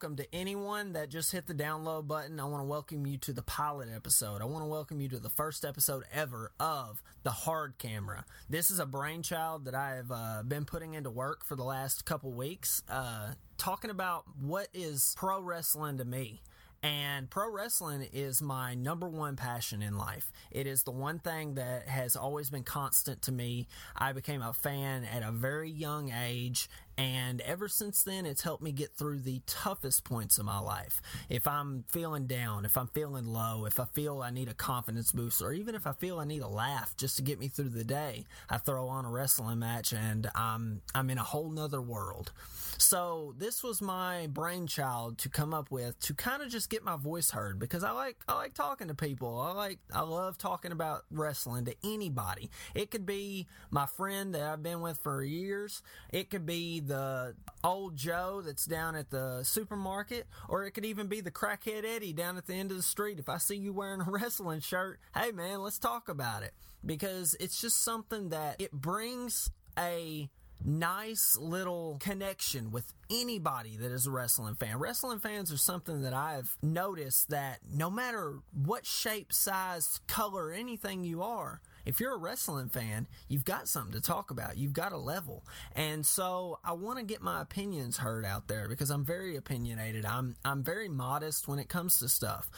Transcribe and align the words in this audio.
welcome 0.00 0.16
to 0.16 0.34
anyone 0.34 0.94
that 0.94 1.10
just 1.10 1.30
hit 1.30 1.46
the 1.46 1.52
download 1.52 2.08
button. 2.08 2.40
I 2.40 2.44
want 2.44 2.62
to 2.62 2.66
welcome 2.66 3.06
you 3.06 3.18
to 3.18 3.34
the 3.34 3.42
pilot 3.42 3.90
episode. 3.94 4.40
I 4.40 4.46
want 4.46 4.64
to 4.64 4.66
welcome 4.66 4.98
you 4.98 5.10
to 5.10 5.18
the 5.18 5.28
first 5.28 5.62
episode 5.62 6.04
ever 6.10 6.52
of 6.58 7.02
the 7.22 7.30
Hard 7.30 7.76
Camera. 7.76 8.24
This 8.48 8.70
is 8.70 8.78
a 8.78 8.86
brainchild 8.86 9.66
that 9.66 9.74
I 9.74 9.96
have 9.96 10.10
uh, 10.10 10.42
been 10.42 10.64
putting 10.64 10.94
into 10.94 11.10
work 11.10 11.44
for 11.44 11.54
the 11.54 11.64
last 11.64 12.06
couple 12.06 12.32
weeks, 12.32 12.82
uh, 12.88 13.32
talking 13.58 13.90
about 13.90 14.24
what 14.40 14.68
is 14.72 15.14
pro 15.18 15.38
wrestling 15.38 15.98
to 15.98 16.06
me. 16.06 16.40
And 16.82 17.28
pro 17.28 17.52
wrestling 17.52 18.08
is 18.10 18.40
my 18.40 18.74
number 18.74 19.06
one 19.06 19.36
passion 19.36 19.82
in 19.82 19.98
life. 19.98 20.32
It 20.50 20.66
is 20.66 20.82
the 20.82 20.92
one 20.92 21.18
thing 21.18 21.56
that 21.56 21.88
has 21.88 22.16
always 22.16 22.48
been 22.48 22.62
constant 22.62 23.20
to 23.22 23.32
me. 23.32 23.68
I 23.94 24.14
became 24.14 24.40
a 24.40 24.54
fan 24.54 25.04
at 25.04 25.22
a 25.22 25.30
very 25.30 25.70
young 25.70 26.10
age, 26.10 26.70
and 27.00 27.40
ever 27.40 27.66
since 27.66 28.02
then, 28.02 28.26
it's 28.26 28.42
helped 28.42 28.62
me 28.62 28.72
get 28.72 28.94
through 28.94 29.20
the 29.20 29.40
toughest 29.46 30.04
points 30.04 30.36
of 30.36 30.44
my 30.44 30.58
life. 30.58 31.00
If 31.30 31.48
I'm 31.48 31.84
feeling 31.88 32.26
down, 32.26 32.66
if 32.66 32.76
I'm 32.76 32.88
feeling 32.88 33.24
low, 33.24 33.64
if 33.64 33.80
I 33.80 33.86
feel 33.86 34.20
I 34.20 34.28
need 34.28 34.48
a 34.48 34.54
confidence 34.54 35.10
boost, 35.10 35.40
or 35.40 35.54
even 35.54 35.74
if 35.74 35.86
I 35.86 35.92
feel 35.92 36.18
I 36.18 36.26
need 36.26 36.42
a 36.42 36.48
laugh 36.48 36.94
just 36.98 37.16
to 37.16 37.22
get 37.22 37.38
me 37.40 37.48
through 37.48 37.70
the 37.70 37.84
day, 37.84 38.26
I 38.50 38.58
throw 38.58 38.86
on 38.88 39.06
a 39.06 39.10
wrestling 39.10 39.60
match 39.60 39.94
and 39.94 40.30
I'm, 40.34 40.82
I'm 40.94 41.08
in 41.08 41.16
a 41.16 41.22
whole 41.22 41.48
nother 41.48 41.80
world. 41.80 42.32
So 42.80 43.34
this 43.36 43.62
was 43.62 43.82
my 43.82 44.26
brainchild 44.28 45.18
to 45.18 45.28
come 45.28 45.52
up 45.52 45.70
with 45.70 46.00
to 46.00 46.14
kind 46.14 46.42
of 46.42 46.48
just 46.48 46.70
get 46.70 46.82
my 46.82 46.96
voice 46.96 47.30
heard 47.30 47.58
because 47.58 47.84
I 47.84 47.90
like 47.90 48.16
I 48.26 48.34
like 48.36 48.54
talking 48.54 48.88
to 48.88 48.94
people. 48.94 49.38
I 49.38 49.52
like 49.52 49.78
I 49.92 50.00
love 50.00 50.38
talking 50.38 50.72
about 50.72 51.04
wrestling 51.10 51.66
to 51.66 51.74
anybody. 51.84 52.50
It 52.74 52.90
could 52.90 53.04
be 53.04 53.46
my 53.70 53.84
friend 53.84 54.34
that 54.34 54.40
I've 54.40 54.62
been 54.62 54.80
with 54.80 54.96
for 54.96 55.22
years. 55.22 55.82
It 56.10 56.30
could 56.30 56.46
be 56.46 56.80
the 56.80 57.34
old 57.62 57.96
Joe 57.96 58.40
that's 58.42 58.64
down 58.64 58.96
at 58.96 59.10
the 59.10 59.42
supermarket, 59.44 60.26
or 60.48 60.64
it 60.64 60.70
could 60.70 60.86
even 60.86 61.06
be 61.06 61.20
the 61.20 61.30
crackhead 61.30 61.84
Eddie 61.84 62.14
down 62.14 62.38
at 62.38 62.46
the 62.46 62.54
end 62.54 62.70
of 62.70 62.78
the 62.78 62.82
street. 62.82 63.18
If 63.18 63.28
I 63.28 63.36
see 63.36 63.56
you 63.56 63.74
wearing 63.74 64.00
a 64.00 64.04
wrestling 64.10 64.60
shirt, 64.60 65.00
hey 65.14 65.32
man, 65.32 65.60
let's 65.60 65.78
talk 65.78 66.08
about 66.08 66.44
it 66.44 66.54
because 66.84 67.36
it's 67.40 67.60
just 67.60 67.82
something 67.82 68.30
that 68.30 68.56
it 68.58 68.72
brings 68.72 69.50
a 69.78 70.30
nice 70.64 71.36
little 71.36 71.98
connection 72.00 72.70
with 72.70 72.92
anybody 73.10 73.76
that 73.76 73.90
is 73.92 74.06
a 74.06 74.10
wrestling 74.10 74.54
fan. 74.54 74.78
Wrestling 74.78 75.18
fans 75.18 75.52
are 75.52 75.56
something 75.56 76.02
that 76.02 76.14
I've 76.14 76.56
noticed 76.62 77.30
that 77.30 77.60
no 77.72 77.90
matter 77.90 78.38
what 78.52 78.86
shape, 78.86 79.32
size, 79.32 80.00
color, 80.06 80.52
anything 80.52 81.04
you 81.04 81.22
are, 81.22 81.60
if 81.86 81.98
you're 81.98 82.14
a 82.14 82.18
wrestling 82.18 82.68
fan, 82.68 83.06
you've 83.28 83.44
got 83.44 83.68
something 83.68 83.92
to 83.92 84.00
talk 84.00 84.30
about. 84.30 84.56
You've 84.56 84.72
got 84.72 84.92
a 84.92 84.98
level. 84.98 85.44
And 85.74 86.04
so 86.04 86.58
I 86.64 86.72
want 86.72 86.98
to 86.98 87.04
get 87.04 87.22
my 87.22 87.40
opinions 87.40 87.98
heard 87.98 88.24
out 88.24 88.48
there 88.48 88.68
because 88.68 88.90
I'm 88.90 89.04
very 89.04 89.36
opinionated. 89.36 90.04
I'm 90.04 90.36
I'm 90.44 90.62
very 90.62 90.88
modest 90.88 91.48
when 91.48 91.58
it 91.58 91.68
comes 91.68 91.98
to 92.00 92.08
stuff. 92.08 92.50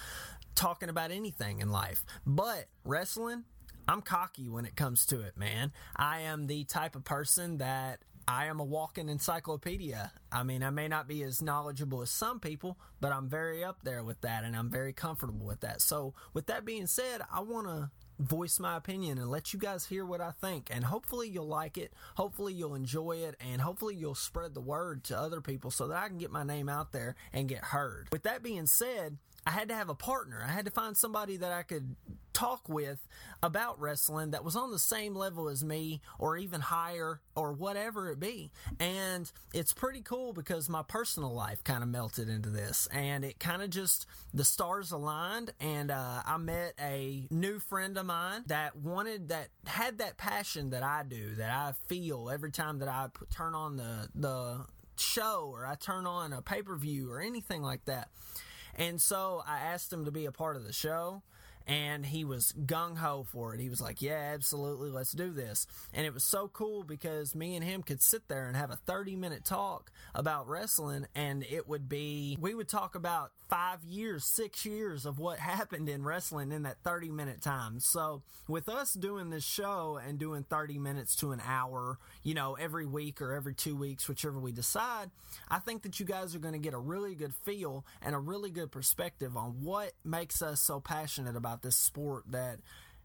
Talking 0.54 0.90
about 0.90 1.10
anything 1.10 1.60
in 1.60 1.70
life. 1.70 2.04
But 2.26 2.66
wrestling, 2.84 3.44
I'm 3.88 4.02
cocky 4.02 4.48
when 4.48 4.64
it 4.64 4.76
comes 4.76 5.06
to 5.06 5.20
it, 5.22 5.36
man. 5.36 5.72
I 5.96 6.20
am 6.20 6.46
the 6.46 6.64
type 6.64 6.96
of 6.96 7.04
person 7.04 7.58
that 7.58 8.00
I 8.28 8.46
am 8.46 8.60
a 8.60 8.64
walking 8.64 9.08
encyclopedia. 9.08 10.12
I 10.30 10.42
mean, 10.44 10.62
I 10.62 10.70
may 10.70 10.88
not 10.88 11.08
be 11.08 11.22
as 11.22 11.42
knowledgeable 11.42 12.02
as 12.02 12.10
some 12.10 12.38
people, 12.38 12.78
but 13.00 13.12
I'm 13.12 13.28
very 13.28 13.64
up 13.64 13.78
there 13.82 14.04
with 14.04 14.20
that 14.20 14.44
and 14.44 14.56
I'm 14.56 14.70
very 14.70 14.92
comfortable 14.92 15.44
with 15.44 15.60
that. 15.60 15.80
So, 15.80 16.14
with 16.32 16.46
that 16.46 16.64
being 16.64 16.86
said, 16.86 17.22
I 17.32 17.40
want 17.40 17.66
to 17.66 17.90
voice 18.18 18.60
my 18.60 18.76
opinion 18.76 19.18
and 19.18 19.28
let 19.28 19.52
you 19.52 19.58
guys 19.58 19.86
hear 19.86 20.04
what 20.04 20.20
I 20.20 20.30
think. 20.40 20.68
And 20.70 20.84
hopefully 20.84 21.28
you'll 21.28 21.48
like 21.48 21.76
it. 21.76 21.92
Hopefully 22.14 22.52
you'll 22.52 22.74
enjoy 22.76 23.16
it. 23.16 23.36
And 23.40 23.60
hopefully 23.60 23.96
you'll 23.96 24.14
spread 24.14 24.54
the 24.54 24.60
word 24.60 25.02
to 25.04 25.18
other 25.18 25.40
people 25.40 25.70
so 25.70 25.88
that 25.88 25.96
I 25.96 26.08
can 26.08 26.18
get 26.18 26.30
my 26.30 26.44
name 26.44 26.68
out 26.68 26.92
there 26.92 27.16
and 27.32 27.48
get 27.48 27.64
heard. 27.64 28.08
With 28.12 28.22
that 28.22 28.42
being 28.42 28.66
said, 28.66 29.18
I 29.46 29.50
had 29.50 29.68
to 29.68 29.74
have 29.74 29.88
a 29.88 29.94
partner. 29.94 30.42
I 30.46 30.52
had 30.52 30.66
to 30.66 30.70
find 30.70 30.96
somebody 30.96 31.36
that 31.38 31.52
I 31.52 31.62
could 31.62 31.96
talk 32.32 32.68
with 32.68 33.06
about 33.42 33.80
wrestling 33.80 34.30
that 34.30 34.44
was 34.44 34.56
on 34.56 34.70
the 34.70 34.78
same 34.78 35.14
level 35.14 35.48
as 35.48 35.64
me 35.64 36.00
or 36.18 36.36
even 36.36 36.60
higher 36.60 37.20
or 37.34 37.52
whatever 37.52 38.10
it 38.10 38.18
be. 38.20 38.50
And 38.80 39.30
it's 39.52 39.72
pretty 39.72 40.00
cool 40.00 40.32
because 40.32 40.68
my 40.68 40.82
personal 40.82 41.34
life 41.34 41.62
kind 41.64 41.82
of 41.82 41.88
melted 41.88 42.28
into 42.28 42.50
this 42.50 42.88
and 42.92 43.24
it 43.24 43.38
kind 43.38 43.62
of 43.62 43.70
just, 43.70 44.06
the 44.32 44.44
stars 44.44 44.92
aligned 44.92 45.52
and 45.60 45.90
uh, 45.90 46.22
I 46.24 46.36
met 46.38 46.74
a 46.80 47.26
new 47.30 47.58
friend 47.58 47.98
of 47.98 48.06
mine 48.06 48.44
that 48.46 48.76
wanted, 48.76 49.28
that 49.28 49.48
had 49.66 49.98
that 49.98 50.16
passion 50.16 50.70
that 50.70 50.82
I 50.82 51.02
do, 51.06 51.34
that 51.34 51.50
I 51.50 51.72
feel 51.88 52.30
every 52.30 52.52
time 52.52 52.78
that 52.78 52.88
I 52.88 53.08
turn 53.30 53.54
on 53.54 53.76
the, 53.76 54.08
the 54.14 54.66
show 54.96 55.50
or 55.52 55.66
I 55.66 55.74
turn 55.74 56.06
on 56.06 56.32
a 56.32 56.42
pay 56.42 56.62
per 56.62 56.76
view 56.76 57.10
or 57.10 57.20
anything 57.20 57.62
like 57.62 57.84
that. 57.86 58.08
And 58.74 59.00
so 59.00 59.42
I 59.46 59.58
asked 59.58 59.92
him 59.92 60.04
to 60.06 60.10
be 60.10 60.26
a 60.26 60.32
part 60.32 60.56
of 60.56 60.64
the 60.64 60.72
show 60.72 61.22
and 61.66 62.06
he 62.06 62.24
was 62.24 62.52
gung 62.66 62.96
ho 62.96 63.24
for 63.30 63.54
it. 63.54 63.60
He 63.60 63.68
was 63.68 63.80
like, 63.80 64.02
"Yeah, 64.02 64.32
absolutely, 64.34 64.90
let's 64.90 65.12
do 65.12 65.30
this." 65.30 65.66
And 65.92 66.06
it 66.06 66.14
was 66.14 66.24
so 66.24 66.48
cool 66.48 66.82
because 66.82 67.34
me 67.34 67.56
and 67.56 67.64
him 67.64 67.82
could 67.82 68.02
sit 68.02 68.28
there 68.28 68.46
and 68.46 68.56
have 68.56 68.70
a 68.70 68.78
30-minute 68.88 69.44
talk 69.44 69.90
about 70.14 70.48
wrestling 70.48 71.06
and 71.14 71.44
it 71.44 71.68
would 71.68 71.88
be 71.88 72.36
we 72.40 72.54
would 72.54 72.68
talk 72.68 72.94
about 72.94 73.32
5 73.48 73.84
years, 73.84 74.24
6 74.24 74.64
years 74.64 75.04
of 75.04 75.18
what 75.18 75.38
happened 75.38 75.86
in 75.86 76.02
wrestling 76.02 76.52
in 76.52 76.62
that 76.62 76.82
30-minute 76.84 77.42
time. 77.42 77.80
So, 77.80 78.22
with 78.48 78.66
us 78.66 78.94
doing 78.94 79.28
this 79.28 79.44
show 79.44 80.00
and 80.02 80.18
doing 80.18 80.44
30 80.48 80.78
minutes 80.78 81.14
to 81.16 81.32
an 81.32 81.42
hour, 81.46 81.98
you 82.22 82.32
know, 82.32 82.54
every 82.54 82.86
week 82.86 83.20
or 83.20 83.34
every 83.34 83.54
2 83.54 83.76
weeks, 83.76 84.08
whichever 84.08 84.38
we 84.38 84.52
decide, 84.52 85.10
I 85.50 85.58
think 85.58 85.82
that 85.82 86.00
you 86.00 86.06
guys 86.06 86.34
are 86.34 86.38
going 86.38 86.54
to 86.54 86.58
get 86.58 86.72
a 86.72 86.78
really 86.78 87.14
good 87.14 87.34
feel 87.34 87.84
and 88.00 88.14
a 88.14 88.18
really 88.18 88.50
good 88.50 88.72
perspective 88.72 89.36
on 89.36 89.62
what 89.62 89.92
makes 90.02 90.40
us 90.40 90.62
so 90.62 90.80
passionate 90.80 91.36
about 91.36 91.51
about 91.52 91.62
this 91.62 91.76
sport 91.76 92.24
that 92.30 92.58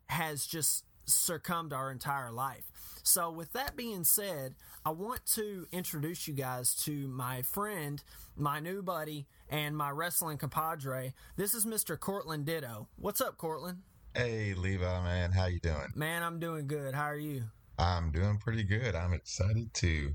has 0.07 0.47
just 0.47 0.85
succumbed 1.03 1.73
our 1.73 1.91
entire 1.91 2.31
life. 2.31 2.71
So, 3.03 3.29
with 3.29 3.51
that 3.53 3.75
being 3.75 4.05
said, 4.05 4.55
I 4.85 4.91
want 4.91 5.25
to 5.35 5.67
introduce 5.71 6.27
you 6.27 6.33
guys 6.33 6.73
to 6.85 7.07
my 7.09 7.41
friend, 7.41 8.01
my 8.37 8.59
new 8.59 8.81
buddy, 8.81 9.27
and 9.49 9.75
my 9.75 9.89
wrestling 9.89 10.37
compadre. 10.37 11.13
This 11.35 11.53
is 11.53 11.65
Mr. 11.65 11.99
Cortland 11.99 12.45
Ditto. 12.45 12.87
What's 12.97 13.19
up, 13.19 13.37
Cortland? 13.37 13.79
Hey, 14.15 14.53
Levi, 14.53 15.03
man. 15.03 15.31
How 15.31 15.47
you 15.47 15.59
doing? 15.59 15.91
Man, 15.93 16.23
I'm 16.23 16.39
doing 16.39 16.67
good. 16.67 16.93
How 16.93 17.05
are 17.05 17.17
you? 17.17 17.43
I'm 17.77 18.11
doing 18.11 18.37
pretty 18.37 18.63
good. 18.63 18.95
I'm 18.95 19.13
excited 19.13 19.73
to 19.75 20.13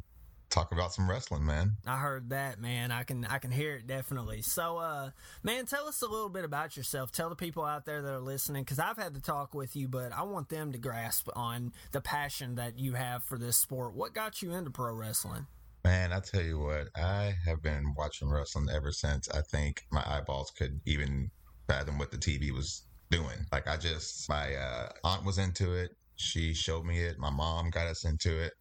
talk 0.53 0.71
about 0.71 0.93
some 0.93 1.09
wrestling, 1.09 1.45
man. 1.45 1.77
I 1.87 1.97
heard 1.97 2.31
that, 2.31 2.61
man. 2.61 2.93
I 2.93 3.03
can 3.03 3.25
I 3.25 3.39
can 3.39 3.51
hear 3.51 3.75
it 3.77 3.87
definitely. 3.87 4.43
So, 4.43 4.77
uh, 4.79 5.11
man, 5.43 5.67
tell 5.67 5.89
us 5.89 6.03
a 6.03 6.07
little 6.07 6.29
bit 6.29 6.45
about 6.45 6.77
yourself. 6.77 7.11
Tell 7.11 7.31
the 7.31 7.37
people 7.37 7.65
out 7.65 7.87
there 7.87 8.03
that 8.03 8.13
are 8.13 8.21
listening, 8.21 8.63
because 8.63 8.79
I've 8.79 8.99
had 8.99 9.15
to 9.15 9.21
talk 9.21 9.55
with 9.55 9.75
you, 9.75 9.89
but 9.89 10.13
I 10.13 10.23
want 10.23 10.51
them 10.51 10.73
to 10.73 10.79
grasp 10.79 11.29
on 11.35 11.73
the 11.93 12.01
passion 12.01 12.57
that 12.57 12.79
you 12.79 12.93
have 12.93 13.25
for 13.25 13.39
this 13.39 13.57
sport. 13.57 13.95
What 13.95 14.15
got 14.15 14.43
you 14.43 14.53
into 14.53 14.71
pro 14.71 14.93
wrestling? 14.93 15.47
Man, 15.85 16.13
I 16.13 16.21
tell 16.21 16.43
you 16.43 16.61
what, 16.61 16.89
I 16.97 17.35
have 17.45 17.61
been 17.63 17.95
watching 17.97 18.31
wrestling 18.31 18.69
ever 18.73 18.93
since 18.93 19.29
I 19.31 19.41
think 19.41 19.83
my 19.91 20.03
eyeballs 20.07 20.53
could 20.57 20.81
even 20.87 21.31
fathom 21.67 21.99
what 21.99 22.13
the 22.13 22.19
TV 22.19 22.53
was 22.53 22.83
doing. 23.11 23.47
Like 23.51 23.67
I 23.67 23.77
just, 23.77 24.29
my 24.29 24.55
uh, 24.55 24.91
aunt 25.03 25.25
was 25.25 25.39
into 25.39 25.73
it. 25.75 25.97
She 26.17 26.55
showed 26.55 26.85
me 26.85 27.01
it. 27.01 27.19
My 27.19 27.31
mom 27.31 27.71
got 27.71 27.89
us 27.89 28.05
into 28.05 28.41
it. 28.41 28.53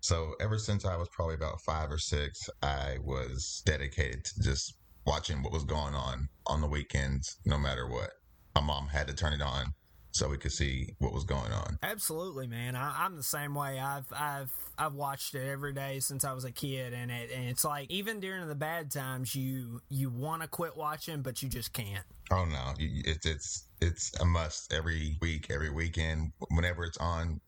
So 0.00 0.34
ever 0.40 0.58
since 0.58 0.84
I 0.84 0.96
was 0.96 1.08
probably 1.08 1.34
about 1.34 1.60
five 1.60 1.90
or 1.90 1.98
six, 1.98 2.48
I 2.62 2.96
was 3.04 3.62
dedicated 3.66 4.24
to 4.24 4.42
just 4.42 4.74
watching 5.06 5.42
what 5.42 5.52
was 5.52 5.64
going 5.64 5.94
on 5.94 6.28
on 6.46 6.60
the 6.60 6.66
weekends, 6.66 7.36
no 7.44 7.58
matter 7.58 7.86
what. 7.88 8.10
My 8.54 8.60
mom 8.60 8.88
had 8.88 9.06
to 9.08 9.14
turn 9.14 9.32
it 9.32 9.42
on 9.42 9.74
so 10.12 10.28
we 10.28 10.36
could 10.36 10.52
see 10.52 10.94
what 10.98 11.12
was 11.12 11.24
going 11.24 11.52
on. 11.52 11.78
Absolutely, 11.82 12.46
man. 12.46 12.74
I, 12.74 13.06
am 13.06 13.16
the 13.16 13.22
same 13.22 13.54
way. 13.54 13.78
I've 13.78 14.06
I've 14.12 14.52
I've 14.76 14.94
watched 14.94 15.34
it 15.34 15.48
every 15.48 15.72
day 15.72 16.00
since 16.00 16.24
I 16.24 16.32
was 16.32 16.44
a 16.44 16.50
kid, 16.50 16.92
and 16.92 17.10
it 17.10 17.30
and 17.30 17.48
it's 17.48 17.64
like 17.64 17.90
even 17.90 18.20
during 18.20 18.46
the 18.48 18.54
bad 18.54 18.90
times, 18.90 19.34
you 19.34 19.80
you 19.88 20.10
want 20.10 20.42
to 20.42 20.48
quit 20.48 20.76
watching, 20.76 21.22
but 21.22 21.42
you 21.42 21.48
just 21.48 21.72
can't. 21.72 22.04
Oh 22.30 22.44
no, 22.44 22.74
it's 22.78 23.26
it's 23.26 23.64
it's 23.80 24.20
a 24.20 24.24
must 24.24 24.72
every 24.72 25.16
week, 25.20 25.46
every 25.50 25.70
weekend, 25.70 26.32
whenever 26.50 26.84
it's 26.84 26.98
on. 26.98 27.40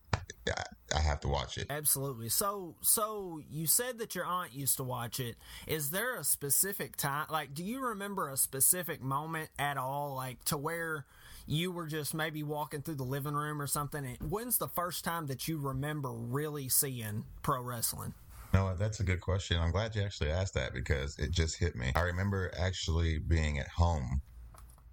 I 0.95 1.01
have 1.01 1.21
to 1.21 1.29
watch 1.29 1.59
it. 1.59 1.67
Absolutely. 1.71 2.29
So, 2.29 2.77
so 2.83 3.41
you 3.51 3.67
said 3.67 3.99
that 3.99 4.15
your 4.15 4.25
aunt 4.25 4.53
used 4.53 4.77
to 4.77 4.83
watch 4.83 5.21
it. 5.21 5.37
Is 5.67 5.91
there 5.91 6.19
a 6.19 6.25
specific 6.25 6.97
time? 6.97 7.27
Like, 7.31 7.55
do 7.55 7.65
you 7.65 7.81
remember 7.81 8.29
a 8.29 8.37
specific 8.37 9.03
moment 9.03 9.51
at 9.59 9.77
all, 9.77 10.15
like 10.15 10.45
to 10.47 10.57
where 10.57 11.07
you 11.47 11.73
were 11.73 11.87
just 11.87 12.15
maybe 12.15 12.43
walking 12.43 12.83
through 12.83 12.97
the 12.97 13.05
living 13.05 13.35
room 13.35 13.61
or 13.61 13.67
something? 13.67 14.17
When's 14.21 14.59
the 14.59 14.69
first 14.69 15.05
time 15.05 15.27
that 15.27 15.49
you 15.49 15.59
remember 15.59 16.13
really 16.13 16.69
seeing 16.69 17.25
pro 17.43 17.63
wrestling? 17.63 18.15
No, 18.53 18.75
that's 18.77 19.01
a 19.01 19.05
good 19.05 19.21
question. 19.23 19.59
I'm 19.59 19.71
glad 19.71 19.95
you 19.97 20.03
actually 20.03 20.31
asked 20.31 20.55
that 20.55 20.75
because 20.75 21.19
it 21.19 21.31
just 21.31 21.59
hit 21.59 21.75
me. 21.75 21.93
I 21.97 22.03
remember 22.03 22.53
actually 22.59 23.19
being 23.19 23.59
at 23.59 23.69
home 23.69 24.21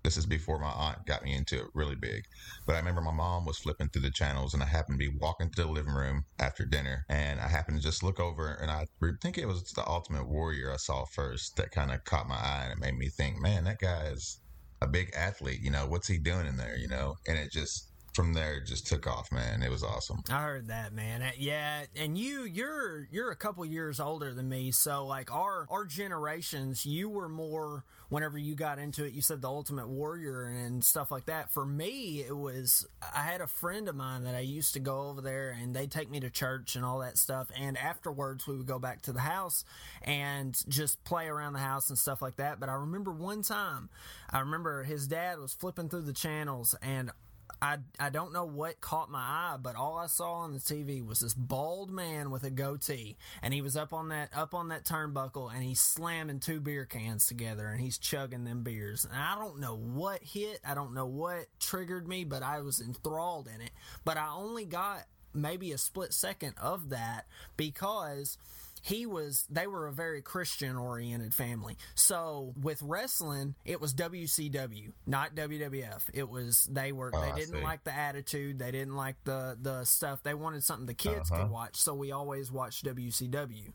This 0.10 0.18
is 0.18 0.26
before 0.26 0.58
my 0.58 0.72
aunt 0.72 1.06
got 1.06 1.24
me 1.24 1.36
into 1.36 1.60
it 1.60 1.68
really 1.76 1.94
big. 1.94 2.24
But 2.66 2.74
I 2.74 2.80
remember 2.80 3.02
my 3.02 3.14
mom 3.14 3.46
was 3.46 3.60
flipping 3.60 3.90
through 3.90 4.02
the 4.02 4.10
channels, 4.10 4.56
and 4.56 4.64
I 4.64 4.66
happened 4.66 5.00
to 5.00 5.12
be 5.12 5.16
walking 5.16 5.52
to 5.52 5.62
the 5.62 5.68
living 5.68 5.94
room 5.94 6.26
after 6.40 6.66
dinner, 6.66 7.06
and 7.08 7.40
I 7.40 7.48
happened 7.48 7.78
to 7.78 7.84
just 7.84 8.02
look 8.02 8.20
over, 8.20 8.52
and 8.52 8.72
I 8.72 8.88
think 9.22 9.38
it 9.38 9.46
was 9.46 9.62
the 9.66 9.88
Ultimate 9.88 10.28
Warrior 10.28 10.74
I 10.74 10.78
saw 10.78 11.06
first 11.06 11.58
that 11.58 11.70
kind 11.70 11.92
of 11.92 12.06
caught 12.06 12.28
my 12.28 12.38
eye, 12.38 12.62
and 12.64 12.74
it 12.74 12.84
made 12.84 12.98
me 12.98 13.10
think, 13.10 13.40
man, 13.40 13.66
that 13.66 13.78
guy 13.78 14.06
is 14.06 14.42
a 14.82 14.88
big 14.88 15.12
athlete. 15.16 15.62
You 15.62 15.70
know, 15.70 15.86
what's 15.86 16.08
he 16.08 16.18
doing 16.18 16.48
in 16.48 16.58
there? 16.58 16.76
You 16.76 16.88
know, 16.88 17.18
and 17.28 17.38
it 17.38 17.52
just 17.52 17.89
from 18.20 18.34
there 18.34 18.60
just 18.60 18.86
took 18.86 19.08
off, 19.08 19.32
man. 19.32 19.64
It 19.64 19.72
was 19.72 19.82
awesome. 19.82 20.22
I 20.30 20.44
heard 20.44 20.68
that, 20.68 20.92
man. 20.92 21.22
Uh, 21.22 21.32
Yeah, 21.38 21.84
and 21.96 22.18
you 22.18 22.44
you're 22.44 23.08
you're 23.10 23.32
a 23.32 23.36
couple 23.36 23.66
years 23.66 24.02
older 24.02 24.34
than 24.34 24.50
me, 24.50 24.72
so 24.72 25.06
like 25.06 25.34
our 25.34 25.66
our 25.70 25.86
generations, 25.86 26.86
you 26.86 27.08
were 27.08 27.30
more 27.30 27.86
whenever 28.10 28.38
you 28.38 28.56
got 28.56 28.78
into 28.78 29.06
it, 29.06 29.14
you 29.14 29.22
said 29.22 29.42
the 29.42 29.48
ultimate 29.48 29.88
warrior 29.88 30.48
and 30.48 30.84
stuff 30.84 31.12
like 31.12 31.28
that. 31.28 31.50
For 31.50 31.66
me, 31.66 32.22
it 32.28 32.36
was 32.36 32.86
I 33.16 33.22
had 33.22 33.40
a 33.40 33.48
friend 33.48 33.88
of 33.88 33.96
mine 33.96 34.26
that 34.26 34.36
I 34.36 34.40
used 34.40 34.74
to 34.74 34.82
go 34.82 35.04
over 35.04 35.22
there 35.22 35.56
and 35.58 35.74
they'd 35.74 35.92
take 35.92 36.12
me 36.12 36.20
to 36.20 36.30
church 36.30 36.76
and 36.76 36.84
all 36.84 37.00
that 37.00 37.18
stuff 37.18 37.50
and 37.58 37.78
afterwards 37.78 38.46
we 38.48 38.58
would 38.58 38.66
go 38.66 38.80
back 38.80 39.02
to 39.04 39.14
the 39.14 39.22
house 39.22 39.64
and 40.02 40.62
just 40.68 41.02
play 41.06 41.28
around 41.28 41.54
the 41.54 41.60
house 41.60 41.90
and 41.90 41.98
stuff 41.98 42.22
like 42.22 42.36
that. 42.36 42.60
But 42.60 42.68
I 42.68 42.74
remember 42.74 43.12
one 43.12 43.44
time, 43.44 43.88
I 44.30 44.40
remember 44.40 44.84
his 44.84 45.08
dad 45.08 45.40
was 45.40 45.54
flipping 45.54 45.88
through 45.88 46.02
the 46.02 46.14
channels 46.14 46.76
and 46.82 47.12
I, 47.62 47.78
I 48.00 48.10
don't 48.10 48.32
know 48.32 48.46
what 48.46 48.80
caught 48.80 49.12
my 49.12 49.20
eye, 49.20 49.58
but 49.62 49.76
all 49.76 49.98
I 49.98 50.08
saw 50.08 50.34
on 50.34 50.54
the 50.54 50.60
TV 50.60 51.06
was 51.06 51.20
this 51.20 51.34
bald 51.34 51.92
man 51.92 52.32
with 52.32 52.44
a 52.44 52.50
goatee, 52.50 53.18
and 53.42 53.54
he 53.54 53.62
was 53.62 53.76
up 53.76 53.92
on 53.92 54.10
that 54.10 54.30
up 54.34 54.54
on 54.54 54.70
that 54.70 54.86
turnbuckle, 54.86 55.54
and 55.54 55.62
he's 55.62 55.82
slamming 55.82 56.40
two 56.40 56.62
beer 56.62 56.86
cans 56.86 57.28
together, 57.28 57.68
and 57.68 57.82
he's 57.82 57.98
chugging 57.98 58.46
them 58.46 58.64
beers. 58.64 59.04
And 59.04 59.16
I 59.16 59.36
don't 59.36 59.60
know 59.60 59.76
what 59.76 60.24
hit, 60.24 60.60
I 60.66 60.74
don't 60.74 60.94
know 60.94 61.06
what 61.06 61.48
triggered 61.60 62.08
me, 62.08 62.24
but 62.24 62.44
I 62.44 62.62
was 62.62 62.80
enthralled 62.80 63.50
in 63.54 63.62
it. 63.62 63.72
But 64.06 64.18
I 64.18 64.30
only 64.34 64.66
got 64.66 65.06
maybe 65.34 65.72
a 65.72 65.78
split 65.78 66.14
second 66.14 66.56
of 66.62 66.90
that 66.90 67.26
because 67.58 68.38
he 68.82 69.06
was 69.06 69.46
they 69.50 69.68
were 69.68 69.88
a 69.88 69.92
very 69.92 70.22
christian 70.22 70.76
oriented 70.76 71.34
family 71.34 71.78
so 71.96 72.54
with 72.62 72.82
wrestling 72.82 73.56
it 73.66 73.80
was 73.82 73.94
wcw 73.94 74.92
not 75.06 75.36
wwf 75.36 76.02
it 76.14 76.30
was 76.30 76.68
they 76.72 76.92
were 76.92 77.12
Oh, 77.14 77.22
they 77.22 77.42
didn't 77.42 77.64
like 77.64 77.84
the 77.84 77.94
attitude 77.96 78.60
they 78.60 78.72
didn't 78.72 78.96
like 78.96 79.16
the 79.24 79.58
the 79.62 79.84
stuff 79.86 80.24
they 80.24 80.34
wanted 80.34 80.64
something 80.64 80.86
the 80.86 80.94
kids 80.94 81.32
Uh-huh. 81.32 81.44
could 81.44 81.52
watch 81.52 81.76
so 81.76 81.94
we 81.94 82.12
always 82.12 82.52
watched 82.52 82.86
wcw 82.86 83.74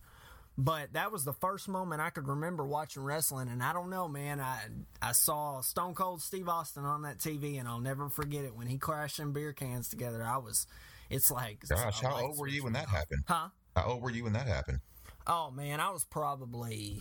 but 0.57 0.93
that 0.93 1.11
was 1.11 1.25
the 1.25 1.33
first 1.33 1.69
moment 1.69 2.01
I 2.01 2.11
could 2.11 2.29
remember 2.29 2.65
watching 2.65 3.03
wrestling, 3.03 3.49
and 3.49 3.61
I 3.61 3.73
don't 3.73 3.91
know, 3.91 4.07
man. 4.07 4.39
I 4.41 4.61
I 5.03 5.11
saw 5.11 5.61
Stone 5.63 5.95
Cold 5.95 6.23
Steve 6.23 6.49
Austin 6.49 6.85
on 6.85 7.03
that 7.03 7.19
TV, 7.19 7.59
and 7.59 7.67
I'll 7.67 7.81
never 7.81 8.09
forget 8.09 8.45
it 8.45 8.55
when 8.55 8.69
he 8.69 8.79
crashed 8.79 9.17
them 9.17 9.33
beer 9.33 9.53
cans 9.53 9.89
together. 9.89 10.23
I 10.23 10.37
was, 10.37 10.69
it's 11.11 11.29
like, 11.29 11.67
Gosh, 11.69 12.01
how 12.01 12.21
old 12.21 12.39
were 12.39 12.47
you 12.47 12.63
when 12.63 12.75
that 12.75 12.87
happened? 12.89 13.25
Huh? 13.27 13.49
How 13.75 13.87
old 13.87 14.03
were 14.03 14.13
you 14.13 14.23
when 14.23 14.33
that 14.35 14.47
happened? 14.47 14.79
Oh 15.27 15.51
man, 15.51 15.81
I 15.81 15.91
was 15.91 16.05
probably 16.05 17.01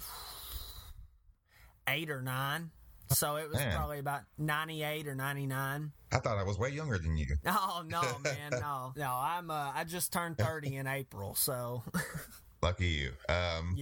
eight 1.88 2.10
or 2.10 2.22
nine. 2.22 2.72
So 3.10 3.36
it 3.36 3.50
was 3.50 3.60
Man. 3.60 3.76
probably 3.76 4.00
about 4.00 4.22
ninety 4.38 4.82
eight 4.82 5.08
or 5.08 5.14
ninety 5.16 5.46
nine. 5.46 5.92
I 6.12 6.20
thought 6.20 6.38
I 6.38 6.44
was 6.44 6.58
way 6.58 6.70
younger 6.70 6.98
than 6.98 7.18
you. 7.18 7.28
Oh 7.46 7.84
no, 7.86 8.02
man, 8.24 8.52
no, 8.52 8.94
no. 8.96 9.12
I'm 9.12 9.52
uh, 9.52 9.72
I 9.76 9.84
just 9.84 10.12
turned 10.14 10.38
thirty 10.38 10.76
in 10.78 10.88
April, 10.88 11.36
so. 11.36 11.84
Lucky 12.62 12.88
you. 12.88 13.12
Um, 13.28 13.76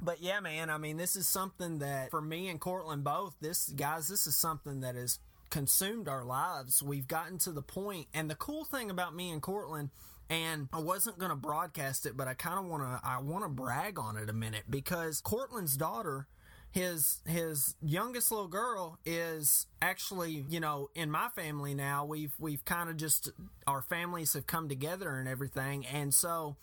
But 0.00 0.22
yeah, 0.22 0.40
man, 0.40 0.70
I 0.70 0.78
mean, 0.78 0.96
this 0.96 1.16
is 1.16 1.26
something 1.26 1.80
that 1.80 2.10
for 2.10 2.22
me 2.22 2.48
and 2.48 2.58
Cortland 2.58 3.04
both, 3.04 3.34
this 3.42 3.68
guys, 3.68 4.08
this 4.08 4.26
is 4.26 4.34
something 4.34 4.80
that 4.80 4.94
has 4.94 5.18
consumed 5.50 6.08
our 6.08 6.24
lives. 6.24 6.82
We've 6.82 7.06
gotten 7.06 7.36
to 7.40 7.52
the 7.52 7.60
point, 7.60 8.06
and 8.14 8.30
the 8.30 8.34
cool 8.36 8.64
thing 8.64 8.90
about 8.90 9.14
me 9.14 9.30
and 9.30 9.42
Cortland, 9.42 9.90
and 10.30 10.68
I 10.72 10.78
wasn't 10.78 11.18
going 11.18 11.30
to 11.30 11.36
broadcast 11.36 12.06
it, 12.06 12.16
but 12.16 12.28
I 12.28 12.34
kind 12.34 12.58
of 12.58 12.64
want 12.64 12.84
to, 12.84 13.00
I 13.06 13.18
want 13.20 13.44
to 13.44 13.50
brag 13.50 13.98
on 13.98 14.16
it 14.16 14.30
a 14.30 14.32
minute 14.32 14.64
because 14.70 15.20
Cortland's 15.20 15.76
daughter. 15.76 16.28
His 16.72 17.18
his 17.26 17.74
youngest 17.82 18.30
little 18.30 18.46
girl 18.46 18.96
is 19.04 19.66
actually 19.82 20.44
you 20.48 20.60
know 20.60 20.88
in 20.94 21.10
my 21.10 21.28
family 21.34 21.74
now 21.74 22.04
we've 22.04 22.32
we've 22.38 22.64
kind 22.64 22.88
of 22.88 22.96
just 22.96 23.32
our 23.66 23.82
families 23.82 24.34
have 24.34 24.46
come 24.46 24.68
together 24.68 25.16
and 25.18 25.28
everything 25.28 25.84
and 25.84 26.14
so 26.14 26.54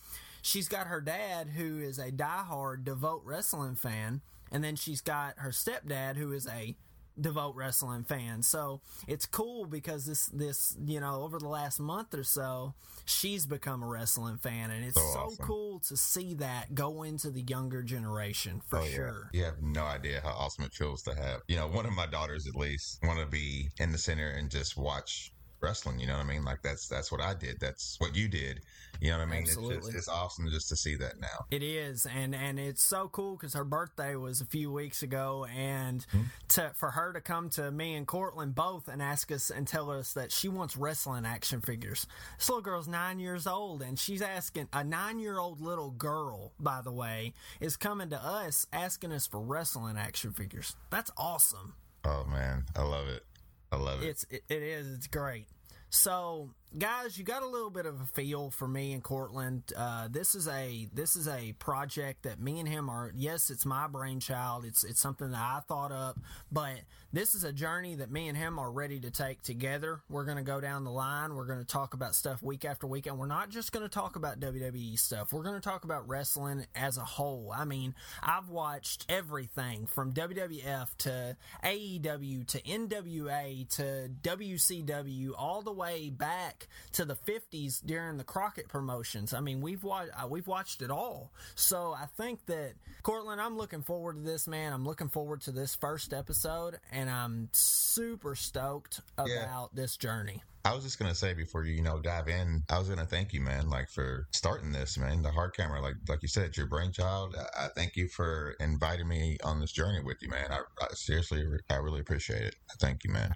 she's 0.41 0.69
got 0.69 0.87
her 0.87 1.01
dad 1.01 1.49
who 1.57 1.79
is 1.79 1.99
a 1.99 2.09
diehard 2.09 2.85
devout 2.85 3.19
wrestling 3.25 3.75
fan 3.75 4.21
and 4.49 4.63
then 4.63 4.77
she's 4.77 5.01
got 5.01 5.39
her 5.39 5.49
stepdad 5.49 6.15
who 6.15 6.31
is 6.31 6.47
a 6.47 6.77
devout 7.19 7.55
wrestling 7.55 8.03
fan 8.03 8.41
so 8.43 8.79
it's 9.07 9.25
cool 9.25 9.65
because 9.65 10.05
this 10.05 10.27
this 10.27 10.75
you 10.85 10.99
know 10.99 11.21
over 11.23 11.39
the 11.39 11.47
last 11.47 11.79
month 11.79 12.13
or 12.13 12.23
so 12.23 12.73
she's 13.05 13.45
become 13.45 13.81
a 13.83 13.87
wrestling 13.87 14.37
fan 14.37 14.69
and 14.71 14.83
it's 14.85 14.95
So 14.95 15.01
so, 15.13 15.19
awesome. 15.19 15.45
cool 15.45 15.79
to 15.87 15.97
see 15.97 16.33
that 16.35 16.75
go 16.75 17.03
into 17.03 17.29
the 17.31 17.41
younger 17.41 17.81
generation 17.83 18.61
for 18.67 18.79
Oh, 18.79 18.83
yeah. 18.83 18.95
sure 18.95 19.29
You 19.33 19.43
have 19.45 19.61
no 19.61 19.83
idea 19.83 20.21
how 20.23 20.29
awesome 20.31 20.65
it 20.65 20.73
feels 20.73 21.01
to 21.03 21.15
have, 21.15 21.41
you 21.47 21.55
know, 21.55 21.67
one 21.67 21.85
of 21.85 21.93
my 21.93 22.05
daughters 22.05 22.47
at 22.47 22.55
least 22.55 22.99
want 23.03 23.19
to 23.19 23.25
be 23.25 23.69
in 23.79 23.91
the 23.91 23.97
center 23.97 24.29
and 24.29 24.49
just 24.49 24.77
watch 24.77 25.31
wrestling. 25.61 25.99
You 25.99 26.07
know 26.07 26.17
what 26.17 26.25
I 26.25 26.29
mean? 26.29 26.43
Like 26.43 26.61
that's 26.61 26.87
that's 26.87 27.11
what 27.11 27.21
I 27.21 27.33
did. 27.33 27.59
That's 27.59 27.99
what 27.99 28.15
you 28.15 28.27
did. 28.27 28.61
You 28.99 29.11
know 29.11 29.19
what 29.19 29.27
I 29.27 29.31
mean? 29.31 29.41
It's, 29.41 29.51
Absolutely. 29.51 29.77
just, 29.77 29.95
it's 29.95 30.07
awesome 30.07 30.49
just 30.49 30.69
to 30.69 30.75
see 30.75 30.95
that 30.95 31.19
now. 31.19 31.45
It 31.51 31.61
is, 31.61 32.05
and 32.05 32.33
and 32.33 32.59
it's 32.59 32.81
so 32.81 33.09
cool 33.09 33.35
because 33.35 33.53
her 33.53 33.63
birthday 33.63 34.15
was 34.15 34.41
a 34.41 34.45
few 34.45 34.71
weeks 34.71 35.03
ago, 35.03 35.45
and 35.55 36.05
hmm? 36.11 36.21
to 36.49 36.71
for 36.75 36.91
her 36.91 37.13
to 37.13 37.21
come 37.21 37.49
to 37.51 37.71
me 37.71 37.95
and 37.95 38.07
Cortland 38.07 38.55
both 38.55 38.87
and 38.87 39.01
ask 39.01 39.31
us 39.31 39.49
and 39.49 39.67
tell 39.67 39.91
us 39.91 40.13
that 40.13 40.31
she 40.31 40.47
wants 40.47 40.75
wrestling 40.77 41.25
action 41.25 41.61
figures. 41.61 42.07
This 42.37 42.49
little 42.49 42.61
girl's 42.61 42.87
nine 42.87 43.19
years 43.19 43.45
old, 43.45 43.81
and 43.81 43.99
she's 43.99 44.21
asking 44.21 44.67
a 44.73 44.83
nine 44.83 45.19
year 45.19 45.39
old 45.39 45.61
little 45.61 45.91
girl, 45.91 46.53
by 46.59 46.81
the 46.81 46.91
way, 46.91 47.33
is 47.59 47.77
coming 47.77 48.09
to 48.09 48.23
us 48.23 48.65
asking 48.73 49.11
us 49.11 49.27
for 49.27 49.39
wrestling 49.39 49.97
action 49.97 50.31
figures. 50.31 50.75
That's 50.89 51.11
awesome. 51.17 51.75
Oh 52.03 52.23
man, 52.25 52.65
I 52.75 52.83
love 52.83 53.07
it. 53.07 53.23
I 53.71 53.77
love 53.77 54.03
it. 54.03 54.07
It's 54.07 54.25
it, 54.29 54.43
it 54.49 54.61
is. 54.63 54.93
It's 54.93 55.07
great. 55.07 55.47
So, 55.89 56.49
guys, 56.77 57.17
you 57.17 57.23
got 57.23 57.43
a 57.43 57.47
little 57.47 57.69
bit 57.69 57.85
of 57.85 58.01
a 58.01 58.05
feel 58.05 58.51
for 58.51 58.67
me 58.67 58.91
and 58.91 59.01
Cortland. 59.01 59.71
Uh, 59.75 60.09
this 60.11 60.35
is 60.35 60.47
a 60.47 60.87
this 60.93 61.15
is 61.15 61.27
a 61.29 61.53
project 61.53 62.23
that 62.23 62.41
me 62.41 62.59
and 62.59 62.67
him 62.67 62.89
are. 62.89 63.11
Yes, 63.15 63.49
it's 63.49 63.65
my 63.65 63.87
brainchild. 63.87 64.65
It's 64.65 64.83
it's 64.83 64.99
something 64.99 65.31
that 65.31 65.39
I 65.39 65.61
thought 65.67 65.93
up, 65.93 66.17
but 66.51 66.75
this 67.13 67.35
is 67.35 67.43
a 67.43 67.53
journey 67.53 67.95
that 67.95 68.11
me 68.11 68.27
and 68.27 68.37
him 68.37 68.59
are 68.59 68.71
ready 68.71 68.99
to 68.99 69.09
take 69.09 69.41
together. 69.41 70.01
We're 70.09 70.25
going 70.25 70.37
to 70.37 70.43
go 70.43 70.59
down 70.59 70.83
the 70.83 70.91
line. 70.91 71.33
We're 71.35 71.45
going 71.45 71.59
to 71.59 71.65
talk 71.65 71.93
about 71.93 72.15
stuff 72.15 72.43
week 72.43 72.65
after 72.65 72.85
week, 72.85 73.07
and 73.07 73.17
we're 73.17 73.27
not 73.27 73.49
just 73.49 73.71
going 73.71 73.85
to 73.85 73.89
talk 73.89 74.15
about 74.15 74.39
WWE 74.39 74.99
stuff. 74.99 75.31
We're 75.31 75.43
going 75.43 75.55
to 75.55 75.61
talk 75.61 75.83
about 75.85 76.07
wrestling 76.07 76.65
as 76.75 76.97
a 76.97 77.05
whole. 77.05 77.53
I 77.55 77.65
mean, 77.65 77.95
I've 78.21 78.49
watched 78.49 79.05
everything 79.09 79.87
from 79.87 80.13
WWF 80.13 80.95
to 80.99 81.37
AEW 81.63 82.47
to 82.47 82.61
NWA 82.61 83.69
to 83.75 84.09
WCW, 84.21 85.31
all 85.37 85.61
the 85.61 85.73
way 85.73 86.09
back 86.09 86.67
to 86.93 87.05
the 87.05 87.15
50s 87.15 87.85
during 87.85 88.17
the 88.17 88.23
Crockett 88.23 88.67
promotions. 88.67 89.33
I 89.33 89.39
mean, 89.39 89.61
we've 89.61 89.83
watched 89.83 90.11
uh, 90.21 90.27
we've 90.27 90.47
watched 90.47 90.81
it 90.81 90.91
all. 90.91 91.31
So 91.55 91.93
I 91.93 92.07
think 92.17 92.45
that 92.47 92.73
Cortland, 93.03 93.39
I'm 93.39 93.57
looking 93.57 93.83
forward 93.83 94.17
to 94.17 94.21
this, 94.21 94.47
man. 94.47 94.73
I'm 94.73 94.85
looking 94.85 95.07
forward 95.07 95.41
to 95.41 95.51
this 95.51 95.75
first 95.75 96.13
episode, 96.13 96.77
I'm 97.05 97.49
super 97.53 98.35
stoked 98.35 99.01
about 99.17 99.29
Yeah. 99.29 99.65
this 99.73 99.97
journey. 99.97 100.41
I 100.65 100.73
was 100.73 100.83
just 100.83 100.99
gonna 100.99 101.15
say 101.15 101.33
before 101.33 101.63
you, 101.63 101.75
you 101.75 101.81
know, 101.81 102.01
dive 102.01 102.27
in, 102.27 102.63
I 102.69 102.77
was 102.77 102.89
gonna 102.89 103.05
thank 103.05 103.31
you, 103.31 103.39
man, 103.39 103.69
like 103.69 103.89
for 103.89 104.27
starting 104.33 104.73
this, 104.73 104.97
man. 104.97 105.21
The 105.21 105.31
hard 105.31 105.55
camera, 105.55 105.79
like 105.81 105.95
like 106.09 106.21
you 106.21 106.27
said, 106.27 106.57
your 106.57 106.65
brainchild. 106.65 107.35
I, 107.37 107.65
I 107.65 107.67
thank 107.69 107.95
you 107.95 108.09
for 108.09 108.55
inviting 108.59 109.07
me 109.07 109.37
on 109.43 109.61
this 109.61 109.71
journey 109.71 110.01
with 110.03 110.17
you, 110.21 110.29
man. 110.29 110.51
I, 110.51 110.59
I 110.81 110.87
seriously, 110.91 111.45
I 111.69 111.75
really 111.75 112.01
appreciate 112.01 112.41
it. 112.41 112.55
Thank 112.81 113.05
you, 113.05 113.11
man. 113.11 113.33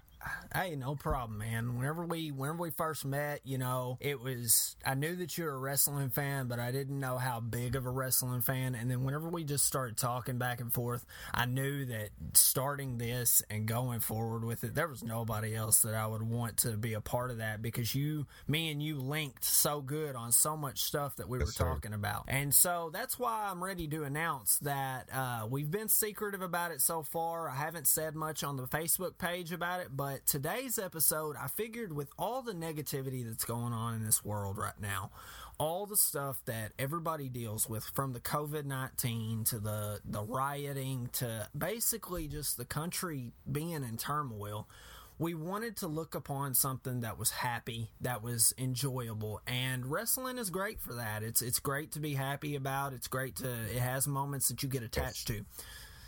Hey, 0.54 0.76
no 0.76 0.94
problem, 0.94 1.38
man. 1.38 1.76
Whenever 1.78 2.04
we 2.04 2.30
whenever 2.30 2.58
we 2.58 2.70
first 2.70 3.04
met, 3.04 3.40
you 3.44 3.56
know, 3.58 3.96
it 4.00 4.20
was 4.20 4.76
I 4.84 4.94
knew 4.94 5.16
that 5.16 5.36
you 5.38 5.44
were 5.44 5.52
a 5.52 5.58
wrestling 5.58 6.10
fan, 6.10 6.46
but 6.46 6.58
I 6.58 6.70
didn't 6.72 7.00
know 7.00 7.16
how 7.16 7.40
big 7.40 7.74
of 7.74 7.86
a 7.86 7.90
wrestling 7.90 8.42
fan. 8.42 8.74
And 8.74 8.90
then 8.90 9.02
whenever 9.02 9.28
we 9.30 9.44
just 9.44 9.64
started 9.64 9.96
talking 9.96 10.36
back 10.38 10.60
and 10.60 10.72
forth, 10.72 11.06
I 11.32 11.46
knew 11.46 11.86
that 11.86 12.10
starting 12.34 12.98
this 12.98 13.42
and 13.48 13.66
going 13.66 14.00
forward 14.00 14.44
with 14.44 14.62
it, 14.64 14.74
there 14.74 14.88
was 14.88 15.02
nobody 15.02 15.54
else 15.56 15.80
that 15.82 15.94
I 15.94 16.06
would 16.06 16.22
want 16.22 16.58
to 16.58 16.76
be 16.76 16.92
a 16.94 17.00
part 17.00 17.30
of 17.30 17.38
that 17.38 17.62
because 17.62 17.94
you, 17.94 18.26
me, 18.46 18.70
and 18.70 18.82
you 18.82 18.98
linked 18.98 19.44
so 19.44 19.80
good 19.80 20.14
on 20.14 20.32
so 20.32 20.56
much 20.56 20.80
stuff 20.82 21.16
that 21.16 21.28
we 21.28 21.38
Yes, 21.38 21.46
were 21.46 21.52
sir. 21.52 21.64
talking 21.64 21.94
about. 21.94 22.24
And 22.28 22.54
so 22.54 22.90
that's 22.92 23.18
why 23.18 23.48
I'm 23.50 23.64
ready 23.64 23.88
to 23.88 24.04
announce 24.04 24.58
that 24.58 25.08
uh, 25.12 25.46
we've 25.48 25.70
been 25.70 25.88
secretive 25.88 26.42
about 26.42 26.72
it 26.72 26.82
so 26.82 27.02
far. 27.02 27.48
I 27.48 27.54
haven't 27.56 27.86
said 27.86 28.14
much 28.14 28.44
on 28.44 28.56
the 28.56 28.64
Facebook 28.66 29.16
page 29.18 29.50
about 29.52 29.80
it, 29.80 29.88
but 29.90 30.11
today's 30.26 30.78
episode, 30.78 31.36
I 31.36 31.48
figured 31.48 31.92
with 31.92 32.10
all 32.18 32.42
the 32.42 32.52
negativity 32.52 33.24
that's 33.26 33.44
going 33.44 33.72
on 33.72 33.94
in 33.94 34.04
this 34.04 34.24
world 34.24 34.58
right 34.58 34.80
now, 34.80 35.10
all 35.58 35.86
the 35.86 35.96
stuff 35.96 36.42
that 36.46 36.72
everybody 36.78 37.28
deals 37.28 37.68
with 37.68 37.84
from 37.84 38.12
the 38.12 38.20
COVID-19 38.20 39.48
to 39.50 39.58
the 39.58 40.00
the 40.04 40.22
rioting 40.22 41.10
to 41.14 41.48
basically 41.56 42.28
just 42.28 42.56
the 42.56 42.64
country 42.64 43.32
being 43.50 43.72
in 43.72 43.96
turmoil 43.96 44.66
we 45.18 45.34
wanted 45.34 45.76
to 45.76 45.86
look 45.86 46.16
upon 46.16 46.52
something 46.54 47.02
that 47.02 47.16
was 47.18 47.30
happy, 47.30 47.90
that 48.00 48.22
was 48.22 48.52
enjoyable, 48.58 49.40
and 49.46 49.86
wrestling 49.86 50.36
is 50.36 50.50
great 50.50 50.80
for 50.80 50.94
that. 50.94 51.22
It's 51.22 51.42
it's 51.42 51.60
great 51.60 51.92
to 51.92 52.00
be 52.00 52.14
happy 52.14 52.56
about. 52.56 52.92
It's 52.92 53.06
great 53.06 53.36
to 53.36 53.48
it 53.48 53.78
has 53.78 54.08
moments 54.08 54.48
that 54.48 54.62
you 54.62 54.68
get 54.68 54.82
attached 54.82 55.28
to. 55.28 55.44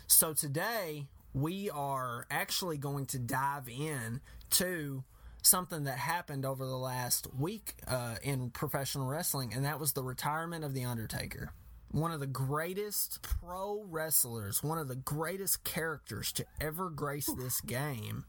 So 0.07 0.33
today 0.33 1.07
we 1.35 1.69
are 1.69 2.25
actually 2.31 2.77
going 2.77 3.05
to 3.07 3.19
dive 3.19 3.67
in 3.67 4.21
to 4.51 5.03
something 5.43 5.83
that 5.83 5.97
happened 5.97 6.45
over 6.45 6.65
the 6.65 6.77
last 6.77 7.27
week 7.37 7.75
uh, 7.87 8.15
in 8.23 8.49
professional 8.49 9.05
wrestling, 9.05 9.53
and 9.53 9.65
that 9.65 9.79
was 9.79 9.93
the 9.93 10.03
retirement 10.03 10.63
of 10.63 10.73
the 10.73 10.85
Undertaker 10.85 11.51
one 11.95 12.11
of 12.11 12.19
the 12.19 12.27
greatest 12.27 13.21
pro 13.21 13.85
wrestlers, 13.87 14.61
one 14.61 14.77
of 14.77 14.89
the 14.89 14.95
greatest 14.97 15.63
characters 15.63 16.33
to 16.33 16.45
ever 16.59 16.89
grace 16.89 17.29
this 17.37 17.61
game, 17.61 18.25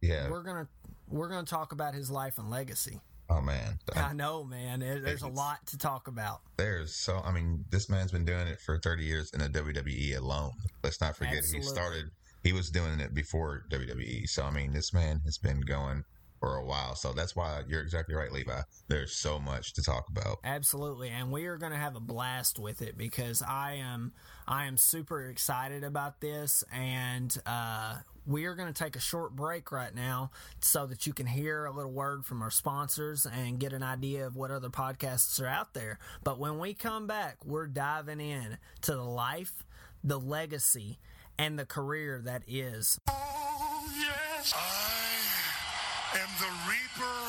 Yeah. 0.00 0.28
we're 0.30 0.42
gonna 0.42 0.68
we're 1.08 1.28
gonna 1.28 1.46
talk 1.46 1.70
about 1.72 1.94
his 1.94 2.10
life 2.10 2.38
and 2.38 2.50
legacy. 2.50 3.00
Oh 3.30 3.40
man. 3.40 3.78
I 3.94 4.12
know, 4.12 4.42
man. 4.44 4.80
There's 4.80 5.22
a 5.22 5.28
lot 5.28 5.64
to 5.68 5.78
talk 5.78 6.08
about. 6.08 6.40
There's 6.56 6.94
so 6.94 7.20
I 7.24 7.30
mean, 7.30 7.64
this 7.70 7.88
man's 7.88 8.10
been 8.10 8.24
doing 8.24 8.48
it 8.48 8.60
for 8.60 8.78
30 8.78 9.04
years 9.04 9.30
in 9.30 9.40
the 9.40 9.48
WWE 9.48 10.18
alone. 10.18 10.52
Let's 10.82 11.00
not 11.00 11.16
forget 11.16 11.36
Absolutely. 11.38 11.60
he 11.68 11.74
started. 11.74 12.10
He 12.44 12.52
was 12.52 12.70
doing 12.70 13.00
it 13.00 13.14
before 13.14 13.64
WWE. 13.70 14.28
So 14.28 14.44
I 14.44 14.50
mean, 14.50 14.72
this 14.72 14.92
man 14.92 15.20
has 15.24 15.38
been 15.38 15.60
going 15.62 16.04
for 16.44 16.56
a 16.56 16.64
while. 16.64 16.94
So 16.94 17.12
that's 17.14 17.34
why 17.34 17.62
you're 17.66 17.80
exactly 17.80 18.14
right, 18.14 18.30
Levi. 18.30 18.60
There's 18.88 19.14
so 19.14 19.38
much 19.38 19.72
to 19.74 19.82
talk 19.82 20.08
about. 20.10 20.38
Absolutely, 20.44 21.08
and 21.08 21.32
we 21.32 21.46
are 21.46 21.56
going 21.56 21.72
to 21.72 21.78
have 21.78 21.96
a 21.96 22.00
blast 22.00 22.58
with 22.58 22.82
it 22.82 22.98
because 22.98 23.42
I 23.42 23.74
am 23.74 24.12
I 24.46 24.66
am 24.66 24.76
super 24.76 25.22
excited 25.22 25.84
about 25.84 26.20
this, 26.20 26.62
and 26.70 27.34
uh, 27.46 27.96
we 28.26 28.44
are 28.44 28.54
going 28.54 28.72
to 28.72 28.84
take 28.84 28.94
a 28.94 29.00
short 29.00 29.34
break 29.34 29.72
right 29.72 29.94
now 29.94 30.30
so 30.60 30.86
that 30.86 31.06
you 31.06 31.14
can 31.14 31.26
hear 31.26 31.64
a 31.64 31.72
little 31.72 31.92
word 31.92 32.26
from 32.26 32.42
our 32.42 32.50
sponsors 32.50 33.26
and 33.26 33.58
get 33.58 33.72
an 33.72 33.82
idea 33.82 34.26
of 34.26 34.36
what 34.36 34.50
other 34.50 34.68
podcasts 34.68 35.40
are 35.40 35.46
out 35.46 35.72
there. 35.72 35.98
But 36.24 36.38
when 36.38 36.58
we 36.58 36.74
come 36.74 37.06
back, 37.06 37.38
we're 37.44 37.66
diving 37.66 38.20
in 38.20 38.58
to 38.82 38.92
the 38.92 39.02
life, 39.02 39.64
the 40.02 40.20
legacy, 40.20 40.98
and 41.38 41.58
the 41.58 41.66
career 41.66 42.20
that 42.24 42.42
is 42.46 42.98
Oh, 43.08 43.84
yes. 43.98 44.52
I 44.56 46.18
am 46.20 46.28
the 46.38 46.52
reaper 46.70 47.20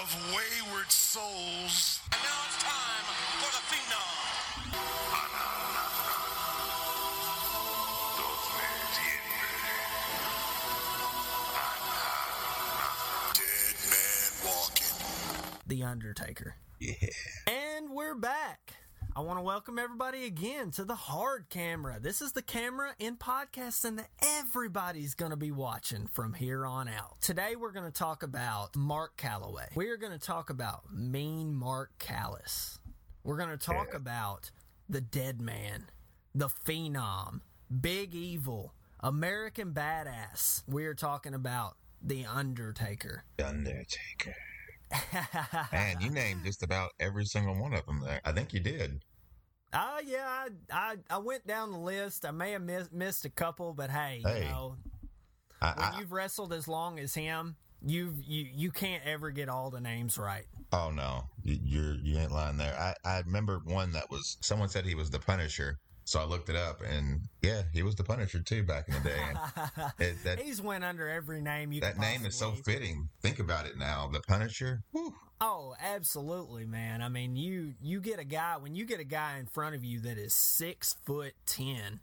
of 0.00 0.06
wayward 0.34 0.90
souls. 0.90 2.00
And 2.12 2.22
now 2.22 2.40
it's 2.46 2.62
time 2.62 3.04
for 3.40 3.50
the 3.52 3.62
Phenom. 3.68 5.34
Dead 13.34 13.76
man 13.90 14.30
walking. 14.44 14.96
the 15.66 15.82
Undertaker. 15.82 16.56
Yeah. 16.80 16.92
And 17.46 17.46
we're 17.46 17.48
back. 17.48 17.56
I 17.56 17.63
want 19.24 19.38
to 19.38 19.42
welcome 19.42 19.78
everybody 19.78 20.26
again 20.26 20.70
to 20.70 20.84
the 20.84 20.94
hard 20.94 21.48
camera. 21.48 21.98
This 21.98 22.20
is 22.20 22.32
the 22.32 22.42
camera 22.42 22.90
in 22.98 23.16
podcasting 23.16 23.96
that 23.96 24.10
everybody's 24.22 25.14
going 25.14 25.30
to 25.30 25.36
be 25.36 25.50
watching 25.50 26.06
from 26.08 26.34
here 26.34 26.66
on 26.66 26.88
out. 26.88 27.22
Today 27.22 27.56
we're 27.56 27.72
going 27.72 27.90
to 27.90 27.98
talk 27.98 28.22
about 28.22 28.76
Mark 28.76 29.16
Calaway. 29.16 29.74
We 29.74 29.88
are 29.88 29.96
going 29.96 30.12
to 30.12 30.18
talk 30.18 30.50
about 30.50 30.92
Mean 30.92 31.54
Mark 31.54 31.92
Callous. 31.98 32.78
We're 33.22 33.38
going 33.38 33.48
to 33.48 33.56
talk 33.56 33.94
about 33.94 34.50
the 34.90 35.00
Dead 35.00 35.40
Man, 35.40 35.86
the 36.34 36.48
Phenom, 36.48 37.40
Big 37.80 38.14
Evil, 38.14 38.74
American 39.00 39.72
Badass. 39.72 40.64
We 40.68 40.84
are 40.84 40.94
talking 40.94 41.32
about 41.32 41.76
the 42.02 42.26
Undertaker. 42.26 43.24
Undertaker. 43.42 44.34
Man, 45.72 45.96
you 46.02 46.10
named 46.10 46.44
just 46.44 46.62
about 46.62 46.90
every 47.00 47.24
single 47.24 47.58
one 47.58 47.72
of 47.72 47.86
them 47.86 48.02
there. 48.04 48.20
I 48.22 48.32
think 48.32 48.52
you 48.52 48.60
did. 48.60 49.00
Oh 49.74 49.98
yeah, 50.06 50.24
I, 50.26 50.48
I 50.70 50.96
I 51.10 51.18
went 51.18 51.46
down 51.46 51.72
the 51.72 51.78
list. 51.78 52.24
I 52.24 52.30
may 52.30 52.52
have 52.52 52.62
miss, 52.62 52.88
missed 52.92 53.24
a 53.24 53.30
couple, 53.30 53.72
but 53.74 53.90
hey, 53.90 54.22
Hey. 54.24 54.44
you 54.44 54.48
know, 54.48 54.76
I, 55.60 55.72
when 55.74 55.94
I, 55.94 55.98
you've 55.98 56.12
wrestled 56.12 56.52
as 56.52 56.68
long 56.68 56.98
as 56.98 57.14
him, 57.14 57.56
you've 57.84 58.22
you 58.22 58.46
you 58.54 58.70
can't 58.70 59.02
ever 59.04 59.30
get 59.30 59.48
all 59.48 59.70
the 59.70 59.80
names 59.80 60.16
right. 60.18 60.46
oh 60.72 60.90
no, 60.90 61.24
you, 61.42 61.58
you're 61.64 61.94
you 61.96 62.18
ain't 62.18 62.32
lying 62.32 62.56
there. 62.56 62.74
I, 62.78 62.94
I 63.08 63.20
remember 63.20 63.60
one 63.64 63.92
that 63.92 64.10
was 64.10 64.36
someone 64.40 64.68
said 64.68 64.84
he 64.84 64.94
was 64.94 65.10
the 65.10 65.18
Punisher, 65.18 65.78
so 66.04 66.20
I 66.20 66.24
looked 66.24 66.48
it 66.48 66.56
up, 66.56 66.80
and 66.82 67.20
yeah, 67.42 67.62
he 67.72 67.82
was 67.82 67.94
the 67.96 68.04
Punisher 68.04 68.40
too 68.40 68.62
back 68.62 68.88
in 68.88 68.94
the 68.94 69.00
day. 69.00 69.22
It, 69.98 70.16
that 70.24 70.38
He's 70.40 70.60
went 70.60 70.84
under 70.84 71.08
every 71.08 71.40
name 71.40 71.72
you. 71.72 71.80
that 71.82 71.98
name 71.98 72.24
is 72.26 72.34
so 72.36 72.50
possibly- 72.50 72.72
fitting. 72.74 73.08
Think 73.22 73.38
about 73.38 73.66
it 73.66 73.76
now, 73.78 74.08
the 74.12 74.20
Punisher. 74.20 74.82
Whew. 74.92 75.14
Oh, 75.40 75.74
absolutely, 75.82 76.64
man. 76.64 77.02
I 77.02 77.08
mean, 77.08 77.36
you 77.36 77.74
you 77.82 78.00
get 78.00 78.18
a 78.18 78.24
guy 78.24 78.56
when 78.58 78.74
you 78.74 78.84
get 78.86 79.00
a 79.00 79.04
guy 79.04 79.38
in 79.38 79.46
front 79.46 79.74
of 79.74 79.84
you 79.84 80.00
that 80.00 80.16
is 80.16 80.32
six 80.32 80.96
foot 81.04 81.34
ten, 81.46 82.00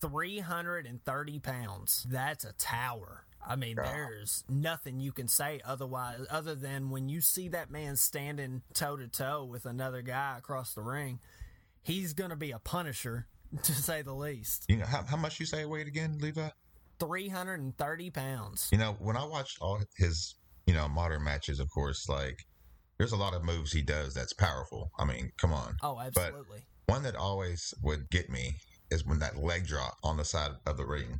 three 0.00 0.38
hundred 0.38 0.86
and 0.86 1.02
thirty 1.04 1.38
pounds. 1.40 2.06
That's 2.08 2.44
a 2.44 2.52
tower. 2.52 3.24
I 3.46 3.56
mean, 3.56 3.76
Yeah. 3.78 3.90
there's 3.90 4.44
nothing 4.48 5.00
you 5.00 5.12
can 5.12 5.26
say 5.28 5.60
otherwise, 5.64 6.26
other 6.30 6.54
than 6.54 6.90
when 6.90 7.08
you 7.08 7.20
see 7.22 7.48
that 7.48 7.70
man 7.70 7.96
standing 7.96 8.62
toe 8.74 8.96
to 8.96 9.08
toe 9.08 9.44
with 9.44 9.64
another 9.66 10.02
guy 10.02 10.36
across 10.38 10.74
the 10.74 10.82
ring, 10.82 11.20
he's 11.82 12.12
gonna 12.12 12.36
be 12.36 12.50
a 12.50 12.58
punisher, 12.58 13.26
to 13.62 13.72
say 13.72 14.02
the 14.02 14.14
least. 14.14 14.66
You 14.68 14.78
know 14.78 14.86
how, 14.86 15.04
how 15.04 15.16
much 15.16 15.40
you 15.40 15.46
say 15.46 15.60
he 15.60 15.64
weighed 15.64 15.88
again, 15.88 16.18
Levi? 16.20 16.48
Three 16.98 17.28
hundred 17.28 17.60
and 17.60 17.76
thirty 17.76 18.10
pounds. 18.10 18.68
You 18.72 18.78
know, 18.78 18.96
when 18.98 19.16
I 19.16 19.24
watched 19.24 19.58
all 19.60 19.80
his, 19.96 20.34
you 20.66 20.74
know, 20.74 20.88
modern 20.88 21.24
matches, 21.24 21.60
of 21.60 21.70
course, 21.70 22.08
like 22.08 22.44
there's 22.98 23.12
a 23.12 23.16
lot 23.16 23.34
of 23.34 23.42
moves 23.42 23.72
he 23.72 23.80
does 23.82 24.12
that's 24.12 24.34
powerful. 24.34 24.90
I 24.98 25.06
mean, 25.06 25.32
come 25.38 25.52
on. 25.52 25.76
Oh, 25.82 25.98
absolutely. 25.98 26.66
One 26.86 27.02
that 27.04 27.16
always 27.16 27.72
would 27.82 28.10
get 28.10 28.28
me 28.28 28.56
is 28.90 29.06
when 29.06 29.20
that 29.20 29.38
leg 29.38 29.66
drop 29.66 29.94
on 30.04 30.16
the 30.16 30.24
side 30.24 30.50
of 30.66 30.76
the 30.76 30.84
ring. 30.84 31.18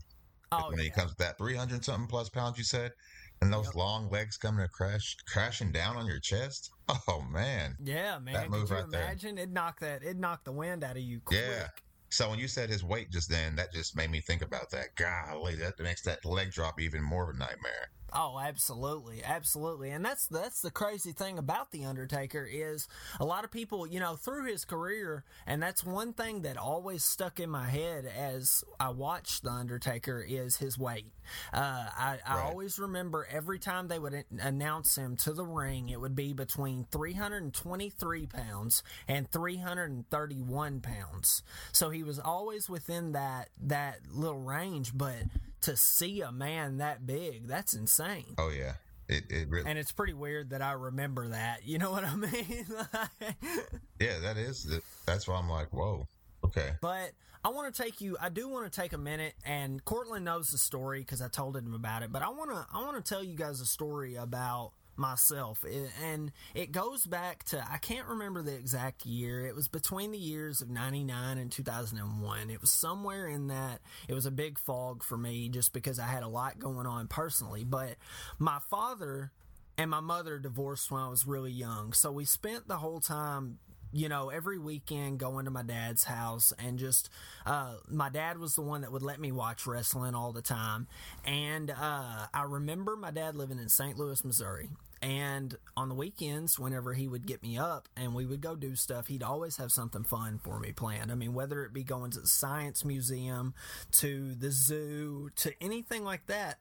oh, 0.52 0.68
when 0.68 0.78
he 0.78 0.90
comes 0.90 1.12
with 1.12 1.18
that 1.18 1.38
300 1.38 1.82
something 1.84 2.08
plus 2.08 2.28
pounds, 2.28 2.58
you 2.58 2.64
said, 2.64 2.92
and 3.42 3.52
those 3.52 3.66
Yep. 3.66 3.74
long 3.74 4.10
legs 4.10 4.36
coming 4.36 4.64
to 4.64 4.68
crash, 4.70 5.16
crashing 5.26 5.72
down 5.72 5.96
on 5.96 6.06
your 6.06 6.20
chest. 6.20 6.70
Oh, 7.06 7.20
man. 7.30 7.76
Yeah, 7.80 8.18
man. 8.18 8.34
That 8.34 8.42
Could 8.44 8.50
move 8.50 8.70
you 8.70 8.74
right 8.76 8.90
there. 8.90 9.02
imagine? 9.02 9.38
It 9.38 9.48
knocked 9.50 9.78
that. 9.80 10.02
It 10.02 10.16
knocked 10.16 10.44
the 10.44 10.50
wind 10.52 10.82
out 10.82 10.96
of 10.96 11.02
you 11.02 11.20
quick. 11.20 11.40
Yeah. 11.48 11.68
So 12.08 12.28
when 12.28 12.40
you 12.40 12.48
said 12.48 12.68
his 12.68 12.82
weight 12.82 13.10
just 13.12 13.30
then, 13.30 13.54
that 13.54 13.72
just 13.72 13.94
made 13.94 14.10
me 14.10 14.20
think 14.20 14.42
about 14.42 14.70
that. 14.72 14.96
Golly, 14.96 15.54
that 15.54 15.78
makes 15.78 16.02
that 16.02 16.24
leg 16.24 16.50
drop 16.50 16.80
even 16.80 17.00
more 17.00 17.30
of 17.30 17.36
a 17.36 17.38
nightmare. 17.38 17.90
Oh, 18.12 18.40
absolutely, 18.42 19.22
absolutely, 19.24 19.90
and 19.90 20.04
that's 20.04 20.26
that's 20.26 20.60
the 20.62 20.70
crazy 20.70 21.12
thing 21.12 21.38
about 21.38 21.70
the 21.70 21.84
Undertaker 21.84 22.44
is 22.50 22.88
a 23.20 23.24
lot 23.24 23.44
of 23.44 23.52
people, 23.52 23.86
you 23.86 24.00
know, 24.00 24.16
through 24.16 24.46
his 24.46 24.64
career, 24.64 25.24
and 25.46 25.62
that's 25.62 25.84
one 25.84 26.12
thing 26.12 26.42
that 26.42 26.56
always 26.56 27.04
stuck 27.04 27.38
in 27.38 27.50
my 27.50 27.68
head 27.68 28.04
as 28.06 28.64
I 28.80 28.88
watched 28.90 29.44
the 29.44 29.50
Undertaker 29.50 30.24
is 30.28 30.56
his 30.56 30.76
weight. 30.76 31.12
Uh, 31.52 31.88
I, 31.96 32.18
I 32.26 32.34
Right. 32.36 32.42
always 32.42 32.78
remember 32.78 33.26
every 33.30 33.58
time 33.58 33.88
they 33.88 33.98
would 33.98 34.24
announce 34.40 34.96
him 34.96 35.16
to 35.18 35.32
the 35.32 35.44
ring, 35.46 35.88
it 35.88 36.00
would 36.00 36.16
be 36.16 36.32
between 36.32 36.86
323 36.90 38.26
pounds 38.26 38.82
and 39.06 39.30
331 39.30 40.80
pounds. 40.80 41.42
So 41.72 41.90
he 41.90 42.02
was 42.02 42.18
always 42.18 42.68
within 42.68 43.12
that 43.12 43.50
that 43.62 43.98
little 44.12 44.40
range, 44.40 44.92
but 44.96 45.14
to 45.62 45.76
see 45.76 46.20
a 46.22 46.32
man 46.32 46.78
that 46.78 47.06
big, 47.06 47.46
that's 47.46 47.74
insane. 47.74 48.34
Oh, 48.38 48.50
yeah. 48.50 48.74
It, 49.08 49.24
it 49.28 49.48
really, 49.48 49.68
And 49.68 49.78
it's 49.78 49.90
pretty 49.92 50.12
weird 50.12 50.50
that 50.50 50.62
I 50.62 50.72
remember 50.72 51.28
that. 51.28 51.66
You 51.66 51.78
know 51.78 51.90
what 51.90 52.04
I 52.04 52.14
mean? 52.14 52.66
yeah, 54.00 54.18
that 54.22 54.36
is, 54.36 54.64
the- 54.64 54.82
that's 55.06 55.26
why 55.26 55.36
I'm 55.36 55.48
like, 55.48 55.72
whoa. 55.72 56.06
Okay. 56.44 56.70
but 56.80 57.10
I 57.44 57.48
want 57.50 57.74
to 57.74 57.82
take 57.82 58.00
you. 58.00 58.16
I 58.20 58.28
do 58.28 58.48
want 58.48 58.70
to 58.70 58.80
take 58.80 58.92
a 58.92 58.98
minute, 58.98 59.34
and 59.44 59.84
Cortland 59.84 60.24
knows 60.24 60.48
the 60.48 60.58
story 60.58 61.00
because 61.00 61.20
I 61.22 61.28
told 61.28 61.56
him 61.56 61.74
about 61.74 62.02
it. 62.02 62.12
But 62.12 62.22
I 62.22 62.28
want 62.30 62.50
to. 62.50 62.66
I 62.72 62.82
want 62.82 63.02
to 63.02 63.08
tell 63.08 63.22
you 63.24 63.34
guys 63.36 63.60
a 63.60 63.66
story 63.66 64.14
about 64.16 64.72
myself, 64.96 65.64
and 66.02 66.32
it 66.54 66.72
goes 66.72 67.06
back 67.06 67.44
to 67.44 67.64
I 67.70 67.78
can't 67.78 68.06
remember 68.06 68.42
the 68.42 68.54
exact 68.54 69.06
year. 69.06 69.46
It 69.46 69.54
was 69.54 69.68
between 69.68 70.10
the 70.10 70.18
years 70.18 70.60
of 70.60 70.70
'99 70.70 71.38
and 71.38 71.50
2001. 71.50 72.50
It 72.50 72.60
was 72.60 72.70
somewhere 72.70 73.26
in 73.26 73.48
that. 73.48 73.80
It 74.08 74.14
was 74.14 74.26
a 74.26 74.30
big 74.30 74.58
fog 74.58 75.02
for 75.02 75.16
me 75.16 75.48
just 75.48 75.72
because 75.72 75.98
I 75.98 76.06
had 76.06 76.22
a 76.22 76.28
lot 76.28 76.58
going 76.58 76.86
on 76.86 77.08
personally. 77.08 77.64
But 77.64 77.96
my 78.38 78.58
father 78.70 79.32
and 79.78 79.90
my 79.90 80.00
mother 80.00 80.38
divorced 80.38 80.90
when 80.90 81.00
I 81.00 81.08
was 81.08 81.26
really 81.26 81.52
young. 81.52 81.94
So 81.94 82.12
we 82.12 82.26
spent 82.26 82.68
the 82.68 82.76
whole 82.76 83.00
time, 83.00 83.58
you 83.92 84.08
know, 84.08 84.30
every 84.30 84.58
weekend 84.58 85.18
going 85.18 85.44
to 85.46 85.50
my 85.50 85.62
dad's 85.62 86.04
house 86.04 86.52
and 86.58 86.78
just, 86.78 87.10
uh, 87.46 87.74
my 87.88 88.08
dad 88.08 88.38
was 88.38 88.54
the 88.54 88.62
one 88.62 88.82
that 88.82 88.92
would 88.92 89.02
let 89.02 89.20
me 89.20 89.32
watch 89.32 89.66
wrestling 89.66 90.14
all 90.14 90.32
the 90.32 90.42
time. 90.42 90.86
And, 91.24 91.70
uh, 91.70 92.26
I 92.32 92.42
remember 92.48 92.96
my 92.96 93.10
dad 93.10 93.34
living 93.34 93.58
in 93.58 93.68
St. 93.68 93.98
Louis, 93.98 94.24
Missouri. 94.24 94.68
And 95.02 95.56
on 95.76 95.88
the 95.88 95.94
weekends, 95.94 96.58
whenever 96.58 96.92
he 96.92 97.08
would 97.08 97.26
get 97.26 97.42
me 97.42 97.56
up 97.56 97.88
and 97.96 98.14
we 98.14 98.26
would 98.26 98.42
go 98.42 98.54
do 98.54 98.76
stuff, 98.76 99.06
he'd 99.06 99.22
always 99.22 99.56
have 99.56 99.72
something 99.72 100.04
fun 100.04 100.38
for 100.42 100.60
me 100.60 100.72
planned. 100.72 101.10
I 101.10 101.14
mean, 101.14 101.32
whether 101.32 101.64
it 101.64 101.72
be 101.72 101.82
going 101.82 102.10
to 102.12 102.20
the 102.20 102.26
science 102.26 102.84
museum, 102.84 103.54
to 103.92 104.34
the 104.34 104.50
zoo, 104.50 105.30
to 105.36 105.54
anything 105.60 106.04
like 106.04 106.26
that, 106.26 106.58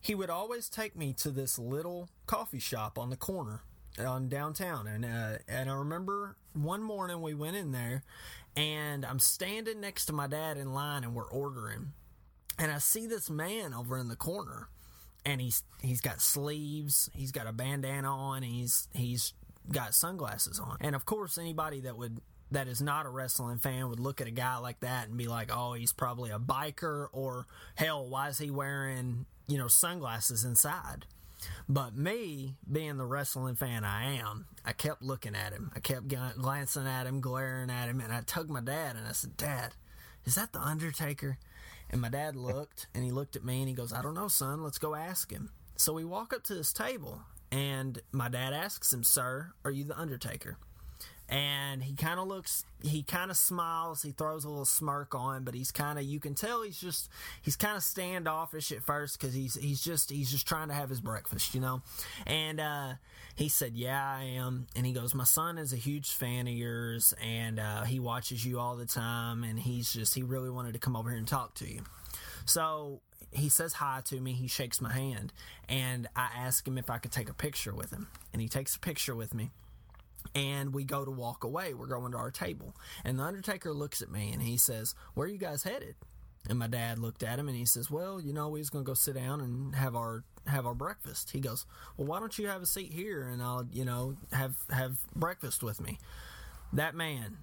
he 0.00 0.14
would 0.14 0.30
always 0.30 0.68
take 0.68 0.96
me 0.96 1.12
to 1.14 1.30
this 1.30 1.58
little 1.58 2.08
coffee 2.26 2.58
shop 2.58 2.98
on 2.98 3.10
the 3.10 3.16
corner 3.16 3.62
on 3.98 4.28
downtown. 4.28 4.86
And 4.86 5.04
uh, 5.04 5.38
and 5.48 5.70
I 5.70 5.74
remember 5.74 6.36
one 6.54 6.82
morning 6.82 7.20
we 7.20 7.34
went 7.34 7.56
in 7.56 7.72
there, 7.72 8.02
and 8.56 9.04
I'm 9.04 9.18
standing 9.18 9.80
next 9.80 10.06
to 10.06 10.12
my 10.12 10.26
dad 10.26 10.56
in 10.56 10.72
line, 10.72 11.04
and 11.04 11.14
we're 11.14 11.30
ordering, 11.30 11.92
and 12.58 12.70
I 12.70 12.78
see 12.78 13.06
this 13.06 13.30
man 13.30 13.74
over 13.74 13.98
in 13.98 14.08
the 14.08 14.16
corner 14.16 14.68
and 15.26 15.40
he's 15.40 15.64
he's 15.82 16.00
got 16.00 16.22
sleeves, 16.22 17.10
he's 17.12 17.32
got 17.32 17.46
a 17.46 17.52
bandana 17.52 18.08
on, 18.08 18.42
he's 18.42 18.88
he's 18.94 19.34
got 19.70 19.92
sunglasses 19.92 20.60
on. 20.60 20.76
And 20.80 20.94
of 20.94 21.04
course 21.04 21.36
anybody 21.36 21.80
that 21.80 21.98
would 21.98 22.20
that 22.52 22.68
is 22.68 22.80
not 22.80 23.06
a 23.06 23.08
wrestling 23.08 23.58
fan 23.58 23.88
would 23.88 23.98
look 23.98 24.20
at 24.20 24.28
a 24.28 24.30
guy 24.30 24.56
like 24.58 24.78
that 24.80 25.08
and 25.08 25.16
be 25.18 25.26
like, 25.26 25.50
"Oh, 25.52 25.72
he's 25.72 25.92
probably 25.92 26.30
a 26.30 26.38
biker 26.38 27.08
or 27.12 27.46
hell, 27.74 28.08
why 28.08 28.28
is 28.28 28.38
he 28.38 28.52
wearing, 28.52 29.26
you 29.48 29.58
know, 29.58 29.66
sunglasses 29.66 30.44
inside?" 30.44 31.06
But 31.68 31.96
me, 31.96 32.56
being 32.70 32.96
the 32.96 33.06
wrestling 33.06 33.56
fan 33.56 33.84
I 33.84 34.14
am, 34.14 34.46
I 34.64 34.72
kept 34.72 35.02
looking 35.02 35.34
at 35.34 35.52
him. 35.52 35.70
I 35.74 35.80
kept 35.80 36.08
glancing 36.08 36.86
at 36.86 37.06
him, 37.06 37.20
glaring 37.20 37.70
at 37.70 37.88
him, 37.88 38.00
and 38.00 38.12
I 38.12 38.22
tugged 38.22 38.50
my 38.50 38.60
dad 38.60 38.96
and 38.96 39.06
I 39.06 39.12
said, 39.12 39.36
"Dad, 39.36 39.74
is 40.24 40.34
that 40.36 40.52
the 40.52 40.60
Undertaker?" 40.60 41.38
And 41.90 42.00
my 42.00 42.08
dad 42.08 42.36
looked 42.36 42.88
and 42.94 43.04
he 43.04 43.10
looked 43.10 43.36
at 43.36 43.44
me 43.44 43.60
and 43.60 43.68
he 43.68 43.74
goes, 43.74 43.92
I 43.92 44.02
don't 44.02 44.14
know, 44.14 44.28
son, 44.28 44.62
let's 44.62 44.78
go 44.78 44.94
ask 44.94 45.30
him. 45.30 45.50
So 45.76 45.92
we 45.92 46.04
walk 46.04 46.32
up 46.32 46.42
to 46.44 46.54
this 46.54 46.72
table 46.72 47.22
and 47.52 48.00
my 48.12 48.28
dad 48.28 48.52
asks 48.52 48.92
him, 48.92 49.04
Sir, 49.04 49.52
are 49.64 49.70
you 49.70 49.84
the 49.84 49.98
Undertaker? 49.98 50.58
And 51.28 51.82
he 51.82 51.94
kind 51.94 52.20
of 52.20 52.28
looks 52.28 52.64
he 52.82 53.02
kind 53.02 53.30
of 53.30 53.36
smiles 53.36 54.02
he 54.02 54.12
throws 54.12 54.44
a 54.44 54.48
little 54.48 54.64
smirk 54.64 55.14
on 55.14 55.42
but 55.42 55.54
he's 55.54 55.72
kind 55.72 55.98
of 55.98 56.04
you 56.04 56.20
can 56.20 56.34
tell 56.34 56.62
he's 56.62 56.80
just 56.80 57.08
he's 57.42 57.56
kind 57.56 57.76
of 57.76 57.82
standoffish 57.82 58.70
at 58.70 58.82
first 58.82 59.18
because 59.18 59.34
he's 59.34 59.54
he's 59.56 59.82
just 59.82 60.10
he's 60.10 60.30
just 60.30 60.46
trying 60.46 60.68
to 60.68 60.74
have 60.74 60.88
his 60.88 61.00
breakfast 61.00 61.54
you 61.54 61.60
know? 61.60 61.82
And 62.26 62.60
uh, 62.60 62.94
he 63.34 63.48
said 63.48 63.72
yeah 63.74 64.16
i 64.18 64.22
am. 64.22 64.66
And 64.76 64.86
he 64.86 64.92
goes 64.92 65.14
my 65.14 65.24
son 65.24 65.58
is 65.58 65.72
a 65.72 65.76
huge 65.76 66.10
fan 66.10 66.46
of 66.46 66.54
yours 66.54 67.12
and 67.22 67.58
uh, 67.58 67.82
he 67.82 67.98
watches 67.98 68.44
you 68.44 68.60
all 68.60 68.76
the 68.76 68.86
time 68.86 69.42
and 69.42 69.58
he's 69.58 69.92
just 69.92 70.14
he 70.14 70.22
really 70.22 70.50
wanted 70.50 70.74
to 70.74 70.78
come 70.78 70.94
over 70.94 71.10
here 71.10 71.18
and 71.18 71.26
talk 71.28 71.54
to 71.54 71.68
you. 71.68 71.82
So 72.44 73.00
he 73.32 73.48
says 73.48 73.72
hi 73.74 74.00
to 74.04 74.20
me 74.20 74.32
he 74.32 74.46
shakes 74.46 74.80
my 74.80 74.92
hand 74.92 75.32
and 75.68 76.06
i 76.14 76.28
ask 76.36 76.66
him 76.66 76.78
if 76.78 76.88
i 76.88 76.96
could 76.96 77.10
take 77.10 77.28
a 77.28 77.34
picture 77.34 77.74
with 77.74 77.90
him. 77.90 78.06
And 78.32 78.40
he 78.40 78.48
takes 78.48 78.76
a 78.76 78.78
picture 78.78 79.16
with 79.16 79.34
me 79.34 79.50
and 80.34 80.74
we 80.74 80.84
go 80.84 81.04
to 81.04 81.10
walk 81.10 81.44
away. 81.44 81.74
We're 81.74 81.86
going 81.86 82.12
to 82.12 82.18
our 82.18 82.30
table. 82.30 82.74
And 83.04 83.18
the 83.18 83.24
Undertaker 83.24 83.72
looks 83.72 84.02
at 84.02 84.10
me 84.10 84.32
and 84.32 84.42
he 84.42 84.56
says, 84.56 84.94
Where 85.14 85.26
are 85.26 85.30
you 85.30 85.38
guys 85.38 85.62
headed? 85.62 85.96
And 86.48 86.58
my 86.58 86.68
dad 86.68 86.98
looked 86.98 87.22
at 87.22 87.38
him 87.38 87.48
and 87.48 87.56
he 87.56 87.64
says, 87.64 87.90
Well, 87.90 88.20
you 88.20 88.32
know, 88.32 88.48
we 88.48 88.60
was 88.60 88.70
gonna 88.70 88.84
go 88.84 88.94
sit 88.94 89.14
down 89.14 89.40
and 89.40 89.74
have 89.74 89.96
our 89.96 90.24
have 90.46 90.66
our 90.66 90.74
breakfast. 90.74 91.30
He 91.30 91.40
goes, 91.40 91.66
Well, 91.96 92.06
why 92.06 92.20
don't 92.20 92.38
you 92.38 92.48
have 92.48 92.62
a 92.62 92.66
seat 92.66 92.92
here 92.92 93.28
and 93.28 93.42
I'll, 93.42 93.66
you 93.72 93.84
know, 93.84 94.16
have 94.32 94.56
have 94.70 94.98
breakfast 95.14 95.62
with 95.62 95.80
me? 95.80 95.98
That 96.72 96.94
man, 96.94 97.38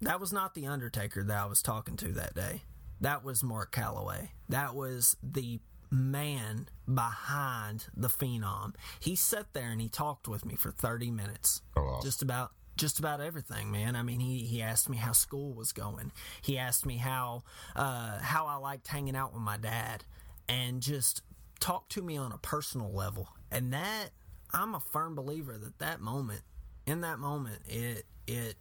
that 0.00 0.20
was 0.20 0.32
not 0.32 0.54
the 0.54 0.66
Undertaker 0.66 1.22
that 1.22 1.36
I 1.36 1.46
was 1.46 1.62
talking 1.62 1.96
to 1.98 2.08
that 2.12 2.34
day. 2.34 2.62
That 3.00 3.24
was 3.24 3.44
Mark 3.44 3.72
Calaway. 3.74 4.30
That 4.48 4.74
was 4.74 5.16
the 5.22 5.60
man 5.94 6.68
behind 6.92 7.86
the 7.96 8.08
phenom. 8.08 8.74
He 9.00 9.16
sat 9.16 9.52
there 9.52 9.70
and 9.70 9.80
he 9.80 9.88
talked 9.88 10.28
with 10.28 10.44
me 10.44 10.56
for 10.56 10.70
30 10.70 11.10
minutes. 11.10 11.62
Oh, 11.76 11.84
wow. 11.84 12.00
Just 12.02 12.22
about 12.22 12.52
just 12.76 12.98
about 12.98 13.20
everything, 13.20 13.70
man. 13.70 13.94
I 13.94 14.02
mean, 14.02 14.18
he, 14.18 14.38
he 14.40 14.60
asked 14.60 14.88
me 14.88 14.96
how 14.96 15.12
school 15.12 15.54
was 15.54 15.72
going. 15.72 16.10
He 16.42 16.58
asked 16.58 16.84
me 16.84 16.96
how 16.96 17.44
uh, 17.76 18.18
how 18.18 18.46
I 18.46 18.56
liked 18.56 18.88
hanging 18.88 19.14
out 19.14 19.32
with 19.32 19.42
my 19.42 19.56
dad, 19.56 20.04
and 20.48 20.80
just 20.80 21.22
talked 21.60 21.92
to 21.92 22.02
me 22.02 22.16
on 22.16 22.32
a 22.32 22.38
personal 22.38 22.92
level. 22.92 23.28
And 23.52 23.72
that 23.72 24.10
I'm 24.52 24.74
a 24.74 24.80
firm 24.80 25.14
believer 25.14 25.56
that 25.56 25.78
that 25.78 26.00
moment, 26.00 26.42
in 26.84 27.02
that 27.02 27.20
moment, 27.20 27.60
it 27.68 28.06
it 28.26 28.56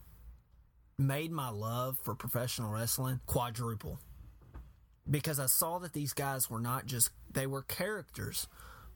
made 0.99 1.31
my 1.31 1.49
love 1.49 1.97
for 2.03 2.13
professional 2.13 2.69
wrestling 2.69 3.19
quadruple 3.25 3.99
because 5.09 5.39
I 5.39 5.47
saw 5.47 5.79
that 5.79 5.93
these 5.93 6.13
guys 6.13 6.49
were 6.49 6.59
not 6.59 6.85
just 6.85 7.09
they 7.31 7.47
were 7.47 7.63
characters, 7.63 8.47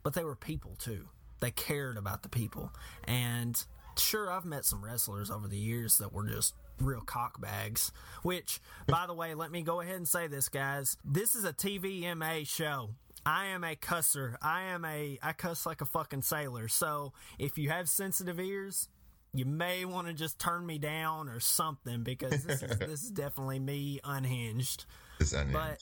but 0.02 0.14
they 0.14 0.24
were 0.24 0.36
people 0.36 0.76
too. 0.78 1.08
They 1.40 1.50
cared 1.50 1.96
about 1.96 2.22
the 2.22 2.28
people. 2.28 2.72
And 3.04 3.62
sure, 3.96 4.30
I've 4.30 4.44
met 4.44 4.64
some 4.64 4.84
wrestlers 4.84 5.30
over 5.30 5.46
the 5.48 5.58
years 5.58 5.98
that 5.98 6.12
were 6.12 6.26
just 6.26 6.54
real 6.80 7.00
cockbags. 7.00 7.90
Which, 8.22 8.60
by 8.86 9.06
the 9.06 9.14
way, 9.14 9.34
let 9.34 9.50
me 9.50 9.62
go 9.62 9.80
ahead 9.80 9.96
and 9.96 10.08
say 10.08 10.26
this, 10.26 10.48
guys. 10.48 10.96
This 11.04 11.34
is 11.34 11.44
a 11.44 11.52
TVMA 11.52 12.46
show. 12.46 12.90
I 13.26 13.46
am 13.46 13.64
a 13.64 13.76
cusser. 13.76 14.36
I 14.40 14.62
am 14.62 14.84
a 14.84 15.18
I 15.22 15.32
cuss 15.32 15.66
like 15.66 15.80
a 15.80 15.86
fucking 15.86 16.22
sailor. 16.22 16.68
So 16.68 17.12
if 17.38 17.58
you 17.58 17.68
have 17.70 17.88
sensitive 17.88 18.40
ears, 18.40 18.88
you 19.34 19.44
may 19.44 19.84
want 19.84 20.06
to 20.06 20.14
just 20.14 20.38
turn 20.38 20.64
me 20.64 20.78
down 20.78 21.28
or 21.28 21.40
something 21.40 22.02
because 22.02 22.44
this 22.44 22.62
is 22.62 22.78
this 22.78 23.02
is 23.02 23.10
definitely 23.10 23.58
me 23.58 24.00
unhinged. 24.04 24.86
It's 25.20 25.32
unhinged. 25.32 25.52
But 25.52 25.78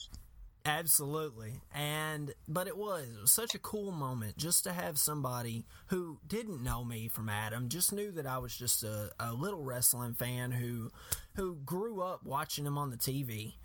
absolutely. 0.65 1.61
And 1.73 2.33
but 2.47 2.67
it 2.67 2.77
was 2.77 3.07
it 3.07 3.21
was 3.21 3.31
such 3.31 3.55
a 3.55 3.59
cool 3.59 3.91
moment 3.91 4.37
just 4.37 4.63
to 4.65 4.73
have 4.73 4.97
somebody 4.97 5.65
who 5.87 6.19
didn't 6.27 6.63
know 6.63 6.83
me 6.83 7.07
from 7.07 7.29
Adam, 7.29 7.69
just 7.69 7.93
knew 7.93 8.11
that 8.11 8.25
I 8.25 8.37
was 8.37 8.55
just 8.55 8.83
a, 8.83 9.11
a 9.19 9.33
little 9.33 9.63
wrestling 9.63 10.13
fan 10.13 10.51
who 10.51 10.91
who 11.35 11.55
grew 11.65 12.01
up 12.01 12.23
watching 12.23 12.65
him 12.65 12.77
on 12.77 12.89
the 12.89 12.97
TV, 12.97 13.55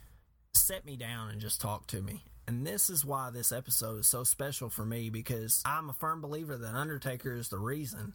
set 0.55 0.85
me 0.85 0.97
down 0.97 1.31
and 1.31 1.41
just 1.41 1.61
talked 1.61 1.91
to 1.91 2.03
me. 2.03 2.25
And 2.47 2.67
this 2.67 2.91
is 2.91 3.05
why 3.05 3.31
this 3.31 3.53
episode 3.53 4.01
is 4.01 4.09
so 4.09 4.25
special 4.25 4.69
for 4.69 4.85
me 4.85 5.11
because 5.11 5.63
I'm 5.65 5.89
a 5.89 5.95
firm 5.95 6.21
believer 6.21 6.57
that 6.57 6.75
Undertaker 6.75 7.35
is 7.37 7.49
the 7.49 7.59
reason 7.59 8.15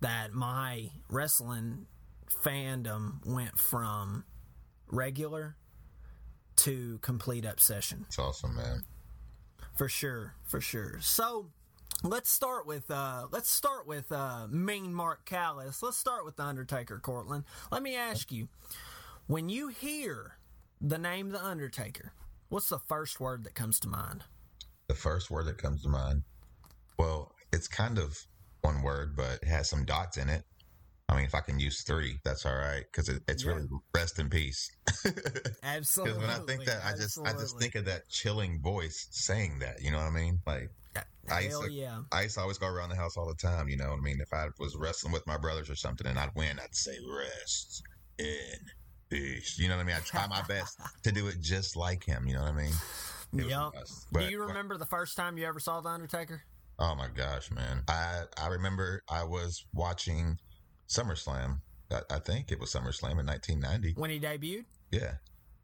that 0.00 0.32
my 0.32 0.90
wrestling 1.10 1.86
fandom 2.44 3.26
went 3.26 3.58
from 3.58 4.24
regular 4.90 5.56
to 6.58 6.98
complete 6.98 7.44
obsession. 7.44 8.04
It's 8.08 8.18
awesome, 8.18 8.56
man. 8.56 8.82
For 9.76 9.88
sure, 9.88 10.34
for 10.44 10.60
sure. 10.60 10.98
So 11.00 11.46
let's 12.02 12.30
start 12.30 12.66
with 12.66 12.90
uh 12.90 13.26
let's 13.30 13.50
start 13.50 13.86
with 13.86 14.10
uh 14.10 14.48
Mean 14.50 14.92
Mark 14.92 15.24
Callous. 15.24 15.82
Let's 15.82 15.96
start 15.96 16.24
with 16.24 16.36
the 16.36 16.42
Undertaker, 16.42 16.98
Cortland. 16.98 17.44
Let 17.70 17.82
me 17.82 17.96
ask 17.96 18.32
you, 18.32 18.48
when 19.26 19.48
you 19.48 19.68
hear 19.68 20.36
the 20.80 20.98
name 20.98 21.30
the 21.30 21.44
Undertaker, 21.44 22.12
what's 22.48 22.68
the 22.68 22.78
first 22.78 23.20
word 23.20 23.44
that 23.44 23.54
comes 23.54 23.78
to 23.80 23.88
mind? 23.88 24.24
The 24.88 24.94
first 24.94 25.30
word 25.30 25.46
that 25.46 25.58
comes 25.58 25.82
to 25.82 25.88
mind. 25.88 26.22
Well, 26.98 27.32
it's 27.52 27.68
kind 27.68 27.98
of 27.98 28.18
one 28.62 28.82
word, 28.82 29.14
but 29.16 29.38
it 29.42 29.48
has 29.48 29.70
some 29.70 29.84
dots 29.84 30.16
in 30.16 30.28
it. 30.28 30.42
I 31.10 31.16
mean, 31.16 31.24
if 31.24 31.34
I 31.34 31.40
can 31.40 31.58
use 31.58 31.82
three, 31.82 32.18
that's 32.24 32.44
all 32.44 32.54
right 32.54 32.84
because 32.90 33.08
it, 33.08 33.22
it's 33.28 33.42
Yeah. 33.44 33.52
really 33.52 33.68
rest 33.94 34.18
in 34.18 34.28
peace. 34.28 34.70
Absolutely. 35.62 36.14
Because 36.14 36.28
when 36.28 36.42
I 36.42 36.44
think 36.46 36.64
that, 36.66 36.84
I 36.84 36.92
just 36.96 37.18
I 37.24 37.32
just 37.32 37.58
think 37.58 37.74
of 37.76 37.84
that 37.86 38.08
chilling 38.08 38.60
voice 38.60 39.08
saying 39.10 39.58
that. 39.60 39.80
You 39.82 39.90
know 39.90 39.98
what 39.98 40.06
I 40.06 40.10
mean? 40.10 40.40
Like 40.46 40.70
I 41.30 41.40
used 41.40 41.62
to- 41.62 41.70
yeah. 41.72 42.00
I 42.12 42.22
used 42.22 42.34
to 42.36 42.42
always 42.42 42.58
go 42.58 42.66
around 42.66 42.90
the 42.90 42.96
house 42.96 43.16
all 43.16 43.26
the 43.26 43.34
time. 43.34 43.68
You 43.68 43.76
know 43.76 43.88
what 43.90 43.98
I 43.98 44.02
mean? 44.02 44.20
If 44.20 44.32
I 44.32 44.48
was 44.58 44.76
wrestling 44.76 45.12
with 45.12 45.26
my 45.26 45.38
brothers 45.38 45.70
or 45.70 45.76
something 45.76 46.06
and 46.06 46.18
I'd 46.18 46.34
win, 46.34 46.58
I'd 46.62 46.74
say 46.74 46.96
rest 47.10 47.82
in 48.18 48.58
peace. 49.08 49.58
You 49.58 49.68
know 49.68 49.76
what 49.76 49.82
I 49.82 49.86
mean? 49.86 49.96
I 49.96 50.00
try 50.00 50.26
my 50.26 50.42
best 50.42 50.78
to 51.04 51.12
do 51.12 51.28
it 51.28 51.40
just 51.40 51.76
like 51.76 52.04
him. 52.04 52.26
You 52.26 52.34
know 52.34 52.42
what 52.42 52.52
I 52.52 52.56
mean? 52.64 52.72
Yep. 53.32 53.72
best. 53.74 54.06
Do 54.12 54.20
you 54.24 54.42
remember 54.42 54.76
the 54.78 54.86
first 54.86 55.16
time 55.16 55.36
you 55.38 55.46
ever 55.46 55.60
saw 55.60 55.80
the 55.80 55.88
Undertaker? 55.88 56.42
Oh 56.78 56.94
my 56.94 57.08
gosh, 57.08 57.50
man! 57.50 57.82
I 57.88 58.22
I 58.40 58.46
remember 58.46 59.02
I 59.08 59.24
was 59.24 59.64
watching 59.74 60.38
SummerSlam. 60.88 61.60
I, 61.90 62.00
I 62.10 62.18
think 62.18 62.52
it 62.52 62.60
was 62.60 62.72
SummerSlam 62.72 63.18
in 63.20 63.26
1990. 63.26 63.94
When 63.96 64.10
he 64.10 64.20
debuted? 64.20 64.64
Yeah. 64.90 65.14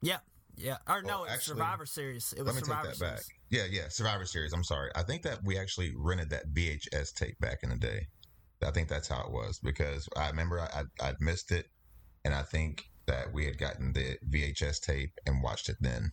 Yeah. 0.03 0.19
Yeah. 0.57 0.77
Or 0.89 1.03
no, 1.03 1.09
Well, 1.09 1.19
it 1.19 1.23
was 1.23 1.31
actually, 1.33 1.53
Survivor 1.55 1.87
Series. 1.87 2.35
It 2.37 2.43
was 2.43 2.47
Let 2.47 2.55
me 2.57 2.61
Survivor 2.63 2.89
take 2.89 2.99
that 2.99 3.05
back. 3.05 3.21
Series. 3.21 3.41
Yeah, 3.51 3.65
yeah, 3.83 3.89
Survivor 3.89 4.25
Series. 4.25 4.53
I'm 4.53 4.65
sorry. 4.65 4.91
I 4.95 5.03
think 5.03 5.23
that 5.23 5.41
we 5.45 5.59
actually 5.59 5.93
rented 5.97 6.31
that 6.31 6.53
VHS 6.53 7.15
tape 7.15 7.39
back 7.41 7.59
in 7.63 7.71
the 7.71 7.77
day. 7.77 8.07
I 8.65 8.71
think 8.71 8.89
that's 8.89 9.09
how 9.09 9.21
it 9.23 9.31
was 9.31 9.59
because 9.63 10.09
I 10.17 10.29
remember 10.29 10.61
I 10.61 10.85
I 11.01 11.09
I'd 11.09 11.21
missed 11.21 11.53
it, 11.53 11.67
and 12.25 12.35
I 12.35 12.43
think 12.43 12.83
that 13.07 13.33
we 13.33 13.45
had 13.45 13.59
gotten 13.59 13.93
the 13.93 14.17
VHS 14.31 14.81
tape 14.81 15.11
and 15.27 15.43
watched 15.43 15.69
it 15.69 15.77
then. 15.81 16.11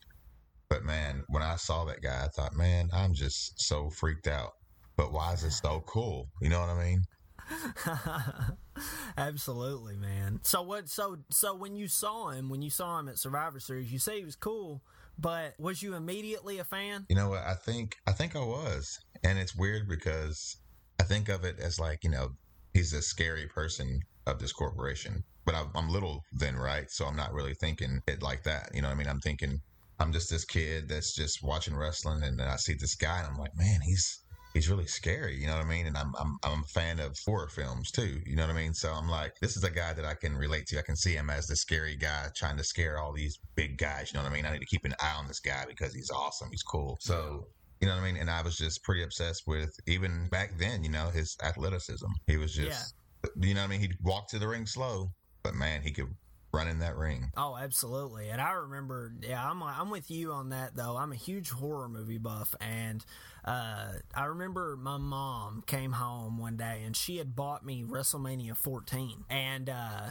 But 0.69 0.83
man, 0.83 1.23
when 1.27 1.43
I 1.43 1.55
saw 1.55 1.85
that 1.85 2.01
guy, 2.01 2.25
I 2.25 2.27
thought, 2.29 2.55
man, 2.55 2.89
I'm 2.93 3.13
just 3.13 3.61
so 3.61 3.89
freaked 3.89 4.27
out. 4.27 4.51
But 4.97 5.13
why 5.13 5.33
is 5.33 5.43
it 5.43 5.51
so 5.51 5.81
cool? 5.87 6.29
You 6.41 6.49
know 6.49 6.59
what 6.59 6.69
I 6.69 6.83
mean? 6.83 7.03
Absolutely, 9.17 9.95
man. 9.95 10.39
So 10.43 10.61
what? 10.61 10.89
So 10.89 11.17
so 11.29 11.55
when 11.55 11.75
you 11.75 11.87
saw 11.87 12.29
him, 12.29 12.49
when 12.49 12.61
you 12.61 12.69
saw 12.69 12.99
him 12.99 13.09
at 13.09 13.17
Survivor 13.17 13.59
Series, 13.59 13.91
you 13.91 13.99
say 13.99 14.19
he 14.19 14.25
was 14.25 14.35
cool, 14.35 14.81
but 15.17 15.53
was 15.59 15.81
you 15.81 15.95
immediately 15.95 16.59
a 16.59 16.63
fan? 16.63 17.05
You 17.09 17.15
know 17.15 17.29
what? 17.29 17.43
I 17.43 17.53
think 17.53 17.97
I 18.07 18.11
think 18.11 18.35
I 18.35 18.39
was, 18.39 18.99
and 19.23 19.37
it's 19.37 19.55
weird 19.55 19.87
because 19.87 20.57
I 20.99 21.03
think 21.03 21.29
of 21.29 21.43
it 21.43 21.59
as 21.59 21.79
like, 21.79 22.03
you 22.03 22.09
know, 22.09 22.29
he's 22.73 22.93
a 22.93 23.01
scary 23.01 23.47
person 23.47 24.01
of 24.27 24.39
this 24.39 24.53
corporation. 24.53 25.23
But 25.45 25.55
I, 25.55 25.63
I'm 25.75 25.89
little 25.89 26.21
then, 26.33 26.55
right? 26.55 26.89
So 26.89 27.05
I'm 27.05 27.15
not 27.15 27.33
really 27.33 27.55
thinking 27.55 28.01
it 28.07 28.21
like 28.21 28.43
that. 28.43 28.69
You 28.73 28.81
know 28.81 28.89
what 28.89 28.95
I 28.95 28.97
mean? 28.97 29.07
I'm 29.07 29.19
thinking 29.19 29.59
I'm 29.99 30.11
just 30.11 30.29
this 30.29 30.45
kid 30.45 30.89
that's 30.89 31.15
just 31.15 31.43
watching 31.43 31.75
wrestling, 31.75 32.23
and 32.23 32.41
I 32.41 32.55
see 32.55 32.73
this 32.73 32.95
guy, 32.95 33.19
and 33.19 33.27
I'm 33.27 33.37
like, 33.37 33.55
man, 33.55 33.81
he's 33.83 34.19
he's 34.53 34.69
really 34.69 34.87
scary. 34.87 35.35
You 35.35 35.47
know 35.47 35.55
what 35.57 35.65
I 35.65 35.69
mean? 35.69 35.87
And 35.87 35.97
I'm 35.97 36.13
I'm 36.19 36.37
I'm 36.43 36.61
a 36.61 36.67
fan 36.67 36.99
of 36.99 37.17
horror 37.25 37.49
films 37.49 37.91
too. 37.91 38.21
You 38.25 38.35
know 38.35 38.47
what 38.47 38.55
I 38.55 38.59
mean? 38.59 38.73
So 38.73 38.91
I'm 38.91 39.09
like, 39.09 39.33
this 39.41 39.57
is 39.57 39.63
a 39.63 39.71
guy 39.71 39.93
that 39.93 40.05
I 40.05 40.13
can 40.13 40.35
relate 40.35 40.67
to. 40.67 40.79
I 40.79 40.83
can 40.83 40.95
see 40.95 41.13
him 41.13 41.29
as 41.29 41.47
the 41.47 41.55
scary 41.55 41.95
guy 41.95 42.27
trying 42.35 42.57
to 42.57 42.63
scare 42.63 42.99
all 42.99 43.13
these 43.13 43.39
big 43.55 43.77
guys. 43.77 44.11
You 44.11 44.19
know 44.19 44.23
what 44.23 44.31
I 44.31 44.35
mean? 44.35 44.45
I 44.45 44.53
need 44.53 44.59
to 44.59 44.65
keep 44.65 44.85
an 44.85 44.95
eye 45.01 45.15
on 45.17 45.27
this 45.27 45.39
guy 45.39 45.65
because 45.67 45.93
he's 45.93 46.09
awesome. 46.09 46.49
He's 46.51 46.63
cool. 46.63 46.97
So. 46.99 47.47
You 47.79 47.87
know 47.87 47.95
what 47.95 48.03
I 48.03 48.11
mean? 48.11 48.17
And 48.17 48.29
I 48.29 48.43
was 48.43 48.59
just 48.59 48.83
pretty 48.83 49.01
obsessed 49.01 49.47
with 49.47 49.75
even 49.87 50.27
back 50.29 50.55
then, 50.59 50.83
you 50.83 50.91
know, 50.91 51.09
his 51.09 51.35
athleticism. 51.43 52.05
He 52.27 52.37
was 52.37 52.53
just, 52.53 52.93
you 53.41 53.55
know 53.55 53.61
what 53.61 53.65
I 53.65 53.69
mean? 53.71 53.79
He'd 53.79 53.95
walk 54.03 54.29
to 54.29 54.37
the 54.37 54.47
ring 54.47 54.67
slow, 54.67 55.09
but 55.41 55.55
man, 55.55 55.81
he 55.81 55.89
could 55.91 56.05
run 56.51 56.67
in 56.67 56.79
that 56.79 56.95
ring. 56.97 57.31
Oh, 57.37 57.57
absolutely. 57.57 58.29
And 58.29 58.41
I 58.41 58.51
remember, 58.51 59.11
yeah, 59.21 59.49
I'm 59.49 59.61
I'm 59.63 59.89
with 59.89 60.11
you 60.11 60.31
on 60.31 60.49
that 60.49 60.75
though. 60.75 60.97
I'm 60.97 61.11
a 61.11 61.15
huge 61.15 61.49
horror 61.49 61.89
movie 61.89 62.17
buff, 62.17 62.55
and 62.59 63.03
uh, 63.45 63.93
I 64.15 64.25
remember 64.25 64.77
my 64.77 64.97
mom 64.97 65.63
came 65.65 65.93
home 65.93 66.37
one 66.37 66.57
day 66.57 66.83
and 66.85 66.95
she 66.95 67.17
had 67.17 67.35
bought 67.35 67.65
me 67.65 67.83
WrestleMania 67.83 68.55
14, 68.55 69.25
and 69.29 69.69
uh, 69.69 70.09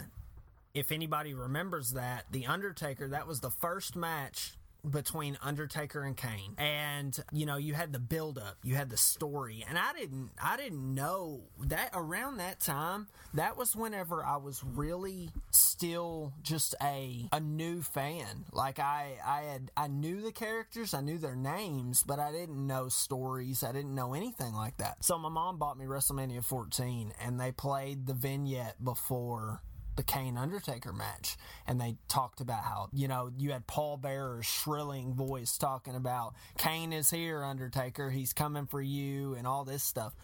if 0.74 0.92
anybody 0.92 1.34
remembers 1.34 1.92
that, 1.92 2.26
the 2.30 2.46
Undertaker, 2.46 3.08
that 3.08 3.26
was 3.26 3.40
the 3.40 3.50
first 3.50 3.96
match 3.96 4.52
between 4.88 5.38
Undertaker 5.42 6.02
and 6.02 6.16
Kane. 6.16 6.54
And 6.58 7.18
you 7.32 7.46
know, 7.46 7.56
you 7.56 7.74
had 7.74 7.92
the 7.92 7.98
build 7.98 8.38
up, 8.38 8.56
you 8.62 8.74
had 8.74 8.90
the 8.90 8.96
story. 8.96 9.64
And 9.68 9.78
I 9.78 9.92
didn't 9.92 10.30
I 10.42 10.56
didn't 10.56 10.94
know 10.94 11.42
that 11.64 11.90
around 11.94 12.38
that 12.38 12.60
time, 12.60 13.08
that 13.34 13.56
was 13.56 13.74
whenever 13.76 14.24
I 14.24 14.36
was 14.36 14.62
really 14.64 15.30
still 15.50 16.32
just 16.42 16.74
a 16.82 17.28
a 17.32 17.40
new 17.40 17.82
fan. 17.82 18.44
Like 18.52 18.78
I 18.78 19.14
I 19.24 19.42
had 19.42 19.70
I 19.76 19.88
knew 19.88 20.20
the 20.20 20.32
characters, 20.32 20.94
I 20.94 21.00
knew 21.00 21.18
their 21.18 21.36
names, 21.36 22.02
but 22.02 22.18
I 22.18 22.32
didn't 22.32 22.66
know 22.66 22.88
stories. 22.88 23.62
I 23.62 23.72
didn't 23.72 23.94
know 23.94 24.14
anything 24.14 24.54
like 24.54 24.76
that. 24.78 25.04
So 25.04 25.18
my 25.18 25.28
mom 25.28 25.58
bought 25.58 25.78
me 25.78 25.86
WrestleMania 25.86 26.44
14 26.44 27.12
and 27.20 27.40
they 27.40 27.52
played 27.52 28.06
the 28.06 28.14
vignette 28.14 28.82
before 28.82 29.62
the 30.00 30.04
Kane 30.04 30.38
Undertaker 30.38 30.94
match, 30.94 31.36
and 31.66 31.78
they 31.78 31.94
talked 32.08 32.40
about 32.40 32.64
how 32.64 32.88
you 32.90 33.06
know 33.06 33.30
you 33.36 33.52
had 33.52 33.66
Paul 33.66 33.98
Bearer's 33.98 34.46
shrilling 34.46 35.12
voice 35.12 35.58
talking 35.58 35.94
about 35.94 36.32
Kane 36.56 36.94
is 36.94 37.10
here, 37.10 37.44
Undertaker, 37.44 38.08
he's 38.08 38.32
coming 38.32 38.64
for 38.64 38.80
you, 38.80 39.34
and 39.34 39.46
all 39.46 39.64
this 39.64 39.82
stuff. 39.84 40.14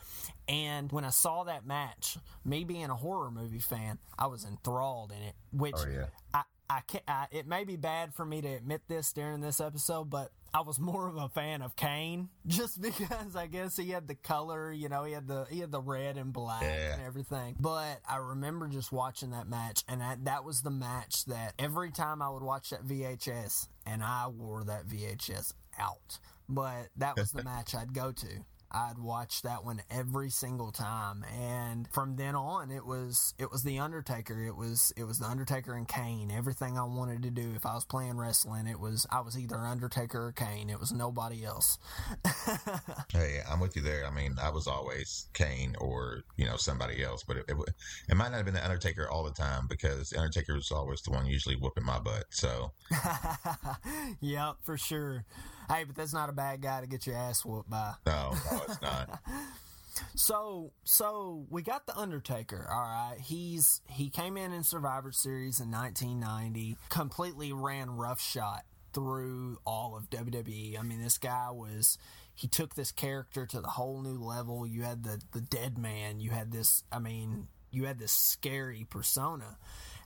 And 0.48 0.90
when 0.90 1.04
I 1.04 1.10
saw 1.10 1.44
that 1.44 1.66
match, 1.66 2.16
me 2.42 2.64
being 2.64 2.86
a 2.86 2.94
horror 2.94 3.30
movie 3.30 3.58
fan, 3.58 3.98
I 4.18 4.28
was 4.28 4.46
enthralled 4.46 5.12
in 5.12 5.22
it. 5.22 5.34
Which 5.52 5.74
Oh, 5.76 5.86
yeah. 5.86 6.06
I, 6.32 6.42
I 6.70 6.80
can't. 6.80 7.04
I, 7.06 7.26
it 7.30 7.46
may 7.46 7.64
be 7.64 7.76
bad 7.76 8.14
for 8.14 8.24
me 8.24 8.40
to 8.40 8.48
admit 8.48 8.80
this 8.88 9.12
during 9.12 9.42
this 9.42 9.60
episode, 9.60 10.08
but 10.08 10.30
I 10.56 10.60
was 10.60 10.80
more 10.80 11.06
of 11.06 11.16
a 11.16 11.28
fan 11.28 11.60
of 11.60 11.76
Kane 11.76 12.30
just 12.46 12.80
because 12.80 13.36
I 13.36 13.46
guess 13.46 13.76
he 13.76 13.90
had 13.90 14.08
the 14.08 14.14
color. 14.14 14.72
You 14.72 14.88
know, 14.88 15.04
he 15.04 15.12
had 15.12 15.28
the 15.28 15.44
he 15.50 15.60
had 15.60 15.70
the 15.70 15.82
red 15.82 16.16
and 16.16 16.32
black 16.32 16.62
Yeah. 16.62 16.94
and 16.94 17.02
everything. 17.02 17.56
But 17.60 18.00
I 18.08 18.16
remember 18.16 18.66
just 18.68 18.90
watching 18.90 19.32
that 19.32 19.48
match, 19.48 19.84
and 19.86 20.00
that, 20.00 20.24
that 20.24 20.44
was 20.44 20.62
the 20.62 20.70
match 20.70 21.26
that 21.26 21.52
every 21.58 21.90
time 21.90 22.22
I 22.22 22.30
would 22.30 22.42
watch 22.42 22.70
that 22.70 22.86
VHS, 22.86 23.68
and 23.84 24.02
I 24.02 24.28
wore 24.28 24.64
that 24.64 24.86
VHS 24.88 25.52
out. 25.78 26.18
But 26.48 26.88
that 26.96 27.16
was 27.16 27.32
the 27.32 27.44
match 27.52 27.74
I'd 27.74 27.92
go 27.92 28.10
to. 28.12 28.28
I'd 28.70 28.98
watch 28.98 29.42
that 29.42 29.64
one 29.64 29.82
every 29.90 30.30
single 30.30 30.72
time, 30.72 31.24
and 31.38 31.88
from 31.92 32.16
then 32.16 32.34
on, 32.34 32.70
it 32.70 32.84
was 32.84 33.34
it 33.38 33.50
was 33.50 33.62
the 33.62 33.78
Undertaker. 33.78 34.42
It 34.42 34.56
was 34.56 34.92
it 34.96 35.04
was 35.04 35.18
the 35.18 35.26
Undertaker 35.26 35.74
and 35.74 35.86
Kane. 35.86 36.30
Everything 36.30 36.78
I 36.78 36.84
wanted 36.84 37.22
to 37.22 37.30
do 37.30 37.52
if 37.54 37.64
I 37.64 37.74
was 37.74 37.84
playing 37.84 38.18
wrestling, 38.18 38.66
it 38.66 38.80
was 38.80 39.06
I 39.10 39.20
was 39.20 39.38
either 39.38 39.56
Undertaker 39.56 40.26
or 40.26 40.32
Kane. 40.32 40.68
It 40.70 40.80
was 40.80 40.92
nobody 40.92 41.44
else. 41.44 41.78
Hey, 43.12 43.40
I'm 43.50 43.60
with 43.60 43.76
you 43.76 43.82
there. 43.82 44.06
I 44.06 44.10
mean, 44.10 44.36
I 44.42 44.50
was 44.50 44.66
always 44.66 45.28
Kane 45.32 45.74
or 45.78 46.24
you 46.36 46.44
know 46.44 46.56
somebody 46.56 47.02
else, 47.02 47.22
but 47.22 47.38
it, 47.38 47.44
it, 47.48 47.56
it 48.08 48.16
might 48.16 48.30
not 48.30 48.36
have 48.36 48.44
been 48.44 48.54
the 48.54 48.64
Undertaker 48.64 49.08
all 49.08 49.24
the 49.24 49.30
time 49.30 49.66
because 49.68 50.10
the 50.10 50.18
Undertaker 50.18 50.54
was 50.54 50.70
always 50.70 51.00
the 51.02 51.10
one 51.10 51.26
usually 51.26 51.56
whooping 51.56 51.84
my 51.84 51.98
butt. 51.98 52.24
So 52.30 52.72
yep, 54.20 54.56
for 54.62 54.76
sure. 54.76 55.24
Hey, 55.68 55.84
but 55.84 55.96
that's 55.96 56.12
not 56.12 56.28
a 56.28 56.32
bad 56.32 56.60
guy 56.60 56.80
to 56.80 56.86
get 56.86 57.06
your 57.06 57.16
ass 57.16 57.44
whooped 57.44 57.70
by. 57.70 57.94
no, 58.06 58.32
no, 58.50 58.62
it's 58.68 58.80
not. 58.82 59.20
So, 60.14 60.72
so 60.84 61.46
we 61.48 61.62
got 61.62 61.86
the 61.86 61.96
Undertaker. 61.96 62.68
All 62.70 62.82
right, 62.82 63.16
he's 63.18 63.80
he 63.88 64.10
came 64.10 64.36
in 64.36 64.52
in 64.52 64.62
Survivor 64.62 65.12
Series 65.12 65.60
in 65.60 65.70
1990, 65.70 66.76
completely 66.88 67.52
ran 67.52 67.90
roughshod 67.90 68.60
through 68.92 69.58
all 69.66 69.96
of 69.96 70.10
WWE. 70.10 70.78
I 70.78 70.82
mean, 70.82 71.02
this 71.02 71.18
guy 71.18 71.48
was 71.50 71.98
he 72.34 72.48
took 72.48 72.74
this 72.74 72.92
character 72.92 73.46
to 73.46 73.60
the 73.60 73.68
whole 73.68 74.02
new 74.02 74.18
level. 74.22 74.66
You 74.66 74.82
had 74.82 75.02
the 75.02 75.20
the 75.32 75.40
dead 75.40 75.78
man. 75.78 76.20
You 76.20 76.30
had 76.30 76.52
this. 76.52 76.84
I 76.92 76.98
mean, 76.98 77.48
you 77.70 77.84
had 77.84 77.98
this 77.98 78.12
scary 78.12 78.86
persona, 78.88 79.56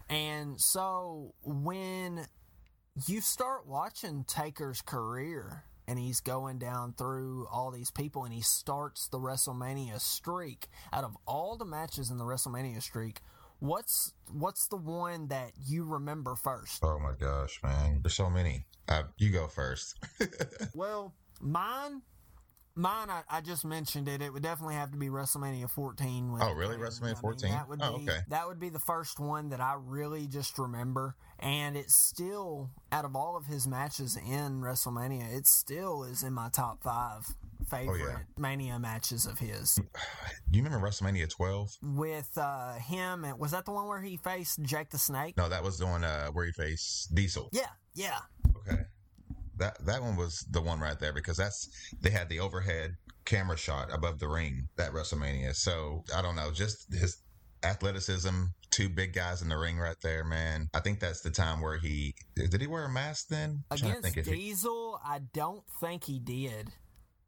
and 0.08 0.60
so 0.60 1.34
when 1.42 2.26
you 3.06 3.20
start 3.20 3.66
watching 3.66 4.24
Taker's 4.24 4.82
career 4.82 5.64
and 5.86 5.98
he's 5.98 6.20
going 6.20 6.58
down 6.58 6.92
through 6.92 7.46
all 7.50 7.70
these 7.70 7.90
people 7.90 8.24
and 8.24 8.32
he 8.32 8.42
starts 8.42 9.08
the 9.08 9.18
WrestleMania 9.18 10.00
streak. 10.00 10.68
Out 10.92 11.04
of 11.04 11.16
all 11.26 11.56
the 11.56 11.64
matches 11.64 12.10
in 12.10 12.18
the 12.18 12.24
WrestleMania 12.24 12.82
streak, 12.82 13.20
what's 13.58 14.12
what's 14.30 14.66
the 14.68 14.76
one 14.76 15.28
that 15.28 15.52
you 15.66 15.84
remember 15.84 16.34
first? 16.34 16.82
Oh 16.84 16.98
my 16.98 17.12
gosh, 17.18 17.60
man, 17.62 18.00
there's 18.02 18.14
so 18.14 18.30
many. 18.30 18.66
Uh, 18.88 19.04
you 19.18 19.30
go 19.30 19.46
first. 19.46 19.98
Well, 20.74 21.14
mine 21.40 22.02
Mine, 22.76 23.10
I, 23.10 23.22
I 23.28 23.40
just 23.40 23.64
mentioned 23.64 24.08
it. 24.08 24.22
It 24.22 24.32
would 24.32 24.42
definitely 24.42 24.74
have 24.76 24.90
to 24.92 24.96
be 24.96 25.08
WrestleMania 25.08 25.68
14. 25.68 26.32
With 26.32 26.42
Oh, 26.42 26.52
really? 26.54 26.76
WrestleMania 26.76 27.02
I 27.02 27.06
mean, 27.06 27.14
14? 27.16 27.50
that 27.50 27.68
would 27.68 27.80
Oh, 27.82 27.98
be 27.98 28.08
okay. 28.08 28.20
that 28.28 28.46
would 28.46 28.60
be 28.60 28.68
the 28.68 28.78
first 28.78 29.18
one 29.18 29.48
that 29.50 29.60
I 29.60 29.74
really 29.78 30.26
just 30.26 30.58
remember, 30.58 31.16
and 31.38 31.76
it's 31.76 31.94
still 31.94 32.70
out 32.92 33.04
of 33.04 33.16
all 33.16 33.36
of 33.36 33.46
his 33.46 33.66
matches 33.66 34.16
in 34.16 34.60
WrestleMania, 34.60 35.36
it 35.36 35.46
still 35.46 36.04
is 36.04 36.22
in 36.22 36.32
my 36.32 36.48
top 36.48 36.82
five 36.82 37.26
favorite 37.68 38.26
Mania 38.38 38.78
matches 38.78 39.26
of 39.26 39.38
his. 39.38 39.74
Do 39.74 40.58
you 40.58 40.62
remember 40.64 40.86
WrestleMania 40.86 41.28
12? 41.28 41.78
With 41.82 42.30
uh, 42.38 42.74
him, 42.74 43.24
and 43.24 43.38
was 43.38 43.50
that 43.50 43.64
the 43.64 43.72
one 43.72 43.86
where 43.86 44.00
he 44.00 44.16
faced 44.16 44.62
Jake 44.62 44.90
the 44.90 44.98
Snake? 44.98 45.36
No, 45.36 45.48
that 45.48 45.62
was 45.62 45.78
the 45.78 45.86
one 45.86 46.02
uh, 46.04 46.28
where 46.28 46.46
he 46.46 46.52
faced 46.52 47.14
Diesel. 47.14 47.48
Yeah, 47.52 47.66
yeah. 47.94 48.18
That 49.60 49.84
that 49.86 50.02
one 50.02 50.16
was 50.16 50.44
the 50.50 50.60
one 50.60 50.80
right 50.80 50.98
there 50.98 51.12
because 51.12 51.36
that's 51.36 51.68
they 52.00 52.10
had 52.10 52.28
the 52.28 52.40
overhead 52.40 52.96
camera 53.24 53.56
shot 53.56 53.92
above 53.92 54.18
the 54.18 54.26
ring 54.28 54.68
that 54.76 54.92
WrestleMania. 54.92 55.54
So 55.54 56.02
I 56.16 56.22
don't 56.22 56.34
know, 56.34 56.50
just 56.50 56.92
his 56.92 57.18
athleticism, 57.62 58.30
two 58.70 58.88
big 58.88 59.12
guys 59.12 59.42
in 59.42 59.48
the 59.48 59.56
ring 59.58 59.78
right 59.78 59.96
there, 60.02 60.24
man. 60.24 60.68
I 60.74 60.80
think 60.80 60.98
that's 60.98 61.20
the 61.20 61.30
time 61.30 61.60
where 61.60 61.78
he 61.78 62.14
did 62.34 62.60
he 62.60 62.66
wear 62.66 62.84
a 62.86 62.88
mask 62.92 63.28
then? 63.28 63.62
I'm 63.70 63.76
Against 63.78 64.02
think 64.02 64.16
if 64.16 64.26
he- 64.26 64.34
Diesel, 64.34 65.00
I 65.04 65.20
don't 65.34 65.62
think 65.80 66.04
he 66.04 66.18
did. 66.18 66.68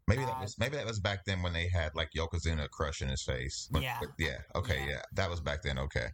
maybe 0.08 0.24
that 0.24 0.36
uh, 0.36 0.40
was 0.42 0.58
maybe 0.58 0.76
that 0.76 0.86
was 0.86 1.00
back 1.00 1.24
then 1.26 1.42
when 1.42 1.52
they 1.52 1.68
had 1.68 1.94
like 1.94 2.10
Yokozuna 2.16 2.68
crushing 2.70 3.08
his 3.08 3.22
face. 3.22 3.68
But- 3.70 3.82
Yeah. 3.82 3.98
but 4.00 4.08
yeah. 4.18 4.38
Okay. 4.54 4.78
Yeah. 4.80 4.88
Yeah. 4.88 5.02
That 5.14 5.30
was 5.30 5.40
back 5.40 5.62
then. 5.62 5.78
Okay. 5.78 6.08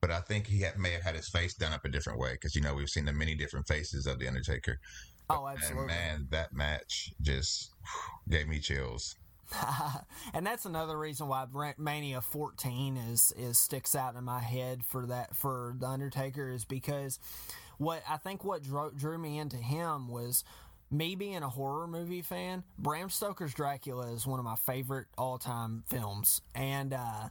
But 0.00 0.10
I 0.10 0.20
think 0.20 0.46
he 0.46 0.60
had, 0.60 0.78
may 0.78 0.92
have 0.92 1.02
had 1.02 1.16
his 1.16 1.28
face 1.28 1.54
done 1.54 1.72
up 1.72 1.84
a 1.84 1.88
different 1.88 2.18
way 2.20 2.32
because 2.34 2.54
you 2.54 2.60
know 2.60 2.74
we've 2.74 2.88
seen 2.88 3.06
the 3.06 3.12
many 3.12 3.34
different 3.34 3.66
faces 3.66 4.06
of 4.06 4.18
the 4.18 4.28
Undertaker. 4.28 4.78
Oh, 5.28 5.46
absolutely. 5.46 5.92
And 5.92 6.20
man, 6.20 6.28
that 6.30 6.52
match 6.52 7.12
just 7.20 7.70
gave 8.28 8.48
me 8.48 8.60
chills. 8.60 9.16
and 10.34 10.46
that's 10.46 10.64
another 10.64 10.98
reason 10.98 11.28
why 11.28 11.46
Mania 11.78 12.20
14 12.20 12.96
is 12.96 13.32
is 13.36 13.58
sticks 13.58 13.94
out 13.94 14.16
in 14.16 14.24
my 14.24 14.40
head 14.40 14.84
for 14.84 15.06
that 15.06 15.36
for 15.36 15.74
the 15.78 15.86
Undertaker 15.86 16.50
is 16.50 16.64
because 16.64 17.18
what 17.78 18.02
I 18.08 18.16
think 18.16 18.44
what 18.44 18.62
drew, 18.62 18.90
drew 18.90 19.18
me 19.18 19.38
into 19.38 19.56
him 19.56 20.08
was 20.08 20.42
me 20.90 21.14
being 21.14 21.42
a 21.42 21.48
horror 21.48 21.86
movie 21.86 22.22
fan. 22.22 22.64
Bram 22.78 23.10
Stoker's 23.10 23.54
Dracula 23.54 24.12
is 24.12 24.26
one 24.26 24.38
of 24.38 24.44
my 24.44 24.56
favorite 24.56 25.06
all 25.16 25.38
time 25.38 25.84
films, 25.86 26.40
and 26.54 26.92
uh, 26.92 27.28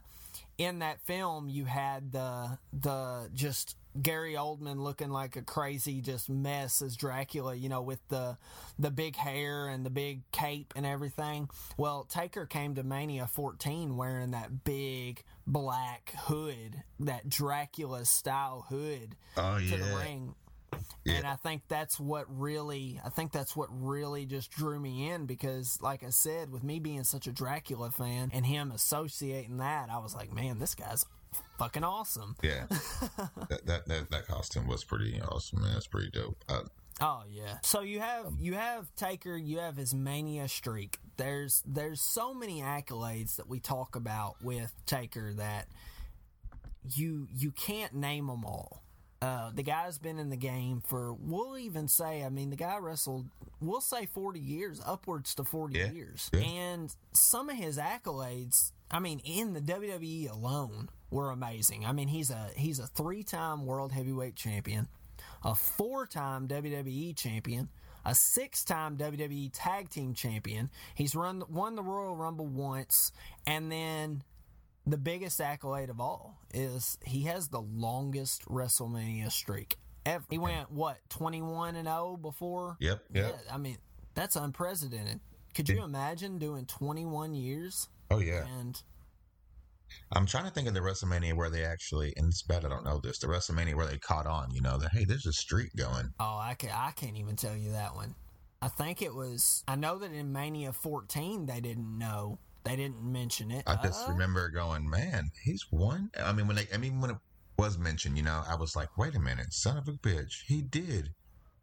in 0.58 0.78
that 0.80 1.00
film 1.02 1.48
you 1.48 1.64
had 1.64 2.12
the 2.12 2.58
the 2.72 3.30
just 3.34 3.76
Gary 4.02 4.34
Oldman 4.34 4.80
looking 4.80 5.10
like 5.10 5.36
a 5.36 5.42
crazy 5.42 6.00
just 6.00 6.28
mess 6.28 6.82
as 6.82 6.96
Dracula, 6.96 7.54
you 7.54 7.68
know, 7.68 7.82
with 7.82 8.00
the 8.08 8.36
the 8.78 8.90
big 8.90 9.16
hair 9.16 9.68
and 9.68 9.84
the 9.84 9.90
big 9.90 10.22
cape 10.32 10.72
and 10.76 10.84
everything. 10.84 11.48
Well, 11.76 12.04
Taker 12.04 12.46
came 12.46 12.74
to 12.74 12.82
Mania 12.82 13.26
14 13.26 13.96
wearing 13.96 14.32
that 14.32 14.64
big 14.64 15.22
black 15.46 16.12
hood, 16.16 16.82
that 17.00 17.28
Dracula 17.28 18.04
style 18.04 18.66
hood 18.68 19.16
Oh 19.36 19.58
to 19.58 19.76
the 19.76 19.96
ring. 19.96 20.34
And 21.06 21.26
I 21.26 21.36
think 21.36 21.62
that's 21.68 22.00
what 22.00 22.26
really, 22.28 23.00
I 23.04 23.10
think 23.10 23.30
that's 23.30 23.54
what 23.54 23.68
really 23.70 24.26
just 24.26 24.50
drew 24.50 24.80
me 24.80 25.08
in 25.08 25.26
because, 25.26 25.78
like 25.80 26.02
I 26.02 26.10
said, 26.10 26.50
with 26.50 26.64
me 26.64 26.80
being 26.80 27.04
such 27.04 27.26
a 27.26 27.32
Dracula 27.32 27.90
fan 27.90 28.30
and 28.32 28.44
him 28.44 28.72
associating 28.72 29.58
that, 29.58 29.88
I 29.88 29.98
was 29.98 30.14
like, 30.14 30.32
man, 30.32 30.58
this 30.58 30.74
guy's 30.74 31.06
fucking 31.58 31.84
awesome. 31.84 32.36
Yeah, 32.42 32.66
that, 33.48 33.66
that 33.66 33.86
that 33.88 34.10
that 34.10 34.26
costume 34.26 34.66
was 34.66 34.84
pretty 34.84 35.20
awesome, 35.20 35.62
man. 35.62 35.76
It's 35.76 35.86
pretty 35.86 36.10
dope. 36.10 36.36
Uh, 36.48 36.62
Oh 36.98 37.24
yeah. 37.30 37.58
So 37.62 37.82
you 37.82 38.00
have 38.00 38.32
you 38.40 38.54
have 38.54 38.86
Taker, 38.96 39.36
you 39.36 39.58
have 39.58 39.76
his 39.76 39.92
mania 39.94 40.48
streak. 40.48 40.98
There's 41.18 41.62
there's 41.66 42.00
so 42.00 42.32
many 42.32 42.62
accolades 42.62 43.36
that 43.36 43.46
we 43.48 43.60
talk 43.60 43.96
about 43.96 44.36
with 44.42 44.72
Taker 44.86 45.34
that 45.34 45.68
you 46.94 47.26
you 47.34 47.50
can't 47.50 47.94
name 47.94 48.28
them 48.28 48.44
all. 48.44 48.82
Uh, 49.20 49.50
the 49.54 49.62
guy's 49.62 49.98
been 49.98 50.18
in 50.18 50.28
the 50.30 50.36
game 50.36 50.82
for 50.86 51.12
we'll 51.14 51.58
even 51.58 51.88
say 51.88 52.22
I 52.24 52.28
mean 52.28 52.50
the 52.50 52.56
guy 52.56 52.76
wrestled 52.78 53.26
we'll 53.60 53.80
say 53.80 54.06
40 54.06 54.38
years 54.40 54.80
upwards 54.84 55.34
to 55.36 55.44
40 55.44 55.78
Yeah, 55.78 55.90
years 55.90 56.30
yeah. 56.32 56.40
and 56.40 56.94
some 57.12 57.48
of 57.48 57.56
his 57.56 57.78
accolades 57.78 58.72
I 58.90 58.98
mean 59.00 59.20
in 59.20 59.54
the 59.54 59.60
WWE 59.60 60.30
alone 60.30 60.88
were 61.10 61.30
amazing 61.30 61.84
I 61.84 61.92
mean 61.92 62.08
he's 62.08 62.30
a 62.30 62.50
he's 62.56 62.78
a 62.78 62.86
three-time 62.86 63.66
world 63.66 63.92
heavyweight 63.92 64.36
champion 64.36 64.88
a 65.44 65.54
four-time 65.54 66.48
WWE 66.48 67.16
champion 67.16 67.68
a 68.04 68.14
six-time 68.14 68.96
WWE 68.96 69.50
tag 69.52 69.88
team 69.88 70.14
champion 70.14 70.70
he's 70.94 71.14
run 71.14 71.42
won 71.48 71.76
the 71.76 71.82
Royal 71.82 72.16
Rumble 72.16 72.46
once 72.46 73.12
and 73.46 73.70
then 73.70 74.22
the 74.86 74.96
biggest 74.96 75.40
accolade 75.40 75.90
of 75.90 76.00
all 76.00 76.38
is 76.54 76.98
he 77.04 77.22
has 77.22 77.48
the 77.48 77.60
longest 77.60 78.44
WrestleMania 78.46 79.32
streak 79.32 79.76
ever. 80.06 80.24
He 80.30 80.38
went 80.38 80.70
what 80.70 80.98
twenty 81.08 81.42
one 81.42 81.76
and 81.76 81.88
zero 81.88 82.16
before. 82.16 82.76
yep, 82.78 83.02
yep. 83.12 83.40
Yeah, 83.44 83.54
I 83.54 83.58
mean 83.58 83.78
that's 84.14 84.36
unprecedented. 84.36 85.20
Could 85.54 85.68
you 85.68 85.82
imagine 85.82 86.38
doing 86.38 86.66
twenty 86.66 87.04
one 87.04 87.34
years 87.34 87.88
Oh 88.10 88.18
yeah. 88.20 88.44
and 88.58 88.80
I'm 90.12 90.26
trying 90.26 90.44
to 90.44 90.50
think 90.50 90.68
of 90.68 90.74
the 90.74 90.80
WrestleMania 90.80 91.34
where 91.34 91.50
they 91.50 91.64
actually, 91.64 92.12
and 92.16 92.26
it's 92.28 92.42
bad 92.42 92.64
I 92.64 92.68
don't 92.68 92.84
know 92.84 93.00
this, 93.02 93.18
the 93.18 93.26
WrestleMania 93.26 93.74
where 93.74 93.86
they 93.86 93.98
caught 93.98 94.26
on. 94.26 94.50
You 94.52 94.60
know 94.60 94.78
that 94.78 94.92
hey, 94.92 95.04
there's 95.04 95.26
a 95.26 95.32
streak 95.32 95.74
going. 95.76 96.10
oh 96.20 96.38
I 96.38 96.54
can 96.58 96.70
I 96.70 96.90
can't 96.92 97.16
even 97.16 97.36
tell 97.36 97.56
you 97.56 97.72
that 97.72 97.94
one. 97.94 98.14
I 98.62 98.68
think 98.68 99.02
it 99.02 99.14
was. 99.14 99.62
I 99.68 99.76
know 99.76 99.98
that 99.98 100.12
in 100.12 100.32
Mania 100.32 100.72
fourteen 100.72 101.46
they 101.46 101.60
didn't 101.60 101.98
know. 101.98 102.38
They 102.64 102.74
didn't 102.74 103.02
mention 103.02 103.50
it. 103.52 103.62
I 103.66 103.76
just 103.76 104.08
Uh, 104.08 104.12
remember 104.12 104.48
going, 104.48 104.88
man, 104.90 105.30
he's 105.44 105.64
won. 105.70 106.10
I 106.20 106.32
mean, 106.32 106.48
when 106.48 106.56
they, 106.56 106.66
I 106.74 106.78
mean, 106.78 107.00
when 107.00 107.10
it 107.12 107.16
was 107.56 107.78
mentioned, 107.78 108.16
you 108.16 108.24
know, 108.24 108.42
I 108.48 108.56
was 108.56 108.74
like, 108.74 108.98
wait 108.98 109.14
a 109.14 109.20
minute, 109.20 109.52
son 109.52 109.76
of 109.76 109.86
a 109.86 109.92
bitch, 109.92 110.42
he 110.46 110.62
did 110.62 111.10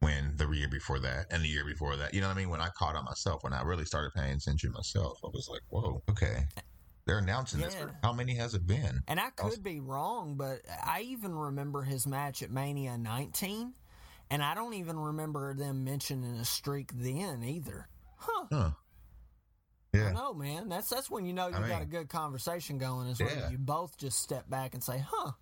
win 0.04 0.34
the 0.38 0.50
year 0.50 0.68
before 0.68 1.00
that 1.00 1.28
and 1.32 1.44
the 1.44 1.48
year 1.48 1.66
before 1.66 1.96
that. 1.96 2.14
You 2.14 2.22
know 2.22 2.28
what 2.28 2.36
I 2.36 2.40
mean? 2.40 2.50
When 2.50 2.62
I 2.62 2.70
caught 2.78 2.96
on 2.96 3.06
myself, 3.06 3.44
when 3.44 3.54
I 3.54 3.62
really 3.64 3.86
started 3.86 4.12
paying 4.14 4.34
attention 4.34 4.72
myself, 4.72 5.20
I 5.24 5.28
was 5.28 5.48
like, 5.50 5.62
whoa, 5.70 6.02
okay. 6.10 6.46
They're 7.06 7.18
announcing 7.18 7.60
this. 7.60 7.76
For, 7.76 7.94
how 8.02 8.14
many 8.14 8.36
has 8.36 8.54
it 8.54 8.66
been? 8.66 9.02
And 9.08 9.20
I 9.20 9.30
could 9.32 9.62
be 9.62 9.80
wrong, 9.80 10.36
but 10.38 10.60
I 10.86 11.02
even 11.02 11.34
remember 11.34 11.82
his 11.82 12.08
match 12.08 12.42
at 12.42 12.50
Mania 12.50 12.98
19, 12.98 13.74
and 14.30 14.44
I 14.44 14.56
don't 14.56 14.74
even 14.76 14.98
remember 14.98 15.54
them 15.54 15.84
mentioning 15.84 16.36
a 16.36 16.46
streak 16.46 16.92
then 16.94 17.44
either. 17.44 17.90
Huh. 18.16 18.46
Huh. 18.52 18.70
I 19.96 20.12
know, 20.12 20.34
man. 20.34 20.70
That's 20.70 20.90
that's 20.90 21.10
when 21.10 21.24
you 21.26 21.34
know 21.34 21.50
you 21.50 21.56
I 21.56 21.68
got 21.68 21.82
a 21.84 21.86
good 21.86 22.10
conversation 22.10 22.80
going. 22.80 23.08
Is 23.08 23.20
when 23.20 23.30
Yeah. 23.30 23.50
you 23.50 23.60
both 23.60 23.96
just 23.98 24.20
step 24.20 24.50
back 24.50 24.74
and 24.74 24.84
say, 24.84 25.04
"Huh." 25.08 25.34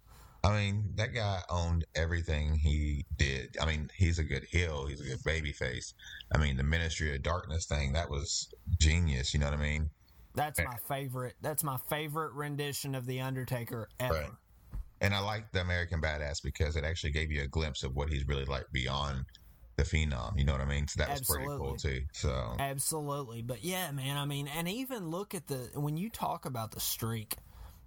I 0.44 0.58
mean, 0.58 0.94
that 0.96 1.14
guy 1.14 1.40
owned 1.50 1.86
everything 1.96 2.56
he 2.56 3.06
did. 3.18 3.58
I 3.62 3.66
mean, 3.66 3.90
he's 3.96 4.18
a 4.18 4.24
good 4.24 4.44
heel. 4.44 4.88
He's 4.88 5.02
a 5.02 5.04
good 5.04 5.24
baby 5.24 5.52
face. 5.52 5.94
I 6.34 6.40
mean, 6.40 6.58
the 6.58 6.64
Ministry 6.64 7.16
of 7.16 7.22
Darkness 7.22 7.66
thing, 7.68 7.94
that 7.94 8.10
was 8.10 8.52
genius. 8.80 9.34
You 9.34 9.40
know 9.40 9.48
what 9.48 9.60
I 9.60 9.62
mean? 9.62 9.90
That's 10.34 10.60
eh. 10.60 10.64
my 10.64 10.78
favorite. 10.88 11.36
That's 11.42 11.64
my 11.64 11.78
favorite 11.90 12.34
rendition 12.34 12.96
of 12.96 13.06
the 13.06 13.22
Undertaker 13.22 13.88
ever. 14.00 14.14
Right. 14.14 14.30
And 15.02 15.14
I 15.14 15.20
like 15.20 15.52
the 15.52 15.62
American 15.62 16.02
Badass 16.02 16.44
because 16.44 16.76
it 16.76 16.84
actually 16.84 17.12
gave 17.12 17.32
you 17.32 17.44
a 17.44 17.48
glimpse 17.48 17.84
of 17.84 17.96
what 17.96 18.10
he's 18.10 18.28
really 18.28 18.46
like 18.46 18.66
beyond 18.72 19.26
the 19.78 19.84
Phenom. 19.84 20.38
You 20.38 20.46
know 20.46 20.54
what 20.54 20.62
I 20.62 20.66
mean? 20.66 20.88
So 20.88 21.00
that 21.00 21.10
was 21.10 21.22
pretty 21.22 21.46
cool 21.46 21.76
too. 21.76 22.02
So 22.14 22.56
Absolutely. 22.60 23.42
But 23.42 23.64
yeah, 23.64 23.92
man, 23.92 24.18
I 24.18 24.26
mean, 24.26 24.48
and 24.48 24.68
even 24.68 25.10
look 25.10 25.34
at 25.34 25.48
the 25.48 25.70
when 25.76 25.98
you 25.98 26.10
talk 26.10 26.46
about 26.46 26.72
the 26.72 26.80
streak, 26.80 27.36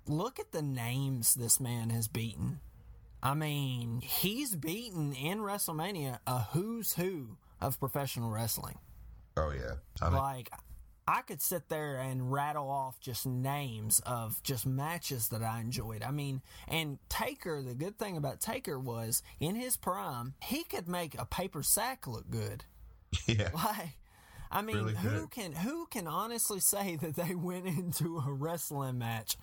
look 0.06 0.38
at 0.38 0.52
the 0.52 0.62
names 0.62 1.34
this 1.34 1.60
man 1.60 1.90
has 1.90 2.08
beaten. 2.08 2.60
I 3.22 3.34
mean, 3.34 4.00
he's 4.02 4.54
beaten 4.54 5.14
in 5.14 5.38
WrestleMania 5.38 6.18
a 6.26 6.40
who's 6.40 6.94
who 6.94 7.36
of 7.60 7.80
professional 7.80 8.30
wrestling. 8.30 8.78
oh 9.36 9.50
yeah, 9.50 9.74
I 10.02 10.10
mean, 10.10 10.18
Like 10.18 10.50
I 11.06 11.20
could 11.22 11.42
sit 11.42 11.68
there 11.68 11.98
and 11.98 12.32
rattle 12.32 12.70
off 12.70 12.98
just 13.00 13.26
names 13.26 14.00
of 14.06 14.42
just 14.42 14.66
matches 14.66 15.28
that 15.28 15.42
I 15.42 15.60
enjoyed. 15.60 16.02
I 16.02 16.10
mean, 16.10 16.40
and 16.66 16.98
Taker, 17.08 17.62
the 17.62 17.74
good 17.74 17.98
thing 17.98 18.16
about 18.16 18.40
Taker 18.40 18.78
was 18.78 19.22
in 19.38 19.54
his 19.54 19.76
prime, 19.76 20.34
he 20.42 20.64
could 20.64 20.88
make 20.88 21.14
a 21.18 21.26
paper 21.26 21.62
sack 21.62 22.06
look 22.06 22.30
good. 22.30 22.64
yeah, 23.26 23.50
Like, 23.54 23.96
I 24.50 24.62
mean, 24.62 24.76
Really 24.76 24.94
who 24.94 25.26
can 25.28 25.52
who 25.52 25.86
can 25.86 26.06
honestly 26.06 26.60
say 26.60 26.96
that 27.00 27.16
they 27.16 27.34
went 27.34 27.66
into 27.66 28.18
a 28.18 28.32
wrestling 28.32 28.98
match 28.98 29.36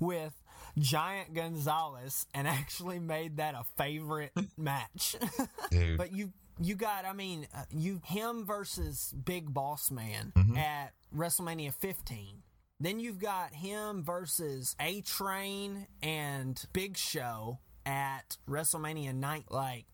with 0.00 0.34
Giant 0.78 1.34
Gonzalez 1.34 2.26
and 2.34 2.46
actually 2.46 2.98
made 2.98 3.36
that 3.38 3.54
a 3.54 3.64
favorite 3.76 4.32
match? 4.56 5.16
but 5.96 6.12
you 6.12 6.32
you 6.58 6.74
got, 6.74 7.04
I 7.04 7.12
mean, 7.12 7.46
uh, 7.54 7.64
you 7.70 8.00
him 8.04 8.46
versus 8.46 9.12
Big 9.24 9.52
Boss 9.52 9.90
Man 9.90 10.32
Mm-hmm. 10.34 10.56
at 10.56 10.92
WrestleMania 11.14 11.74
15. 11.74 12.42
Then 12.80 12.98
you've 13.00 13.18
got 13.18 13.52
him 13.52 14.02
versus 14.04 14.74
A 14.80 15.00
Train 15.02 15.86
and 16.02 16.62
Big 16.72 16.96
Show 16.96 17.58
at 17.84 18.36
WrestleMania 18.48 19.14
night. 19.14 19.44
Like 19.50 19.84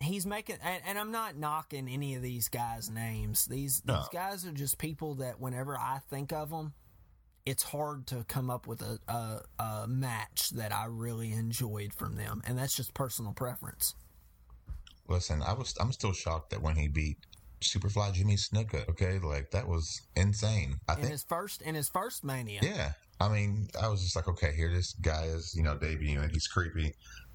he's 0.00 0.26
making, 0.26 0.56
and, 0.62 0.82
and 0.86 0.98
I'm 0.98 1.10
not 1.10 1.36
knocking 1.36 1.88
any 1.88 2.14
of 2.14 2.22
these 2.22 2.48
guys' 2.48 2.90
names. 2.90 3.46
These 3.46 3.82
No. 3.84 3.96
these 3.96 4.08
guys 4.08 4.46
are 4.46 4.52
just 4.52 4.78
people 4.78 5.14
that 5.16 5.40
whenever 5.40 5.78
I 5.78 6.00
think 6.10 6.32
of 6.32 6.50
them, 6.50 6.74
it's 7.46 7.62
hard 7.62 8.06
to 8.08 8.24
come 8.24 8.50
up 8.50 8.66
with 8.66 8.82
a, 8.82 8.98
a 9.08 9.40
a 9.62 9.86
match 9.88 10.50
that 10.50 10.72
I 10.72 10.86
really 10.86 11.32
enjoyed 11.32 11.92
from 11.92 12.16
them, 12.16 12.42
and 12.46 12.58
that's 12.58 12.74
just 12.74 12.94
personal 12.94 13.32
preference. 13.32 13.94
Listen, 15.08 15.42
I 15.42 15.52
was 15.52 15.74
I'm 15.80 15.92
still 15.92 16.12
shocked 16.12 16.50
that 16.50 16.62
when 16.62 16.76
he 16.76 16.88
beat 16.88 17.18
Superfly 17.60 18.12
Jimmy 18.14 18.36
Snuka, 18.36 18.88
okay, 18.88 19.18
like 19.18 19.50
that 19.50 19.68
was 19.68 20.00
insane. 20.16 20.76
I 20.88 20.94
in 20.94 21.00
think 21.00 21.12
his 21.12 21.24
first 21.24 21.62
in 21.62 21.74
his 21.74 21.88
first 21.88 22.24
mania. 22.24 22.60
Yeah. 22.62 22.92
I 23.20 23.28
mean, 23.28 23.68
I 23.80 23.88
was 23.88 24.02
just 24.02 24.16
like, 24.16 24.26
okay, 24.26 24.52
here 24.56 24.72
this 24.72 24.92
guy 24.94 25.24
is, 25.26 25.54
you 25.56 25.62
know, 25.62 25.76
debuting. 25.76 26.28
He's 26.32 26.48
creepy. 26.48 26.92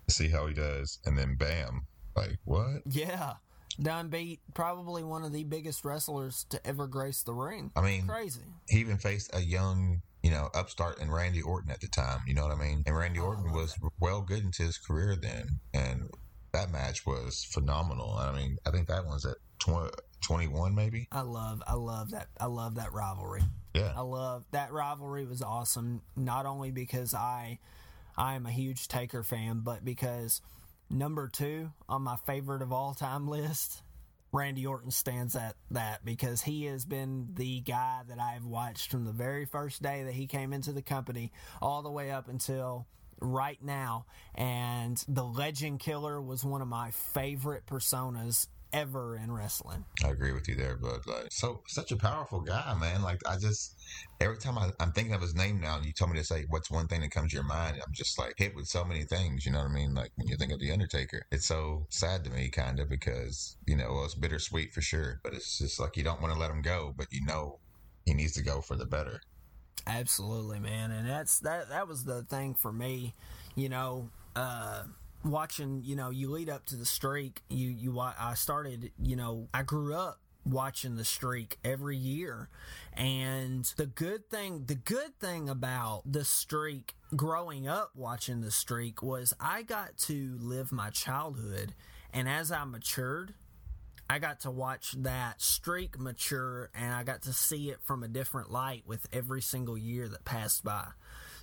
See 0.10 0.28
how 0.28 0.46
he 0.48 0.54
does. 0.54 1.00
And 1.06 1.18
then 1.18 1.36
bam. 1.36 1.86
Like, 2.16 2.38
what? 2.46 2.82
Yeah. 2.86 3.34
Done 3.82 4.10
beat 4.10 4.42
probably 4.54 5.04
one 5.04 5.24
of 5.24 5.32
the 5.32 5.44
biggest 5.46 5.86
wrestlers 5.86 6.46
to 6.50 6.66
ever 6.68 6.86
grace 6.88 7.24
the 7.24 7.34
ring. 7.34 7.72
I 7.78 7.82
mean, 7.82 8.08
Crazy. 8.08 8.42
he 8.68 8.80
even 8.80 8.98
faced 8.98 9.34
a 9.34 9.40
young, 9.40 10.02
you 10.22 10.32
know, 10.32 10.50
upstart 10.54 11.00
and 11.00 11.14
Randy 11.14 11.42
Orton 11.42 11.72
at 11.72 11.80
the 11.80 11.88
time. 11.88 12.20
You 12.28 12.34
know 12.34 12.44
what 12.44 12.52
I 12.52 12.60
mean? 12.60 12.84
And 12.86 12.98
Randy 12.98 13.20
Oh, 13.22 13.26
Orton 13.26 13.46
love 13.46 13.56
was 13.56 13.76
well 14.02 14.22
good 14.22 14.44
into 14.44 14.64
his 14.64 14.78
career 14.78 15.16
then. 15.16 15.62
And 15.74 16.10
that 16.52 16.72
match 16.72 17.06
was 17.06 17.46
phenomenal. 17.46 18.16
I 18.20 18.34
mean, 18.36 18.58
I 18.66 18.72
think 18.72 18.88
that 18.90 19.06
one's 19.06 19.26
at 19.26 19.38
tw- 19.60 19.96
21 20.22 20.76
maybe. 20.76 21.08
I 21.14 21.22
love 21.22 21.64
I 21.66 21.76
love 21.76 22.12
that 22.12 22.28
I 22.38 22.48
love 22.48 22.76
that 22.76 22.92
rivalry. 22.92 23.44
Yeah. 23.74 23.94
I 23.96 24.02
love 24.02 24.44
that 24.52 24.74
rivalry 24.74 25.26
was 25.26 25.42
awesome 25.42 26.02
not 26.18 26.46
only 26.46 26.72
because 26.72 27.14
I 27.14 27.60
I 28.18 28.36
am 28.36 28.46
a 28.46 28.52
huge 28.52 28.90
Taker 28.90 29.24
fan, 29.24 29.62
but 29.64 29.86
because 29.86 30.42
number 30.90 31.28
2 31.28 31.72
on 31.88 32.02
my 32.02 32.16
favorite 32.26 32.62
of 32.62 32.72
all 32.72 32.94
time 32.94 33.28
list 33.28 33.84
Randy 34.32 34.66
Orton 34.66 34.92
stands 34.92 35.36
at 35.36 35.56
that 35.72 36.06
because 36.06 36.42
he 36.42 36.66
has 36.66 36.86
been 36.86 37.30
the 37.34 37.62
guy 37.62 38.02
that 38.08 38.20
I've 38.20 38.46
watched 38.46 38.92
from 38.92 39.06
the 39.06 39.12
very 39.12 39.46
first 39.46 39.82
day 39.82 40.04
that 40.04 40.14
he 40.14 40.28
came 40.28 40.54
into 40.54 40.72
the 40.72 40.84
company 40.84 41.32
all 41.62 41.82
the 41.82 41.90
way 41.90 42.12
up 42.12 42.28
until 42.28 42.86
right 43.20 43.58
now. 43.62 44.06
And 44.36 45.04
the 45.08 45.24
Legend 45.24 45.80
Killer 45.80 46.22
was 46.22 46.44
one 46.44 46.62
of 46.62 46.68
my 46.68 46.92
favorite 46.92 47.66
personas 47.66 48.48
ever 48.74 49.16
in 49.18 49.32
wrestling. 49.32 49.86
I 50.04 50.10
agree 50.10 50.32
with 50.32 50.48
you 50.48 50.56
there, 50.56 50.78
but 50.78 51.06
like, 51.08 51.32
so 51.32 51.62
such 51.68 51.92
a 51.92 51.96
powerful 51.96 52.42
guy, 52.42 52.76
man. 52.80 53.02
Like, 53.02 53.22
I 53.28 53.38
just 53.38 53.76
every 54.20 54.38
time 54.38 54.58
I, 54.58 54.72
I'm 54.80 54.92
thinking 54.92 55.14
of 55.14 55.22
his 55.22 55.36
name 55.36 55.60
now, 55.60 55.78
and 55.78 55.86
you 55.86 55.94
told 55.94 56.12
me 56.12 56.18
to 56.18 56.24
say 56.24 56.46
what's 56.50 56.70
one 56.70 56.88
thing 56.88 57.02
that 57.02 57.12
comes 57.12 57.32
to 57.32 57.36
your 57.36 57.46
mind, 57.46 57.82
I'm 57.86 57.94
just 57.94 58.18
like 58.20 58.34
hit 58.38 58.56
with 58.56 58.68
so 58.68 58.84
many 58.84 59.04
things. 59.04 59.46
You 59.46 59.52
know 59.52 59.60
what 59.60 59.72
I 59.72 59.74
mean? 59.74 59.94
Like 59.94 60.12
when 60.16 60.28
you 60.28 60.38
think 60.38 60.52
of 60.52 60.60
the 60.60 60.72
Undertaker, 60.72 61.26
it's 61.32 61.48
so 61.48 61.86
sad 61.90 62.24
to 62.26 62.30
me, 62.30 62.50
kind 62.50 62.80
of, 62.80 62.90
because 62.90 63.58
you 63.66 63.76
know 63.76 63.94
well, 63.94 64.06
it's 64.06 64.16
bittersweet 64.16 64.74
for 64.74 64.82
sure, 64.82 65.20
but 65.24 65.34
it's 65.34 65.60
just 65.60 65.80
like 65.80 65.98
you 65.98 66.04
don't 66.04 66.22
want 66.22 66.34
to 66.34 66.40
let 66.40 66.52
him 66.52 66.62
go, 66.62 66.94
but 66.96 67.08
you 67.12 67.26
know 67.26 67.60
he 68.06 68.14
needs 68.14 68.34
to 68.34 68.44
go 68.44 68.62
for 68.62 68.76
the 68.76 68.86
better. 68.86 69.22
Absolutely, 69.88 70.60
man, 70.60 70.92
and 70.92 71.08
that's 71.08 71.40
that. 71.40 71.70
That 71.70 71.88
was 71.88 72.04
the 72.04 72.24
thing 72.24 72.54
for 72.54 72.72
me, 72.72 73.16
you 73.56 73.70
know. 73.70 74.10
Uh, 74.36 74.84
watching, 75.24 75.82
you 75.84 75.96
know, 75.96 76.10
you 76.10 76.30
lead 76.30 76.50
up 76.50 76.66
to 76.68 76.76
the 76.76 76.86
streak. 76.86 77.42
You 77.50 77.70
you 77.70 78.00
I 78.00 78.34
started, 78.36 78.92
you 79.02 79.16
know, 79.16 79.48
I 79.54 79.64
grew 79.64 79.94
up 79.96 80.20
watching 80.46 80.96
the 80.96 81.06
streak 81.06 81.58
every 81.64 81.98
year. 81.98 82.50
And 82.94 83.66
the 83.78 83.86
good 83.86 84.30
thing 84.30 84.66
the 84.66 84.76
good 84.76 85.20
thing 85.20 85.50
about 85.50 86.04
the 86.06 86.26
streak 86.26 86.96
growing 87.16 87.68
up 87.68 87.92
watching 87.96 88.42
the 88.42 88.52
streak 88.52 89.02
was 89.02 89.34
I 89.40 89.64
got 89.64 89.98
to 89.98 90.38
live 90.40 90.72
my 90.72 90.90
childhood 90.90 91.74
and 92.14 92.28
as 92.28 92.52
I 92.52 92.64
matured 92.66 93.34
I 94.10 94.18
got 94.18 94.40
to 94.42 94.52
watch 94.52 94.96
that 95.04 95.40
streak 95.40 96.00
mature 96.00 96.72
and 96.74 96.96
I 96.96 97.04
got 97.04 97.22
to 97.24 97.34
see 97.34 97.70
it 97.70 97.80
from 97.84 98.02
a 98.02 98.08
different 98.08 98.52
light 98.52 98.84
with 98.88 99.08
every 99.14 99.42
single 99.42 99.78
year 99.78 100.08
that 100.08 100.26
passed 100.26 100.64
by. 100.64 100.88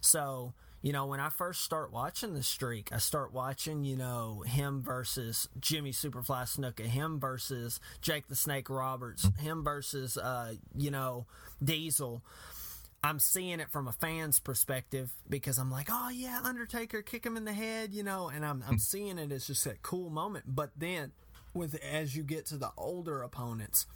So, 0.00 0.52
you 0.82 0.92
know, 0.92 1.06
when 1.06 1.20
I 1.20 1.30
first 1.30 1.62
start 1.62 1.92
watching 1.92 2.34
the 2.34 2.42
streak, 2.42 2.90
I 2.92 2.98
start 2.98 3.32
watching, 3.32 3.84
you 3.84 3.96
know, 3.96 4.42
him 4.46 4.82
versus 4.82 5.48
Jimmy 5.60 5.92
Superfly 5.92 6.44
Snuka, 6.44 6.86
him 6.86 7.18
versus 7.18 7.80
Jake 8.00 8.28
the 8.28 8.36
Snake 8.36 8.70
Roberts, 8.70 9.28
him 9.38 9.64
versus, 9.64 10.16
uh, 10.16 10.54
you 10.76 10.90
know, 10.90 11.26
Diesel. 11.62 12.22
I'm 13.02 13.18
seeing 13.18 13.60
it 13.60 13.70
from 13.70 13.86
a 13.86 13.92
fan's 13.92 14.38
perspective 14.38 15.12
because 15.28 15.58
I'm 15.58 15.70
like, 15.70 15.88
oh 15.90 16.08
yeah, 16.08 16.40
Undertaker, 16.42 17.02
kick 17.02 17.24
him 17.24 17.36
in 17.36 17.44
the 17.44 17.52
head, 17.52 17.92
you 17.94 18.02
know, 18.02 18.28
and 18.28 18.44
I'm 18.44 18.64
I'm 18.66 18.78
seeing 18.78 19.18
it 19.18 19.30
as 19.32 19.46
just 19.46 19.64
that 19.64 19.82
cool 19.82 20.10
moment. 20.10 20.44
But 20.48 20.70
then, 20.76 21.12
with 21.54 21.74
as 21.82 22.16
you 22.16 22.22
get 22.22 22.46
to 22.46 22.56
the 22.56 22.70
older 22.76 23.22
opponents, 23.22 23.86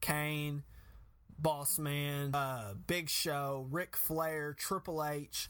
Kane, 0.00 0.62
Boss 1.38 1.78
Man, 1.78 2.34
uh, 2.34 2.74
Big 2.86 3.08
Show, 3.08 3.66
Ric 3.70 3.96
Flair, 3.96 4.52
Triple 4.52 5.04
H. 5.04 5.48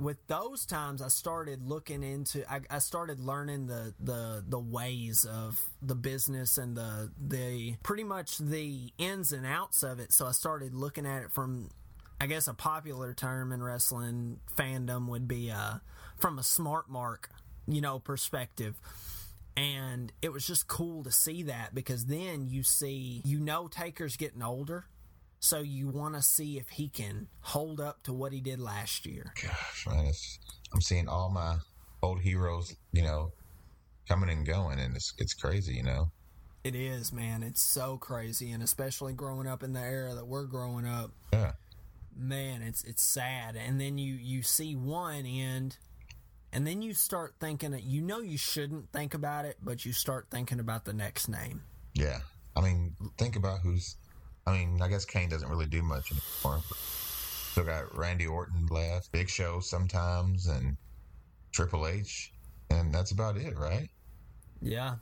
With 0.00 0.26
those 0.28 0.64
times, 0.64 1.02
I 1.02 1.08
started 1.08 1.62
looking 1.62 2.02
into. 2.02 2.50
I, 2.50 2.60
I 2.70 2.78
started 2.78 3.20
learning 3.20 3.66
the, 3.66 3.94
the 4.00 4.42
the 4.46 4.58
ways 4.58 5.26
of 5.26 5.60
the 5.82 5.94
business 5.94 6.56
and 6.56 6.76
the 6.76 7.10
the 7.20 7.74
pretty 7.82 8.04
much 8.04 8.38
the 8.38 8.92
ins 8.96 9.30
and 9.32 9.44
outs 9.44 9.82
of 9.82 10.00
it. 10.00 10.12
So 10.12 10.26
I 10.26 10.32
started 10.32 10.74
looking 10.74 11.04
at 11.04 11.22
it 11.22 11.32
from, 11.32 11.68
I 12.20 12.26
guess, 12.26 12.48
a 12.48 12.54
popular 12.54 13.12
term 13.12 13.52
in 13.52 13.62
wrestling 13.62 14.40
fandom 14.56 15.06
would 15.08 15.28
be 15.28 15.50
uh, 15.50 15.74
from 16.18 16.38
a 16.38 16.42
smart 16.42 16.88
mark, 16.88 17.28
you 17.68 17.82
know, 17.82 17.98
perspective 17.98 18.80
and 19.56 20.12
it 20.22 20.32
was 20.32 20.46
just 20.46 20.68
cool 20.68 21.02
to 21.04 21.10
see 21.10 21.42
that 21.42 21.74
because 21.74 22.06
then 22.06 22.46
you 22.48 22.62
see 22.62 23.20
you 23.24 23.38
know 23.38 23.68
Taker's 23.68 24.16
getting 24.16 24.42
older 24.42 24.86
so 25.40 25.60
you 25.60 25.88
want 25.88 26.14
to 26.14 26.22
see 26.22 26.58
if 26.58 26.68
he 26.68 26.88
can 26.88 27.26
hold 27.40 27.80
up 27.80 28.02
to 28.04 28.12
what 28.12 28.32
he 28.32 28.40
did 28.40 28.60
last 28.60 29.06
year. 29.06 29.32
Gosh, 29.42 29.86
man, 29.88 30.06
it's, 30.06 30.38
I'm 30.72 30.80
seeing 30.80 31.08
all 31.08 31.30
my 31.30 31.56
old 32.02 32.20
heroes, 32.20 32.76
you 32.92 33.02
know, 33.02 33.32
coming 34.08 34.30
and 34.30 34.46
going, 34.46 34.78
and 34.78 34.94
it's 34.94 35.12
it's 35.18 35.34
crazy, 35.34 35.74
you 35.74 35.82
know. 35.82 36.10
It 36.62 36.74
is, 36.74 37.10
man. 37.10 37.42
It's 37.42 37.62
so 37.62 37.96
crazy 37.96 38.52
and 38.52 38.62
especially 38.62 39.14
growing 39.14 39.46
up 39.48 39.62
in 39.62 39.72
the 39.72 39.80
era 39.80 40.14
that 40.14 40.26
we're 40.26 40.44
growing 40.44 40.86
up. 40.86 41.10
Yeah, 41.32 41.52
Man, 42.14 42.60
it's 42.62 42.84
it's 42.84 43.02
sad. 43.02 43.56
And 43.56 43.80
then 43.80 43.96
you 43.96 44.14
you 44.14 44.42
see 44.42 44.76
one 44.76 45.24
end 45.24 45.78
and 46.52 46.66
then 46.66 46.82
you 46.82 46.92
start 46.92 47.34
thinking 47.40 47.70
that 47.70 47.84
you 47.84 48.02
know 48.02 48.20
you 48.20 48.36
shouldn't 48.36 48.92
think 48.92 49.14
about 49.14 49.44
it, 49.46 49.56
but 49.62 49.86
you 49.86 49.92
start 49.92 50.26
thinking 50.30 50.60
about 50.60 50.84
the 50.84 50.92
next 50.92 51.28
name. 51.28 51.62
yeah. 51.94 52.18
I 52.56 52.60
mean, 52.62 52.96
think 53.16 53.36
about 53.36 53.60
who's. 53.60 53.94
I 54.50 54.58
mean, 54.58 54.82
I 54.82 54.88
guess 54.88 55.04
Kane 55.04 55.28
doesn't 55.28 55.48
really 55.48 55.66
do 55.66 55.82
much 55.82 56.12
anymore. 56.12 56.62
Still 57.52 57.64
got 57.64 57.96
Randy 57.96 58.26
Orton 58.26 58.66
left, 58.70 59.12
Big 59.12 59.28
Show 59.28 59.60
sometimes, 59.60 60.46
and 60.46 60.76
Triple 61.52 61.86
H, 61.86 62.32
and 62.70 62.92
that's 62.92 63.12
about 63.12 63.36
it, 63.36 63.56
right? 63.56 63.88
Yeah. 64.60 64.96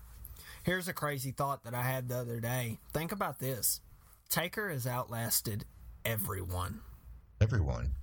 Here's 0.62 0.88
a 0.88 0.92
crazy 0.92 1.30
thought 1.30 1.64
that 1.64 1.74
I 1.74 1.82
had 1.82 2.08
the 2.08 2.18
other 2.18 2.40
day. 2.40 2.78
Think 2.92 3.12
about 3.12 3.38
this 3.38 3.80
Taker 4.28 4.68
has 4.70 4.86
outlasted 4.86 5.64
everyone. 6.04 6.80
Everyone. 7.40 7.94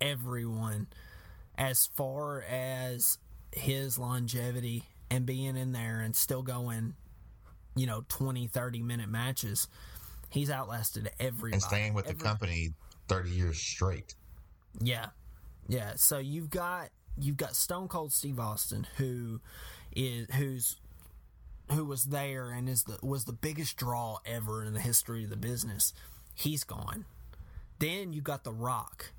Everyone. 0.00 0.86
As 1.56 1.86
far 1.94 2.42
as 2.42 3.18
his 3.52 3.98
longevity 3.98 4.84
and 5.10 5.24
being 5.24 5.56
in 5.56 5.72
there 5.72 6.00
and 6.00 6.14
still 6.14 6.42
going, 6.42 6.94
you 7.76 7.86
know, 7.86 8.04
20, 8.08 8.48
30 8.48 8.82
minute 8.82 9.08
matches, 9.08 9.68
he's 10.34 10.50
outlasted 10.50 11.10
everybody. 11.20 11.52
and 11.54 11.62
staying 11.62 11.94
with 11.94 12.06
the 12.06 12.14
company 12.14 12.74
30 13.08 13.30
years 13.30 13.56
straight. 13.56 14.14
Yeah. 14.80 15.06
Yeah. 15.68 15.92
So 15.94 16.18
you've 16.18 16.50
got 16.50 16.90
you've 17.16 17.36
got 17.36 17.54
Stone 17.54 17.86
Cold 17.86 18.12
Steve 18.12 18.40
Austin 18.40 18.86
who 18.96 19.40
is 19.94 20.28
who's 20.34 20.76
who 21.70 21.84
was 21.84 22.06
there 22.06 22.50
and 22.50 22.68
is 22.68 22.82
the 22.82 22.98
was 23.00 23.24
the 23.24 23.32
biggest 23.32 23.76
draw 23.76 24.18
ever 24.26 24.64
in 24.64 24.74
the 24.74 24.80
history 24.80 25.22
of 25.22 25.30
the 25.30 25.36
business. 25.36 25.94
He's 26.34 26.64
gone. 26.64 27.04
Then 27.78 28.12
you 28.12 28.20
got 28.20 28.42
The 28.42 28.52
Rock, 28.52 29.12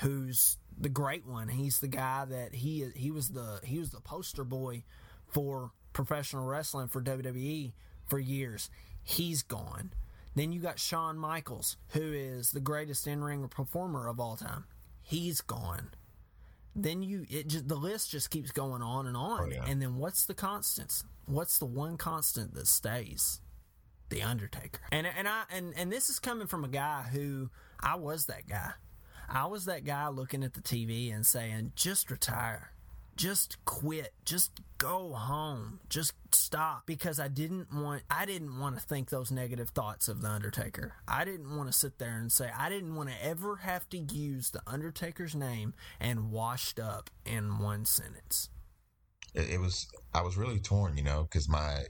who's 0.00 0.56
the 0.76 0.88
great 0.88 1.26
one. 1.26 1.48
He's 1.48 1.78
the 1.78 1.88
guy 1.88 2.24
that 2.24 2.56
he 2.56 2.90
he 2.96 3.12
was 3.12 3.28
the 3.30 3.60
he 3.62 3.78
was 3.78 3.90
the 3.90 4.00
poster 4.00 4.44
boy 4.44 4.82
for 5.28 5.70
professional 5.92 6.44
wrestling 6.44 6.88
for 6.88 7.00
WWE 7.00 7.72
for 8.04 8.18
years. 8.18 8.68
He's 9.04 9.42
gone. 9.44 9.92
Then 10.36 10.52
you 10.52 10.60
got 10.60 10.78
Shawn 10.78 11.18
Michaels, 11.18 11.78
who 11.88 12.12
is 12.12 12.50
the 12.50 12.60
greatest 12.60 13.06
in-ring 13.06 13.48
performer 13.48 14.06
of 14.06 14.20
all 14.20 14.36
time. 14.36 14.64
He's 15.02 15.40
gone. 15.40 15.94
Then 16.74 17.02
you 17.02 17.24
it 17.30 17.48
just 17.48 17.68
the 17.68 17.74
list 17.74 18.10
just 18.10 18.30
keeps 18.30 18.52
going 18.52 18.82
on 18.82 19.06
and 19.06 19.16
on. 19.16 19.40
Oh, 19.40 19.46
yeah. 19.50 19.64
And 19.66 19.80
then 19.80 19.96
what's 19.96 20.26
the 20.26 20.34
constants? 20.34 21.04
What's 21.24 21.58
the 21.58 21.64
one 21.64 21.96
constant 21.96 22.54
that 22.54 22.66
stays? 22.66 23.40
The 24.10 24.22
Undertaker. 24.22 24.80
And 24.92 25.06
and 25.06 25.26
I 25.26 25.44
and 25.50 25.72
and 25.74 25.90
this 25.90 26.10
is 26.10 26.18
coming 26.18 26.46
from 26.46 26.64
a 26.64 26.68
guy 26.68 27.06
who 27.10 27.48
I 27.80 27.96
was 27.96 28.26
that 28.26 28.46
guy. 28.46 28.72
I 29.28 29.46
was 29.46 29.64
that 29.64 29.84
guy 29.84 30.08
looking 30.08 30.44
at 30.44 30.52
the 30.52 30.60
TV 30.60 31.12
and 31.12 31.26
saying, 31.26 31.72
"Just 31.74 32.10
retire. 32.10 32.72
Just 33.16 33.64
quit. 33.64 34.12
Just 34.24 34.52
go 34.78 35.12
home. 35.14 35.80
Just 35.88 36.12
stop." 36.32 36.86
Because 36.86 37.18
I 37.18 37.28
didn't 37.28 37.72
want 37.72 38.02
I 38.10 38.26
didn't 38.26 38.58
want 38.58 38.76
to 38.76 38.82
think 38.82 39.10
those 39.10 39.30
negative 39.30 39.70
thoughts 39.70 40.08
of 40.08 40.22
the 40.22 40.28
Undertaker. 40.28 40.94
I 41.08 41.24
didn't 41.24 41.56
want 41.56 41.70
to 41.70 41.72
sit 41.72 41.98
there 41.98 42.16
and 42.18 42.30
say 42.30 42.50
I 42.56 42.68
didn't 42.68 42.94
want 42.94 43.08
to 43.10 43.24
ever 43.24 43.56
have 43.56 43.88
to 43.90 43.98
use 43.98 44.50
the 44.50 44.62
Undertaker's 44.66 45.34
name 45.34 45.74
and 45.98 46.30
washed 46.30 46.78
up 46.78 47.10
in 47.24 47.58
one 47.58 47.84
sentence. 47.84 48.50
It, 49.34 49.50
it 49.50 49.60
was, 49.60 49.86
I 50.14 50.22
was 50.22 50.36
really 50.36 50.58
torn, 50.58 50.96
you 50.96 51.04
know, 51.04 51.22
because 51.22 51.48
my 51.48 51.84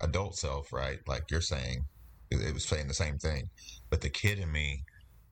adult 0.00 0.36
self, 0.36 0.72
right, 0.72 0.98
like 1.06 1.30
you're 1.30 1.40
saying, 1.40 1.84
it, 2.30 2.40
it 2.40 2.54
was 2.54 2.64
saying 2.64 2.88
the 2.88 2.94
same 2.94 3.18
thing. 3.18 3.48
But 3.90 4.00
the 4.00 4.10
kid 4.10 4.38
in 4.38 4.50
me 4.50 4.84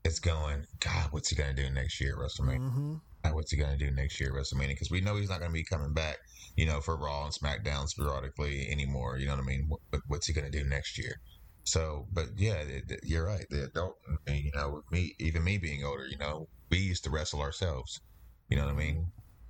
is 0.04 0.20
going, 0.20 0.64
God, 0.80 1.08
what's 1.10 1.28
he 1.28 1.36
going 1.36 1.54
to 1.54 1.62
do 1.62 1.68
next 1.70 2.00
year 2.00 2.16
WrestleMania? 2.16 2.60
Mm-hmm. 2.60 2.94
What's 3.32 3.50
he 3.50 3.56
going 3.56 3.76
to 3.76 3.84
do 3.84 3.90
next 3.90 4.18
year 4.20 4.30
at 4.30 4.34
WrestleMania? 4.34 4.68
Because 4.68 4.90
we 4.90 5.00
know 5.00 5.16
he's 5.16 5.28
not 5.28 5.38
going 5.40 5.50
to 5.50 5.54
be 5.54 5.64
coming 5.64 5.92
back, 5.92 6.16
you 6.56 6.66
know, 6.66 6.80
for 6.80 6.96
Raw 6.96 7.24
and 7.24 7.32
SmackDown 7.34 7.88
sporadically 7.88 8.68
anymore. 8.70 9.18
You 9.18 9.26
know 9.26 9.36
what 9.36 9.42
I 9.44 9.46
mean? 9.46 9.66
What, 9.68 9.80
what- 9.90 10.02
what's 10.08 10.26
he 10.26 10.32
going 10.32 10.50
to 10.50 10.58
do 10.58 10.68
next 10.68 10.96
year? 10.98 11.20
So, 11.64 12.06
but 12.12 12.26
yeah, 12.36 12.62
you're 13.02 13.26
right. 13.26 13.44
The 13.50 13.64
adult, 13.64 13.98
you 14.26 14.50
know, 14.54 14.70
with 14.70 14.90
me, 14.90 15.14
even 15.18 15.44
me 15.44 15.58
being 15.58 15.84
older, 15.84 16.06
you 16.06 16.16
know, 16.16 16.48
we 16.70 16.78
used 16.78 17.04
to 17.04 17.10
wrestle 17.10 17.42
ourselves. 17.42 18.00
You 18.48 18.56
know 18.56 18.64
what 18.64 18.74
I 18.74 18.78
mean? 18.78 19.06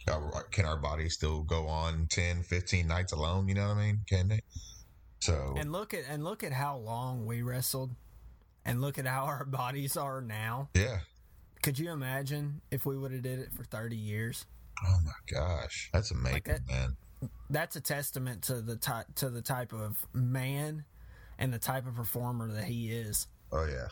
Mm-hmm. 0.08 0.38
Can 0.50 0.64
our 0.64 0.78
bodies 0.78 1.14
still 1.14 1.42
go 1.42 1.68
on 1.68 2.06
10, 2.10 2.42
15 2.42 2.88
nights 2.88 3.12
alone? 3.12 3.46
You 3.46 3.54
know 3.54 3.68
what 3.68 3.76
I 3.76 3.86
mean? 3.86 4.00
Can 4.08 4.28
they? 4.28 4.40
So, 5.20 5.54
And 5.58 5.70
look 5.70 5.92
at 5.94 6.04
and 6.08 6.24
look 6.24 6.42
at 6.42 6.52
how 6.52 6.78
long 6.78 7.26
we 7.26 7.42
wrestled, 7.42 7.90
and 8.64 8.80
look 8.80 8.98
at 8.98 9.06
how 9.06 9.24
our 9.26 9.44
bodies 9.44 9.96
are 9.96 10.20
now. 10.20 10.70
yeah. 10.74 10.98
Could 11.62 11.78
you 11.78 11.90
imagine 11.90 12.60
if 12.70 12.86
we 12.86 12.96
would 12.96 13.12
have 13.12 13.22
did 13.22 13.38
it 13.40 13.52
for 13.52 13.64
thirty 13.64 13.96
years? 13.96 14.46
Oh 14.86 14.98
my 15.04 15.12
gosh, 15.32 15.90
that's 15.92 16.10
amazing, 16.10 16.42
that- 16.46 16.66
man. 16.68 16.96
That's 17.50 17.74
a 17.74 17.80
testament 17.80 18.42
to 18.44 18.60
the 18.60 18.76
type 18.76 19.06
to 19.16 19.28
the 19.28 19.42
type 19.42 19.72
of 19.72 20.06
man 20.12 20.84
and 21.36 21.52
the 21.52 21.58
type 21.58 21.86
of 21.86 21.96
performer 21.96 22.46
that 22.52 22.64
he 22.64 22.92
is. 22.92 23.26
Oh 23.50 23.64
yeah. 23.66 23.88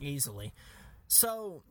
easily. 0.00 0.54
So 1.08 1.62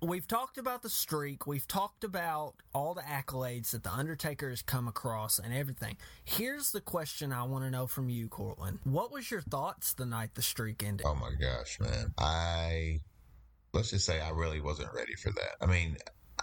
we've 0.00 0.28
talked 0.28 0.56
about 0.58 0.82
the 0.82 0.90
streak. 0.90 1.46
We've 1.48 1.66
talked 1.66 2.04
about 2.04 2.54
all 2.72 2.94
the 2.94 3.00
accolades 3.02 3.70
that 3.72 3.82
the 3.82 3.90
Undertaker 3.92 4.50
has 4.50 4.62
come 4.62 4.86
across 4.86 5.40
and 5.40 5.52
everything. 5.52 5.96
Here's 6.24 6.70
the 6.70 6.80
question 6.80 7.32
I 7.32 7.42
want 7.44 7.64
to 7.64 7.70
know 7.70 7.86
from 7.88 8.08
you, 8.08 8.28
Cortland. 8.28 8.78
What 8.84 9.10
was 9.10 9.30
your 9.32 9.40
thoughts 9.40 9.94
the 9.94 10.06
night 10.06 10.34
the 10.34 10.42
streak 10.42 10.84
ended? 10.84 11.06
Oh 11.08 11.14
my 11.16 11.32
gosh, 11.40 11.80
man. 11.80 12.12
I 12.18 13.00
let's 13.72 13.90
just 13.90 14.06
say 14.06 14.20
I 14.20 14.30
really 14.30 14.60
wasn't 14.60 14.92
ready 14.94 15.14
for 15.14 15.30
that. 15.32 15.56
I 15.60 15.66
mean, 15.66 15.96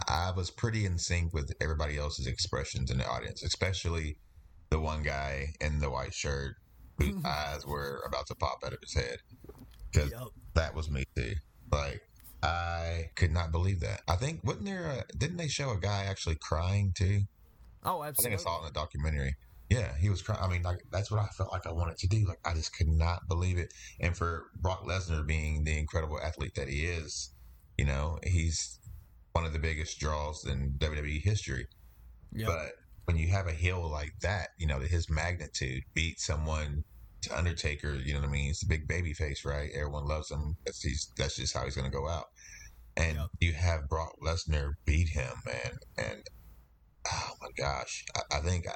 I 0.07 0.31
was 0.35 0.51
pretty 0.51 0.85
in 0.85 0.97
sync 0.97 1.33
with 1.33 1.51
everybody 1.61 1.97
else's 1.97 2.27
expressions 2.27 2.91
in 2.91 2.97
the 2.97 3.07
audience, 3.07 3.43
especially 3.43 4.17
the 4.69 4.79
one 4.79 5.03
guy 5.03 5.47
in 5.61 5.79
the 5.79 5.89
white 5.89 6.13
shirt 6.13 6.55
whose 6.97 7.15
eyes 7.25 7.65
were 7.65 8.01
about 8.07 8.27
to 8.27 8.35
pop 8.35 8.59
out 8.65 8.73
of 8.73 8.79
his 8.81 8.93
head. 8.93 9.17
Because 9.91 10.11
Yup. 10.11 10.29
that 10.53 10.75
was 10.75 10.89
me 10.89 11.05
too. 11.15 11.33
Like 11.71 12.01
I 12.43 13.09
could 13.15 13.31
not 13.31 13.51
believe 13.51 13.79
that. 13.81 14.01
I 14.07 14.15
think 14.15 14.43
wasn't 14.43 14.65
there 14.65 14.85
a 14.85 15.17
didn't 15.17 15.37
they 15.37 15.47
show 15.47 15.71
a 15.71 15.79
guy 15.79 16.05
actually 16.05 16.35
crying 16.35 16.93
too? 16.95 17.21
Oh, 17.83 18.03
absolutely. 18.03 18.35
I 18.35 18.37
think 18.37 18.39
I 18.39 18.43
saw 18.43 18.57
it 18.57 18.67
in 18.67 18.73
the 18.73 18.79
documentary. 18.79 19.35
Yeah, 19.69 19.95
he 19.97 20.09
was 20.09 20.21
crying. 20.21 20.41
I 20.43 20.47
mean, 20.47 20.61
like 20.61 20.79
that's 20.91 21.09
what 21.09 21.19
I 21.21 21.27
felt 21.27 21.51
like 21.51 21.65
I 21.65 21.71
wanted 21.71 21.97
to 21.97 22.07
do. 22.07 22.25
Like 22.27 22.39
I 22.45 22.53
just 22.53 22.75
could 22.77 22.87
not 22.87 23.27
believe 23.27 23.57
it. 23.57 23.73
And 23.99 24.15
for 24.15 24.45
Brock 24.57 24.85
Lesnar 24.85 25.25
being 25.25 25.63
the 25.63 25.77
incredible 25.77 26.19
athlete 26.21 26.53
that 26.55 26.67
he 26.67 26.85
is, 26.85 27.33
you 27.77 27.85
know, 27.85 28.19
he's 28.23 28.79
one 29.33 29.45
of 29.45 29.53
the 29.53 29.59
biggest 29.59 29.99
draws 29.99 30.45
in 30.45 30.75
WWE 30.77 31.21
history. 31.21 31.67
Yep. 32.33 32.47
But 32.47 32.71
when 33.05 33.17
you 33.17 33.27
have 33.29 33.47
a 33.47 33.51
heel 33.51 33.89
like 33.89 34.13
that, 34.21 34.49
you 34.57 34.67
know, 34.67 34.79
his 34.79 35.09
magnitude 35.09 35.83
beat 35.93 36.19
someone 36.19 36.83
to 37.23 37.35
Undertaker, 37.37 37.95
you 37.95 38.13
know 38.13 38.19
what 38.19 38.29
I 38.29 38.31
mean? 38.31 38.49
It's 38.51 38.63
a 38.63 38.67
big 38.67 38.87
baby 38.87 39.13
face, 39.13 39.43
right? 39.45 39.71
Everyone 39.73 40.05
loves 40.05 40.29
him. 40.29 40.55
That's 40.65 40.81
he's 40.81 41.11
that's 41.17 41.37
just 41.37 41.55
how 41.55 41.63
he's 41.65 41.75
gonna 41.75 41.89
go 41.89 42.07
out. 42.07 42.25
And 42.97 43.17
Yep. 43.17 43.27
you 43.39 43.53
have 43.53 43.89
Brock 43.89 44.13
Lesnar 44.23 44.73
beat 44.85 45.09
him, 45.09 45.33
man. 45.45 45.77
And 45.97 46.23
oh 47.11 47.31
my 47.41 47.49
gosh. 47.57 48.05
I, 48.15 48.37
I 48.37 48.39
think 48.41 48.67
I 48.67 48.75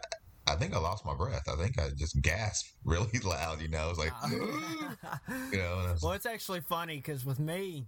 I 0.50 0.56
think 0.56 0.76
I 0.76 0.80
lost 0.80 1.06
my 1.06 1.16
breath. 1.16 1.48
I 1.48 1.56
think 1.56 1.80
I 1.80 1.90
just 1.96 2.22
gasped 2.22 2.72
really 2.86 3.20
loud, 3.24 3.62
you 3.62 3.68
know. 3.68 3.80
I 3.80 3.88
was 3.88 3.98
like 3.98 4.14
uh, 4.24 4.30
you 5.52 5.58
know, 5.58 5.92
was 5.92 6.02
well, 6.02 6.14
it's 6.14 6.26
actually 6.26 6.62
funny 6.62 6.98
because 6.98 7.26
with 7.26 7.40
me, 7.40 7.86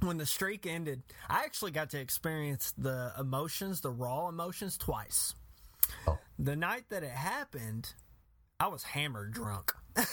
when 0.00 0.16
the 0.16 0.26
streak 0.26 0.66
ended, 0.66 1.02
I 1.28 1.44
actually 1.44 1.72
got 1.72 1.90
to 1.90 2.00
experience 2.00 2.72
the 2.76 3.12
emotions, 3.18 3.80
the 3.80 3.90
raw 3.90 4.28
emotions, 4.28 4.76
twice. 4.76 5.34
Oh. 6.06 6.18
The 6.38 6.56
night 6.56 6.84
that 6.90 7.02
it 7.02 7.10
happened, 7.10 7.94
I 8.60 8.68
was 8.68 8.82
hammered 8.82 9.32
drunk. 9.32 9.72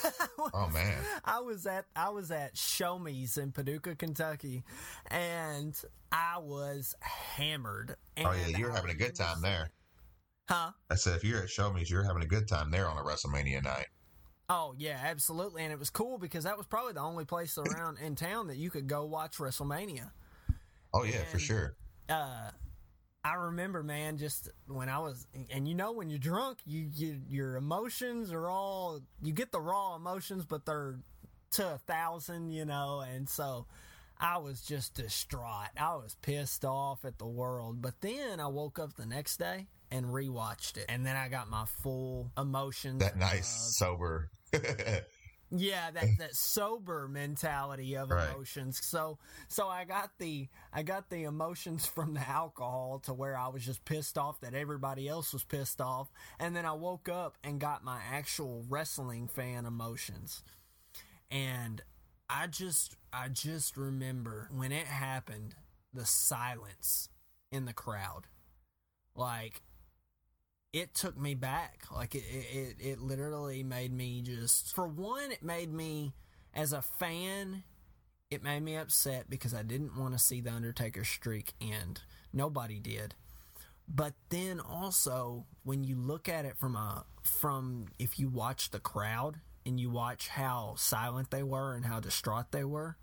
Oh 0.54 0.70
man. 0.70 0.98
I 1.24 1.40
was 1.40 1.66
at 1.66 1.86
I 1.96 2.10
was 2.10 2.30
at 2.30 2.56
Show 2.58 3.00
Me's 3.00 3.38
in 3.38 3.52
Paducah, 3.52 3.96
Kentucky, 3.96 4.64
and 5.08 5.76
I 6.12 6.38
was 6.40 6.96
hammered. 7.00 7.96
And 8.16 8.28
Oh 8.28 8.32
yeah, 8.32 8.58
you're 8.58 8.72
I 8.72 8.76
having 8.76 8.92
a 8.92 8.96
good 8.96 9.16
time 9.16 9.42
there. 9.42 9.72
Huh? 10.48 10.72
I 10.90 10.96
said 10.96 11.16
if 11.16 11.24
you're 11.24 11.42
at 11.42 11.50
Show 11.50 11.74
Me's, 11.74 11.90
you're 11.90 12.04
having 12.04 12.24
a 12.24 12.28
good 12.28 12.48
time 12.48 12.72
there 12.72 12.88
on 12.88 12.98
a 12.98 13.02
WrestleMania 13.02 13.64
night. 13.64 13.88
Oh 14.48 14.76
yeah, 14.78 15.00
absolutely, 15.04 15.64
and 15.64 15.74
it 15.74 15.80
was 15.80 15.90
cool 15.90 16.20
because 16.20 16.44
that 16.44 16.58
was 16.58 16.68
probably 16.68 16.94
the 16.94 17.02
only 17.02 17.26
place 17.26 17.58
around 17.58 17.98
in 17.98 18.16
town 18.16 18.48
that 18.48 18.58
you 18.58 18.70
could 18.70 18.88
go 18.88 19.06
watch 19.06 19.38
WrestleMania. 19.38 20.12
Oh 20.94 21.04
yeah, 21.04 21.24
for 21.32 21.40
sure. 21.40 21.76
uh 22.10 22.52
I 23.24 23.34
remember, 23.34 23.82
man, 23.82 24.18
just 24.18 24.50
when 24.68 24.88
I 24.88 25.00
was, 25.00 25.26
and 25.50 25.68
you 25.68 25.74
know, 25.74 25.94
when 25.94 26.12
you're 26.12 26.20
drunk, 26.20 26.60
you, 26.64 26.88
you 26.94 27.22
your 27.28 27.56
emotions 27.56 28.32
are 28.32 28.48
all 28.48 29.02
you 29.24 29.34
get 29.34 29.52
the 29.52 29.60
raw 29.60 29.96
emotions, 29.96 30.46
but 30.46 30.68
they're 30.68 31.00
to 31.54 31.74
a 31.74 31.78
thousand, 31.80 32.52
you 32.52 32.66
know, 32.66 33.00
and 33.00 33.28
so 33.28 33.66
I 34.20 34.38
was 34.38 34.62
just 34.62 34.94
distraught. 34.94 35.70
I 35.80 35.96
was 35.96 36.16
pissed 36.22 36.64
off 36.66 37.04
at 37.04 37.18
the 37.18 37.26
world, 37.26 37.82
but 37.82 38.02
then 38.02 38.40
I 38.40 38.46
woke 38.46 38.78
up 38.78 38.94
the 38.94 39.08
next 39.08 39.38
day 39.38 39.68
and 39.96 40.06
rewatched 40.08 40.78
it, 40.78 40.86
and 40.90 41.06
then 41.06 41.16
I 41.16 41.28
got 41.30 41.50
my 41.50 41.66
full 41.66 42.32
emotions. 42.38 43.00
That 43.00 43.18
nice 43.18 43.56
of- 43.56 43.74
sober. 43.76 44.30
yeah 45.52 45.92
that 45.92 46.06
that 46.18 46.36
sober 46.36 47.08
mentality 47.08 47.96
of 47.96 48.10
Right. 48.10 48.30
emotions 48.30 48.80
so 48.84 49.20
so 49.48 49.68
i 49.68 49.86
got 49.86 50.10
the 50.18 50.48
i 50.74 50.82
got 50.82 51.10
the 51.12 51.24
emotions 51.24 51.86
from 51.96 52.16
the 52.16 52.28
alcohol 52.28 53.00
to 53.06 53.14
where 53.14 53.38
i 53.38 53.48
was 53.48 53.64
just 53.64 53.86
pissed 53.86 54.18
off 54.18 54.40
that 54.42 54.56
everybody 54.56 55.08
else 55.08 55.32
was 55.34 55.44
pissed 55.44 55.80
off 55.80 56.12
and 56.40 56.56
then 56.56 56.66
i 56.66 56.72
woke 56.74 57.08
up 57.10 57.38
and 57.44 57.60
got 57.60 57.84
my 57.84 58.00
actual 58.12 58.66
wrestling 58.68 59.28
fan 59.28 59.68
emotions 59.68 60.42
and 61.30 61.82
i 62.28 62.48
just 62.48 62.96
i 63.14 63.28
just 63.30 63.78
remember 63.78 64.50
when 64.52 64.72
it 64.72 64.88
happened 64.88 65.54
the 65.94 66.06
silence 66.08 67.08
in 67.52 67.66
the 67.66 67.74
crowd 67.74 68.24
like 69.16 69.62
it 70.76 70.94
took 70.94 71.18
me 71.18 71.36
back. 71.36 71.86
Like 71.90 72.16
it, 72.16 72.26
it, 72.30 72.58
it, 72.58 72.86
it 72.86 73.00
literally 73.00 73.64
made 73.64 73.94
me 73.94 74.22
just. 74.22 74.76
For 74.76 74.86
one, 74.86 75.32
it 75.32 75.42
made 75.42 75.72
me, 75.72 76.14
as 76.54 76.74
a 76.74 76.82
fan, 76.82 77.64
it 78.30 78.44
made 78.44 78.62
me 78.62 78.76
upset 78.76 79.30
because 79.30 79.54
I 79.54 79.64
didn't 79.64 79.98
want 79.98 80.14
to 80.14 80.20
see 80.20 80.42
the 80.42 80.52
Undertaker 80.52 81.06
streak 81.06 81.54
end. 81.62 82.02
Nobody 82.34 82.80
did. 82.80 83.16
But 83.88 84.16
then 84.28 84.60
also, 84.60 85.46
when 85.64 85.86
you 85.86 85.96
look 85.96 86.28
at 86.28 86.44
it 86.44 86.58
from 86.58 86.76
a 86.76 87.06
from 87.22 87.86
if 87.98 88.20
you 88.20 88.28
watch 88.28 88.72
the 88.72 88.80
crowd 88.80 89.40
and 89.66 89.80
you 89.80 89.90
watch 89.90 90.28
how 90.28 90.74
silent 90.78 91.32
they 91.32 91.44
were 91.44 91.74
and 91.74 91.86
how 91.86 92.02
distraught 92.02 92.52
they 92.52 92.66
were, 92.66 92.98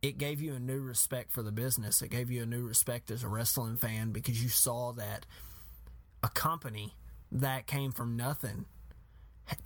it 0.00 0.16
gave 0.16 0.40
you 0.40 0.54
a 0.54 0.60
new 0.60 0.80
respect 0.80 1.32
for 1.32 1.42
the 1.42 1.50
business. 1.50 2.02
It 2.02 2.10
gave 2.10 2.30
you 2.30 2.44
a 2.44 2.46
new 2.46 2.64
respect 2.64 3.10
as 3.10 3.24
a 3.24 3.28
wrestling 3.28 3.78
fan 3.78 4.12
because 4.12 4.40
you 4.40 4.48
saw 4.48 4.92
that 4.92 5.26
a 6.22 6.28
company 6.28 6.94
that 7.30 7.66
came 7.66 7.92
from 7.92 8.16
nothing 8.16 8.66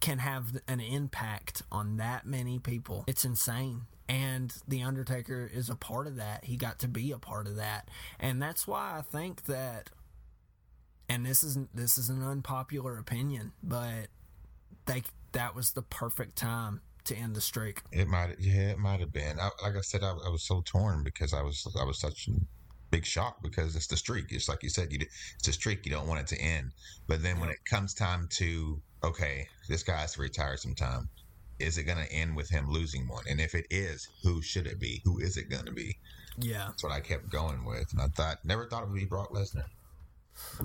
can 0.00 0.18
have 0.18 0.60
an 0.68 0.80
impact 0.80 1.62
on 1.72 1.96
that 1.96 2.26
many 2.26 2.58
people. 2.58 3.04
It's 3.06 3.24
insane. 3.24 3.82
And 4.08 4.52
The 4.68 4.82
Undertaker 4.82 5.50
is 5.52 5.68
a 5.68 5.74
part 5.74 6.06
of 6.06 6.16
that. 6.16 6.44
He 6.44 6.56
got 6.56 6.78
to 6.80 6.88
be 6.88 7.12
a 7.12 7.18
part 7.18 7.46
of 7.46 7.56
that. 7.56 7.88
And 8.20 8.40
that's 8.40 8.66
why 8.66 8.96
I 8.98 9.02
think 9.02 9.44
that 9.44 9.90
and 11.08 11.26
this 11.26 11.42
isn't 11.42 11.74
this 11.74 11.98
is 11.98 12.08
an 12.08 12.22
unpopular 12.22 12.96
opinion, 12.96 13.52
but 13.62 14.08
they 14.86 15.02
that 15.32 15.54
was 15.54 15.72
the 15.72 15.82
perfect 15.82 16.36
time 16.36 16.80
to 17.04 17.16
end 17.16 17.34
the 17.34 17.40
streak. 17.40 17.82
It 17.90 18.08
might, 18.08 18.36
yeah, 18.38 18.70
it 18.70 18.78
might 18.78 19.00
have 19.00 19.12
been. 19.12 19.38
I, 19.40 19.50
like 19.62 19.76
I 19.76 19.80
said, 19.80 20.02
I, 20.02 20.10
I 20.10 20.28
was 20.28 20.42
so 20.42 20.62
torn 20.64 21.02
because 21.02 21.34
I 21.34 21.42
was, 21.42 21.66
I 21.78 21.84
was 21.84 21.98
such 21.98 22.28
big 22.92 23.04
shock 23.04 23.42
because 23.42 23.74
it's 23.74 23.88
the 23.88 23.96
streak. 23.96 24.26
It's 24.30 24.48
like 24.48 24.62
you 24.62 24.68
said, 24.68 24.92
you, 24.92 25.00
it's 25.00 25.48
a 25.48 25.52
streak. 25.52 25.84
You 25.84 25.90
don't 25.90 26.06
want 26.06 26.20
it 26.20 26.26
to 26.28 26.40
end. 26.40 26.70
But 27.08 27.24
then 27.24 27.40
when 27.40 27.48
it 27.48 27.64
comes 27.64 27.94
time 27.94 28.28
to, 28.32 28.80
okay, 29.02 29.48
this 29.68 29.82
guy 29.82 29.96
has 29.96 30.12
to 30.12 30.20
retire 30.20 30.56
sometime. 30.56 31.08
Is 31.58 31.78
it 31.78 31.84
going 31.84 31.98
to 31.98 32.12
end 32.12 32.36
with 32.36 32.48
him 32.48 32.68
losing 32.68 33.08
one? 33.08 33.24
And 33.28 33.40
if 33.40 33.54
it 33.54 33.66
is, 33.70 34.08
who 34.22 34.42
should 34.42 34.66
it 34.66 34.78
be? 34.78 35.00
Who 35.04 35.18
is 35.18 35.36
it 35.36 35.48
going 35.48 35.64
to 35.64 35.72
be? 35.72 35.96
Yeah. 36.38 36.66
That's 36.66 36.82
what 36.84 36.92
I 36.92 37.00
kept 37.00 37.30
going 37.30 37.64
with. 37.64 37.92
And 37.92 38.00
I 38.00 38.06
thought, 38.08 38.44
never 38.44 38.66
thought 38.66 38.82
it 38.82 38.88
would 38.88 38.98
be 38.98 39.04
Brock 39.04 39.32
Lesnar. 39.32 39.64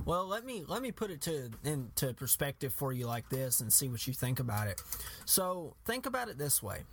Well, 0.05 0.25
let 0.25 0.45
me 0.45 0.63
let 0.65 0.81
me 0.81 0.93
put 0.93 1.11
it 1.11 1.19
to 1.23 1.51
into 1.65 2.13
perspective 2.13 2.73
for 2.73 2.93
you 2.93 3.05
like 3.05 3.27
this 3.29 3.59
and 3.59 3.71
see 3.71 3.89
what 3.89 4.07
you 4.07 4.13
think 4.13 4.39
about 4.39 4.67
it. 4.67 4.81
So, 5.25 5.75
think 5.85 6.05
about 6.05 6.29
it 6.29 6.37
this 6.37 6.63
way. 6.63 6.83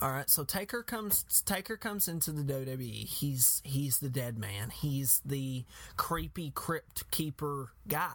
All 0.00 0.10
right, 0.10 0.30
so 0.30 0.44
Taker 0.44 0.82
comes 0.82 1.42
Taker 1.44 1.76
comes 1.76 2.06
into 2.06 2.30
the 2.30 2.42
WWE. 2.42 3.06
He's 3.06 3.60
he's 3.64 3.98
the 3.98 4.08
dead 4.08 4.38
man. 4.38 4.70
He's 4.70 5.20
the 5.24 5.64
creepy 5.96 6.52
crypt 6.54 7.10
keeper 7.10 7.72
guy. 7.88 8.12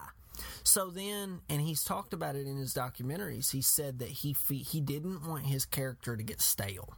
So 0.62 0.90
then, 0.90 1.40
and 1.48 1.60
he's 1.60 1.84
talked 1.84 2.12
about 2.12 2.34
it 2.36 2.46
in 2.46 2.56
his 2.56 2.74
documentaries. 2.74 3.52
He 3.52 3.60
said 3.60 3.98
that 3.98 4.08
he 4.08 4.34
he 4.48 4.80
didn't 4.80 5.26
want 5.26 5.46
his 5.46 5.64
character 5.64 6.16
to 6.16 6.22
get 6.22 6.40
stale. 6.40 6.94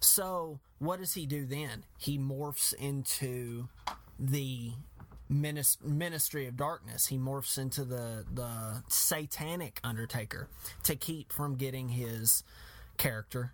So 0.00 0.58
what 0.78 0.98
does 0.98 1.14
he 1.14 1.26
do 1.26 1.46
then? 1.46 1.84
He 1.98 2.18
morphs 2.18 2.74
into 2.74 3.68
the 4.18 4.72
minis- 5.30 5.82
ministry 5.84 6.46
of 6.46 6.56
darkness. 6.56 7.06
He 7.06 7.16
morphs 7.16 7.58
into 7.58 7.84
the 7.84 8.24
the 8.32 8.82
satanic 8.88 9.80
Undertaker 9.84 10.48
to 10.82 10.96
keep 10.96 11.32
from 11.32 11.54
getting 11.54 11.90
his 11.90 12.42
character 12.96 13.52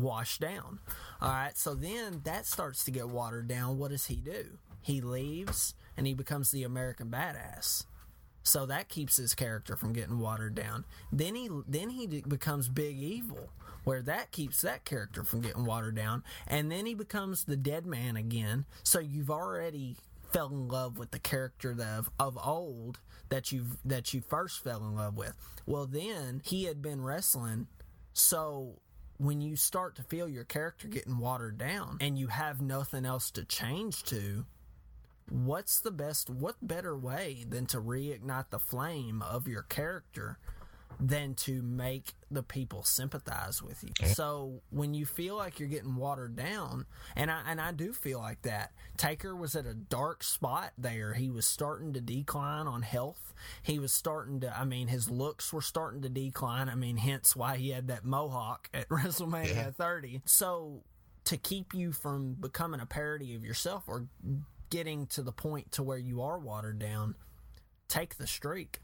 washed 0.00 0.40
down. 0.40 0.78
All 1.20 1.30
right, 1.30 1.56
so 1.56 1.74
then 1.74 2.20
that 2.24 2.46
starts 2.46 2.84
to 2.84 2.90
get 2.90 3.08
watered 3.08 3.48
down. 3.48 3.78
What 3.78 3.90
does 3.90 4.06
he 4.06 4.16
do? 4.16 4.58
He 4.82 5.00
leaves 5.00 5.74
and 5.96 6.06
he 6.06 6.14
becomes 6.14 6.50
the 6.50 6.62
American 6.62 7.08
badass. 7.08 7.84
So 8.42 8.64
that 8.66 8.88
keeps 8.88 9.18
his 9.18 9.34
character 9.34 9.76
from 9.76 9.92
getting 9.92 10.18
watered 10.18 10.54
down. 10.54 10.86
Then 11.12 11.34
he 11.34 11.50
then 11.66 11.90
he 11.90 12.06
becomes 12.06 12.68
Big 12.68 12.96
Evil, 12.96 13.50
where 13.84 14.00
that 14.02 14.30
keeps 14.30 14.62
that 14.62 14.86
character 14.86 15.22
from 15.22 15.42
getting 15.42 15.66
watered 15.66 15.96
down. 15.96 16.22
And 16.46 16.72
then 16.72 16.86
he 16.86 16.94
becomes 16.94 17.44
the 17.44 17.56
Dead 17.56 17.84
Man 17.84 18.16
again. 18.16 18.64
So 18.82 19.00
you've 19.00 19.30
already 19.30 19.96
fell 20.32 20.48
in 20.48 20.68
love 20.68 20.98
with 20.98 21.10
the 21.10 21.18
character 21.18 21.76
of 21.78 22.10
of 22.18 22.38
old 22.42 23.00
that 23.28 23.52
you 23.52 23.66
that 23.84 24.14
you 24.14 24.22
first 24.26 24.64
fell 24.64 24.82
in 24.82 24.94
love 24.94 25.16
with. 25.16 25.34
Well, 25.66 25.86
then 25.86 26.40
he 26.44 26.64
had 26.64 26.80
been 26.80 27.02
wrestling, 27.02 27.66
so 28.14 28.78
when 29.18 29.40
you 29.40 29.56
start 29.56 29.96
to 29.96 30.02
feel 30.02 30.28
your 30.28 30.44
character 30.44 30.88
getting 30.88 31.18
watered 31.18 31.58
down 31.58 31.98
and 32.00 32.18
you 32.18 32.28
have 32.28 32.60
nothing 32.60 33.04
else 33.04 33.30
to 33.32 33.44
change 33.44 34.04
to, 34.04 34.46
what's 35.28 35.80
the 35.80 35.90
best 35.90 36.30
what 36.30 36.54
better 36.62 36.96
way 36.96 37.44
than 37.48 37.66
to 37.66 37.78
reignite 37.80 38.48
the 38.50 38.58
flame 38.58 39.20
of 39.22 39.46
your 39.46 39.62
character 39.62 40.38
than 41.00 41.34
to 41.34 41.62
make 41.62 42.14
the 42.30 42.42
people 42.42 42.82
sympathize 42.82 43.62
with 43.62 43.84
you. 43.84 44.08
So 44.08 44.62
when 44.70 44.94
you 44.94 45.06
feel 45.06 45.36
like 45.36 45.58
you're 45.60 45.68
getting 45.68 45.94
watered 45.96 46.34
down, 46.36 46.86
and 47.14 47.30
I 47.30 47.42
and 47.46 47.60
I 47.60 47.72
do 47.72 47.92
feel 47.92 48.18
like 48.18 48.42
that. 48.42 48.72
Taker 48.96 49.36
was 49.36 49.54
at 49.54 49.64
a 49.64 49.74
dark 49.74 50.24
spot 50.24 50.72
there. 50.76 51.14
He 51.14 51.30
was 51.30 51.46
starting 51.46 51.92
to 51.92 52.00
decline 52.00 52.66
on 52.66 52.82
health. 52.82 53.32
He 53.62 53.78
was 53.78 53.92
starting 53.92 54.40
to 54.40 54.58
I 54.58 54.64
mean 54.64 54.88
his 54.88 55.08
looks 55.08 55.52
were 55.52 55.62
starting 55.62 56.02
to 56.02 56.08
decline. 56.08 56.68
I 56.68 56.74
mean 56.74 56.96
hence 56.96 57.36
why 57.36 57.56
he 57.58 57.70
had 57.70 57.88
that 57.88 58.04
mohawk 58.04 58.68
at 58.74 58.88
WrestleMania 58.90 59.54
Yeah. 59.54 59.70
30. 59.70 60.22
So 60.24 60.82
to 61.24 61.36
keep 61.36 61.74
you 61.74 61.92
from 61.92 62.34
becoming 62.34 62.80
a 62.80 62.86
parody 62.86 63.34
of 63.36 63.44
yourself 63.44 63.84
or 63.86 64.06
getting 64.70 65.06
to 65.06 65.22
the 65.22 65.32
point 65.32 65.70
to 65.72 65.82
where 65.82 65.98
you 65.98 66.22
are 66.22 66.38
watered 66.38 66.78
down 66.78 67.14
take 67.86 68.16
the 68.16 68.26
streak 68.26 68.80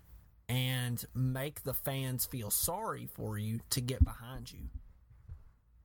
and 0.48 1.04
make 1.14 1.62
the 1.62 1.74
fans 1.74 2.26
feel 2.26 2.50
sorry 2.50 3.08
for 3.14 3.38
you 3.38 3.60
to 3.70 3.80
get 3.80 4.04
behind 4.04 4.52
you. 4.52 4.68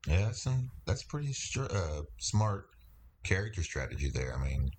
Yeah, 0.07 0.25
that's 0.25 0.41
some 0.41 0.71
that's 0.85 1.03
pretty 1.03 1.33
str- 1.33 1.65
uh, 1.69 2.01
smart 2.17 2.69
character 3.23 3.63
strategy 3.63 4.09
there. 4.09 4.35
I 4.35 4.43
mean, 4.43 4.71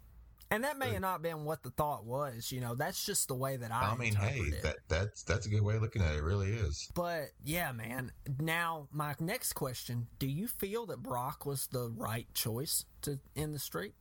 And 0.50 0.64
that 0.64 0.78
may 0.78 0.92
have 0.92 1.02
not 1.02 1.22
been 1.22 1.44
what 1.44 1.62
the 1.62 1.70
thought 1.70 2.04
was, 2.04 2.50
you 2.50 2.60
know. 2.60 2.74
That's 2.74 3.04
just 3.04 3.28
the 3.28 3.34
way 3.34 3.56
that 3.56 3.70
I. 3.70 3.92
I, 3.92 3.96
mean, 3.96 4.14
hey, 4.14 4.38
it. 4.38 4.62
that 4.62 4.76
that's 4.88 5.22
that's 5.22 5.46
a 5.46 5.50
good 5.50 5.62
way 5.62 5.76
of 5.76 5.82
looking 5.82 6.02
at 6.02 6.14
it. 6.14 6.18
It 6.18 6.22
really 6.24 6.50
is. 6.50 6.88
But 6.94 7.28
yeah, 7.44 7.72
man. 7.72 8.12
Now, 8.38 8.88
my 8.92 9.14
next 9.20 9.52
question: 9.52 10.08
Do 10.18 10.26
you 10.26 10.48
feel 10.48 10.86
that 10.86 11.02
Brock 11.02 11.44
was 11.44 11.66
the 11.66 11.90
right 11.96 12.26
choice 12.34 12.86
to 13.02 13.20
end 13.36 13.54
the 13.54 13.58
streak? 13.58 13.94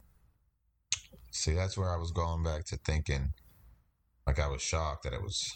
See, 1.32 1.54
that's 1.54 1.78
where 1.78 1.94
I 1.94 1.98
was 1.98 2.12
going 2.12 2.44
back 2.44 2.66
to 2.66 2.78
thinking. 2.78 3.34
Like 4.30 4.40
I 4.40 4.48
was 4.48 4.62
shocked 4.62 5.06
that 5.06 5.14
it 5.14 5.24
was. 5.24 5.52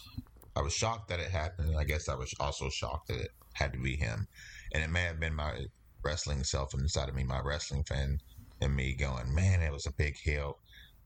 I 0.56 0.60
was 0.60 0.72
shocked 0.72 1.08
that 1.08 1.20
it 1.20 1.30
happened. 1.30 1.68
and 1.68 1.78
I 1.78 1.84
guess 1.84 2.08
I 2.08 2.16
was 2.16 2.34
also 2.40 2.68
shocked 2.68 3.06
that 3.06 3.20
it 3.20 3.30
had 3.52 3.72
to 3.72 3.78
be 3.78 3.94
him, 3.94 4.26
and 4.72 4.82
it 4.82 4.90
may 4.90 5.02
have 5.02 5.20
been 5.20 5.36
my 5.36 5.66
wrestling 6.02 6.42
self 6.42 6.74
inside 6.74 7.08
of 7.08 7.14
me, 7.14 7.22
my 7.22 7.38
wrestling 7.38 7.84
fan, 7.84 8.18
and 8.60 8.74
me 8.74 8.96
going, 8.96 9.32
"Man, 9.32 9.62
it 9.62 9.70
was 9.70 9.86
a 9.86 9.92
big 9.92 10.16
hill." 10.20 10.58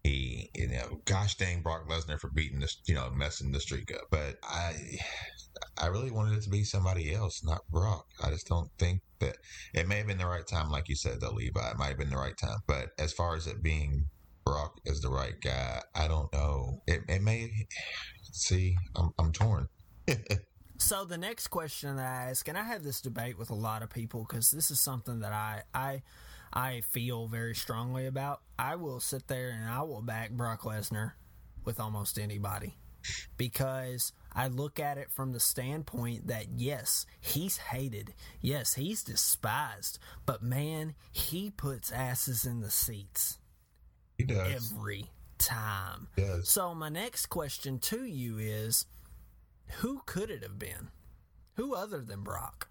He, 0.02 0.48
you 0.54 0.68
know, 0.68 1.02
gosh 1.04 1.36
dang 1.36 1.60
Brock 1.60 1.86
Lesnar 1.90 2.18
for 2.18 2.30
beating 2.30 2.60
this, 2.60 2.80
you 2.86 2.94
know, 2.94 3.10
messing 3.10 3.52
the 3.52 3.60
streak 3.60 3.92
up. 3.92 4.04
But 4.10 4.36
I, 4.42 4.72
I 5.76 5.88
really 5.88 6.10
wanted 6.10 6.38
it 6.38 6.44
to 6.44 6.50
be 6.50 6.64
somebody 6.64 7.12
else, 7.12 7.44
not 7.44 7.68
Brock. 7.70 8.06
I 8.24 8.30
just 8.30 8.46
don't 8.46 8.70
think 8.78 9.02
that 9.18 9.36
it 9.74 9.86
may 9.86 9.98
have 9.98 10.06
been 10.06 10.16
the 10.16 10.26
right 10.26 10.46
time, 10.46 10.70
like 10.70 10.88
you 10.88 10.96
said, 10.96 11.20
though, 11.20 11.32
Levi. 11.32 11.70
It 11.70 11.76
might 11.76 11.88
have 11.88 11.98
been 11.98 12.08
the 12.08 12.16
right 12.16 12.38
time. 12.38 12.60
But 12.66 12.92
as 12.98 13.12
far 13.12 13.36
as 13.36 13.46
it 13.46 13.62
being 13.62 14.06
Brock 14.48 14.80
is 14.86 15.02
the 15.02 15.10
right 15.10 15.38
guy, 15.42 15.82
I 15.94 16.08
don't 16.08 16.32
know. 16.32 16.80
It, 16.86 17.02
it 17.06 17.20
may. 17.20 17.50
See, 18.32 18.76
I'm, 18.96 19.12
I'm 19.18 19.30
torn. 19.32 19.68
So 20.80 21.04
the 21.04 21.18
next 21.18 21.48
question 21.48 21.96
that 21.96 22.06
I 22.06 22.30
ask, 22.30 22.46
and 22.46 22.56
I 22.56 22.62
have 22.62 22.84
this 22.84 23.00
debate 23.00 23.36
with 23.36 23.50
a 23.50 23.54
lot 23.54 23.82
of 23.82 23.90
people 23.90 24.24
because 24.26 24.52
this 24.52 24.70
is 24.70 24.80
something 24.80 25.18
that 25.20 25.32
I 25.32 25.62
I 25.74 26.02
I 26.52 26.82
feel 26.92 27.26
very 27.26 27.56
strongly 27.56 28.06
about. 28.06 28.42
I 28.60 28.76
will 28.76 29.00
sit 29.00 29.26
there 29.26 29.50
and 29.50 29.68
I 29.68 29.82
will 29.82 30.02
back 30.02 30.30
Brock 30.30 30.62
Lesnar 30.62 31.14
with 31.64 31.80
almost 31.80 32.16
anybody 32.16 32.76
because 33.36 34.12
I 34.32 34.46
look 34.46 34.78
at 34.78 34.98
it 34.98 35.10
from 35.10 35.32
the 35.32 35.40
standpoint 35.40 36.28
that 36.28 36.46
yes, 36.56 37.06
he's 37.20 37.56
hated, 37.56 38.14
yes, 38.40 38.74
he's 38.74 39.02
despised, 39.02 39.98
but 40.26 40.44
man, 40.44 40.94
he 41.10 41.50
puts 41.50 41.90
asses 41.90 42.44
in 42.44 42.60
the 42.60 42.70
seats 42.70 43.38
He 44.18 44.24
does. 44.24 44.72
every 44.72 45.06
time. 45.38 46.08
Does. 46.16 46.48
So 46.48 46.74
my 46.74 46.88
next 46.88 47.26
question 47.26 47.78
to 47.78 48.04
you 48.04 48.38
is 48.38 48.84
who 49.78 50.02
could 50.06 50.28
it 50.28 50.42
have 50.42 50.58
been? 50.58 50.90
Who 51.54 51.74
other 51.74 52.00
than 52.00 52.22
Brock? 52.22 52.68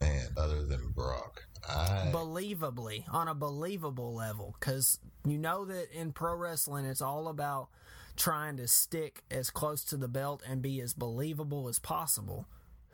Man, 0.00 0.28
other 0.36 0.64
than 0.64 0.90
Brock, 0.90 1.44
I 1.68 2.08
Believably, 2.12 3.12
on 3.12 3.28
a 3.28 3.34
believable 3.34 4.14
level 4.14 4.56
cuz 4.60 5.00
you 5.24 5.38
know 5.38 5.64
that 5.64 5.90
in 5.92 6.12
pro 6.12 6.34
wrestling 6.34 6.86
it's 6.86 7.02
all 7.02 7.28
about 7.28 7.68
trying 8.16 8.56
to 8.56 8.66
stick 8.66 9.22
as 9.30 9.50
close 9.50 9.84
to 9.84 9.96
the 9.96 10.08
belt 10.08 10.42
and 10.46 10.62
be 10.62 10.80
as 10.80 10.94
believable 10.94 11.68
as 11.68 11.78
possible. 11.78 12.46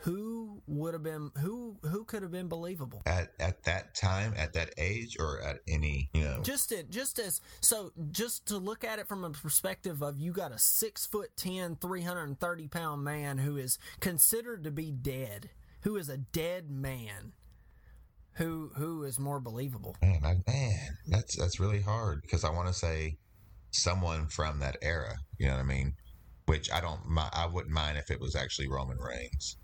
Who 0.05 0.63
would 0.67 0.95
have 0.95 1.03
been 1.03 1.31
who 1.39 1.77
who 1.83 2.05
could 2.05 2.23
have 2.23 2.31
been 2.31 2.49
believable? 2.49 3.03
at 3.07 3.33
at 3.41 3.65
that 3.65 3.95
time, 3.95 4.35
at 4.37 4.53
that 4.53 4.75
age, 4.77 5.17
or 5.19 5.41
at 5.41 5.61
any, 5.67 6.11
you 6.13 6.25
know, 6.25 6.41
just 6.43 6.73
it 6.73 6.91
just 6.91 7.19
as 7.19 7.41
so 7.61 7.93
just 8.11 8.47
to 8.47 8.59
look 8.59 8.85
at 8.85 8.99
it 8.99 9.09
from 9.09 9.25
a 9.25 9.31
perspective 9.31 10.03
of 10.03 10.19
you 10.19 10.33
got 10.33 10.53
a 10.53 10.59
six 10.59 11.07
foot 11.07 11.37
10 11.37 11.77
330 11.77 12.69
pound 12.69 13.03
man 13.03 13.39
who 13.39 13.57
is 13.57 13.79
considered 14.01 14.65
to 14.65 14.71
be 14.71 14.91
dead 14.91 15.51
who 15.83 15.97
is 15.97 16.09
a 16.09 16.19
dead 16.19 16.71
man 16.71 17.33
who 18.35 18.71
who 18.77 19.05
is 19.05 19.19
more 19.19 19.41
believable 19.41 19.97
man, 20.03 20.21
I, 20.25 20.51
man, 20.51 20.99
that's 21.07 21.37
that's 21.37 21.61
really 21.61 21.81
hard 21.81 22.23
because 22.23 22.45
I 22.45 22.51
want 22.51 22.69
to 22.69 22.75
say 22.75 23.17
someone 23.75 24.29
from 24.29 24.61
that 24.61 24.77
era. 24.83 25.17
You 25.39 25.47
know 25.47 25.55
what 25.55 25.61
I 25.61 25.65
mean? 25.65 25.95
Which 26.47 26.71
I 26.71 26.81
don't. 26.81 27.01
I 27.33 27.47
wouldn't 27.47 27.73
mind 27.73 27.99
if 27.99 28.11
it 28.11 28.21
was 28.21 28.37
actually 28.37 28.69
Roman 28.69 28.99
Reigns. 28.99 29.57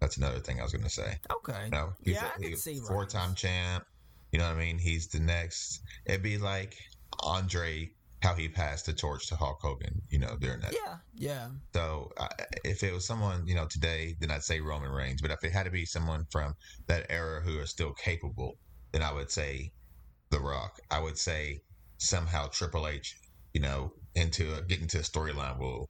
That's 0.00 0.16
another 0.18 0.38
thing 0.40 0.60
I 0.60 0.62
was 0.62 0.72
going 0.72 0.84
to 0.84 0.90
say. 0.90 1.18
okay 1.30 1.68
No, 1.70 1.92
yeah 2.04 2.30
i 2.36 2.40
could 2.42 2.58
see 2.58 2.78
four-time 2.80 3.34
champ. 3.34 3.84
You 4.32 4.38
know 4.40 4.46
what 4.48 4.56
I 4.56 4.60
mean? 4.60 4.78
He's 4.78 5.06
the 5.08 5.20
next. 5.20 5.80
It'd 6.04 6.22
be 6.22 6.36
like 6.36 6.76
Andre, 7.22 7.90
how 8.22 8.34
he 8.34 8.48
passed 8.48 8.86
the 8.86 8.92
torch 8.92 9.28
to 9.28 9.36
Hulk 9.36 9.58
Hogan. 9.62 10.02
You 10.10 10.18
know, 10.18 10.36
during 10.40 10.60
that. 10.60 10.74
yeah 10.74 10.96
yeah 11.14 11.48
So 11.72 12.10
uh, 12.18 12.28
if 12.64 12.82
it 12.82 12.92
was 12.92 13.06
someone 13.06 13.46
you 13.46 13.54
know 13.54 13.66
today, 13.66 14.14
then 14.20 14.30
I'd 14.30 14.42
say 14.42 14.60
Roman 14.60 14.90
Reigns. 14.90 15.22
But 15.22 15.30
if 15.30 15.42
it 15.44 15.52
had 15.52 15.64
to 15.64 15.70
be 15.70 15.84
someone 15.86 16.26
from 16.30 16.54
that 16.88 17.06
era 17.08 17.40
who 17.40 17.58
is 17.60 17.70
still 17.70 17.92
capable, 17.94 18.58
then 18.92 19.02
I 19.02 19.12
would 19.12 19.30
say 19.30 19.72
The 20.30 20.40
Rock. 20.40 20.78
I 20.90 20.98
would 21.00 21.16
say 21.18 21.60
somehow 21.98 22.48
Triple 22.48 22.86
H. 22.88 23.16
You 23.54 23.62
know, 23.62 23.92
into 24.14 24.54
a, 24.54 24.60
get 24.62 24.80
into 24.82 24.98
a 24.98 25.02
storyline. 25.02 25.58
Well, 25.58 25.88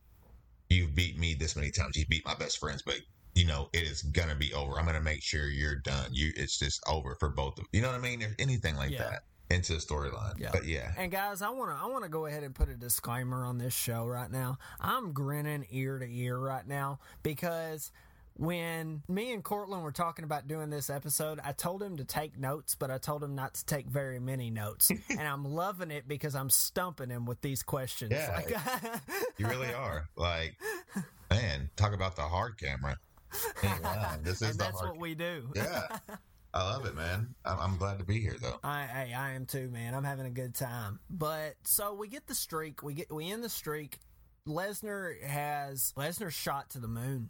you've 0.69 0.95
beat 0.95 1.19
me 1.19 1.35
this 1.35 1.57
many 1.57 1.73
times. 1.73 1.97
You 1.97 2.07
beat 2.09 2.25
my 2.25 2.35
best 2.35 2.59
friends, 2.59 2.83
but 2.87 2.97
you 3.37 3.45
know 3.47 3.69
it 3.73 3.83
is 3.85 4.03
gonna 4.03 4.35
be 4.35 4.53
over. 4.55 4.79
I'm 4.79 4.87
gonna 4.87 5.01
make 5.01 5.23
sure 5.23 5.47
you're 5.49 5.77
done. 5.77 6.09
You, 6.11 6.33
it's 6.37 6.59
just 6.59 6.83
over 6.89 7.15
for 7.21 7.29
both 7.29 7.59
of 7.59 7.67
you. 7.73 7.83
know 7.83 7.89
what 7.93 7.99
I 7.99 8.01
mean? 8.03 8.23
Or 8.23 8.35
anything 8.41 8.75
like 8.75 8.91
Yeah. 8.91 9.05
that 9.11 9.23
into 9.49 9.75
the 9.75 9.79
storyline. 9.79 10.37
Yeah. 10.41 10.49
But 10.53 10.65
yeah, 10.65 10.91
And 10.97 11.13
guys, 11.13 11.41
I 11.43 11.51
want 11.51 11.71
to 11.71 11.77
I 11.81 11.87
want 11.87 12.03
to 12.03 12.11
go 12.11 12.27
ahead 12.27 12.43
and 12.43 12.53
put 12.55 12.69
a 12.69 12.75
disclaimer 12.75 13.45
on 13.45 13.59
this 13.59 13.75
show 13.75 14.05
right 14.05 14.29
now. 14.31 14.59
I'm 14.81 15.13
grinning 15.13 15.67
ear 15.71 15.99
to 16.01 16.07
ear 16.13 16.37
right 16.37 16.67
now 16.67 16.99
because 17.23 17.93
when 18.39 19.03
me 19.09 19.33
and 19.33 19.43
Cortland 19.45 19.83
were 19.83 19.93
talking 19.93 20.25
about 20.25 20.47
doing 20.49 20.69
this 20.69 20.91
episode, 20.91 21.41
I 21.45 21.53
told 21.53 21.83
him 21.83 21.97
to 21.99 22.05
take 22.05 22.39
notes, 22.39 22.75
but 22.75 22.91
I 22.91 22.99
told 22.99 23.23
him 23.25 23.35
not 23.35 23.55
to 23.55 23.65
take 23.65 23.87
very 23.87 24.19
many 24.19 24.51
notes. 24.51 24.91
and 25.11 25.21
I'm 25.21 25.45
loving 25.45 25.91
it 25.91 26.07
because 26.09 26.35
I'm 26.35 26.51
stumping 26.51 27.09
him 27.11 27.25
with 27.25 27.41
these 27.41 27.63
questions. 27.63 28.13
Yeah. 28.13 28.35
Like- 28.35 29.01
you 29.39 29.47
really 29.47 29.73
are. 29.73 30.09
Like, 30.17 30.57
man, 31.31 31.71
talk 31.77 31.95
about 31.95 32.17
the 32.17 32.23
hard 32.23 32.59
camera. 32.59 32.99
Lying. 33.83 34.23
This 34.23 34.43
is 34.43 34.51
and 34.51 34.59
that's 34.59 34.81
hard 34.81 34.93
what 34.93 35.01
we 35.01 35.15
do. 35.15 35.51
Yeah. 35.55 35.83
I 36.55 36.63
love 36.71 36.87
it, 36.87 36.95
man. 36.95 37.35
I'm, 37.45 37.59
I'm 37.59 37.77
glad 37.77 37.99
to 37.99 38.05
be 38.05 38.19
here, 38.19 38.37
though. 38.41 38.59
I, 38.65 38.85
hey, 38.85 39.15
I 39.15 39.33
am 39.33 39.45
too, 39.45 39.69
man. 39.69 39.95
I'm 39.95 40.05
having 40.05 40.25
a 40.25 40.31
good 40.31 40.55
time. 40.55 41.01
But 41.11 41.57
so 41.65 41.93
we 41.93 42.09
get 42.09 42.27
the 42.27 42.35
streak. 42.35 42.83
We 42.83 42.95
get 42.95 43.13
we 43.13 43.31
end 43.31 43.45
the 43.45 43.51
streak. 43.51 43.99
Lesnar 44.49 45.23
has 45.23 45.93
Lesnar 45.99 46.31
shot 46.31 46.71
to 46.71 46.79
the 46.79 46.89
moon. 46.89 47.29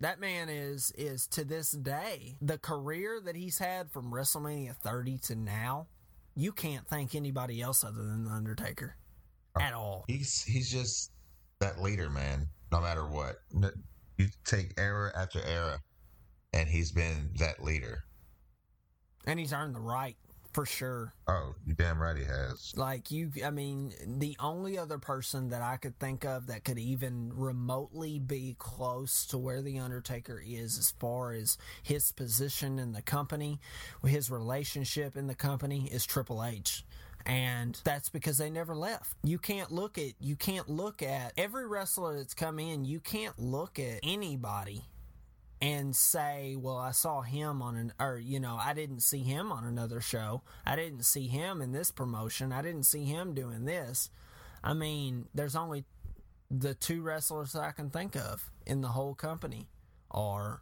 That 0.00 0.18
man 0.18 0.48
is 0.48 0.92
is 0.98 1.28
to 1.28 1.44
this 1.44 1.70
day 1.70 2.36
the 2.42 2.58
career 2.58 3.20
that 3.24 3.36
he's 3.36 3.58
had 3.58 3.92
from 3.92 4.12
WrestleMania 4.12 4.74
30 4.76 5.18
to 5.18 5.36
now. 5.36 5.86
You 6.34 6.50
can't 6.50 6.86
thank 6.88 7.14
anybody 7.14 7.62
else 7.62 7.84
other 7.84 8.02
than 8.02 8.24
the 8.24 8.30
Undertaker 8.32 8.96
uh, 9.54 9.62
at 9.62 9.72
all. 9.72 10.04
He's 10.08 10.42
he's 10.42 10.68
just 10.68 11.12
that 11.60 11.80
leader, 11.80 12.10
man. 12.10 12.48
No 12.72 12.80
matter 12.80 13.06
what, 13.06 13.36
you 14.18 14.28
take 14.44 14.74
era 14.78 15.12
after 15.14 15.40
era, 15.44 15.80
and 16.52 16.68
he's 16.68 16.92
been 16.92 17.30
that 17.38 17.62
leader. 17.62 18.04
And 19.26 19.38
he's 19.38 19.52
earned 19.52 19.74
the 19.74 19.80
right 19.80 20.16
for 20.54 20.64
sure. 20.64 21.12
Oh, 21.26 21.54
you 21.66 21.74
damn 21.74 22.00
right 22.00 22.16
he 22.16 22.24
has. 22.24 22.72
Like 22.76 23.10
you, 23.10 23.32
I 23.44 23.50
mean, 23.50 23.92
the 24.06 24.36
only 24.38 24.78
other 24.78 24.98
person 24.98 25.48
that 25.48 25.62
I 25.62 25.76
could 25.76 25.98
think 25.98 26.24
of 26.24 26.46
that 26.46 26.64
could 26.64 26.78
even 26.78 27.32
remotely 27.34 28.20
be 28.20 28.54
close 28.58 29.26
to 29.26 29.38
where 29.38 29.60
the 29.60 29.80
Undertaker 29.80 30.40
is, 30.44 30.78
as 30.78 30.92
far 30.92 31.32
as 31.32 31.58
his 31.82 32.12
position 32.12 32.78
in 32.78 32.92
the 32.92 33.02
company, 33.02 33.58
his 34.06 34.30
relationship 34.30 35.16
in 35.16 35.26
the 35.26 35.34
company, 35.34 35.88
is 35.90 36.06
Triple 36.06 36.44
H. 36.44 36.84
And 37.26 37.80
that's 37.84 38.10
because 38.10 38.36
they 38.38 38.50
never 38.50 38.74
left. 38.74 39.16
You 39.22 39.38
can't 39.38 39.72
look 39.72 39.96
at 39.96 40.12
you 40.20 40.36
can't 40.36 40.68
look 40.68 41.02
at 41.02 41.32
every 41.38 41.66
wrestler 41.66 42.18
that's 42.18 42.34
come 42.34 42.58
in. 42.58 42.84
You 42.84 43.00
can't 43.00 43.38
look 43.38 43.78
at 43.78 44.00
anybody 44.02 44.84
and 45.64 45.96
say, 45.96 46.56
well, 46.58 46.76
I 46.76 46.90
saw 46.90 47.22
him 47.22 47.62
on 47.62 47.76
an, 47.76 47.92
or, 47.98 48.18
you 48.18 48.38
know, 48.38 48.58
I 48.60 48.74
didn't 48.74 49.00
see 49.00 49.22
him 49.22 49.50
on 49.50 49.64
another 49.64 50.02
show. 50.02 50.42
I 50.66 50.76
didn't 50.76 51.04
see 51.04 51.26
him 51.26 51.62
in 51.62 51.72
this 51.72 51.90
promotion. 51.90 52.52
I 52.52 52.60
didn't 52.60 52.82
see 52.82 53.04
him 53.04 53.32
doing 53.32 53.64
this. 53.64 54.10
I 54.62 54.74
mean, 54.74 55.26
there's 55.34 55.56
only 55.56 55.84
the 56.50 56.74
two 56.74 57.00
wrestlers 57.00 57.52
that 57.52 57.62
I 57.62 57.72
can 57.72 57.88
think 57.88 58.14
of 58.14 58.50
in 58.66 58.82
the 58.82 58.88
whole 58.88 59.14
company 59.14 59.68
are 60.10 60.60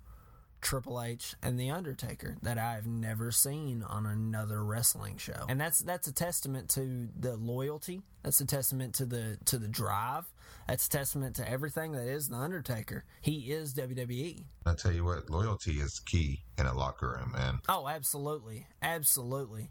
Triple 0.62 1.02
H 1.02 1.34
and 1.42 1.58
The 1.60 1.70
Undertaker 1.70 2.36
that 2.42 2.56
I've 2.56 2.86
never 2.86 3.30
seen 3.30 3.82
on 3.82 4.06
another 4.06 4.64
wrestling 4.64 5.18
show. 5.18 5.44
And 5.48 5.60
that's 5.60 5.80
that's 5.80 6.06
a 6.08 6.12
testament 6.12 6.70
to 6.70 7.08
the 7.18 7.36
loyalty. 7.36 8.02
That's 8.22 8.40
a 8.40 8.46
testament 8.46 8.94
to 8.94 9.04
the 9.04 9.38
to 9.46 9.58
the 9.58 9.68
drive. 9.68 10.24
That's 10.68 10.86
a 10.86 10.90
testament 10.90 11.36
to 11.36 11.50
everything 11.50 11.92
that 11.92 12.06
is 12.06 12.28
The 12.28 12.36
Undertaker. 12.36 13.04
He 13.20 13.52
is. 13.52 13.74
WWE. 13.74 14.44
I 14.64 14.74
tell 14.74 14.92
you 14.92 15.04
what, 15.04 15.28
loyalty 15.28 15.72
is 15.72 15.98
key 16.00 16.44
in 16.58 16.66
a 16.66 16.74
locker 16.74 17.18
room, 17.18 17.32
man. 17.32 17.58
Oh, 17.68 17.88
absolutely. 17.88 18.66
Absolutely. 18.80 19.70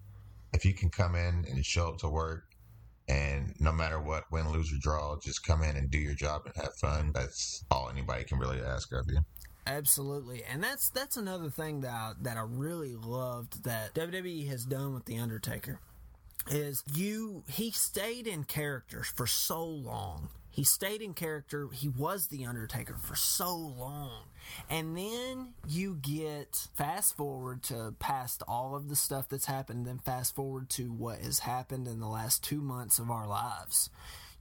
If 0.53 0.65
you 0.65 0.73
can 0.73 0.89
come 0.89 1.15
in 1.15 1.45
and 1.49 1.65
show 1.65 1.87
up 1.89 1.97
to 1.99 2.09
work 2.09 2.43
And 3.07 3.53
no 3.59 3.71
matter 3.71 3.99
what, 3.99 4.31
win, 4.31 4.49
lose, 4.51 4.71
or 4.71 4.77
draw, 4.79 5.17
just 5.19 5.45
come 5.45 5.63
in 5.63 5.75
and 5.75 5.89
do 5.89 5.97
your 5.97 6.13
job 6.13 6.43
and 6.45 6.55
have 6.55 6.73
fun. 6.75 7.11
That's 7.13 7.63
all 7.69 7.89
anybody 7.89 8.23
can 8.23 8.37
really 8.37 8.61
ask 8.61 8.91
of 8.93 9.05
you. 9.09 9.19
Absolutely, 9.71 10.43
and 10.51 10.61
that's 10.61 10.89
that's 10.89 11.15
another 11.15 11.49
thing 11.49 11.81
that 11.81 11.93
I, 11.93 12.11
that 12.23 12.35
I 12.35 12.43
really 12.45 12.95
loved 12.95 13.63
that 13.63 13.93
WWE 13.93 14.49
has 14.49 14.65
done 14.65 14.93
with 14.93 15.05
the 15.05 15.17
Undertaker 15.17 15.79
is 16.49 16.83
you 16.93 17.43
he 17.47 17.71
stayed 17.71 18.27
in 18.27 18.43
character 18.43 19.03
for 19.03 19.25
so 19.25 19.63
long. 19.63 20.29
He 20.49 20.65
stayed 20.65 21.01
in 21.01 21.13
character. 21.13 21.69
He 21.71 21.87
was 21.87 22.27
the 22.27 22.45
Undertaker 22.45 22.95
for 22.95 23.15
so 23.15 23.55
long. 23.55 24.23
And 24.69 24.97
then 24.97 25.53
you 25.65 25.97
get 26.01 26.67
fast 26.75 27.15
forward 27.15 27.63
to 27.63 27.95
past 27.99 28.43
all 28.49 28.75
of 28.75 28.89
the 28.89 28.97
stuff 28.97 29.29
that's 29.29 29.45
happened, 29.45 29.85
then 29.85 29.99
fast 29.99 30.35
forward 30.35 30.69
to 30.71 30.91
what 30.91 31.19
has 31.19 31.39
happened 31.39 31.87
in 31.87 32.01
the 32.01 32.09
last 32.09 32.43
two 32.43 32.59
months 32.59 32.99
of 32.99 33.09
our 33.09 33.25
lives. 33.25 33.89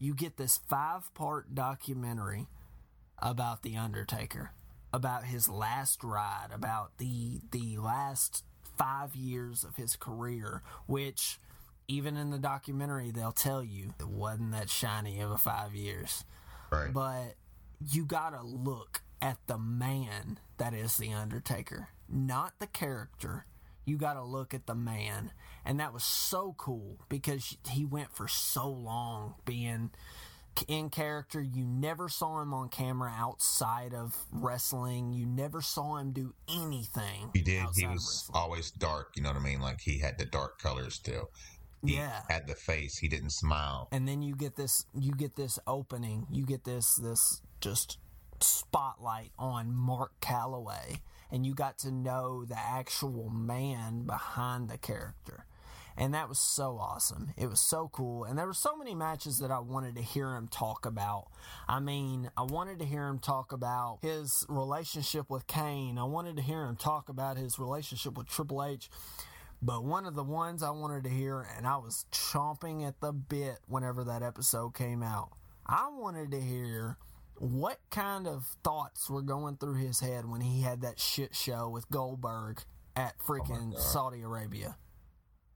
You 0.00 0.12
get 0.12 0.36
this 0.36 0.58
five 0.68 1.14
part 1.14 1.54
documentary 1.54 2.48
about 3.22 3.62
the 3.62 3.76
Undertaker, 3.76 4.50
about 4.92 5.24
his 5.24 5.48
last 5.48 6.02
ride, 6.02 6.48
about 6.52 6.98
the 6.98 7.40
the 7.50 7.76
last 7.78 8.44
five 8.76 9.14
years 9.14 9.64
of 9.64 9.76
his 9.76 9.96
career, 9.96 10.62
which 10.86 11.38
even 11.88 12.16
in 12.16 12.30
the 12.30 12.38
documentary 12.38 13.10
they'll 13.10 13.32
tell 13.32 13.62
you 13.62 13.94
it 13.98 14.08
wasn't 14.08 14.52
that 14.52 14.70
shiny 14.70 15.20
of 15.20 15.30
a 15.30 15.38
five 15.38 15.74
years. 15.74 16.24
Right. 16.70 16.92
But 16.92 17.34
you 17.92 18.04
gotta 18.04 18.42
look 18.42 19.02
at 19.20 19.38
the 19.46 19.58
man 19.58 20.38
that 20.58 20.72
is 20.72 20.96
the 20.96 21.12
Undertaker, 21.12 21.88
not 22.08 22.54
the 22.58 22.66
character. 22.66 23.44
You 23.84 23.96
gotta 23.96 24.22
look 24.22 24.54
at 24.54 24.66
the 24.66 24.74
man. 24.74 25.32
And 25.64 25.80
that 25.80 25.92
was 25.92 26.04
so 26.04 26.54
cool 26.56 26.98
because 27.08 27.56
he 27.68 27.84
went 27.84 28.14
for 28.14 28.28
so 28.28 28.68
long 28.68 29.34
being 29.44 29.90
in 30.68 30.90
character. 30.90 31.40
You 31.42 31.64
never 31.64 32.08
saw 32.08 32.40
him 32.42 32.52
on 32.54 32.68
camera 32.68 33.12
outside 33.16 33.94
of 33.94 34.14
wrestling. 34.32 35.12
You 35.12 35.26
never 35.26 35.60
saw 35.62 35.96
him 35.96 36.12
do 36.12 36.34
anything. 36.48 37.30
He 37.34 37.42
did. 37.42 37.64
He 37.74 37.86
was 37.86 38.30
always 38.34 38.70
dark. 38.70 39.12
You 39.16 39.22
know 39.22 39.30
what 39.30 39.38
I 39.38 39.44
mean? 39.44 39.60
Like 39.60 39.80
he 39.80 39.98
had 39.98 40.18
the 40.18 40.24
dark 40.26 40.58
colors 40.60 40.94
still. 40.94 41.30
He 41.84 41.96
Yeah. 41.96 42.22
Had 42.28 42.46
the 42.46 42.54
face. 42.54 42.98
He 42.98 43.08
didn't 43.08 43.30
smile. 43.30 43.88
and 43.92 44.06
then 44.06 44.22
you 44.22 44.34
get 44.36 44.56
this 44.56 44.84
you 44.94 45.12
get 45.12 45.36
this 45.36 45.58
opening 45.66 46.26
you 46.30 46.44
get 46.44 46.64
this 46.64 46.96
this 46.96 47.40
just 47.60 47.98
spotlight 48.40 49.30
on 49.38 49.74
mark 49.74 50.12
calaway 50.20 51.00
and 51.30 51.46
you 51.46 51.54
got 51.54 51.78
to 51.78 51.90
know 51.90 52.44
the 52.44 52.58
actual 52.58 53.28
man 53.30 54.02
behind 54.02 54.68
the 54.68 54.78
character 54.78 55.46
and 56.00 56.14
that 56.14 56.30
was 56.30 56.40
so 56.40 56.78
awesome. 56.80 57.34
It 57.36 57.50
was 57.50 57.60
so 57.60 57.90
cool. 57.92 58.24
And 58.24 58.38
there 58.38 58.46
were 58.46 58.54
so 58.54 58.74
many 58.74 58.94
matches 58.94 59.38
that 59.40 59.50
i 59.50 59.60
wanted 59.60 59.96
to 59.96 60.02
hear 60.02 60.34
him 60.34 60.48
talk 60.48 60.86
about. 60.86 61.26
I 61.68 61.78
mean 61.78 62.30
i 62.38 62.42
wanted 62.42 62.78
to 62.78 62.86
hear 62.86 63.06
him 63.06 63.18
talk 63.18 63.52
about 63.52 63.98
his 64.00 64.44
relationship 64.48 65.28
with 65.28 65.46
kane. 65.46 65.98
I 65.98 66.04
wanted 66.04 66.36
to 66.36 66.42
hear 66.42 66.64
him 66.64 66.76
talk 66.76 67.10
about 67.10 67.36
his 67.36 67.58
relationship 67.58 68.16
with 68.16 68.28
triple 68.28 68.64
h. 68.64 68.88
But 69.62 69.84
one 69.84 70.06
of 70.06 70.14
the 70.14 70.24
ones 70.24 70.62
I 70.62 70.70
wanted 70.70 71.04
to 71.04 71.10
hear, 71.10 71.46
and 71.54 71.66
I 71.66 71.76
was 71.76 72.06
chomping 72.10 72.88
at 72.88 72.98
the 73.02 73.12
bit 73.12 73.58
whenever 73.66 74.04
that 74.04 74.22
episode 74.22 74.70
came 74.70 75.02
out, 75.02 75.32
I 75.66 75.90
wanted 75.92 76.30
to 76.30 76.40
hear 76.40 76.96
what 77.34 77.78
kind 77.90 78.26
of 78.26 78.46
thoughts 78.64 79.10
were 79.10 79.20
going 79.20 79.58
through 79.58 79.74
his 79.74 80.00
head 80.00 80.24
when 80.24 80.40
he 80.40 80.62
had 80.62 80.80
that 80.80 80.98
shit 80.98 81.36
show 81.36 81.68
with 81.68 81.90
Goldberg 81.90 82.62
at 82.96 83.12
oh 83.20 83.24
freaking 83.24 83.72
God. 83.72 83.82
Saudi 83.82 84.22
Arabia. 84.22 84.76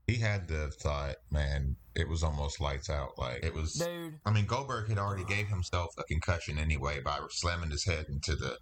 He 0.07 0.17
had 0.17 0.47
the 0.47 0.69
thought, 0.69 1.15
man, 1.31 1.75
it 1.95 2.07
was 2.07 2.23
almost 2.23 2.61
lights 2.61 2.89
out. 2.89 3.17
Like 3.17 3.43
it 3.43 3.53
was. 3.53 3.73
Dude, 3.73 4.19
I 4.25 4.31
mean, 4.31 4.45
Goldberg 4.45 4.89
had 4.89 4.99
already 4.99 5.25
gave 5.25 5.47
himself 5.47 5.93
a 5.97 6.03
concussion 6.03 6.59
anyway 6.59 7.01
by 7.01 7.19
slamming 7.29 7.71
his 7.71 7.85
head 7.85 8.05
into 8.09 8.35
the 8.35 8.57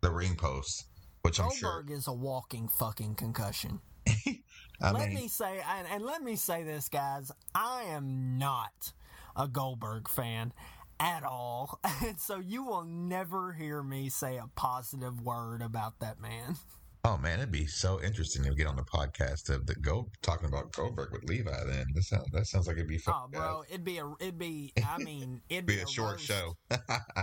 the 0.00 0.10
ring 0.10 0.36
post, 0.36 0.86
which 1.22 1.40
I'm 1.40 1.50
sure 1.50 1.82
Goldberg 1.82 1.96
is 1.96 2.06
a 2.06 2.12
walking 2.12 2.68
fucking 2.68 3.16
concussion. 3.16 3.80
Let 4.80 5.08
mean, 5.08 5.14
me 5.14 5.28
say, 5.28 5.60
and, 5.76 5.86
and 5.88 6.04
let 6.04 6.22
me 6.22 6.36
say 6.36 6.62
this, 6.62 6.88
guys. 6.88 7.30
I 7.54 7.84
am 7.84 8.38
not 8.38 8.92
a 9.36 9.48
Goldberg 9.48 10.08
fan 10.08 10.52
at 11.00 11.24
all. 11.24 11.80
And 12.04 12.18
so 12.18 12.38
you 12.38 12.64
will 12.64 12.84
never 12.84 13.52
hear 13.52 13.82
me 13.82 14.08
say 14.08 14.36
a 14.36 14.48
positive 14.54 15.20
word 15.20 15.62
about 15.62 16.00
that 16.00 16.20
man. 16.20 16.56
oh 17.04 17.18
man, 17.18 17.38
it'd 17.38 17.50
be 17.52 17.66
so 17.66 18.00
interesting 18.02 18.42
to 18.44 18.54
get 18.54 18.66
on 18.66 18.76
the 18.76 18.82
podcast 18.82 19.50
of 19.50 19.66
the 19.66 19.74
go 19.76 20.08
talking 20.22 20.48
about 20.48 20.72
Goldberg 20.72 21.12
with 21.12 21.24
Levi. 21.24 21.64
Then 21.66 21.86
that 21.94 22.02
sounds 22.02 22.30
that 22.32 22.46
sounds 22.46 22.66
like 22.66 22.76
it'd 22.76 22.88
be 22.88 22.98
fun. 22.98 23.14
Oh, 23.16 23.28
bro, 23.30 23.62
it'd 23.68 23.84
be 23.84 23.98
a, 23.98 24.10
it'd 24.20 24.38
be, 24.38 24.72
I 24.86 24.98
mean, 24.98 25.40
it'd 25.48 25.66
Be 25.66 25.76
be, 25.76 25.82
a 25.82 25.86
short 25.86 26.12
roast. 26.12 26.24
show. 26.26 26.54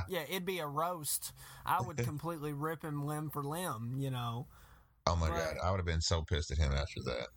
Yeah, 0.08 0.22
it'd 0.30 0.46
be 0.46 0.60
a 0.60 0.68
roast. 0.68 1.34
I 1.66 1.82
would 1.82 1.98
completely 2.04 2.54
rip 2.54 2.84
him 2.84 3.06
limb 3.06 3.30
for 3.30 3.44
limb, 3.44 3.96
you 3.98 4.12
know. 4.12 4.48
Oh 5.08 5.16
my 5.16 5.30
Right. 5.30 5.38
god, 5.38 5.58
I 5.64 5.72
would 5.72 5.78
have 5.78 5.86
been 5.86 6.02
so 6.02 6.22
pissed 6.22 6.52
at 6.52 6.58
him 6.58 6.72
after 6.74 7.02
that. 7.06 7.28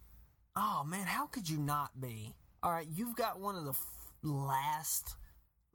Oh 0.56 0.84
man, 0.86 1.06
how 1.06 1.26
could 1.26 1.48
you 1.48 1.58
not 1.58 2.00
be? 2.00 2.34
All 2.62 2.70
right, 2.72 2.86
you've 2.92 3.16
got 3.16 3.40
one 3.40 3.56
of 3.56 3.64
the 3.64 3.70
f- 3.70 3.86
last 4.22 5.16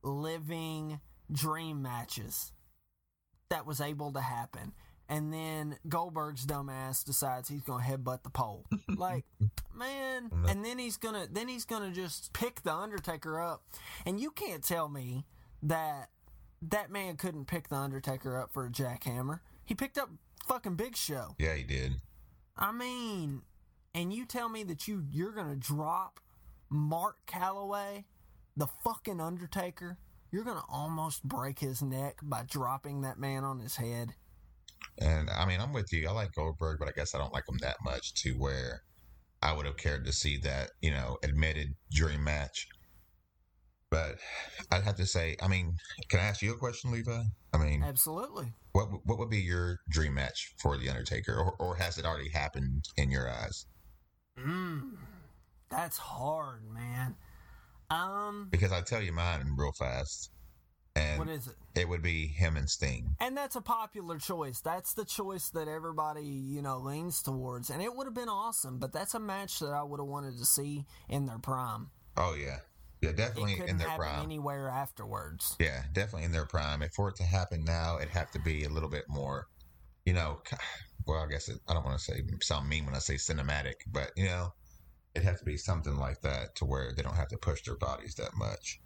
living 0.04 1.00
dream 1.32 1.82
matches 1.82 2.52
that 3.50 3.66
was 3.66 3.82
able 3.82 4.12
to 4.14 4.22
happen. 4.22 4.74
And 5.12 5.34
then 5.34 5.78
Goldberg's 5.88 6.46
dumbass 6.46 7.04
decides 7.04 7.50
he's 7.50 7.64
gonna 7.64 7.84
headbutt 7.84 8.24
the 8.24 8.30
pole. 8.30 8.66
Like, 8.96 9.24
man, 9.74 10.30
and 10.48 10.64
then 10.66 10.78
he's 10.78 10.98
gonna 10.98 11.26
then 11.32 11.48
he's 11.48 11.64
gonna 11.64 11.92
just 11.92 12.34
pick 12.34 12.64
the 12.64 12.74
Undertaker 12.74 13.42
up. 13.42 13.64
And 14.06 14.20
you 14.20 14.30
can't 14.32 14.62
tell 14.64 14.90
me 14.90 15.26
that 15.64 16.10
that 16.62 16.92
man 16.92 17.16
couldn't 17.16 17.46
pick 17.46 17.70
the 17.70 17.78
Undertaker 17.78 18.38
up 18.38 18.52
for 18.52 18.66
a 18.66 18.70
jackhammer. 18.70 19.40
He 19.64 19.76
picked 19.76 19.98
up 19.98 20.10
fucking 20.48 20.76
Big 20.76 20.98
Show. 20.98 21.36
Yeah, 21.40 21.56
he 21.56 21.64
did. 21.64 22.02
I 22.58 22.72
mean, 22.74 23.44
and 23.96 24.12
you 24.12 24.26
tell 24.26 24.50
me 24.50 24.64
that 24.64 24.88
you 24.88 25.06
you're 25.10 25.32
gonna 25.32 25.56
drop 25.56 26.20
Mark 26.70 27.18
Calaway, 27.26 28.04
the 28.58 28.68
fucking 28.84 29.22
Undertaker. 29.22 29.98
You're 30.32 30.44
gonna 30.44 30.66
almost 30.70 31.24
break 31.24 31.60
his 31.60 31.82
neck 31.82 32.20
by 32.22 32.44
dropping 32.44 33.02
that 33.02 33.18
man 33.18 33.44
on 33.44 33.60
his 33.60 33.78
head. 33.78 34.14
And 35.00 35.30
I 35.30 35.46
mean, 35.46 35.62
I'm 35.62 35.74
with 35.74 35.92
you. 35.92 36.08
I 36.08 36.12
like 36.12 36.34
Goldberg, 36.34 36.80
but 36.80 36.90
I 36.90 36.92
guess 36.92 37.16
I 37.16 37.18
don't 37.18 37.34
like 37.34 37.48
him 37.48 37.58
that 37.62 37.78
much 37.84 38.14
to 38.24 38.32
where 38.34 38.82
I 39.42 39.54
would 39.54 39.66
have 39.66 39.78
cared 39.78 40.06
to 40.06 40.14
see 40.14 40.38
that, 40.44 40.72
you 40.82 40.92
know, 40.92 41.18
admitted 41.24 41.76
dream 41.92 42.24
match. 42.24 42.68
But 43.90 44.20
I'd 44.72 44.84
have 44.84 44.98
to 44.98 45.06
say, 45.06 45.36
I 45.42 45.48
mean, 45.48 45.74
can 46.10 46.20
I 46.20 46.24
ask 46.24 46.42
you 46.42 46.54
a 46.54 46.58
question, 46.58 46.92
Levi? 46.92 47.24
I 47.54 47.58
mean, 47.58 47.82
Absolutely. 47.84 48.54
what 48.74 48.90
what 49.06 49.18
would 49.18 49.30
be 49.30 49.40
your 49.40 49.80
dream 49.90 50.14
match 50.14 50.54
for 50.62 50.78
the 50.78 50.90
Undertaker, 50.90 51.34
or, 51.34 51.56
or 51.60 51.76
has 51.76 51.98
it 51.98 52.06
already 52.06 52.30
happened 52.30 52.86
in 52.98 53.10
your 53.10 53.30
eyes? 53.30 53.66
Mm, 54.38 54.98
that's 55.70 55.98
hard, 55.98 56.62
man. 56.72 57.16
Um, 57.90 58.50
Because 58.52 58.72
I 58.72 58.82
tell 58.82 59.02
you 59.02 59.12
mine 59.12 59.56
real 59.58 59.72
fast, 59.72 60.30
and 60.96 61.20
what 61.20 61.30
is 61.30 61.48
it? 61.48 61.56
it 61.76 61.88
would 61.88 62.02
be 62.02 62.28
him 62.28 62.58
and 62.58 62.70
Sting. 62.70 63.16
And 63.20 63.38
that's 63.38 63.56
a 63.56 63.62
popular 63.62 64.18
choice. 64.18 64.60
That's 64.62 64.94
the 64.94 65.06
choice 65.06 65.50
that 65.50 65.68
everybody, 65.68 66.26
you 66.26 66.62
know, 66.62 66.80
leans 66.80 67.22
towards. 67.22 67.70
And 67.70 67.82
it 67.82 67.96
would 67.96 68.06
have 68.06 68.14
been 68.14 68.30
awesome, 68.30 68.80
but 68.80 68.92
that's 68.92 69.14
a 69.14 69.20
match 69.20 69.60
that 69.60 69.72
I 69.72 69.84
would 69.84 70.00
have 70.00 70.08
wanted 70.08 70.38
to 70.38 70.46
see 70.46 70.86
in 71.08 71.26
their 71.26 71.40
prime. 71.40 71.90
Oh 72.18 72.36
yeah, 72.36 72.58
yeah, 73.02 73.10
It 73.12 73.18
definitely 73.18 73.62
in 73.66 73.78
their 73.78 73.88
prime. 73.90 74.24
anywhere 74.24 74.70
afterwards. 74.70 75.56
Yeah, 75.60 75.84
definitely 75.94 76.26
in 76.26 76.32
their 76.32 76.46
prime. 76.46 76.82
If 76.82 76.94
for 76.94 77.10
it 77.10 77.16
to 77.18 77.24
happen 77.24 77.64
now, 77.64 77.98
it'd 77.98 78.10
have 78.10 78.32
to 78.32 78.40
be 78.40 78.64
a 78.66 78.70
little 78.70 78.90
bit 78.90 79.06
more, 79.08 79.48
you 80.06 80.14
know. 80.14 80.42
Well, 81.06 81.24
I 81.24 81.28
guess 81.28 81.50
it, 81.50 81.60
I 81.68 81.74
don't 81.74 81.86
want 81.86 81.98
to 81.98 82.04
say 82.04 82.22
sound 82.42 82.70
mean 82.70 82.86
when 82.86 82.94
I 82.94 83.00
say 83.00 83.16
cinematic, 83.16 83.76
but 83.92 84.12
you 84.16 84.26
know, 84.26 84.54
it'd 85.16 85.28
have 85.28 85.40
to 85.40 85.46
be 85.46 85.58
something 85.58 85.96
like 85.96 86.22
that 86.22 86.56
to 86.58 86.66
where 86.66 86.94
they 86.94 87.02
don't 87.02 87.16
have 87.16 87.30
to 87.30 87.38
push 87.38 87.64
their 87.64 87.78
bodies 87.78 88.14
that 88.16 88.36
much. 88.36 88.80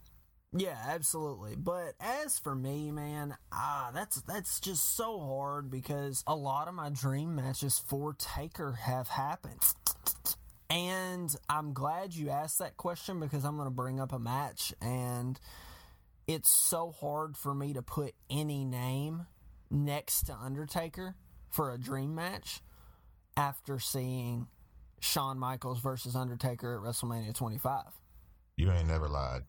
Yeah, 0.55 0.77
absolutely. 0.87 1.55
But 1.55 1.95
as 1.99 2.37
for 2.37 2.53
me, 2.53 2.91
man, 2.91 3.35
ah, 3.51 3.89
that's 3.93 4.21
that's 4.21 4.59
just 4.59 4.95
so 4.95 5.19
hard 5.19 5.71
because 5.71 6.23
a 6.27 6.35
lot 6.35 6.67
of 6.67 6.75
my 6.75 6.89
dream 6.89 7.35
matches 7.35 7.79
for 7.79 8.13
Taker 8.13 8.73
have 8.73 9.07
happened. 9.07 9.59
And 10.69 11.35
I'm 11.49 11.73
glad 11.73 12.13
you 12.13 12.29
asked 12.29 12.59
that 12.59 12.77
question 12.77 13.19
because 13.19 13.43
I'm 13.43 13.55
going 13.55 13.67
to 13.67 13.73
bring 13.73 13.99
up 13.99 14.11
a 14.11 14.19
match 14.19 14.73
and 14.81 15.39
it's 16.27 16.49
so 16.49 16.91
hard 16.91 17.37
for 17.37 17.53
me 17.53 17.73
to 17.73 17.81
put 17.81 18.13
any 18.29 18.63
name 18.63 19.25
next 19.69 20.23
to 20.23 20.33
Undertaker 20.33 21.15
for 21.49 21.73
a 21.73 21.77
dream 21.77 22.15
match 22.15 22.61
after 23.37 23.77
seeing 23.77 24.47
Shawn 24.99 25.37
Michaels 25.37 25.79
versus 25.79 26.15
Undertaker 26.15 26.75
at 26.75 26.81
WrestleMania 26.81 27.35
25 27.35 27.83
You 28.55 28.71
ain't 28.71 28.87
never 28.87 29.07
lied. 29.07 29.43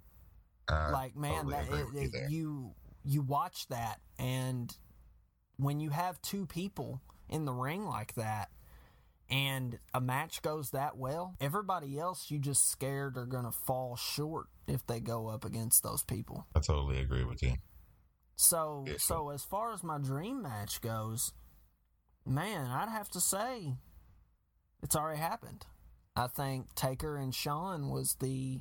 I 0.68 0.90
like 0.90 1.16
man 1.16 1.44
totally 1.46 1.54
that 1.54 1.72
it, 1.72 1.78
you 1.94 2.10
it- 2.12 2.30
you 2.30 2.74
you 3.04 3.22
watch 3.22 3.66
that 3.68 4.00
and 4.18 4.74
when 5.56 5.78
you 5.80 5.90
have 5.90 6.20
two 6.22 6.46
people 6.46 7.00
in 7.28 7.44
the 7.44 7.52
ring 7.52 7.84
like 7.86 8.14
that 8.14 8.50
and 9.30 9.78
a 9.92 10.00
match 10.00 10.42
goes 10.42 10.70
that 10.70 10.96
well, 10.96 11.34
everybody 11.40 11.98
else 11.98 12.30
you 12.30 12.38
just 12.38 12.70
scared 12.70 13.16
are 13.16 13.26
going 13.26 13.44
to 13.44 13.50
fall 13.52 13.96
short 13.96 14.46
if 14.66 14.86
they 14.86 15.00
go 15.00 15.28
up 15.28 15.44
against 15.44 15.82
those 15.82 16.02
people. 16.02 16.46
I 16.54 16.60
totally 16.60 16.98
agree 16.98 17.24
with 17.24 17.42
you. 17.42 17.54
So, 18.36 18.84
Yeah. 18.86 18.94
so 18.98 19.30
as 19.30 19.42
far 19.44 19.72
as 19.72 19.82
my 19.82 19.98
dream 19.98 20.42
match 20.42 20.80
goes, 20.80 21.32
man, 22.26 22.66
I'd 22.70 22.88
have 22.90 23.08
to 23.10 23.20
say 23.20 23.76
it's 24.82 24.96
already 24.96 25.20
happened. 25.20 25.64
I 26.16 26.26
think 26.26 26.74
Taker 26.74 27.16
and 27.16 27.34
Shawn 27.34 27.88
was 27.88 28.16
the 28.20 28.60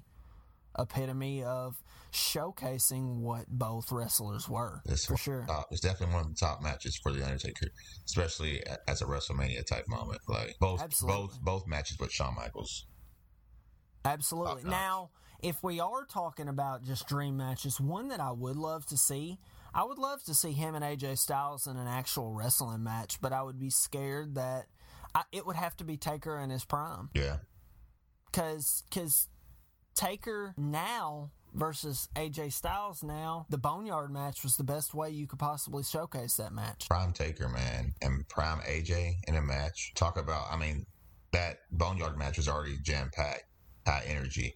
epitome 0.77 1.43
of 1.43 1.81
showcasing 2.11 3.17
what 3.17 3.47
both 3.49 3.91
wrestlers 3.91 4.47
were 4.47 4.81
It's 4.85 5.05
for 5.05 5.17
sure. 5.17 5.45
Top. 5.47 5.67
It's 5.71 5.81
definitely 5.81 6.13
one 6.13 6.25
of 6.25 6.29
the 6.29 6.39
top 6.39 6.61
matches 6.61 6.95
for 7.01 7.11
the 7.11 7.23
Undertaker, 7.23 7.67
especially 8.05 8.61
as 8.87 9.01
a 9.01 9.05
WrestleMania 9.05 9.65
type 9.65 9.87
moment. 9.87 10.21
Like 10.27 10.55
both, 10.59 10.81
Absolutely. 10.81 11.21
both, 11.21 11.41
both 11.41 11.67
matches 11.67 11.97
with 11.99 12.11
Shawn 12.11 12.35
Michaels. 12.35 12.85
Absolutely. 14.05 14.61
Top 14.61 14.63
notch. 14.65 14.71
Now, 14.71 15.09
if 15.41 15.63
we 15.63 15.79
are 15.79 16.05
talking 16.05 16.47
about 16.47 16.83
just 16.83 17.07
dream 17.07 17.37
matches, 17.37 17.79
one 17.79 18.09
that 18.09 18.19
I 18.19 18.31
would 18.31 18.55
love 18.55 18.85
to 18.87 18.97
see, 18.97 19.39
I 19.73 19.83
would 19.83 19.97
love 19.97 20.23
to 20.25 20.33
see 20.33 20.51
him 20.51 20.75
and 20.75 20.83
AJ 20.83 21.17
Styles 21.17 21.65
in 21.67 21.77
an 21.77 21.87
actual 21.87 22.31
wrestling 22.31 22.83
match, 22.83 23.19
but 23.21 23.33
I 23.33 23.41
would 23.41 23.59
be 23.59 23.69
scared 23.69 24.35
that 24.35 24.67
I, 25.15 25.23
it 25.31 25.45
would 25.45 25.55
have 25.55 25.75
to 25.77 25.83
be 25.83 25.97
Taker 25.97 26.39
in 26.39 26.49
his 26.49 26.63
prime. 26.63 27.09
Yeah, 27.13 27.37
because 28.31 28.83
because 28.89 29.29
Taker 29.95 30.53
now 30.57 31.31
versus 31.53 32.09
AJ 32.15 32.53
Styles 32.53 33.03
now, 33.03 33.45
the 33.49 33.57
Boneyard 33.57 34.11
match 34.11 34.43
was 34.43 34.57
the 34.57 34.63
best 34.63 34.93
way 34.93 35.09
you 35.09 35.27
could 35.27 35.39
possibly 35.39 35.83
showcase 35.83 36.35
that 36.37 36.51
match. 36.51 36.87
Prime 36.89 37.13
Taker, 37.13 37.47
man, 37.47 37.93
and 38.01 38.27
Prime 38.27 38.59
AJ 38.59 39.13
in 39.27 39.35
a 39.35 39.41
match. 39.41 39.93
Talk 39.95 40.17
about, 40.17 40.45
I 40.51 40.57
mean, 40.57 40.85
that 41.31 41.57
Boneyard 41.71 42.17
match 42.17 42.37
was 42.37 42.47
already 42.47 42.77
jam 42.83 43.09
packed, 43.13 43.43
high 43.85 44.03
energy. 44.07 44.55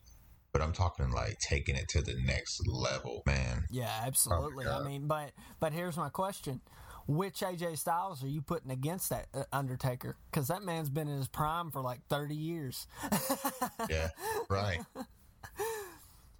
But 0.53 0.61
I'm 0.61 0.73
talking 0.73 1.11
like 1.11 1.37
taking 1.39 1.75
it 1.75 1.87
to 1.89 2.01
the 2.01 2.15
next 2.25 2.65
level, 2.67 3.21
man. 3.27 3.65
Yeah, 3.69 3.91
absolutely. 4.05 4.65
I 4.65 4.81
mean, 4.81 5.05
but 5.05 5.31
but 5.59 5.71
here's 5.71 5.97
my 5.97 6.09
question: 6.09 6.61
Which 7.05 7.41
AJ 7.41 7.77
Styles 7.77 8.23
are 8.23 8.27
you 8.27 8.41
putting 8.41 8.71
against 8.71 9.09
that 9.11 9.27
uh, 9.35 9.43
Undertaker? 9.51 10.15
Because 10.31 10.47
that 10.47 10.63
man's 10.63 10.89
been 10.89 11.09
in 11.09 11.17
his 11.17 11.27
prime 11.27 11.69
for 11.69 11.81
like 11.81 11.99
30 12.09 12.35
years. 12.35 12.87
Yeah, 13.89 14.09
right. 14.49 14.79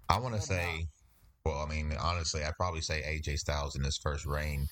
I 0.08 0.18
want 0.18 0.34
to 0.34 0.40
say, 0.40 0.86
well, 1.44 1.58
I 1.58 1.66
mean, 1.68 1.92
honestly, 2.00 2.42
I'd 2.42 2.56
probably 2.56 2.80
say 2.80 3.02
AJ 3.02 3.38
Styles 3.38 3.76
in 3.76 3.84
his 3.84 3.98
first 3.98 4.26
reign 4.26 4.66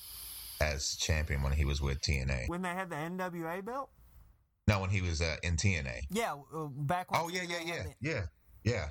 as 0.61 0.97
champion 0.97 1.43
when 1.43 1.53
he 1.53 1.64
was 1.64 1.80
with 1.82 2.01
TNA. 2.01 2.49
when 2.49 2.62
they 2.62 2.70
had 2.70 2.89
the 2.91 2.97
NWA 2.97 3.64
belt. 3.64 3.91
No, 4.68 4.80
when 4.80 4.91
he 4.91 5.01
was 5.01 5.20
uh, 5.20 5.37
in 5.43 5.57
TNA. 5.57 6.01
Yeah, 6.11 6.34
uh, 6.55 6.66
back. 6.66 7.11
When 7.11 7.20
Oh 7.20 7.28
yeah, 7.28 7.43
yeah, 7.49 7.61
yeah, 7.64 7.84
yeah, 8.01 8.22
yeah. 8.64 8.89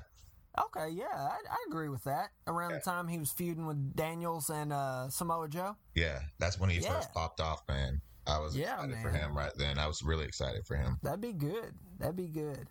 Okay, 0.58 0.88
yeah, 0.88 1.04
I, 1.12 1.36
I 1.50 1.56
agree 1.68 1.90
with 1.90 2.02
that. 2.04 2.30
Around 2.46 2.72
the 2.72 2.80
time 2.80 3.08
he 3.08 3.18
was 3.18 3.30
feuding 3.30 3.66
with 3.66 3.94
Daniels 3.94 4.48
and 4.48 4.72
uh, 4.72 5.10
Samoa 5.10 5.48
Joe. 5.48 5.76
Yeah, 5.94 6.20
that's 6.38 6.58
when 6.58 6.70
he 6.70 6.78
Yeah. 6.78 6.94
first 6.94 7.12
popped 7.12 7.40
off, 7.40 7.60
man. 7.68 8.00
I 8.26 8.38
was 8.38 8.56
Yeah, 8.56 8.74
excited 8.82 8.98
for 9.02 9.10
him 9.10 9.36
right 9.36 9.52
then. 9.56 9.78
I 9.78 9.86
was 9.86 10.02
really 10.02 10.24
excited 10.24 10.66
for 10.66 10.76
him. 10.76 10.98
That'd 11.02 11.20
be 11.20 11.34
good. 11.34 11.74
That'd 11.98 12.16
be 12.16 12.28
good. 12.28 12.68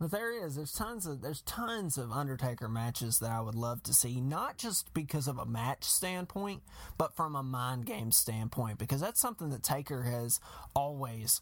But 0.00 0.10
there 0.10 0.32
is. 0.32 0.56
There's 0.56 0.72
tons 0.72 1.06
of 1.06 1.22
there's 1.22 1.42
tons 1.42 1.96
of 1.96 2.10
Undertaker 2.10 2.68
matches 2.68 3.20
that 3.20 3.30
I 3.30 3.40
would 3.40 3.54
love 3.54 3.82
to 3.84 3.94
see, 3.94 4.20
not 4.20 4.58
just 4.58 4.92
because 4.92 5.28
of 5.28 5.38
a 5.38 5.46
match 5.46 5.84
standpoint, 5.84 6.62
but 6.98 7.14
from 7.14 7.36
a 7.36 7.42
mind 7.42 7.86
game 7.86 8.10
standpoint, 8.10 8.78
because 8.78 9.00
that's 9.00 9.20
something 9.20 9.50
that 9.50 9.62
Taker 9.62 10.02
has 10.02 10.40
always 10.74 11.40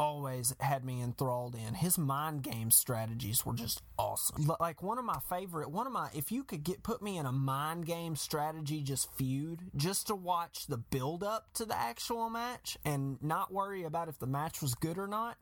always 0.00 0.54
had 0.60 0.82
me 0.82 1.02
enthralled 1.02 1.54
in. 1.54 1.74
His 1.74 1.98
mind 1.98 2.42
game 2.42 2.70
strategies 2.70 3.44
were 3.44 3.52
just 3.52 3.82
awesome. 3.98 4.50
Like 4.58 4.82
one 4.82 4.98
of 4.98 5.04
my 5.04 5.18
favorite, 5.28 5.70
one 5.70 5.86
of 5.86 5.92
my 5.92 6.08
if 6.14 6.32
you 6.32 6.42
could 6.42 6.64
get 6.64 6.82
put 6.82 7.02
me 7.02 7.18
in 7.18 7.26
a 7.26 7.32
mind 7.32 7.84
game 7.84 8.16
strategy 8.16 8.80
just 8.82 9.12
feud 9.12 9.60
just 9.76 10.06
to 10.06 10.14
watch 10.14 10.66
the 10.68 10.78
build 10.78 11.22
up 11.22 11.52
to 11.54 11.66
the 11.66 11.78
actual 11.78 12.30
match 12.30 12.78
and 12.82 13.22
not 13.22 13.52
worry 13.52 13.84
about 13.84 14.08
if 14.08 14.18
the 14.18 14.26
match 14.26 14.62
was 14.62 14.74
good 14.74 14.96
or 14.96 15.06
not. 15.06 15.36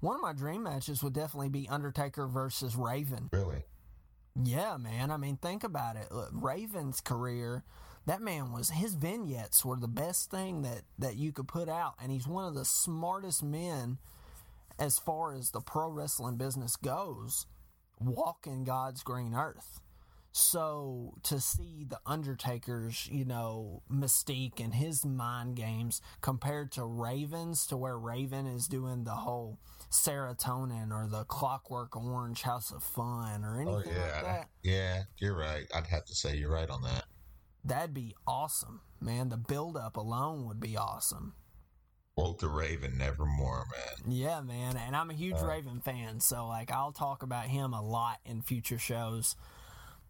One 0.00 0.16
of 0.16 0.20
my 0.20 0.32
dream 0.32 0.62
matches 0.62 1.02
would 1.02 1.14
definitely 1.14 1.48
be 1.48 1.68
Undertaker 1.68 2.26
versus 2.26 2.76
Raven. 2.76 3.30
Really? 3.32 3.64
Yeah, 4.42 4.76
man. 4.76 5.10
I 5.10 5.16
mean, 5.16 5.36
think 5.36 5.64
about 5.64 5.96
it. 5.96 6.12
Look, 6.12 6.30
Raven's 6.32 7.00
career, 7.00 7.64
that 8.04 8.20
man 8.20 8.52
was 8.52 8.70
his 8.70 8.94
vignettes 8.94 9.64
were 9.64 9.78
the 9.78 9.88
best 9.88 10.30
thing 10.30 10.62
that 10.62 10.82
that 10.98 11.16
you 11.16 11.32
could 11.32 11.48
put 11.48 11.68
out, 11.68 11.94
and 12.00 12.12
he's 12.12 12.26
one 12.26 12.44
of 12.44 12.54
the 12.54 12.64
smartest 12.64 13.42
men 13.42 13.98
as 14.78 14.98
far 14.98 15.34
as 15.34 15.50
the 15.50 15.60
pro 15.60 15.88
wrestling 15.88 16.36
business 16.36 16.76
goes. 16.76 17.46
Walking 17.98 18.64
God's 18.64 19.02
green 19.02 19.34
earth. 19.34 19.80
So 20.38 21.14
to 21.22 21.40
see 21.40 21.86
the 21.88 21.98
Undertaker's, 22.04 23.08
you 23.10 23.24
know, 23.24 23.82
mystique 23.90 24.62
and 24.62 24.74
his 24.74 25.02
mind 25.02 25.56
games 25.56 26.02
compared 26.20 26.72
to 26.72 26.84
Raven's, 26.84 27.66
to 27.68 27.76
where 27.78 27.98
Raven 27.98 28.46
is 28.46 28.68
doing 28.68 29.04
the 29.04 29.12
whole 29.12 29.58
serotonin 29.90 30.92
or 30.92 31.08
the 31.08 31.24
Clockwork 31.24 31.96
Orange 31.96 32.42
House 32.42 32.70
of 32.70 32.82
Fun 32.84 33.44
or 33.46 33.56
Oh 33.56 33.60
anything 33.60 33.94
like 33.94 34.22
that. 34.24 34.48
yeah. 34.62 35.04
You're 35.16 35.38
right. 35.38 35.64
I'd 35.74 35.86
have 35.86 36.04
to 36.04 36.14
say 36.14 36.36
you're 36.36 36.52
right 36.52 36.68
on 36.68 36.82
that. 36.82 37.06
That'd 37.64 37.94
be 37.94 38.14
awesome, 38.26 38.82
man. 39.00 39.30
The 39.30 39.38
build 39.38 39.78
up 39.78 39.96
alone 39.96 40.46
would 40.48 40.60
be 40.60 40.76
awesome. 40.76 41.32
Walter 42.14 42.48
Raven, 42.48 42.98
nevermore, 42.98 43.64
man. 43.72 44.12
Yeah, 44.14 44.42
man. 44.42 44.76
And 44.76 44.94
I'm 44.94 45.08
a 45.08 45.14
huge 45.14 45.40
uh, 45.40 45.46
Raven 45.46 45.80
fan, 45.80 46.20
so 46.20 46.46
like 46.46 46.70
I'll 46.70 46.92
talk 46.92 47.22
about 47.22 47.46
him 47.46 47.72
a 47.72 47.82
lot 47.82 48.18
in 48.26 48.42
future 48.42 48.78
shows. 48.78 49.34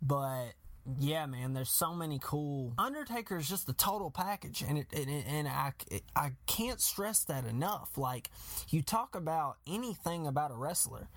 But 0.03 0.53
yeah, 1.01 1.27
man, 1.27 1.53
there's 1.53 1.71
so 1.71 1.95
many 1.95 2.19
cool. 2.23 2.73
Undertaker 2.79 3.37
is 3.37 3.49
just 3.49 3.67
the 3.67 3.73
total 3.73 4.11
package, 4.11 4.63
and 4.67 4.79
it, 4.79 4.87
and, 4.93 5.11
and 5.11 5.49
I 5.49 5.73
it, 5.91 6.03
I 6.15 6.33
can't 6.47 6.81
stress 6.81 7.25
that 7.25 7.45
enough. 7.45 7.99
Like 7.99 8.31
you 8.69 8.83
talk 8.83 9.15
about 9.15 9.57
anything 9.67 10.27
about 10.27 10.53
a 10.53 10.55
wrestler, 10.55 11.09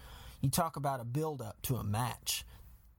you 0.41 0.49
talk 0.49 0.75
about 0.75 0.99
a 0.99 1.03
build 1.03 1.41
up 1.41 1.61
to 1.63 1.75
a 1.75 1.83
match. 1.83 2.45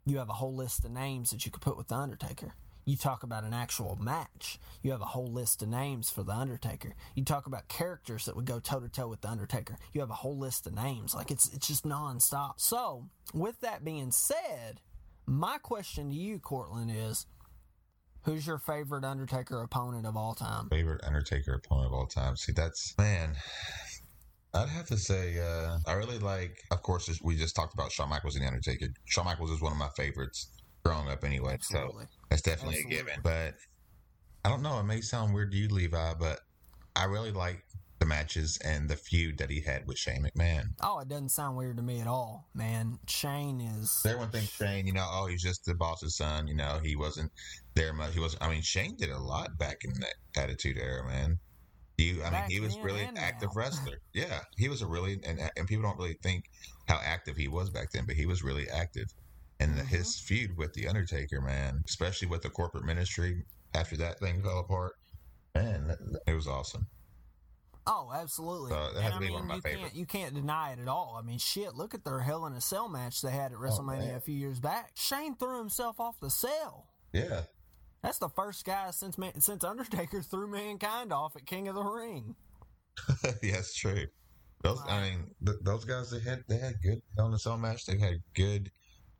You 0.07 0.19
have 0.19 0.29
a 0.29 0.35
whole 0.35 0.55
list 0.55 0.85
of 0.85 0.93
names 0.93 1.31
that 1.31 1.45
you 1.45 1.51
could 1.51 1.63
put 1.63 1.77
with 1.77 1.89
the 1.89 1.97
Undertaker. 1.97 2.55
You 2.87 2.97
talk 2.97 3.23
about 3.23 3.45
an 3.45 3.53
actual 3.53 3.97
match. 4.01 4.59
You 4.83 4.93
have 4.93 5.03
a 5.03 5.07
whole 5.07 5.31
list 5.31 5.63
of 5.63 5.69
names 5.69 6.11
for 6.11 6.23
the 6.23 6.33
Undertaker. 6.33 6.95
You 7.15 7.25
talk 7.25 7.47
about 7.47 7.69
characters 7.69 8.25
that 8.25 8.35
would 8.35 8.47
go 8.47 8.59
toe 8.59 8.81
to 8.81 8.89
toe 8.89 9.09
with 9.09 9.21
the 9.21 9.29
Undertaker. 9.29 9.77
You 9.93 10.01
have 10.01 10.11
a 10.11 10.15
whole 10.15 10.39
list 10.39 10.67
of 10.67 10.75
names. 10.75 11.15
Like 11.15 11.31
it's 11.31 11.53
it's 11.53 11.69
just 11.69 11.85
nonstop. 11.85 12.55
So, 12.57 13.07
with 13.35 13.61
that 13.61 13.85
being 13.85 14.11
said, 14.11 14.81
my 15.27 15.59
question 15.59 16.11
to 16.11 16.17
you, 16.17 16.39
Cortland, 16.39 16.91
is 16.91 17.27
who's 18.23 18.47
your 18.47 18.59
favorite 18.59 19.05
Undertaker 19.05 19.63
opponent 19.63 20.07
of 20.07 20.17
all 20.17 20.35
time? 20.35 20.69
Favorite 20.69 21.03
Undertaker 21.05 21.55
opponent 21.55 21.89
of 21.89 21.93
all 21.93 22.07
time. 22.07 22.37
See, 22.37 22.53
that's 22.53 22.95
man. 22.99 23.35
I'd 24.53 24.69
have 24.69 24.87
to 24.87 24.97
say, 24.97 25.39
uh, 25.39 25.79
I 25.87 25.93
really 25.93 26.19
like. 26.19 26.57
Of 26.73 26.83
course, 26.83 27.09
we 27.23 27.37
just 27.37 27.55
talked 27.55 27.75
about 27.75 27.93
Shawn 27.93 28.09
Michaels 28.09 28.35
and 28.35 28.43
the 28.45 28.49
Undertaker. 28.49 28.87
Shawn 29.05 29.25
Michaels 29.25 29.53
is 29.53 29.61
one 29.61 29.73
of 29.73 29.79
my 29.79 29.91
favorites 29.97 30.51
growing 30.85 31.09
up, 31.09 31.25
anyway. 31.25 31.55
Absolutely. 31.55 32.05
So 32.05 32.11
that's 32.31 32.43
definitely 32.43 32.79
Absolutely. 32.79 32.97
a 32.97 33.05
given. 33.05 33.21
But 33.23 33.55
I 34.45 34.49
don't 34.49 34.63
know. 34.63 34.81
It 34.81 34.85
may 34.85 35.03
sound 35.03 35.35
weird 35.35 35.53
to 35.53 35.57
you, 35.57 35.69
Levi, 35.69 36.15
but 36.19 36.41
I 36.97 37.05
really 37.05 37.31
like 37.31 37.63
the 38.01 38.07
matches 38.07 38.59
and 38.65 38.89
the 38.89 38.97
feud 38.97 39.39
that 39.39 39.51
he 39.51 39.61
had 39.61 39.87
with 39.87 39.99
Shane 39.99 40.25
McMahon. 40.25 40.71
Oh, 40.83 40.99
it 40.99 41.09
doesn't 41.09 41.29
sound 41.29 41.57
weird 41.57 41.77
to 41.77 41.83
me 41.83 42.01
at 42.01 42.07
all, 42.09 42.49
man. 42.55 42.99
Shane 43.07 43.61
is 43.61 44.03
Everyone 44.05 44.31
thinks 44.31 44.49
Shane, 44.51 44.87
you 44.87 44.93
know, 44.93 45.07
oh, 45.09 45.27
he's 45.27 45.43
just 45.43 45.65
the 45.67 45.75
boss's 45.75 46.17
son. 46.17 46.49
You 46.49 46.55
know, 46.57 46.81
he 46.83 46.97
wasn't 46.97 47.31
there 47.75 47.93
much. 47.93 48.15
He 48.15 48.21
was. 48.21 48.37
I 48.41 48.49
mean, 48.51 48.63
Shane 48.63 48.97
did 48.97 49.11
a 49.11 49.19
lot 49.19 49.57
back 49.59 49.85
in 49.85 49.93
that 50.01 50.15
Attitude 50.43 50.79
Era, 50.79 51.05
man. 51.07 51.39
You, 51.99 52.23
I 52.25 52.31
Back 52.31 52.49
mean, 52.49 52.59
he 52.59 52.61
was 52.67 52.79
really 52.79 53.03
an 53.03 53.19
active 53.19 53.51
now. 53.55 53.61
wrestler. 53.61 53.99
Yeah, 54.15 54.41
he 54.57 54.69
was 54.71 54.81
a 54.81 54.87
really 54.87 55.21
and 55.25 55.39
and 55.57 55.67
people 55.69 55.83
don't 55.85 55.99
really 55.99 56.17
think 56.23 56.45
how 56.89 56.99
active 57.05 57.37
he 57.37 57.47
was 57.49 57.69
back 57.71 57.93
then, 57.93 58.07
but 58.07 58.17
he 58.17 58.25
was 58.27 58.43
really 58.43 58.69
active. 58.71 59.07
And 59.61 59.75
Mm-hmm. 59.75 59.87
his 59.89 60.19
feud 60.19 60.57
with 60.57 60.73
the 60.73 60.89
Undertaker, 60.89 61.43
man, 61.43 61.83
especially 61.87 62.29
with 62.29 62.41
the 62.41 62.49
corporate 62.49 62.87
ministry 62.87 63.45
after 63.75 63.95
that 63.99 64.19
thing 64.19 64.43
fell 64.43 64.61
apart, 64.61 64.95
man, 65.55 65.95
it 66.27 66.33
was 66.33 66.47
awesome. 66.49 66.87
Oh, 67.93 68.13
absolutely. 68.15 68.71
So, 68.71 68.93
that 68.95 69.03
has 69.03 69.13
I 69.13 69.15
to 69.15 69.19
be 69.19 69.25
mean, 69.27 69.33
one 69.35 69.43
of 69.43 69.49
my 69.49 69.55
you 69.57 69.61
favorites. 69.63 69.83
Can't, 69.87 69.95
you 69.97 70.07
can't 70.07 70.35
deny 70.35 70.73
it 70.73 70.79
at 70.79 70.87
all. 70.87 71.19
I 71.21 71.27
mean, 71.27 71.39
shit, 71.39 71.75
look 71.75 71.93
at 71.93 72.05
their 72.05 72.21
Hell 72.21 72.47
in 72.47 72.53
a 72.53 72.61
Cell 72.61 72.89
match 72.89 73.21
they 73.21 73.33
had 73.33 73.51
at 73.51 73.59
oh, 73.59 73.63
WrestleMania 73.63 74.15
Oh, 74.15 74.17
a 74.17 74.21
few 74.21 74.37
years 74.37 74.61
back. 74.61 74.93
Shane 74.95 75.35
threw 75.35 75.59
himself 75.59 75.99
off 75.99 76.21
the 76.21 76.31
cell. 76.31 76.87
Yeah, 77.13 77.43
That's 78.01 78.19
the 78.19 78.29
first 78.29 78.65
guy 78.65 78.93
since 78.93 79.19
man, 79.19 79.41
since 79.41 79.65
Undertaker 79.65 80.23
threw 80.31 80.47
mankind 80.47 81.13
off 81.13 81.35
at 81.35 81.47
King 81.47 81.67
of 81.67 81.75
the 81.75 81.83
Ring. 81.83 82.37
yeah, 83.43 83.59
it's 83.59 83.75
true. 83.75 84.07
Those, 84.63 84.81
I 84.89 85.03
mean, 85.03 85.31
th- 85.45 85.59
those 85.63 85.85
guys 85.85 86.13
they 86.13 86.21
had 86.21 86.45
they 86.49 86.59
had 86.59 86.75
good 86.83 87.03
hell 87.17 87.27
in 87.27 87.35
a 87.35 87.39
cell 87.39 87.59
match. 87.59 87.87
They 87.87 87.99
had 87.99 88.23
good 88.35 88.71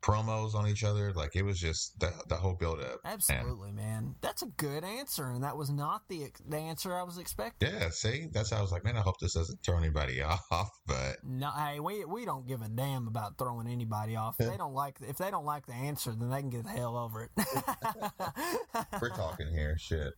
promos 0.01 0.55
on 0.55 0.67
each 0.67 0.83
other. 0.83 1.13
Like 1.13 1.35
it 1.35 1.43
was 1.43 1.59
just 1.59 1.99
the 1.99 2.11
the 2.27 2.35
whole 2.35 2.55
build 2.55 2.79
up. 2.79 2.99
Absolutely, 3.05 3.71
man. 3.71 4.15
That's 4.21 4.41
a 4.41 4.47
good 4.47 4.83
answer, 4.83 5.29
and 5.29 5.43
that 5.43 5.57
was 5.57 5.69
not 5.69 6.07
the 6.09 6.27
the 6.47 6.57
answer 6.57 6.95
I 6.95 7.03
was 7.03 7.17
expecting. 7.17 7.71
Yeah, 7.71 7.89
see, 7.89 8.27
that's 8.31 8.51
how 8.51 8.57
I 8.57 8.61
was 8.61 8.71
like, 8.71 8.83
man, 8.83 8.97
I 8.97 9.01
hope 9.01 9.19
this 9.19 9.33
doesn't 9.33 9.59
throw 9.63 9.77
anybody 9.77 10.21
off. 10.51 10.69
But 10.85 11.17
No, 11.23 11.51
hey, 11.51 11.79
we 11.79 12.05
we 12.05 12.25
don't 12.25 12.47
give 12.47 12.61
a 12.61 12.69
damn 12.69 13.07
about 13.07 13.37
throwing 13.37 13.67
anybody 13.67 14.15
off. 14.15 14.35
If 14.39 14.49
they 14.49 14.57
don't 14.57 14.73
like 14.73 14.97
if 15.01 15.17
they 15.17 15.31
don't 15.31 15.45
like 15.45 15.65
the 15.65 15.73
answer, 15.73 16.11
then 16.11 16.29
they 16.29 16.39
can 16.39 16.49
get 16.49 16.63
the 16.63 16.69
hell 16.69 16.97
over 16.97 17.23
it. 17.23 17.31
we're 19.01 19.09
talking 19.09 19.47
here, 19.51 19.77
shit. 19.77 20.13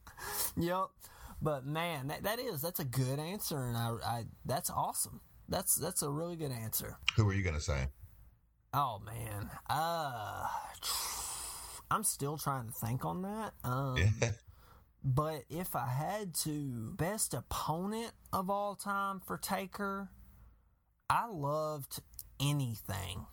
Yep. 0.58 0.88
But 1.42 1.66
man, 1.66 2.08
that, 2.08 2.24
that 2.24 2.40
is 2.40 2.62
that's 2.62 2.80
a 2.80 2.86
good 2.86 3.20
answer, 3.20 3.58
and 3.58 3.76
I, 3.76 3.96
I 4.06 4.24
that's 4.46 4.70
awesome. 4.70 5.20
That's 5.50 5.76
that's 5.76 6.02
a 6.02 6.10
really 6.10 6.38
good 6.38 6.52
answer. 6.52 6.98
Who 7.18 7.28
are 7.30 7.34
you 7.34 7.44
gonna 7.44 7.60
say? 7.60 7.88
Oh 8.74 9.00
man, 9.06 9.50
uh, 9.70 10.48
I'm 11.92 12.04
still 12.04 12.38
trying 12.38 12.68
to 12.68 12.74
think 12.74 13.06
on 13.06 13.22
that. 13.22 13.54
Um, 13.64 13.98
But 15.04 15.44
if 15.50 15.76
I 15.76 15.88
had 15.88 16.34
to, 16.36 16.94
best 16.96 17.34
opponent 17.34 18.14
of 18.32 18.50
all 18.50 18.76
time 18.76 19.20
for 19.20 19.38
Taker, 19.38 20.10
I 21.10 21.28
loved 21.28 22.00
anything. 22.40 23.26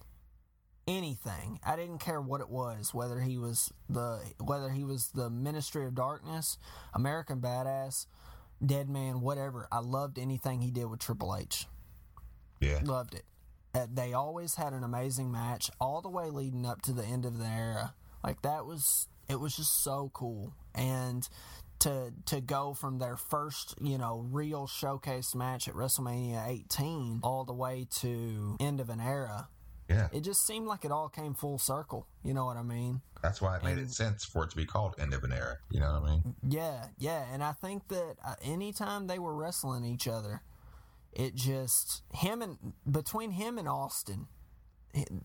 Anything. 0.88 1.60
I 1.64 1.76
didn't 1.76 1.98
care 1.98 2.20
what 2.20 2.40
it 2.40 2.48
was, 2.48 2.92
whether 2.92 3.20
he 3.20 3.38
was 3.38 3.72
the 3.88 4.18
whether 4.40 4.70
he 4.70 4.82
was 4.82 5.10
the 5.14 5.30
Ministry 5.30 5.86
of 5.86 5.94
Darkness, 5.94 6.58
American 6.92 7.40
Badass, 7.40 8.06
Dead 8.64 8.88
Man, 8.88 9.20
whatever. 9.20 9.68
I 9.70 9.78
loved 9.78 10.18
anything 10.18 10.62
he 10.62 10.72
did 10.72 10.86
with 10.86 10.98
Triple 10.98 11.36
H. 11.36 11.68
Yeah. 12.60 12.80
Loved 12.82 13.14
it. 13.14 13.24
They 13.72 14.12
always 14.12 14.56
had 14.56 14.72
an 14.72 14.82
amazing 14.82 15.30
match 15.30 15.70
all 15.80 16.00
the 16.00 16.08
way 16.08 16.30
leading 16.30 16.66
up 16.66 16.82
to 16.82 16.92
the 16.92 17.04
end 17.04 17.24
of 17.24 17.38
the 17.38 17.46
era. 17.46 17.94
Like 18.22 18.42
that 18.42 18.66
was 18.66 19.08
it 19.28 19.38
was 19.38 19.56
just 19.56 19.82
so 19.82 20.10
cool. 20.12 20.54
And 20.74 21.28
to 21.80 22.12
to 22.26 22.40
go 22.40 22.74
from 22.74 22.98
their 22.98 23.16
first, 23.16 23.74
you 23.80 23.98
know, 23.98 24.26
real 24.30 24.66
showcase 24.66 25.34
match 25.34 25.68
at 25.68 25.74
WrestleMania 25.74 26.48
18 26.48 27.20
all 27.22 27.44
the 27.44 27.54
way 27.54 27.86
to 28.00 28.56
end 28.60 28.80
of 28.80 28.90
an 28.90 29.00
era. 29.00 29.48
Yeah. 29.88 30.08
It 30.12 30.20
just 30.20 30.46
seemed 30.46 30.68
like 30.68 30.84
it 30.84 30.92
all 30.92 31.08
came 31.08 31.34
full 31.34 31.58
circle. 31.58 32.06
You 32.22 32.32
know 32.32 32.44
what 32.44 32.56
I 32.56 32.62
mean? 32.62 33.00
That's 33.22 33.40
why 33.40 33.56
it 33.56 33.64
made 33.64 33.78
it 33.78 33.90
sense 33.90 34.24
for 34.24 34.44
it 34.44 34.50
to 34.50 34.56
be 34.56 34.64
called 34.64 34.94
End 35.00 35.12
of 35.12 35.24
an 35.24 35.32
Era. 35.32 35.56
You 35.68 35.80
know 35.80 36.00
what 36.00 36.08
I 36.08 36.12
mean? 36.12 36.34
Yeah, 36.48 36.86
yeah, 36.96 37.24
and 37.32 37.42
I 37.42 37.52
think 37.52 37.88
that 37.88 38.14
uh, 38.24 38.34
anytime 38.42 39.08
they 39.08 39.18
were 39.18 39.34
wrestling 39.34 39.84
each 39.84 40.06
other, 40.06 40.42
it 41.12 41.34
just 41.34 42.02
him 42.14 42.42
and 42.42 42.72
between 42.90 43.32
him 43.32 43.58
and 43.58 43.68
Austin, 43.68 44.26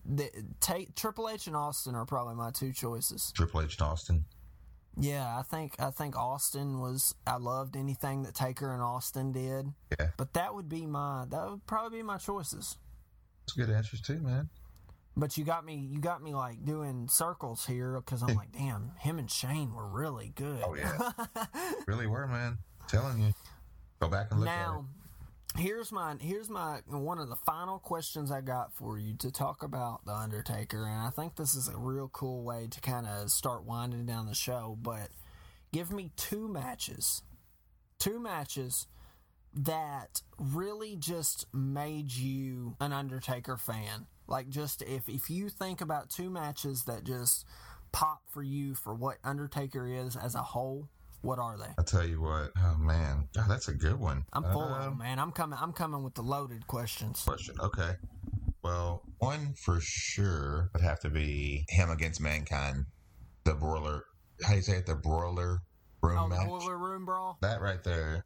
the, 0.04 0.30
take 0.60 0.94
Triple 0.94 1.28
H 1.28 1.46
and 1.46 1.56
Austin 1.56 1.94
are 1.94 2.04
probably 2.06 2.34
my 2.34 2.50
two 2.50 2.72
choices. 2.72 3.32
Triple 3.34 3.62
H 3.62 3.78
and 3.78 3.88
Austin. 3.88 4.24
Yeah, 4.98 5.38
I 5.38 5.42
think 5.42 5.74
I 5.78 5.90
think 5.90 6.16
Austin 6.16 6.80
was 6.80 7.14
I 7.26 7.36
loved 7.36 7.76
anything 7.76 8.22
that 8.22 8.34
Taker 8.34 8.72
and 8.72 8.82
Austin 8.82 9.30
did, 9.32 9.66
Yeah. 9.98 10.08
but 10.16 10.32
that 10.34 10.54
would 10.54 10.68
be 10.68 10.86
my 10.86 11.26
that 11.28 11.50
would 11.50 11.66
probably 11.66 11.98
be 11.98 12.02
my 12.02 12.16
choices. 12.16 12.76
That's 13.42 13.52
good 13.52 13.70
answers 13.70 14.00
too, 14.00 14.20
man. 14.20 14.48
But 15.18 15.36
you 15.36 15.44
got 15.44 15.64
me 15.66 15.74
you 15.76 15.98
got 16.00 16.22
me 16.22 16.34
like 16.34 16.64
doing 16.64 17.08
circles 17.08 17.66
here 17.66 18.00
because 18.00 18.22
I'm 18.22 18.34
like, 18.36 18.52
damn, 18.52 18.92
him 18.98 19.18
and 19.18 19.30
Shane 19.30 19.74
were 19.74 19.86
really 19.88 20.32
good. 20.34 20.62
Oh 20.64 20.74
yeah. 20.74 21.10
really 21.86 22.06
were, 22.06 22.26
man. 22.26 22.58
telling 22.88 23.20
you. 23.20 23.34
Go 24.00 24.08
back 24.08 24.28
and 24.30 24.40
look 24.40 24.46
now 24.46 24.86
here's 25.56 25.90
my 25.90 26.16
here's 26.20 26.50
my 26.50 26.80
one 26.86 27.18
of 27.18 27.28
the 27.28 27.36
final 27.36 27.78
questions 27.78 28.30
i 28.30 28.40
got 28.40 28.74
for 28.74 28.98
you 28.98 29.14
to 29.14 29.30
talk 29.30 29.62
about 29.62 30.04
the 30.04 30.12
undertaker 30.12 30.84
and 30.84 31.00
i 31.00 31.10
think 31.10 31.36
this 31.36 31.54
is 31.54 31.68
a 31.68 31.76
real 31.76 32.08
cool 32.08 32.42
way 32.42 32.66
to 32.70 32.80
kind 32.80 33.06
of 33.06 33.30
start 33.30 33.64
winding 33.64 34.04
down 34.04 34.26
the 34.26 34.34
show 34.34 34.76
but 34.82 35.08
give 35.72 35.90
me 35.90 36.10
two 36.16 36.46
matches 36.46 37.22
two 37.98 38.18
matches 38.18 38.86
that 39.56 40.20
really 40.38 40.96
just 40.96 41.46
made 41.52 42.12
you 42.12 42.76
an 42.80 42.92
undertaker 42.92 43.56
fan. 43.56 44.06
Like 44.28 44.48
just 44.48 44.82
if 44.82 45.08
if 45.08 45.30
you 45.30 45.48
think 45.48 45.80
about 45.80 46.10
two 46.10 46.28
matches 46.28 46.84
that 46.84 47.04
just 47.04 47.46
pop 47.92 48.20
for 48.28 48.42
you 48.42 48.74
for 48.74 48.94
what 48.94 49.16
undertaker 49.24 49.88
is 49.88 50.16
as 50.16 50.34
a 50.34 50.42
whole 50.42 50.88
what 51.26 51.38
are 51.38 51.58
they. 51.58 51.66
I 51.78 51.82
tell 51.82 52.06
you 52.06 52.20
what. 52.20 52.50
Oh 52.58 52.76
man. 52.78 53.28
God, 53.34 53.48
that's 53.48 53.68
a 53.68 53.74
good 53.74 53.98
one. 53.98 54.24
I'm 54.32 54.44
full 54.44 54.62
of 54.62 54.70
uh, 54.72 54.84
them, 54.84 54.98
man. 54.98 55.18
I'm 55.18 55.32
coming. 55.32 55.58
I'm 55.60 55.72
coming 55.72 56.02
with 56.02 56.14
the 56.14 56.22
loaded 56.22 56.66
questions. 56.66 57.22
question. 57.22 57.56
Okay. 57.60 57.92
Well, 58.62 59.02
one 59.18 59.54
for 59.64 59.78
sure 59.80 60.70
would 60.72 60.82
have 60.82 61.00
to 61.00 61.10
be 61.10 61.64
him 61.68 61.90
against 61.90 62.20
mankind. 62.20 62.86
The 63.44 63.54
broiler. 63.54 64.04
How 64.42 64.50
do 64.50 64.56
you 64.56 64.62
say 64.62 64.76
it? 64.78 64.86
The 64.86 64.94
broiler 64.96 65.58
room 66.02 66.18
Oh, 66.18 66.28
match. 66.28 66.46
Broiler 66.46 66.78
room 66.78 67.04
brawl. 67.04 67.38
That 67.42 67.60
right 67.60 67.82
there 67.84 68.24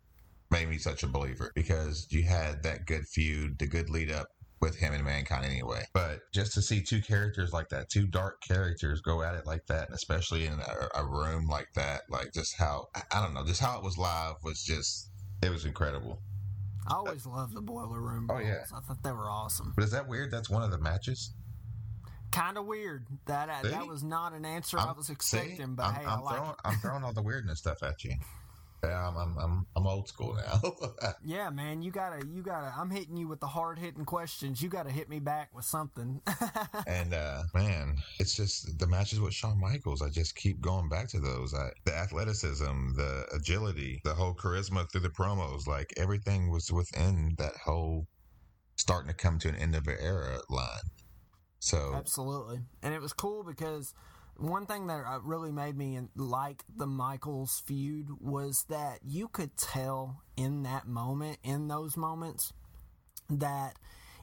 made 0.51 0.68
me 0.68 0.78
such 0.78 1.03
a 1.03 1.07
believer 1.07 1.53
because 1.55 2.07
you 2.11 2.22
had 2.24 2.62
that 2.64 2.86
good 2.86 3.07
feud, 3.07 3.59
the 3.59 3.66
good 3.66 3.88
lead 3.88 4.11
up 4.11 4.26
with 4.61 4.76
him 4.76 4.92
and 4.92 5.04
mankind 5.04 5.44
anyway. 5.44 5.84
But 5.92 6.20
just 6.32 6.52
to 6.54 6.62
see 6.62 6.82
two 6.82 7.00
characters 7.00 7.52
like 7.52 7.68
that, 7.70 7.88
two 7.88 8.06
dark 8.06 8.42
characters 8.42 9.00
go 9.00 9.22
at 9.22 9.34
it 9.34 9.46
like 9.46 9.66
that, 9.66 9.86
and 9.86 9.94
especially 9.94 10.46
in 10.46 10.52
a, 10.54 11.00
a 11.00 11.04
room 11.06 11.46
like 11.46 11.68
that, 11.74 12.02
like 12.11 12.32
just 12.32 12.56
how 12.56 12.88
I- 12.94 13.02
I 13.12 13.22
don't 13.22 13.34
know, 13.34 13.44
just 13.44 13.61
how 13.61 13.78
it 13.78 13.82
was 13.84 13.96
live 13.98 14.36
was 14.44 14.62
just 14.62 15.11
it 15.42 15.50
was 15.50 15.64
incredible. 15.64 16.20
I 16.86 16.94
always 16.94 17.24
loved 17.24 17.54
the 17.54 17.61
boiler 17.61 18.00
room. 18.00 18.28
Oh, 18.30 18.38
yeah. 18.38 18.64
I 18.74 18.80
thought 18.80 19.02
they 19.02 19.12
were 19.12 19.28
awesome. 19.30 19.72
But 19.76 19.84
is 19.84 19.90
that 19.92 20.08
weird? 20.08 20.30
That's 20.30 20.50
one 20.50 20.62
of 20.62 20.70
the 20.70 20.78
matches. 20.78 21.32
Kind 22.32 22.58
of 22.58 22.66
weird. 22.66 23.06
That 23.26 23.48
uh, 23.48 23.68
that 23.68 23.86
was 23.86 24.02
not 24.04 24.32
an 24.34 24.44
answer 24.44 24.78
i 24.78 24.84
I'm- 24.84 24.96
was 24.96 25.06
see? 25.06 25.12
expecting, 25.12 25.74
but 25.74 25.84
I'm, 25.86 25.94
hey, 25.94 26.04
I'm 26.04 26.18
I 26.18 26.22
like. 26.22 26.56
I'm 26.64 26.78
throwing 26.82 27.02
all 27.04 27.12
the 27.12 27.22
weirdness 27.22 27.58
stuff 27.58 27.82
at 27.82 28.04
you. 28.04 28.14
Yeah, 28.82 29.08
I'm 29.08 29.16
I'm 29.16 29.38
I'm, 29.38 29.66
I'm 29.76 29.86
old 29.86 30.08
school 30.08 30.36
now. 30.36 30.60
Yeah, 31.24 31.50
man, 31.50 31.82
you 31.82 31.90
gotta, 31.90 32.26
you 32.26 32.42
gotta. 32.42 32.72
I'm 32.76 32.90
hitting 32.90 33.16
you 33.16 33.28
with 33.28 33.40
the 33.40 33.46
hard 33.46 33.78
hitting 33.78 34.04
questions. 34.04 34.62
You 34.62 34.68
gotta 34.68 34.90
hit 34.90 35.08
me 35.08 35.18
back 35.18 35.50
with 35.54 35.64
something. 35.64 36.20
And 36.86 37.14
uh, 37.14 37.42
man, 37.54 37.96
it's 38.18 38.34
just 38.34 38.78
the 38.78 38.86
matches 38.86 39.20
with 39.20 39.34
Shawn 39.34 39.60
Michaels. 39.60 40.02
I 40.02 40.08
just 40.08 40.34
keep 40.34 40.60
going 40.60 40.88
back 40.88 41.08
to 41.08 41.20
those. 41.20 41.54
I, 41.54 41.70
the 41.84 41.94
athleticism, 41.94 42.94
the 42.96 43.26
agility, 43.34 44.00
the 44.04 44.14
whole 44.14 44.34
charisma 44.34 44.90
through 44.90 45.02
the 45.02 45.10
promos, 45.10 45.66
like 45.66 45.92
everything 45.96 46.50
was 46.50 46.72
within 46.72 47.34
that 47.38 47.56
whole 47.64 48.06
starting 48.76 49.08
to 49.08 49.14
come 49.14 49.38
to 49.40 49.48
an 49.48 49.56
end 49.56 49.74
of 49.74 49.86
an 49.86 49.96
era 50.00 50.38
line. 50.48 50.90
So 51.60 51.92
Absolutely. 51.94 52.60
And 52.82 52.94
it 52.94 53.00
was 53.00 53.12
cool 53.12 53.44
because 53.44 53.94
one 54.41 54.64
thing 54.64 54.86
that 54.86 55.05
uh, 55.07 55.20
really 55.22 55.53
made 55.53 55.76
me 55.76 56.01
like 56.16 56.64
the 56.74 56.86
Michaels 56.86 57.62
feud 57.66 58.09
was 58.20 58.64
that 58.68 59.01
you 59.05 59.28
could 59.28 59.57
tell 59.57 60.22
in 60.36 60.62
that 60.62 60.88
moment, 60.88 61.38
in 61.45 61.68
those 61.68 61.97
moments, 61.97 62.53
that 63.28 63.74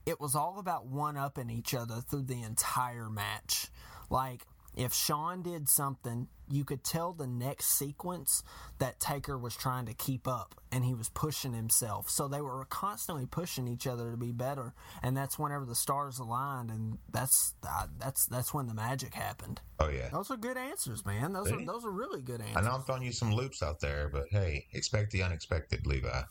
it 0.06 0.20
was 0.20 0.36
all 0.36 0.58
about 0.58 0.88
one 0.88 1.18
upping 1.18 1.50
each 1.50 1.74
other 1.74 2.02
through 2.02 2.24
the 2.24 2.42
entire 2.42 3.10
match. 3.10 3.68
Like, 4.10 4.48
if 4.78 4.94
Shawn 4.94 5.42
did 5.42 5.68
something, 5.68 6.28
you 6.50 6.64
could 6.64 6.84
tell 6.84 7.12
the 7.12 7.26
next 7.26 7.78
sequence 7.78 8.44
that 8.78 9.00
Taker 9.00 9.38
was 9.38 9.56
trying 9.56 9.88
to 9.88 9.94
keep 9.94 10.28
up 10.28 10.54
and 10.72 10.86
he 10.86 10.94
was 10.94 11.10
pushing 11.10 11.54
himself. 11.54 12.10
So 12.10 12.28
they 12.28 12.42
were 12.42 12.64
constantly 12.66 13.26
pushing 13.26 13.68
each 13.68 13.88
other 13.88 14.12
to 14.12 14.18
be 14.18 14.32
better, 14.32 14.74
and 15.02 15.18
that's 15.18 15.40
whenever 15.40 15.66
the 15.66 15.76
stars 15.76 16.20
aligned, 16.20 16.70
and 16.70 17.00
that's 17.12 17.56
uh, 17.68 17.88
that's 17.98 18.28
that's 18.28 18.54
when 18.54 18.68
the 18.68 18.76
magic 18.76 19.16
happened. 19.16 19.60
oh 19.80 19.90
yeah, 19.90 20.10
Those 20.10 20.30
are 20.30 20.38
good 20.38 20.58
answers, 20.58 21.06
man. 21.06 21.34
Those 21.34 21.52
are 21.52 21.66
those 21.66 21.84
are 21.84 21.92
really 21.92 22.22
good 22.22 22.42
answers. 22.42 22.58
I 22.58 22.62
know 22.62 22.76
I'm 22.76 22.84
throwing 22.84 23.04
you 23.04 23.12
some 23.12 23.34
loops 23.34 23.64
out 23.64 23.80
there, 23.80 24.10
but 24.10 24.26
hey, 24.30 24.68
expect 24.74 25.12
the 25.12 25.24
unexpected, 25.24 25.88
Levi. 25.88 26.22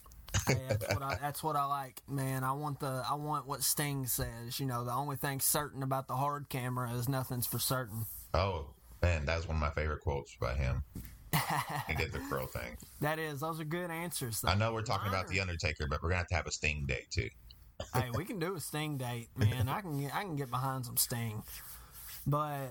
Hey, 0.46 0.60
that's 0.68 0.94
what 0.94 1.02
I 1.02 1.14
that's 1.20 1.42
what 1.42 1.56
I 1.56 1.64
like, 1.64 2.02
man. 2.08 2.44
I 2.44 2.52
want 2.52 2.78
the 2.78 3.04
I 3.10 3.14
want 3.14 3.46
what 3.48 3.62
Sting 3.62 4.06
says. 4.06 4.60
You 4.60 4.66
know, 4.66 4.84
the 4.84 4.92
only 4.92 5.16
thing 5.16 5.40
certain 5.40 5.82
about 5.82 6.06
the 6.06 6.14
hard 6.14 6.48
camera 6.48 6.92
is 6.92 7.08
nothing's 7.08 7.46
for 7.46 7.58
certain. 7.58 8.06
Oh 8.36 8.66
man, 9.02 9.24
that's 9.24 9.48
one 9.48 9.56
of 9.56 9.60
my 9.60 9.70
favorite 9.70 10.02
quotes 10.02 10.36
by 10.36 10.54
him. 10.54 10.82
he 11.88 11.94
did 11.94 12.12
the 12.12 12.20
crow 12.30 12.46
thing. 12.46 12.76
That 13.00 13.18
is, 13.18 13.40
those 13.40 13.60
are 13.60 13.64
good 13.64 13.90
answers. 13.90 14.40
Though. 14.40 14.48
I 14.48 14.54
know 14.54 14.72
we're 14.72 14.80
talking 14.80 15.08
about 15.08 15.28
the 15.28 15.38
Undertaker, 15.40 15.86
but 15.86 16.02
we're 16.02 16.08
gonna 16.08 16.18
have 16.18 16.28
to 16.28 16.34
have 16.34 16.46
a 16.46 16.50
Sting 16.50 16.86
day 16.86 17.04
too. 17.10 17.28
hey, 17.92 18.08
we 18.14 18.24
can 18.24 18.38
do 18.38 18.56
a 18.56 18.60
Sting 18.60 18.96
date, 18.96 19.28
man. 19.36 19.68
I 19.68 19.82
can 19.82 20.00
get, 20.00 20.14
I 20.14 20.22
can 20.22 20.36
get 20.36 20.50
behind 20.50 20.86
some 20.86 20.96
Sting, 20.96 21.42
but 22.26 22.68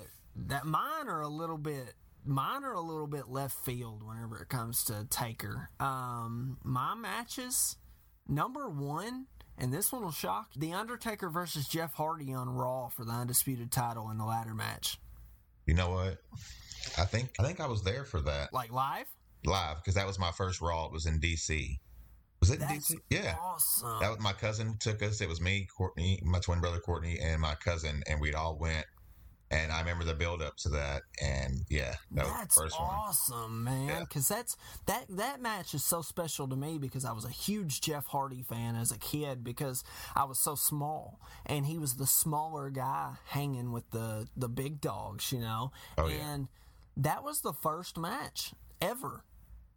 that 0.48 0.66
mine 0.66 1.08
are 1.08 1.22
a 1.22 1.28
little 1.28 1.60
bit 1.60 1.94
mine 2.26 2.64
are 2.64 2.74
a 2.74 2.82
little 2.82 3.08
bit 3.08 3.30
left 3.30 3.64
field 3.64 4.02
whenever 4.04 4.42
it 4.42 4.50
comes 4.50 4.84
to 4.86 5.06
Taker. 5.10 5.70
Um, 5.80 6.58
my 6.64 6.96
matches, 6.96 7.78
number 8.28 8.68
one. 8.68 9.28
And 9.58 9.72
this 9.72 9.90
one 9.90 10.02
will 10.02 10.12
shock 10.12 10.50
The 10.58 10.74
Undertaker 10.74 11.30
versus 11.30 11.66
Jeff 11.66 11.94
Hardy 11.94 12.34
on 12.34 12.50
Raw 12.50 12.90
for 12.90 13.06
the 13.06 13.14
undisputed 13.14 13.72
title 13.72 14.10
in 14.10 14.18
the 14.18 14.26
ladder 14.26 14.54
match. 14.54 14.98
You 15.66 15.74
know 15.74 15.90
what? 15.92 16.18
I 16.98 17.06
think 17.06 17.32
I 17.40 17.44
think 17.44 17.60
I 17.60 17.68
was 17.68 17.84
there 17.84 18.06
for 18.06 18.22
that 18.22 18.54
Like 18.54 18.72
live? 18.72 19.08
live 19.46 19.78
because 19.78 19.96
that 19.96 20.08
was 20.08 20.20
my 20.20 20.32
first 20.32 20.62
Raw. 20.62 20.86
It 20.86 20.92
was 20.92 21.06
in 21.06 21.20
DC. 21.20 21.80
Was 22.40 22.52
it 22.52 22.62
in 22.62 22.68
That's 22.68 22.92
DC? 22.94 22.98
Yeah. 23.10 23.36
awesome. 23.42 24.00
That 24.02 24.10
was 24.12 24.20
my 24.20 24.34
cousin 24.34 24.78
took 24.80 25.02
us. 25.02 25.22
It 25.22 25.30
was 25.30 25.42
me, 25.42 25.68
Courtney, 25.76 26.20
my 26.24 26.40
twin 26.40 26.62
brother 26.62 26.80
Courtney, 26.80 27.18
and 27.20 27.42
my 27.42 27.56
cousin, 27.56 28.04
and 28.08 28.20
we'd 28.22 28.36
all 28.36 28.58
went 28.58 28.86
And 29.52 29.72
I 29.72 29.80
remember 29.80 30.04
the 30.04 30.16
build 30.16 30.42
up 30.42 30.58
to 30.58 30.70
that, 30.70 31.04
and 31.22 31.62
yeah, 31.70 31.94
that 32.14 32.26
was 32.26 32.34
That's 32.34 32.56
first 32.58 32.80
one. 32.80 32.90
awesome, 32.90 33.64
man. 33.64 33.88
Yeah. 33.88 34.00
Because 34.00 34.28
that's 34.28 34.58
that 34.88 35.06
that 35.10 35.40
match 35.40 35.76
is 35.76 35.84
so 35.86 36.02
special 36.02 36.48
to 36.48 36.56
me 36.56 36.80
because 36.80 37.06
I 37.06 37.12
was 37.12 37.26
a 37.26 37.30
huge 37.30 37.80
Jeff 37.82 38.08
Hardy 38.08 38.42
fan 38.42 38.76
as 38.76 38.92
a 38.92 38.98
kid 38.98 39.44
because 39.44 39.84
I 40.16 40.24
was 40.24 40.40
so 40.40 40.56
small 40.56 41.20
and 41.46 41.68
he 41.68 41.78
was 41.78 41.96
the 41.96 42.08
smaller 42.08 42.72
guy 42.72 43.14
hanging 43.28 43.72
with 43.72 43.90
the 43.92 44.28
the 44.36 44.50
big 44.50 44.82
dogs, 44.82 45.32
you 45.32 45.40
know. 45.40 45.72
Oh, 45.98 46.08
yeah. 46.08 46.34
and 46.34 46.48
that 46.98 47.24
was 47.24 47.42
the 47.42 47.54
first 47.54 48.00
match 48.00 48.54
ever 48.82 49.24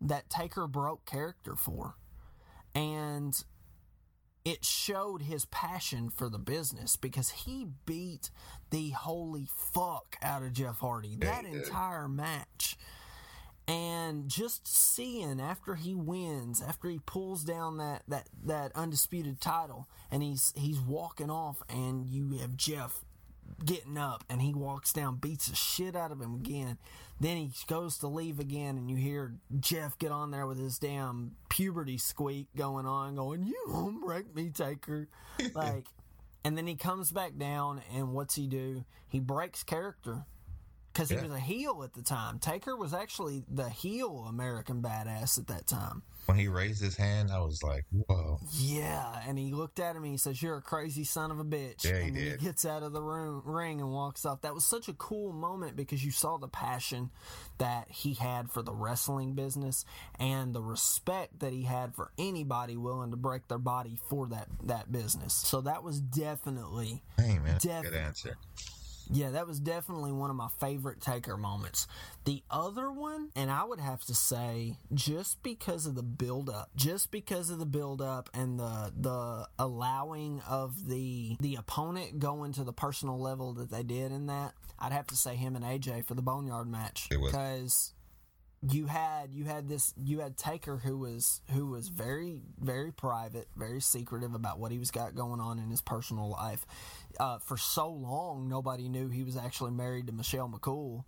that 0.00 0.30
Taker 0.30 0.66
broke 0.66 1.04
character 1.04 1.54
for, 1.56 1.96
and 2.74 3.44
it 4.44 4.64
showed 4.64 5.22
his 5.22 5.44
passion 5.46 6.10
for 6.10 6.28
the 6.28 6.38
business 6.38 6.96
because 6.96 7.30
he 7.30 7.68
beat 7.86 8.30
the 8.70 8.90
holy 8.90 9.46
fuck 9.46 10.16
out 10.22 10.42
of 10.42 10.52
Jeff 10.52 10.78
Hardy 10.78 11.16
that 11.20 11.44
entire 11.44 12.08
match. 12.08 12.76
And 13.66 14.28
just 14.28 14.66
seeing 14.66 15.40
after 15.42 15.74
he 15.74 15.94
wins, 15.94 16.62
after 16.62 16.88
he 16.88 17.00
pulls 17.00 17.44
down 17.44 17.76
that, 17.76 18.02
that, 18.08 18.26
that 18.46 18.72
undisputed 18.74 19.42
title, 19.42 19.88
and 20.10 20.22
he's 20.22 20.54
he's 20.56 20.80
walking 20.80 21.28
off, 21.30 21.62
and 21.68 22.06
you 22.06 22.38
have 22.38 22.56
Jeff 22.56 23.04
getting 23.64 23.98
up, 23.98 24.24
and 24.30 24.40
he 24.42 24.54
walks 24.54 24.92
down, 24.92 25.16
beats 25.16 25.46
the 25.48 25.56
shit 25.56 25.96
out 25.96 26.12
of 26.12 26.20
him 26.20 26.34
again. 26.34 26.78
Then 27.20 27.36
he 27.36 27.50
goes 27.66 27.98
to 27.98 28.06
leave 28.08 28.38
again, 28.38 28.76
and 28.76 28.88
you 28.90 28.96
hear 28.96 29.34
Jeff 29.58 29.98
get 29.98 30.12
on 30.12 30.30
there 30.30 30.46
with 30.46 30.58
his 30.58 30.78
damn 30.78 31.32
puberty 31.48 31.98
squeak 31.98 32.46
going 32.56 32.86
on, 32.86 33.16
going, 33.16 33.42
"You 33.44 33.64
won't 33.68 34.00
break 34.04 34.34
me, 34.34 34.50
Taker," 34.50 35.08
like. 35.54 35.86
And 36.44 36.56
then 36.56 36.66
he 36.68 36.76
comes 36.76 37.10
back 37.10 37.36
down, 37.36 37.82
and 37.92 38.12
what's 38.14 38.36
he 38.36 38.46
do? 38.46 38.84
He 39.08 39.18
breaks 39.18 39.64
character 39.64 40.24
because 40.92 41.08
he 41.10 41.16
Yeah. 41.16 41.22
was 41.22 41.32
a 41.32 41.40
heel 41.40 41.82
at 41.82 41.92
the 41.94 42.02
time. 42.02 42.38
Taker 42.38 42.76
was 42.76 42.94
actually 42.94 43.44
the 43.48 43.68
heel 43.68 44.24
American 44.28 44.80
badass 44.80 45.36
at 45.38 45.48
that 45.48 45.66
time. 45.66 46.02
When 46.28 46.36
he 46.36 46.46
raised 46.46 46.82
his 46.82 46.94
hand, 46.94 47.30
I 47.32 47.40
was 47.40 47.62
like, 47.62 47.86
"Whoa!" 47.90 48.38
Yeah, 48.52 49.22
and 49.26 49.38
he 49.38 49.50
looked 49.54 49.80
at 49.80 49.96
him 49.96 50.02
and 50.02 50.12
he 50.12 50.18
says, 50.18 50.42
"You're 50.42 50.58
a 50.58 50.62
crazy 50.62 51.02
son 51.02 51.30
of 51.30 51.38
a 51.38 51.44
bitch." 51.44 51.84
Yeah, 51.84 52.00
he 52.00 52.08
and 52.08 52.14
did. 52.14 52.38
he 52.38 52.46
gets 52.46 52.66
out 52.66 52.82
of 52.82 52.92
the 52.92 53.00
room, 53.00 53.40
ring 53.46 53.80
and 53.80 53.90
walks 53.90 54.26
off. 54.26 54.42
That 54.42 54.52
was 54.52 54.66
such 54.66 54.88
a 54.88 54.92
cool 54.92 55.32
moment 55.32 55.74
because 55.74 56.04
you 56.04 56.10
saw 56.10 56.36
the 56.36 56.46
passion 56.46 57.08
that 57.56 57.90
he 57.90 58.12
had 58.12 58.50
for 58.50 58.60
the 58.60 58.74
wrestling 58.74 59.32
business 59.36 59.86
and 60.20 60.54
the 60.54 60.60
respect 60.60 61.40
that 61.40 61.54
he 61.54 61.62
had 61.62 61.94
for 61.94 62.12
anybody 62.18 62.76
willing 62.76 63.10
to 63.12 63.16
break 63.16 63.48
their 63.48 63.56
body 63.56 63.98
for 64.10 64.26
that 64.26 64.48
that 64.64 64.92
business. 64.92 65.32
So 65.32 65.62
that 65.62 65.82
was 65.82 65.98
definitely 65.98 67.02
Hey 67.16 67.38
man, 67.38 67.56
a 67.56 67.58
good 67.58 67.94
answer. 67.94 68.36
Yeah, 69.10 69.30
that 69.30 69.46
was 69.46 69.60
definitely 69.60 70.12
one 70.12 70.30
of 70.30 70.36
my 70.36 70.48
favorite 70.60 71.00
Taker 71.00 71.36
moments. 71.36 71.86
The 72.24 72.42
other 72.50 72.90
one, 72.90 73.30
and 73.34 73.50
I 73.50 73.64
would 73.64 73.80
have 73.80 74.04
to 74.06 74.14
say, 74.14 74.76
just 74.92 75.42
because 75.42 75.86
of 75.86 75.94
the 75.94 76.02
build 76.02 76.50
up, 76.50 76.70
just 76.76 77.10
because 77.10 77.50
of 77.50 77.58
the 77.58 77.66
build 77.66 78.02
up 78.02 78.28
and 78.34 78.58
the 78.58 78.92
the 78.96 79.48
allowing 79.58 80.42
of 80.48 80.88
the 80.88 81.36
the 81.40 81.56
opponent 81.56 82.18
going 82.18 82.52
to 82.52 82.64
the 82.64 82.72
personal 82.72 83.18
level 83.18 83.54
that 83.54 83.70
they 83.70 83.82
did 83.82 84.12
in 84.12 84.26
that, 84.26 84.52
I'd 84.78 84.92
have 84.92 85.06
to 85.08 85.16
say 85.16 85.36
him 85.36 85.56
and 85.56 85.64
AJ 85.64 86.04
for 86.04 86.14
the 86.14 86.22
Boneyard 86.22 86.68
match 86.68 87.08
because 87.10 87.94
you 88.62 88.86
had 88.86 89.32
you 89.32 89.44
had 89.44 89.68
this 89.68 89.94
you 89.96 90.20
had 90.20 90.36
Taker 90.36 90.78
who 90.78 90.98
was 90.98 91.40
who 91.52 91.66
was 91.66 91.88
very 91.88 92.40
very 92.60 92.92
private, 92.92 93.46
very 93.56 93.80
secretive 93.80 94.34
about 94.34 94.58
what 94.58 94.72
he 94.72 94.78
was 94.78 94.90
got 94.90 95.14
going 95.14 95.40
on 95.40 95.58
in 95.58 95.70
his 95.70 95.80
personal 95.80 96.30
life. 96.30 96.66
Uh, 97.20 97.38
for 97.38 97.56
so 97.56 97.88
long, 97.88 98.48
nobody 98.48 98.88
knew 98.88 99.08
he 99.08 99.22
was 99.22 99.36
actually 99.36 99.70
married 99.70 100.06
to 100.08 100.12
Michelle 100.12 100.48
McCool, 100.48 101.04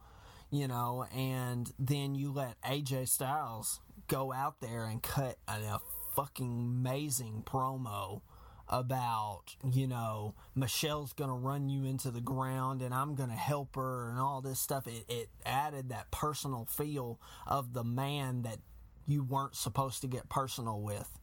you 0.51 0.68
know. 0.68 1.07
And 1.14 1.72
then 1.78 2.14
you 2.14 2.32
let 2.32 2.61
AJ 2.62 3.09
Styles 3.09 3.80
go 4.07 4.32
out 4.32 4.61
there 4.61 4.84
and 4.84 5.03
cut 5.03 5.36
a, 5.48 5.53
a 5.53 5.80
fucking 6.14 6.80
amazing 6.80 7.42
promo 7.44 8.22
about 8.70 9.56
you 9.72 9.86
know 9.86 10.34
Michelle's 10.54 11.12
gonna 11.12 11.34
run 11.34 11.68
you 11.68 11.84
into 11.84 12.10
the 12.10 12.20
ground 12.20 12.80
and 12.80 12.94
I'm 12.94 13.14
gonna 13.16 13.36
help 13.36 13.74
her 13.74 14.10
and 14.10 14.18
all 14.18 14.40
this 14.40 14.60
stuff. 14.60 14.86
It, 14.86 15.04
it 15.08 15.28
added 15.44 15.90
that 15.90 16.10
personal 16.10 16.64
feel 16.64 17.20
of 17.46 17.74
the 17.74 17.84
man 17.84 18.42
that 18.42 18.58
you 19.06 19.24
weren't 19.24 19.56
supposed 19.56 20.00
to 20.02 20.06
get 20.06 20.28
personal 20.28 20.80
with. 20.80 21.18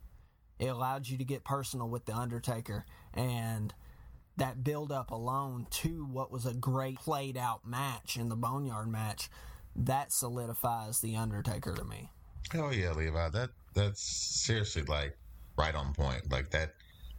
It 0.60 0.68
allowed 0.68 1.08
you 1.08 1.18
to 1.18 1.24
get 1.24 1.46
personal 1.46 1.88
with 1.88 2.06
the 2.06 2.16
Undertaker 2.16 2.86
and 3.14 3.74
that 4.36 4.64
build 4.64 4.92
up 4.92 5.10
alone 5.12 5.68
to 5.70 6.06
what 6.06 6.32
was 6.32 6.46
a 6.46 6.54
great 6.54 7.00
played 7.00 7.38
out 7.38 7.66
match 7.66 8.18
in 8.18 8.30
the 8.30 8.36
Boneyard 8.36 8.88
match 8.88 9.30
that 9.76 10.12
solidifies 10.12 11.00
the 11.00 11.16
Undertaker 11.16 11.74
to 11.76 11.84
me. 11.84 12.12
Oh 12.56 12.72
yeah, 12.72 12.92
Levi. 12.92 13.30
That 13.30 13.50
that's 13.74 14.02
seriously 14.02 14.84
like 14.84 15.18
right 15.58 15.76
on 15.76 15.94
point. 15.94 16.32
Like 16.32 16.50
that. 16.52 16.74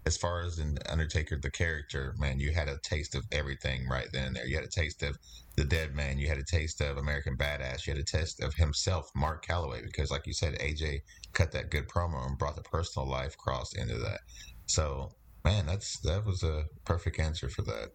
As 0.08 0.16
far 0.16 0.40
as 0.40 0.58
an 0.58 0.78
Undertaker, 0.88 1.36
the 1.36 1.50
character, 1.50 2.14
man, 2.18 2.40
you 2.40 2.50
had 2.50 2.66
a 2.66 2.78
taste 2.78 3.14
of 3.14 3.26
everything 3.30 3.86
right 3.86 4.08
then 4.10 4.28
and 4.28 4.36
there. 4.36 4.46
You 4.46 4.56
had 4.56 4.64
a 4.64 4.70
taste 4.70 5.02
of 5.02 5.18
the 5.54 5.66
Dead 5.66 5.94
Man. 5.94 6.16
You 6.16 6.28
had 6.28 6.38
a 6.38 6.44
taste 6.44 6.80
of 6.80 6.96
American 6.96 7.36
Badass. 7.36 7.86
You 7.86 7.92
had 7.92 8.00
a 8.00 8.04
taste 8.04 8.42
of 8.42 8.54
himself, 8.54 9.10
Mark 9.14 9.44
Calaway, 9.44 9.82
because 9.82 10.10
like 10.10 10.26
you 10.26 10.32
said, 10.32 10.58
AJ 10.60 11.02
cut 11.34 11.52
that 11.52 11.70
good 11.70 11.88
promo 11.88 12.26
and 12.26 12.38
brought 12.38 12.56
the 12.56 12.62
personal 12.62 13.06
life 13.06 13.36
cross 13.36 13.74
into 13.74 13.98
that. 13.98 14.20
So, 14.64 15.10
man, 15.44 15.66
that's 15.66 16.00
that 16.00 16.24
was 16.24 16.42
a 16.42 16.64
perfect 16.86 17.20
answer 17.20 17.50
for 17.50 17.60
that. 17.64 17.90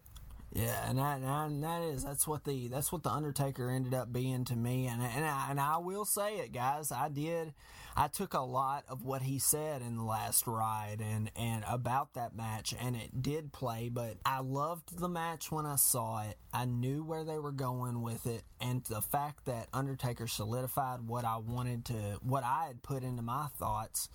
Yeah, 0.54 0.88
and 0.88 0.98
that, 0.98 1.20
and 1.20 1.64
that- 1.64 1.82
is 1.82 2.04
that's 2.04 2.28
what 2.28 2.44
the 2.44 2.68
that's 2.68 2.92
what 2.92 3.02
the 3.02 3.10
Undertaker 3.10 3.70
ended 3.70 3.92
up 3.92 4.12
being 4.12 4.44
to 4.44 4.54
me, 4.54 4.86
and 4.86 5.02
and 5.02 5.24
I, 5.24 5.50
and 5.50 5.60
I 5.60 5.78
will 5.78 6.04
say 6.04 6.36
it, 6.38 6.52
guys. 6.52 6.92
I 6.92 7.08
did, 7.08 7.52
I 7.96 8.06
took 8.06 8.34
a 8.34 8.40
lot 8.40 8.84
of 8.88 9.02
what 9.02 9.22
he 9.22 9.40
said 9.40 9.82
in 9.82 9.96
the 9.96 10.04
last 10.04 10.46
ride 10.46 10.98
and 11.00 11.28
and 11.34 11.64
about 11.68 12.14
that 12.14 12.36
match, 12.36 12.72
and 12.80 12.94
it 12.94 13.20
did 13.20 13.52
play. 13.52 13.88
But 13.88 14.18
I 14.24 14.38
loved 14.40 14.96
the 14.96 15.08
match 15.08 15.50
when 15.50 15.66
I 15.66 15.74
saw 15.74 16.22
it. 16.22 16.38
I 16.52 16.66
knew 16.66 17.02
where 17.02 17.24
they 17.24 17.40
were 17.40 17.50
going 17.52 18.00
with 18.00 18.24
it, 18.24 18.44
and 18.60 18.84
the 18.84 19.02
fact 19.02 19.46
that 19.46 19.66
Undertaker 19.72 20.28
solidified 20.28 21.00
what 21.00 21.24
I 21.24 21.38
wanted 21.38 21.84
to, 21.86 22.20
what 22.22 22.44
I 22.44 22.66
had 22.68 22.80
put 22.80 23.02
into 23.02 23.22
my 23.22 23.48
thoughts 23.58 24.08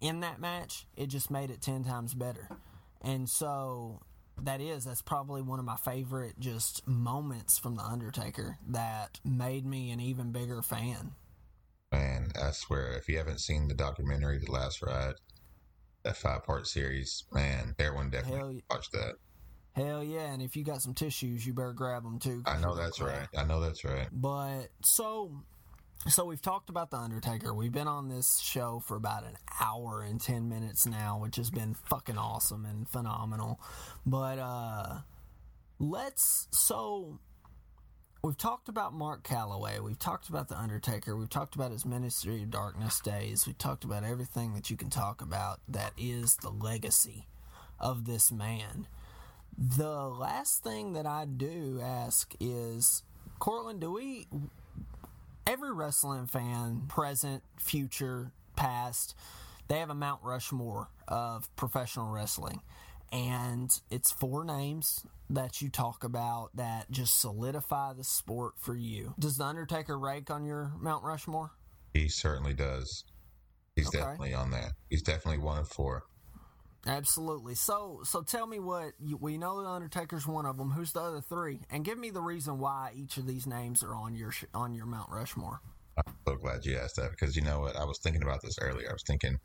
in 0.00 0.20
that 0.20 0.38
match, 0.40 0.86
it 0.96 1.08
just 1.08 1.28
made 1.28 1.50
it 1.50 1.60
10 1.60 1.82
times 1.82 2.14
better. 2.14 2.48
And 3.00 3.28
so 3.28 4.00
that 4.42 4.60
is 4.60 4.84
that's 4.84 5.02
probably 5.02 5.42
one 5.42 5.58
of 5.58 5.64
my 5.64 5.76
favorite 5.76 6.38
just 6.38 6.86
moments 6.86 7.58
from 7.58 7.76
the 7.76 7.82
Undertaker 7.82 8.58
that 8.68 9.20
made 9.24 9.66
me 9.66 9.90
an 9.90 10.00
even 10.00 10.32
bigger 10.32 10.62
fan. 10.62 11.12
Man, 11.92 12.32
I 12.40 12.50
swear, 12.50 12.92
if 12.92 13.08
you 13.08 13.16
haven't 13.18 13.40
seen 13.40 13.68
the 13.68 13.74
documentary, 13.74 14.38
The 14.38 14.50
Last 14.50 14.82
Ride, 14.82 15.14
that 16.02 16.16
five 16.16 16.44
part 16.44 16.66
series, 16.66 17.24
man, 17.32 17.74
everyone 17.78 18.10
Hell 18.10 18.22
definitely 18.22 18.54
yeah. 18.56 18.74
watch 18.76 18.90
that. 18.90 19.14
Hell 19.74 20.02
yeah, 20.02 20.32
and 20.32 20.42
if 20.42 20.56
you 20.56 20.64
got 20.64 20.80
some 20.80 20.94
tissues, 20.94 21.46
you 21.46 21.52
better 21.52 21.74
grab 21.74 22.02
them 22.02 22.18
too. 22.18 22.42
I 22.46 22.58
know 22.58 22.74
that's 22.74 23.00
right. 23.00 23.28
I 23.36 23.44
know 23.44 23.60
that's 23.60 23.84
right. 23.84 24.08
But 24.10 24.68
so 24.82 25.42
so 26.08 26.24
we've 26.24 26.42
talked 26.42 26.70
about 26.70 26.90
the 26.90 26.98
Undertaker. 26.98 27.52
We've 27.52 27.72
been 27.72 27.88
on 27.88 28.08
this 28.08 28.38
show 28.40 28.80
for 28.84 28.96
about 28.96 29.24
an 29.24 29.36
hour 29.60 30.02
and 30.02 30.20
10 30.20 30.48
minutes 30.48 30.86
now, 30.86 31.18
which 31.18 31.36
has 31.36 31.50
been 31.50 31.74
fucking 31.74 32.18
awesome 32.18 32.64
and 32.64 32.88
phenomenal. 32.88 33.60
But 34.04 34.38
uh 34.38 34.98
let's 35.78 36.48
so 36.52 37.18
we've 38.22 38.36
talked 38.36 38.68
about 38.68 38.94
Mark 38.94 39.22
Calaway, 39.24 39.80
we've 39.80 39.98
talked 39.98 40.28
about 40.28 40.48
the 40.48 40.58
Undertaker, 40.58 41.16
we've 41.16 41.30
talked 41.30 41.54
about 41.54 41.70
his 41.70 41.84
Ministry 41.84 42.42
of 42.42 42.50
Darkness 42.50 43.00
days, 43.00 43.46
we've 43.46 43.58
talked 43.58 43.84
about 43.84 44.04
everything 44.04 44.54
that 44.54 44.70
you 44.70 44.76
can 44.76 44.90
talk 44.90 45.20
about 45.20 45.60
that 45.68 45.92
is 45.98 46.36
the 46.36 46.50
legacy 46.50 47.26
of 47.78 48.04
this 48.04 48.32
man. 48.32 48.86
The 49.58 50.08
last 50.08 50.62
thing 50.62 50.92
that 50.94 51.06
I 51.06 51.24
do 51.24 51.80
ask 51.82 52.34
is, 52.40 53.02
Cortland, 53.38 53.80
do 53.80 53.92
we, 53.92 54.26
every 55.46 55.72
wrestling 55.72 56.26
fan, 56.26 56.82
present, 56.88 57.42
future, 57.58 58.32
past, 58.56 59.14
they 59.68 59.78
have 59.78 59.90
a 59.90 59.94
Mount 59.94 60.22
Rushmore 60.22 60.88
of 61.08 61.54
professional 61.56 62.10
wrestling. 62.10 62.60
And 63.12 63.70
it's 63.90 64.10
four 64.10 64.44
names 64.44 65.06
that 65.30 65.62
you 65.62 65.68
talk 65.70 66.02
about 66.04 66.50
that 66.54 66.90
just 66.90 67.20
solidify 67.20 67.92
the 67.92 68.04
sport 68.04 68.54
for 68.58 68.74
you. 68.76 69.14
Does 69.18 69.36
The 69.36 69.44
Undertaker 69.44 69.98
rank 69.98 70.30
on 70.30 70.44
your 70.44 70.72
Mount 70.80 71.04
Rushmore? 71.04 71.52
He 71.94 72.08
certainly 72.08 72.52
does. 72.52 73.04
He's 73.76 73.88
Okay. 73.88 73.98
definitely 73.98 74.34
on 74.34 74.50
there. 74.50 74.72
He's 74.90 75.02
definitely 75.02 75.38
one 75.38 75.58
of 75.58 75.68
four. 75.68 76.04
Absolutely. 76.86 77.54
So, 77.54 78.00
so 78.04 78.22
tell 78.22 78.46
me 78.46 78.58
what 78.58 78.92
you, 78.98 79.16
we 79.16 79.38
know. 79.38 79.60
The 79.62 79.68
Undertaker's 79.68 80.26
one 80.26 80.46
of 80.46 80.56
them. 80.56 80.70
Who's 80.70 80.92
the 80.92 81.00
other 81.00 81.20
three? 81.20 81.60
And 81.70 81.84
give 81.84 81.98
me 81.98 82.10
the 82.10 82.22
reason 82.22 82.58
why 82.58 82.92
each 82.94 83.16
of 83.16 83.26
these 83.26 83.46
names 83.46 83.82
are 83.82 83.94
on 83.94 84.14
your 84.14 84.32
on 84.54 84.72
your 84.72 84.86
Mount 84.86 85.10
Rushmore. 85.10 85.60
I'm 85.98 86.14
so 86.26 86.36
glad 86.36 86.64
you 86.64 86.76
asked 86.76 86.96
that 86.96 87.10
because 87.10 87.34
you 87.34 87.42
know 87.42 87.60
what? 87.60 87.76
I 87.76 87.84
was 87.84 87.98
thinking 88.02 88.22
about 88.22 88.40
this 88.42 88.56
earlier. 88.60 88.88
I 88.88 88.92
was 88.92 89.02
thinking 89.06 89.36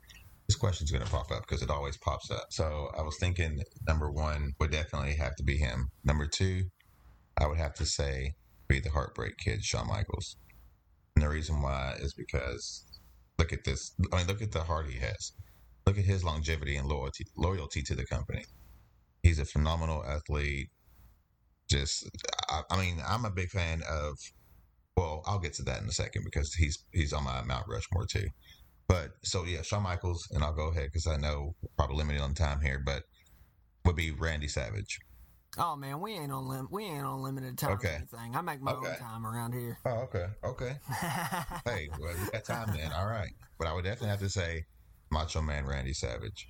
this 0.48 0.56
question's 0.56 0.90
going 0.90 1.04
to 1.04 1.10
pop 1.10 1.30
up 1.32 1.42
because 1.48 1.62
it 1.62 1.70
always 1.70 1.96
pops 1.96 2.30
up. 2.30 2.46
So 2.50 2.90
I 2.96 3.02
was 3.02 3.16
thinking 3.18 3.60
number 3.88 4.10
one 4.10 4.52
would 4.60 4.70
definitely 4.70 5.16
have 5.16 5.34
to 5.36 5.42
be 5.42 5.56
him. 5.56 5.88
Number 6.04 6.26
two 6.26 6.64
I 7.36 7.46
would 7.46 7.58
have 7.58 7.74
to 7.74 7.86
say 7.86 8.34
be 8.68 8.80
the 8.80 8.90
Heartbreak 8.90 9.36
Kid, 9.38 9.64
Shawn 9.64 9.88
Michaels. 9.88 10.36
And 11.16 11.24
the 11.24 11.28
reason 11.28 11.60
why 11.60 11.96
is 11.98 12.14
because 12.14 12.84
look 13.38 13.52
at 13.52 13.64
this. 13.64 13.94
I 14.12 14.18
mean, 14.18 14.26
look 14.26 14.42
at 14.42 14.52
the 14.52 14.62
heart 14.62 14.86
he 14.86 14.98
has. 14.98 15.32
Look 15.86 15.98
at 15.98 16.04
his 16.04 16.24
longevity 16.24 16.76
and 16.76 16.88
loyalty 16.88 17.24
loyalty 17.36 17.82
to 17.82 17.94
the 17.94 18.06
company. 18.06 18.44
He's 19.22 19.38
a 19.38 19.44
phenomenal 19.44 20.04
athlete. 20.04 20.68
Just, 21.68 22.08
I, 22.48 22.62
I 22.70 22.78
mean, 22.80 23.00
I'm 23.06 23.24
a 23.24 23.30
big 23.30 23.48
fan 23.50 23.82
of. 23.88 24.16
Well, 24.96 25.22
I'll 25.26 25.38
get 25.38 25.54
to 25.54 25.62
that 25.62 25.80
in 25.80 25.88
a 25.88 25.92
second 25.92 26.24
because 26.24 26.54
he's 26.54 26.84
he's 26.92 27.12
on 27.12 27.24
my 27.24 27.42
Mount 27.42 27.66
Rushmore 27.68 28.06
too. 28.06 28.28
But 28.88 29.12
so 29.24 29.44
yeah, 29.44 29.62
Shawn 29.62 29.84
Michaels, 29.84 30.28
and 30.32 30.44
I'll 30.44 30.52
go 30.52 30.68
ahead 30.68 30.90
because 30.92 31.06
I 31.06 31.16
know 31.16 31.54
we're 31.62 31.70
probably 31.76 31.96
limited 31.96 32.20
on 32.20 32.34
time 32.34 32.60
here, 32.60 32.82
but 32.84 33.04
would 33.86 33.96
be 33.96 34.10
Randy 34.10 34.48
Savage. 34.48 34.98
Oh 35.58 35.76
man, 35.76 36.00
we 36.00 36.12
ain't 36.12 36.32
on 36.32 36.48
lim- 36.48 36.68
we 36.70 36.84
ain't 36.84 37.04
on 37.04 37.22
limited 37.22 37.58
time 37.58 37.72
Okay. 37.72 37.96
anything. 37.96 38.34
I 38.36 38.40
make 38.40 38.60
my 38.60 38.72
Okay. 38.72 38.88
own 38.88 38.96
time 38.96 39.26
around 39.26 39.52
here. 39.52 39.78
Oh, 39.84 40.08
okay, 40.08 40.26
okay. 40.44 40.76
hey, 41.64 41.88
well, 41.98 42.14
we 42.18 42.30
got 42.30 42.44
time 42.44 42.72
then. 42.74 42.92
All 42.92 43.06
right, 43.06 43.32
but 43.58 43.66
I 43.68 43.72
would 43.74 43.84
definitely 43.84 44.08
have 44.08 44.20
to 44.20 44.30
say 44.30 44.64
Macho 45.12 45.42
Man 45.42 45.66
Randy 45.66 45.92
Savage, 45.92 46.48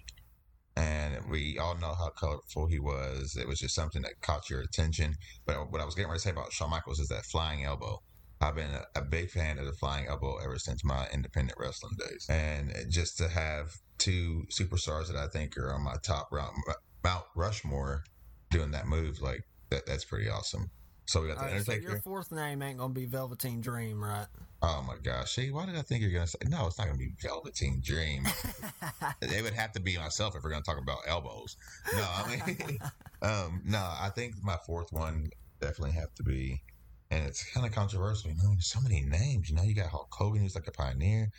and 0.76 1.14
we 1.30 1.58
all 1.58 1.76
know 1.76 1.94
how 1.94 2.10
colorful 2.18 2.66
he 2.66 2.78
was. 2.78 3.36
It 3.36 3.46
was 3.46 3.58
just 3.58 3.74
something 3.74 4.02
that 4.02 4.20
caught 4.22 4.48
your 4.48 4.60
attention. 4.60 5.14
But 5.44 5.70
what 5.70 5.80
I 5.80 5.84
was 5.84 5.94
getting 5.94 6.10
ready 6.10 6.20
to 6.20 6.22
say 6.22 6.30
about 6.30 6.52
Shawn 6.52 6.70
Michaels 6.70 7.00
is 7.00 7.08
that 7.08 7.24
flying 7.26 7.64
elbow. 7.64 7.98
I've 8.40 8.56
been 8.56 8.70
a, 8.70 9.00
a 9.00 9.02
big 9.02 9.30
fan 9.30 9.58
of 9.58 9.66
the 9.66 9.72
flying 9.72 10.06
elbow 10.08 10.38
ever 10.42 10.58
since 10.58 10.82
my 10.84 11.06
independent 11.12 11.58
wrestling 11.60 11.96
days, 11.98 12.26
and 12.28 12.74
just 12.90 13.18
to 13.18 13.28
have 13.28 13.72
two 13.98 14.44
superstars 14.50 15.06
that 15.08 15.16
I 15.16 15.28
think 15.28 15.56
are 15.56 15.72
on 15.72 15.84
my 15.84 15.94
top 16.02 16.28
round, 16.32 16.56
Mount 17.04 17.24
Rushmore 17.36 18.02
doing 18.50 18.72
that 18.72 18.86
move 18.86 19.20
like 19.20 19.42
that, 19.70 19.86
that's 19.86 20.04
pretty 20.04 20.28
awesome. 20.28 20.70
So 21.06 21.22
we 21.22 21.28
got 21.28 21.38
the 21.38 21.44
right, 21.44 21.64
so 21.64 21.72
your 21.74 22.00
fourth 22.02 22.32
name 22.32 22.62
ain't 22.62 22.78
gonna 22.78 22.92
be 22.92 23.06
Velveteen 23.06 23.60
Dream, 23.60 24.02
right? 24.02 24.26
Oh 24.64 24.84
my 24.86 24.94
gosh! 25.02 25.32
See, 25.32 25.50
why 25.50 25.66
did 25.66 25.76
I 25.76 25.82
think 25.82 26.02
you're 26.02 26.12
gonna 26.12 26.26
say 26.26 26.38
no? 26.46 26.66
It's 26.68 26.78
not 26.78 26.86
gonna 26.86 26.96
be 26.98 27.12
Velveteen 27.20 27.80
Dream. 27.82 28.24
it 29.22 29.42
would 29.42 29.54
have 29.54 29.72
to 29.72 29.80
be 29.80 29.98
myself 29.98 30.36
if 30.36 30.44
we're 30.44 30.50
gonna 30.50 30.62
talk 30.62 30.78
about 30.78 30.98
elbows. 31.08 31.56
No, 31.92 32.02
I 32.02 32.46
mean, 32.46 32.78
um, 33.22 33.60
no. 33.64 33.78
I 33.78 34.08
think 34.14 34.34
my 34.42 34.56
fourth 34.64 34.92
one 34.92 35.30
definitely 35.60 35.92
have 35.92 36.14
to 36.14 36.22
be, 36.22 36.62
and 37.10 37.24
it's 37.26 37.44
kind 37.52 37.66
of 37.66 37.72
controversial. 37.72 38.30
You 38.30 38.36
know, 38.36 38.50
there's 38.52 38.66
so 38.70 38.80
many 38.80 39.00
names. 39.02 39.50
You 39.50 39.56
know, 39.56 39.64
you 39.64 39.74
got 39.74 39.88
Hulk 39.88 40.08
Hogan, 40.12 40.40
who's 40.42 40.54
like 40.54 40.68
a 40.68 40.72
pioneer. 40.72 41.30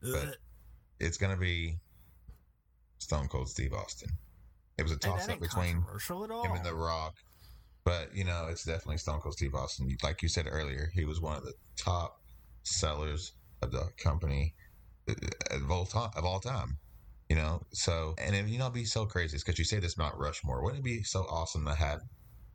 But- 0.00 0.36
It's 1.00 1.18
gonna 1.18 1.36
be 1.36 1.76
Stone 2.98 3.28
Cold 3.28 3.48
Steve 3.50 3.74
Austin. 3.74 4.08
It 4.78 4.84
was 4.84 4.92
a 4.92 4.96
toss 4.96 5.28
up 5.28 5.38
between 5.38 5.74
controversial 5.74 6.24
at 6.24 6.30
all. 6.30 6.44
him 6.44 6.52
and 6.52 6.64
The 6.64 6.74
Rock. 6.74 7.14
But 7.84 8.14
you 8.14 8.24
know, 8.24 8.46
it's 8.48 8.64
definitely 8.64 8.96
Stone 8.98 9.20
Cold 9.20 9.34
Steve 9.34 9.54
Austin. 9.54 9.94
Like 10.02 10.22
you 10.22 10.28
said 10.28 10.46
earlier, 10.48 10.90
he 10.94 11.04
was 11.04 11.20
one 11.20 11.36
of 11.36 11.44
the 11.44 11.52
top 11.76 12.20
sellers 12.64 13.32
of 13.62 13.70
the 13.72 13.88
company 14.02 14.54
uh, 15.08 15.14
of 15.50 15.70
all 15.70 15.86
time. 15.86 16.10
Of 16.16 16.24
all 16.24 16.40
time, 16.40 16.78
you 17.28 17.36
know. 17.36 17.60
So, 17.72 18.14
and 18.18 18.34
if, 18.34 18.48
you 18.48 18.58
know, 18.58 18.64
it'd 18.64 18.74
be 18.74 18.84
so 18.84 19.06
crazy 19.06 19.36
because 19.38 19.58
you 19.58 19.64
say 19.64 19.78
this 19.78 19.96
Mount 19.96 20.16
Rushmore. 20.18 20.62
Wouldn't 20.62 20.80
it 20.80 20.84
be 20.84 21.02
so 21.02 21.20
awesome 21.30 21.64
to 21.66 21.74
have 21.74 22.00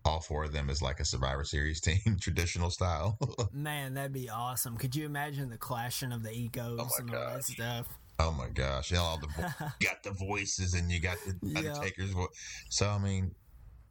all 0.05 0.19
four 0.21 0.45
of 0.45 0.53
them 0.53 0.69
as 0.69 0.81
like 0.81 0.99
a 0.99 1.05
Survivor 1.05 1.43
Series 1.43 1.81
team, 1.87 2.17
traditional 2.19 2.69
style? 2.69 3.17
Man, 3.53 3.93
that'd 3.93 4.13
be 4.13 4.29
awesome. 4.29 4.77
Could 4.77 4.95
you 4.95 5.05
imagine 5.05 5.49
the 5.49 5.57
clashing 5.57 6.11
of 6.11 6.23
the 6.23 6.31
egos 6.31 6.79
Oh 6.79 6.89
and 6.99 7.09
all 7.09 7.15
that 7.15 7.33
gosh. 7.35 7.45
stuff? 7.45 7.87
oh 8.21 8.31
my 8.33 8.49
gosh! 8.49 8.91
You 8.91 8.97
know, 8.97 9.03
all 9.03 9.17
the 9.17 9.27
vo- 9.27 9.67
got 9.81 10.03
the 10.03 10.11
voices 10.11 10.73
and 10.73 10.91
you 10.91 10.99
got 10.99 11.17
the 11.25 11.35
Yeah. 11.41 11.57
Undertaker's 11.73 12.11
voice. 12.11 12.27
So 12.69 12.89
I 12.89 12.97
mean. 12.97 13.31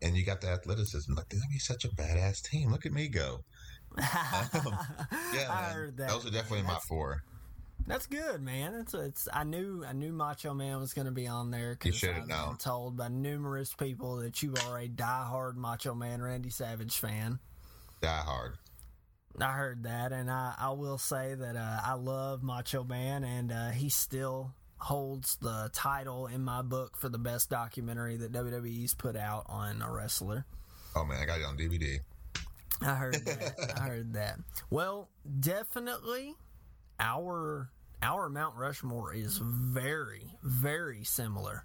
And 0.01 0.17
you 0.17 0.25
got 0.25 0.41
the 0.41 0.47
athleticism. 0.47 1.13
Like 1.13 1.29
that'd 1.29 1.43
be 1.51 1.59
such 1.59 1.85
a 1.85 1.89
badass 1.89 2.41
team. 2.45 2.71
Look 2.71 2.87
at 2.87 2.93
me 2.93 3.09
go. 3.09 3.41
Yeah, 5.35 5.53
I 5.53 5.73
heard 5.73 5.97
that. 5.99 6.09
Those 6.09 6.27
are 6.27 6.31
definitely 6.31 6.67
my 6.67 6.79
four. 6.79 7.23
That's 7.87 8.07
good, 8.07 8.43
man. 8.43 8.75
It's 8.75 8.95
it's. 8.95 9.29
I 9.33 9.45
knew 9.45 9.85
I 9.87 9.93
knew 9.93 10.13
Macho 10.13 10.53
Man 10.55 10.79
was 10.79 10.93
going 10.93 11.07
to 11.07 11.13
be 11.13 11.27
on 11.27 11.51
there 11.51 11.75
because 11.75 12.03
I've 12.05 12.27
known. 12.27 12.49
been 12.49 12.57
told 12.57 12.97
by 12.97 13.09
numerous 13.09 13.73
people 13.73 14.17
that 14.17 14.43
you 14.43 14.55
are 14.67 14.79
a 14.79 14.89
diehard 14.89 15.57
Macho 15.57 15.95
Man 15.95 16.21
Randy 16.21 16.51
Savage 16.51 16.99
fan. 16.99 17.39
Die 18.01 18.09
Hard. 18.09 18.59
I 19.41 19.53
heard 19.53 19.85
that, 19.85 20.13
and 20.13 20.31
I, 20.31 20.55
I 20.59 20.71
will 20.71 20.99
say 20.99 21.35
that 21.35 21.57
uh, 21.57 21.81
I 21.85 21.95
love 21.95 22.43
Macho 22.43 22.85
Man, 22.85 23.25
and 23.25 23.53
uh, 23.53 23.71
he 23.71 23.89
still 23.89 24.53
holds 24.79 25.37
the 25.37 25.71
title 25.73 26.27
in 26.27 26.43
my 26.43 26.63
book 26.63 26.97
for 26.97 27.09
the 27.09 27.19
best 27.19 27.51
documentary 27.51 28.17
that 28.17 28.33
WWE's 28.33 28.95
put 28.95 29.17
out 29.17 29.45
on 29.49 29.83
a 29.83 29.91
wrestler. 29.91 30.45
Oh 30.95 31.05
man, 31.05 31.19
I 31.23 31.27
got 31.27 31.41
it 31.41 31.45
on 31.45 31.57
DVD. 31.57 32.01
I 32.81 32.95
heard 32.95 33.25
that. 33.25 33.75
I 33.77 33.81
heard 33.89 34.13
that. 34.15 34.39
Well, 34.71 35.09
definitely 35.41 36.35
our 37.01 37.71
our 38.03 38.29
Mount 38.29 38.57
Rushmore 38.57 39.15
is 39.15 39.39
very 39.39 40.37
very 40.43 41.05
similar. 41.05 41.65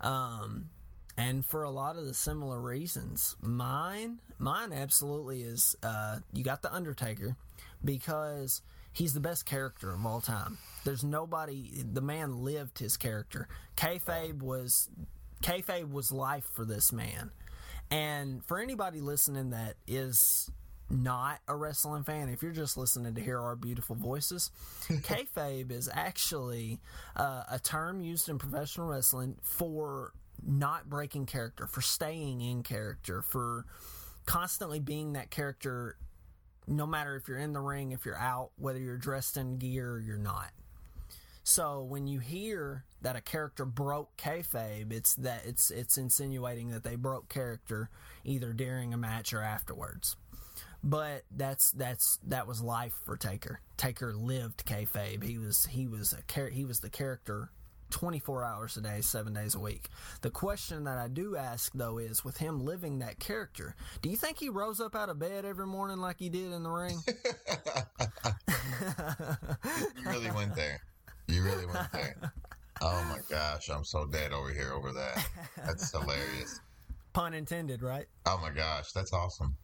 Um 0.00 0.70
and 1.16 1.44
for 1.44 1.64
a 1.64 1.70
lot 1.70 1.96
of 1.96 2.06
the 2.06 2.14
similar 2.14 2.60
reasons. 2.60 3.36
Mine 3.40 4.18
mine 4.38 4.72
absolutely 4.72 5.42
is 5.42 5.76
uh 5.82 6.18
you 6.32 6.42
got 6.44 6.62
the 6.62 6.72
Undertaker 6.72 7.36
because 7.84 8.62
he's 8.92 9.14
the 9.14 9.20
best 9.20 9.46
character 9.46 9.92
of 9.92 10.04
all 10.04 10.20
time. 10.20 10.58
There's 10.84 11.04
nobody 11.04 11.82
the 11.84 12.00
man 12.00 12.42
lived 12.44 12.78
his 12.78 12.96
character. 12.96 13.48
Kayfabe 13.76 14.42
was 14.42 14.88
kayfabe 15.42 15.90
was 15.92 16.10
life 16.10 16.48
for 16.52 16.64
this 16.64 16.92
man. 16.92 17.30
And 17.90 18.44
for 18.44 18.60
anybody 18.60 19.00
listening 19.00 19.50
that 19.50 19.76
is 19.86 20.50
not 20.90 21.40
a 21.48 21.54
wrestling 21.54 22.02
fan, 22.02 22.28
if 22.28 22.42
you're 22.42 22.52
just 22.52 22.76
listening 22.76 23.14
to 23.14 23.20
hear 23.20 23.40
our 23.40 23.56
beautiful 23.56 23.96
voices, 23.96 24.50
kayfabe 24.88 25.70
is 25.70 25.88
actually 25.92 26.80
uh, 27.16 27.44
a 27.50 27.58
term 27.58 28.00
used 28.00 28.28
in 28.28 28.38
professional 28.38 28.88
wrestling 28.88 29.36
for 29.42 30.12
not 30.46 30.88
breaking 30.88 31.26
character, 31.26 31.66
for 31.66 31.80
staying 31.80 32.40
in 32.40 32.62
character, 32.62 33.22
for 33.22 33.64
constantly 34.26 34.80
being 34.80 35.14
that 35.14 35.30
character, 35.30 35.96
no 36.66 36.86
matter 36.86 37.16
if 37.16 37.28
you're 37.28 37.38
in 37.38 37.52
the 37.52 37.60
ring, 37.60 37.92
if 37.92 38.04
you're 38.04 38.18
out, 38.18 38.50
whether 38.56 38.78
you're 38.78 38.98
dressed 38.98 39.36
in 39.36 39.58
gear 39.58 39.92
or 39.92 40.00
you're 40.00 40.18
not. 40.18 40.50
So 41.42 41.82
when 41.82 42.06
you 42.06 42.18
hear 42.18 42.84
that 43.02 43.16
a 43.16 43.20
character 43.20 43.64
broke 43.64 44.16
kayfabe, 44.16 44.92
it's 44.92 45.14
that 45.16 45.42
it's 45.46 45.70
it's 45.70 45.98
insinuating 45.98 46.70
that 46.70 46.84
they 46.84 46.96
broke 46.96 47.28
character 47.28 47.90
either 48.24 48.52
during 48.52 48.92
a 48.92 48.96
match 48.96 49.32
or 49.32 49.42
afterwards. 49.42 50.16
But 50.82 51.24
that's 51.34 51.72
that's 51.72 52.18
that 52.26 52.46
was 52.46 52.62
life 52.62 52.94
for 53.04 53.16
Taker. 53.16 53.60
Taker 53.76 54.12
lived 54.12 54.64
kayfabe. 54.64 55.22
He 55.22 55.38
was 55.38 55.66
he 55.66 55.86
was 55.86 56.14
a 56.14 56.50
he 56.50 56.64
was 56.64 56.80
the 56.80 56.90
character 56.90 57.50
24 57.90 58.44
hours 58.44 58.76
a 58.76 58.82
day, 58.82 59.00
7 59.00 59.32
days 59.32 59.54
a 59.54 59.58
week. 59.58 59.88
The 60.20 60.30
question 60.30 60.84
that 60.84 60.98
I 60.98 61.08
do 61.08 61.36
ask 61.36 61.72
though 61.74 61.98
is 61.98 62.24
with 62.24 62.36
him 62.36 62.64
living 62.64 62.98
that 62.98 63.18
character, 63.18 63.74
do 64.02 64.10
you 64.10 64.16
think 64.16 64.38
he 64.38 64.50
rose 64.50 64.80
up 64.80 64.94
out 64.94 65.08
of 65.08 65.18
bed 65.18 65.44
every 65.44 65.66
morning 65.66 65.98
like 65.98 66.18
he 66.18 66.28
did 66.28 66.52
in 66.52 66.62
the 66.62 66.70
ring? 66.70 67.00
You 69.96 70.10
really 70.10 70.30
went 70.30 70.54
there. 70.54 70.80
You 71.26 71.42
really 71.42 71.66
went 71.66 71.92
there. 71.92 72.16
Oh 72.80 73.04
my 73.08 73.18
gosh, 73.28 73.68
I'm 73.70 73.84
so 73.84 74.06
dead 74.06 74.32
over 74.32 74.52
here 74.52 74.72
over 74.72 74.92
that. 74.92 75.26
That's 75.56 75.90
hilarious. 75.98 76.60
Pun 77.12 77.34
intended, 77.34 77.82
right? 77.82 78.06
Oh 78.26 78.38
my 78.40 78.50
gosh, 78.50 78.92
that's 78.92 79.12
awesome. 79.12 79.56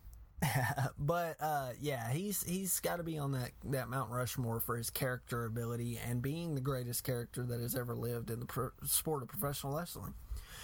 but 0.98 1.36
uh, 1.40 1.70
yeah, 1.80 2.10
he's 2.10 2.42
he's 2.42 2.80
got 2.80 2.96
to 2.96 3.02
be 3.02 3.18
on 3.18 3.32
that 3.32 3.50
that 3.64 3.88
Mount 3.88 4.10
Rushmore 4.10 4.60
for 4.60 4.76
his 4.76 4.90
character 4.90 5.44
ability 5.44 5.98
and 6.08 6.20
being 6.20 6.54
the 6.54 6.60
greatest 6.60 7.04
character 7.04 7.44
that 7.44 7.60
has 7.60 7.74
ever 7.74 7.94
lived 7.94 8.30
in 8.30 8.40
the 8.40 8.46
pro- 8.46 8.70
sport 8.84 9.22
of 9.22 9.28
professional 9.28 9.76
wrestling. 9.76 10.14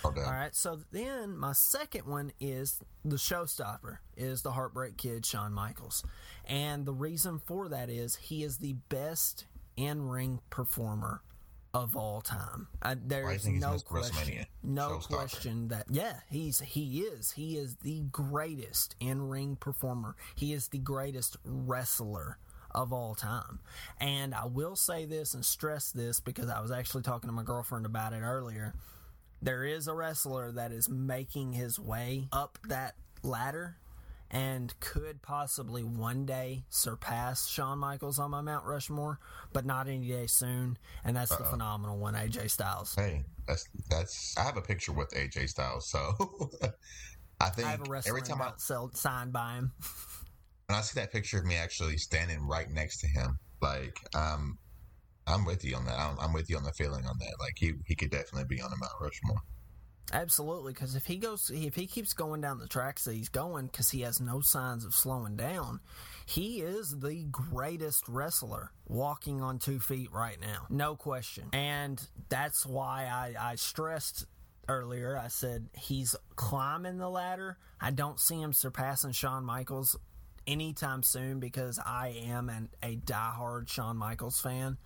No 0.04 0.12
doubt. 0.12 0.24
All 0.26 0.32
right, 0.32 0.54
so 0.54 0.80
then 0.92 1.36
my 1.36 1.52
second 1.52 2.06
one 2.06 2.32
is 2.40 2.80
the 3.04 3.16
showstopper 3.16 3.98
is 4.16 4.42
the 4.42 4.52
Heartbreak 4.52 4.96
Kid 4.96 5.26
Shawn 5.26 5.52
Michaels, 5.52 6.04
and 6.46 6.86
the 6.86 6.92
reason 6.92 7.38
for 7.38 7.68
that 7.68 7.90
is 7.90 8.16
he 8.16 8.42
is 8.42 8.58
the 8.58 8.74
best 8.88 9.46
in 9.76 10.08
ring 10.08 10.40
performer 10.50 11.22
of 11.72 11.96
all 11.96 12.20
time. 12.20 12.68
Uh, 12.82 12.96
there's 13.04 13.42
think 13.42 13.56
he's 13.56 13.62
no 13.62 13.78
question, 13.78 14.46
no 14.62 14.98
question 14.98 15.68
that 15.68 15.86
yeah, 15.90 16.14
he's 16.28 16.60
he 16.60 17.00
is 17.00 17.32
he 17.32 17.56
is 17.56 17.76
the 17.76 18.02
greatest 18.10 18.96
in 19.00 19.28
ring 19.28 19.56
performer. 19.56 20.16
He 20.34 20.52
is 20.52 20.68
the 20.68 20.78
greatest 20.78 21.36
wrestler 21.44 22.38
of 22.72 22.92
all 22.92 23.14
time. 23.14 23.60
And 24.00 24.34
I 24.34 24.46
will 24.46 24.76
say 24.76 25.04
this 25.04 25.34
and 25.34 25.44
stress 25.44 25.90
this 25.90 26.20
because 26.20 26.48
I 26.48 26.60
was 26.60 26.70
actually 26.70 27.02
talking 27.02 27.28
to 27.28 27.32
my 27.32 27.42
girlfriend 27.42 27.84
about 27.84 28.12
it 28.12 28.20
earlier 28.20 28.74
there 29.42 29.64
is 29.64 29.88
a 29.88 29.94
wrestler 29.94 30.52
that 30.52 30.72
is 30.72 30.88
making 30.88 31.52
his 31.52 31.78
way 31.78 32.28
up 32.32 32.58
that 32.68 32.94
ladder 33.22 33.76
and 34.30 34.78
could 34.80 35.22
possibly 35.22 35.82
one 35.82 36.24
day 36.24 36.64
surpass 36.68 37.48
Shawn 37.48 37.78
Michaels 37.78 38.18
on 38.18 38.30
my 38.30 38.40
Mount 38.40 38.64
Rushmore, 38.64 39.18
but 39.52 39.66
not 39.66 39.88
any 39.88 40.08
day 40.08 40.26
soon. 40.26 40.78
And 41.04 41.16
that's 41.16 41.34
the 41.34 41.44
phenomenal 41.44 41.98
one, 41.98 42.14
AJ 42.14 42.50
Styles. 42.50 42.94
Hey, 42.94 43.24
that's 43.46 43.68
that's. 43.88 44.36
I 44.38 44.42
have 44.42 44.56
a 44.56 44.62
picture 44.62 44.92
with 44.92 45.10
AJ 45.10 45.48
Styles, 45.48 45.88
so 45.88 46.14
I 47.40 47.48
think 47.48 47.66
I 47.66 47.70
have 47.72 47.88
a 47.88 48.02
every 48.06 48.22
time 48.22 48.40
I 48.40 48.52
sell, 48.56 48.90
signed 48.94 49.32
by 49.32 49.54
him. 49.54 49.72
when 50.68 50.78
I 50.78 50.82
see 50.82 51.00
that 51.00 51.10
picture 51.10 51.38
of 51.38 51.44
me 51.44 51.56
actually 51.56 51.96
standing 51.96 52.46
right 52.46 52.70
next 52.70 53.00
to 53.00 53.08
him, 53.08 53.38
like 53.60 53.98
um, 54.14 54.58
I'm 55.26 55.44
with 55.44 55.64
you 55.64 55.74
on 55.74 55.84
that. 55.86 55.98
I'm, 55.98 56.18
I'm 56.20 56.32
with 56.32 56.48
you 56.48 56.56
on 56.56 56.64
the 56.64 56.72
feeling 56.72 57.04
on 57.04 57.18
that. 57.18 57.34
Like 57.40 57.54
he 57.56 57.72
he 57.86 57.96
could 57.96 58.10
definitely 58.10 58.44
be 58.44 58.60
on 58.62 58.70
the 58.70 58.76
Mount 58.76 58.92
Rushmore. 59.00 59.42
Absolutely, 60.12 60.72
because 60.72 60.96
if 60.96 61.06
he 61.06 61.16
goes, 61.16 61.50
if 61.54 61.76
he 61.76 61.86
keeps 61.86 62.12
going 62.12 62.40
down 62.40 62.58
the 62.58 62.66
tracks 62.66 63.04
that 63.04 63.14
he's 63.14 63.28
going, 63.28 63.66
because 63.66 63.90
he 63.90 64.00
has 64.00 64.20
no 64.20 64.40
signs 64.40 64.84
of 64.84 64.94
slowing 64.94 65.36
down, 65.36 65.80
he 66.26 66.60
is 66.60 66.98
the 66.98 67.24
greatest 67.30 68.08
wrestler 68.08 68.72
walking 68.88 69.40
on 69.40 69.58
two 69.58 69.78
feet 69.78 70.10
right 70.12 70.40
now, 70.40 70.66
no 70.68 70.96
question. 70.96 71.48
And 71.52 72.04
that's 72.28 72.66
why 72.66 73.04
I, 73.04 73.52
I 73.52 73.54
stressed 73.54 74.26
earlier. 74.68 75.16
I 75.16 75.28
said 75.28 75.68
he's 75.76 76.16
climbing 76.36 76.98
the 76.98 77.08
ladder. 77.08 77.58
I 77.80 77.90
don't 77.90 78.18
see 78.20 78.40
him 78.40 78.52
surpassing 78.52 79.12
Shawn 79.12 79.44
Michaels 79.44 79.96
anytime 80.46 81.02
soon 81.02 81.38
because 81.38 81.78
I 81.78 82.08
am 82.26 82.48
an, 82.48 82.70
a 82.82 82.96
diehard 82.96 83.68
Shawn 83.68 83.96
Michaels 83.96 84.40
fan 84.40 84.78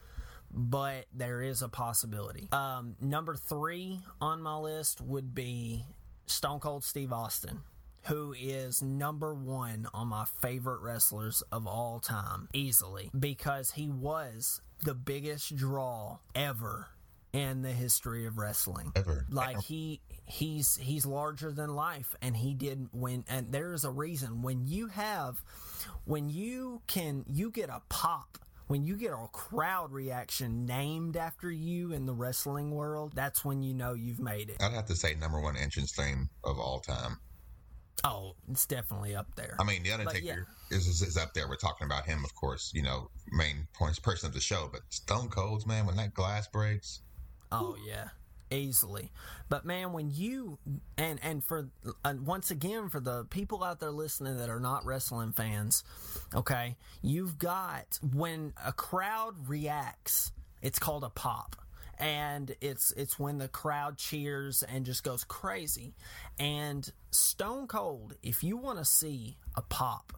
but 0.55 1.07
there 1.13 1.43
is 1.43 1.63
a 1.63 1.69
possibility. 1.69 2.49
Um, 2.53 2.97
number 3.01 3.35
three 3.35 4.01
on 4.21 4.41
my 4.41 4.57
list 4.57 5.01
would 5.01 5.35
be 5.35 5.85
Stone 6.27 6.61
Cold 6.61 6.85
Steve 6.85 7.13
Austin, 7.13 7.61
who 8.05 8.35
is 8.39 8.81
number 8.83 9.35
one 9.35 9.89
on 9.93 10.09
my 10.09 10.25
favorite 10.41 10.81
wrestlers 10.81 11.43
of 11.51 11.67
all 11.67 12.01
time, 12.01 12.49
easily, 12.55 13.11
because 13.19 13.73
he 13.73 13.89
was 13.89 14.61
the 14.83 14.95
biggest 14.95 15.57
draw 15.57 16.19
ever 16.35 16.89
in 17.33 17.63
the 17.63 17.73
history 17.73 18.27
of 18.27 18.39
wrestling. 18.39 18.93
Ever. 18.95 19.27
Like 19.29 19.61
he 19.61 20.01
he's 20.25 20.77
he's 20.77 21.05
larger 21.05 21.51
than 21.51 21.75
life 21.75 22.15
and 22.23 22.37
he 22.37 22.55
did 22.55 22.89
when 22.93 23.25
and 23.29 23.51
there 23.51 23.73
is 23.73 23.85
a 23.85 23.91
reason 23.91 24.41
when 24.41 24.67
you 24.67 24.87
have 24.87 25.43
when 26.05 26.31
you 26.31 26.81
can 26.87 27.25
you 27.31 27.51
get 27.51 27.69
a 27.69 27.83
pop 27.89 28.39
when 28.67 28.85
you 28.85 28.97
get 28.97 29.13
a 29.13 29.29
crowd 29.33 29.93
reaction 29.93 30.67
named 30.67 31.17
after 31.17 31.51
you 31.51 31.93
in 31.93 32.07
the 32.07 32.13
wrestling 32.13 32.71
world, 32.71 33.13
that's 33.15 33.45
when 33.45 33.63
you 33.63 33.75
know 33.75 33.95
you've 33.95 34.21
made 34.21 34.51
it. 34.51 34.57
I'd 34.61 34.73
have 34.73 34.87
to 34.87 34.97
say 34.97 35.15
number 35.15 35.41
one 35.41 35.57
entrance 35.57 35.93
theme 35.93 36.29
of 36.45 36.59
all 36.59 36.81
time. 36.81 37.19
Oh, 38.03 38.35
it's 38.51 38.67
definitely 38.67 39.15
up 39.15 39.29
there. 39.37 39.57
I 39.59 39.65
mean, 39.65 39.83
the 39.83 39.93
Undertaker 39.93 40.47
yeah. 40.71 40.77
is, 40.77 40.87
is 40.87 41.01
is 41.01 41.17
up 41.17 41.33
there. 41.33 41.49
We're 41.49 41.57
talking 41.57 41.87
about 41.87 42.05
him, 42.05 42.25
of 42.25 42.35
course. 42.35 42.71
You 42.75 42.83
know, 42.83 43.09
main 43.31 43.67
points 43.73 43.99
person 43.99 44.29
of 44.29 44.35
the 44.35 44.41
show. 44.41 44.69
But 44.71 44.83
Stone 44.91 45.29
Cold's 45.29 45.67
man, 45.67 45.87
when 45.87 45.97
that 45.97 46.13
glass 46.13 46.47
breaks, 46.49 47.01
Oh 47.53 47.77
yeah, 47.87 48.09
easily. 48.55 49.11
But 49.49 49.65
man, 49.65 49.93
when 49.93 50.11
you 50.11 50.59
and 50.97 51.19
and 51.23 51.45
for 51.45 51.69
uh, 52.05 52.15
once 52.25 52.51
again 52.51 52.89
for 52.89 53.01
the 53.01 53.25
people 53.25 53.63
out 53.63 53.81
there 53.81 53.91
listening 53.91 54.37
that 54.39 54.49
are 54.49 54.61
not 54.61 54.85
wrestling 54.85 55.33
fans, 55.33 55.85
okay, 56.35 56.77
you've 57.03 57.39
got 57.39 57.99
when 58.15 58.53
a 58.65 58.73
crowd 58.73 59.49
reacts, 59.49 60.33
it's 60.63 60.79
called 60.79 61.05
a 61.05 61.11
pop. 61.11 61.57
And 61.97 62.57
it's 62.61 62.93
it's 62.97 63.21
when 63.21 63.39
the 63.39 63.47
crowd 63.47 63.99
cheers 63.99 64.65
and 64.65 64.85
just 64.85 65.05
goes 65.05 65.23
crazy. 65.23 65.95
And 66.41 66.91
Stone 67.13 67.69
Cold, 67.69 68.15
if 68.23 68.43
you 68.43 68.57
want 68.57 68.79
to 68.79 68.85
see 68.85 69.37
a 69.55 69.63
pop, 69.63 70.13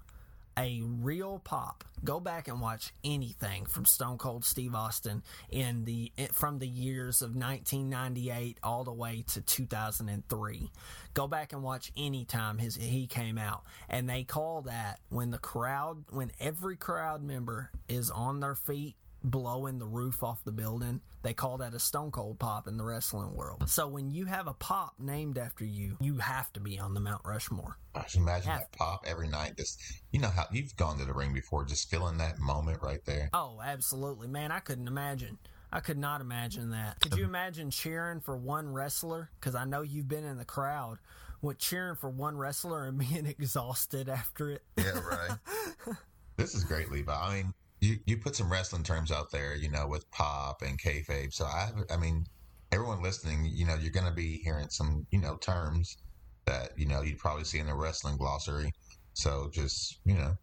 a 0.59 0.83
real 0.85 1.41
pop. 1.45 1.85
Go 2.05 2.21
back 2.21 2.49
and 2.49 2.61
watch 2.61 2.93
anything 3.05 3.67
from 3.67 3.85
Stone 3.85 4.19
Cold 4.19 4.45
Steve 4.45 4.75
Austin 4.75 5.23
in 5.51 5.85
the 5.85 6.13
from 6.33 6.59
the 6.59 6.69
years 6.69 7.23
of 7.23 7.35
1998 7.35 8.59
all 8.63 8.85
the 8.85 8.93
way 8.93 9.25
to 9.29 9.41
2003. 9.41 10.71
Go 11.15 11.27
back 11.27 11.53
and 11.53 11.63
watch 11.63 11.91
any 11.97 12.25
time 12.25 12.59
his 12.59 12.77
he 12.77 13.07
came 13.07 13.39
out, 13.39 13.65
and 13.89 14.09
they 14.09 14.25
call 14.25 14.63
that 14.63 15.01
when 15.09 15.31
the 15.31 15.39
crowd, 15.39 16.05
when 16.11 16.31
every 16.39 16.77
crowd 16.77 17.23
member 17.23 17.71
is 17.89 18.11
on 18.11 18.41
their 18.41 18.55
feet 18.55 18.95
blowing 19.31 19.79
the 19.79 19.87
roof 19.87 20.23
off 20.23 20.43
the 20.45 20.53
building. 20.53 21.01
They 21.23 21.35
call 21.35 21.59
that 21.59 21.75
a 21.75 21.79
stone 21.79 22.11
cold 22.13 22.39
pop 22.39 22.69
in 22.69 22.77
the 22.77 22.85
wrestling 22.85 23.35
world. 23.35 23.69
So 23.69 23.89
when 23.89 24.11
you 24.11 24.25
have 24.27 24.47
a 24.47 24.55
pop 24.55 24.95
named 24.99 25.37
after 25.37 25.65
you, 25.65 25.97
you 26.01 26.19
have 26.19 26.53
to 26.53 26.61
be 26.61 26.79
on 26.79 26.95
the 26.95 27.01
Mount 27.01 27.23
Rushmore. 27.25 27.77
I 27.95 28.03
just 28.03 28.17
imagine 28.17 28.51
Yeah. 28.51 28.59
that 28.59 28.73
pop 28.73 29.05
every 29.07 29.29
night. 29.29 29.57
Just 29.57 29.83
you 30.13 30.21
know 30.21 30.29
how 30.31 30.47
you've 30.53 30.77
gone 30.77 30.99
to 30.99 31.05
the 31.05 31.13
ring 31.13 31.35
before, 31.35 31.65
just 31.65 31.91
feeling 31.91 32.19
that 32.19 32.39
moment 32.39 32.81
right 32.83 33.05
there. 33.05 33.29
Oh, 33.33 33.61
absolutely, 33.63 34.29
man. 34.29 34.53
I 34.53 34.61
couldn't 34.61 34.87
imagine. 34.89 35.39
I 35.73 35.81
could 35.81 35.99
not 35.99 36.21
imagine 36.21 36.71
that. 36.71 37.01
Could 37.01 37.17
you 37.17 37.25
imagine 37.25 37.71
cheering 37.71 38.21
for 38.21 38.37
one 38.37 38.73
wrestler? 38.73 39.31
Because 39.41 39.57
I 39.57 39.65
know 39.65 39.83
you've 39.83 40.09
been 40.09 40.25
in 40.25 40.39
the 40.39 40.45
crowd 40.45 40.99
with 41.43 41.59
cheering 41.59 41.97
for 41.97 42.09
one 42.09 42.37
wrestler 42.39 42.87
and 42.87 42.97
being 43.11 43.27
exhausted 43.27 44.09
after 44.09 44.51
it. 44.51 44.63
Yeah, 44.77 45.01
right. 45.01 45.39
this 46.37 46.55
is 46.55 46.63
great, 46.63 46.91
Levi. 46.93 47.13
I 47.13 47.35
mean, 47.35 47.55
you 47.81 47.99
you 48.07 48.17
put 48.17 48.37
some 48.37 48.51
wrestling 48.51 48.83
terms 48.83 49.11
out 49.11 49.31
there, 49.31 49.55
you 49.55 49.71
know, 49.71 49.87
with 49.87 50.11
pop 50.11 50.63
and 50.63 50.81
kayfabe. 50.81 51.33
So 51.33 51.45
I, 51.45 51.71
I 51.91 51.97
mean, 51.97 52.27
everyone 52.73 53.03
listening, 53.03 53.51
you 53.53 53.67
know, 53.67 53.75
you're 53.75 53.93
going 53.93 54.07
to 54.07 54.15
be 54.15 54.39
hearing 54.39 54.69
some, 54.69 55.07
you 55.11 55.21
know, 55.21 55.37
terms 55.37 55.99
that 56.47 56.71
you 56.77 56.87
know 56.87 57.03
you'd 57.03 57.19
probably 57.19 57.45
see 57.45 57.59
in 57.59 57.67
the 57.67 57.75
wrestling 57.75 58.17
glossary. 58.17 58.73
So 59.15 59.51
just 59.53 59.99
you 60.05 60.15
know, 60.15 60.37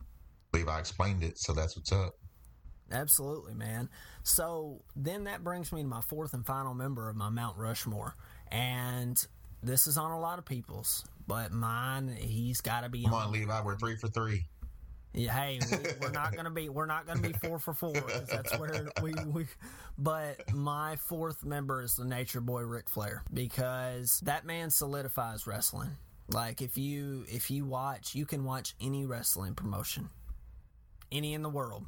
Levi 0.53 0.79
explained 0.79 1.23
it, 1.23 1.37
so 1.37 1.53
that's 1.53 1.75
what's 1.75 1.91
up. 1.91 2.15
Absolutely, 2.91 3.55
man. 3.55 3.89
So 4.23 4.81
then 4.95 5.23
that 5.23 5.43
brings 5.43 5.71
me 5.71 5.81
to 5.81 5.87
my 5.87 6.01
fourth 6.01 6.33
and 6.33 6.45
final 6.45 6.73
member 6.73 7.09
of 7.09 7.15
my 7.15 7.29
Mount 7.29 7.57
Rushmore. 7.57 8.15
And 8.51 9.17
this 9.63 9.87
is 9.87 9.97
on 9.97 10.11
a 10.11 10.19
lot 10.19 10.37
of 10.37 10.45
people's, 10.45 11.05
but 11.27 11.51
mine, 11.51 12.15
he's 12.19 12.61
got 12.61 12.81
to 12.81 12.89
be 12.89 13.03
Come 13.03 13.13
on, 13.13 13.31
Levi, 13.31 13.61
we're 13.63 13.77
three 13.77 13.95
for 13.95 14.09
three. 14.09 14.45
Yeah, 15.13 15.31
hey, 15.31 15.59
we, 15.71 15.77
we're 16.01 16.11
not 16.11 16.35
gonna 16.35 16.49
be 16.49 16.69
we're 16.69 16.87
not 16.87 17.05
gonna 17.05 17.21
be 17.21 17.33
four 17.33 17.59
for 17.59 17.73
four. 17.73 17.93
that's 18.29 18.57
where 18.57 18.89
we, 19.01 19.13
we. 19.31 19.45
But 19.97 20.53
my 20.53 20.95
fourth 20.95 21.45
member 21.45 21.83
is 21.83 21.95
the 21.95 22.05
Nature 22.05 22.41
Boy 22.41 22.61
Ric 22.61 22.89
Flair 22.89 23.23
because 23.31 24.19
that 24.21 24.45
man 24.45 24.71
solidifies 24.71 25.45
wrestling. 25.45 25.91
Like 26.29 26.61
if 26.61 26.77
you 26.77 27.25
if 27.27 27.51
you 27.51 27.65
watch, 27.65 28.15
you 28.15 28.25
can 28.25 28.43
watch 28.43 28.73
any 28.81 29.05
wrestling 29.05 29.53
promotion, 29.53 30.09
any 31.11 31.35
in 31.35 31.43
the 31.43 31.49
world, 31.49 31.85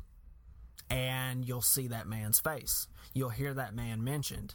and 0.92 1.48
you'll 1.48 1.62
see 1.62 1.88
that 1.88 2.08
man's 2.08 2.40
face. 2.40 2.88
You'll 3.14 3.30
hear 3.30 3.56
that 3.56 3.74
man 3.74 4.04
mentioned. 4.04 4.54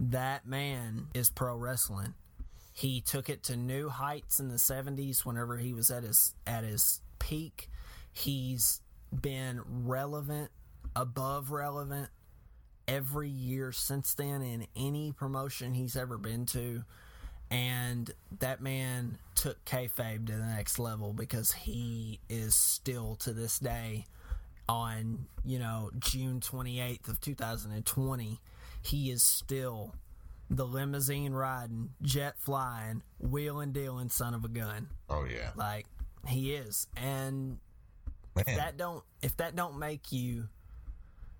That 0.00 0.46
man 0.46 1.08
is 1.14 1.30
pro 1.30 1.54
wrestling. 1.54 2.14
He 2.72 3.00
took 3.00 3.28
it 3.28 3.44
to 3.44 3.56
new 3.56 3.88
heights 3.88 4.40
in 4.40 4.48
the 4.48 4.56
70s 4.56 5.24
whenever 5.24 5.58
he 5.58 5.72
was 5.72 5.90
at 5.90 6.02
his 6.02 6.34
at 6.44 6.64
his 6.64 7.02
peak. 7.20 7.69
He's 8.12 8.80
been 9.12 9.60
relevant, 9.66 10.50
above 10.94 11.50
relevant 11.50 12.08
every 12.88 13.28
year 13.28 13.72
since 13.72 14.14
then 14.14 14.42
in 14.42 14.66
any 14.76 15.12
promotion 15.12 15.74
he's 15.74 15.96
ever 15.96 16.18
been 16.18 16.46
to. 16.46 16.82
And 17.50 18.10
that 18.38 18.60
man 18.60 19.18
took 19.34 19.64
kayfabe 19.64 20.26
to 20.26 20.32
the 20.32 20.44
next 20.44 20.78
level 20.78 21.12
because 21.12 21.52
he 21.52 22.20
is 22.28 22.54
still 22.54 23.16
to 23.16 23.32
this 23.32 23.58
day 23.58 24.06
on, 24.68 25.26
you 25.44 25.58
know, 25.58 25.90
June 25.98 26.40
28th 26.40 27.08
of 27.08 27.20
2020, 27.20 28.40
he 28.82 29.10
is 29.10 29.22
still 29.22 29.94
the 30.48 30.64
limousine 30.64 31.32
riding, 31.32 31.90
jet 32.02 32.34
flying, 32.38 33.02
wheeling 33.18 33.72
dealing 33.72 34.08
son 34.08 34.34
of 34.34 34.44
a 34.44 34.48
gun. 34.48 34.88
Oh 35.08 35.24
yeah, 35.24 35.50
Like 35.56 35.86
he 36.26 36.54
is. 36.54 36.86
And. 36.96 37.58
If 38.36 38.46
that 38.46 38.76
don't 38.76 39.04
if 39.22 39.36
that 39.38 39.56
don't 39.56 39.78
make 39.78 40.12
you 40.12 40.48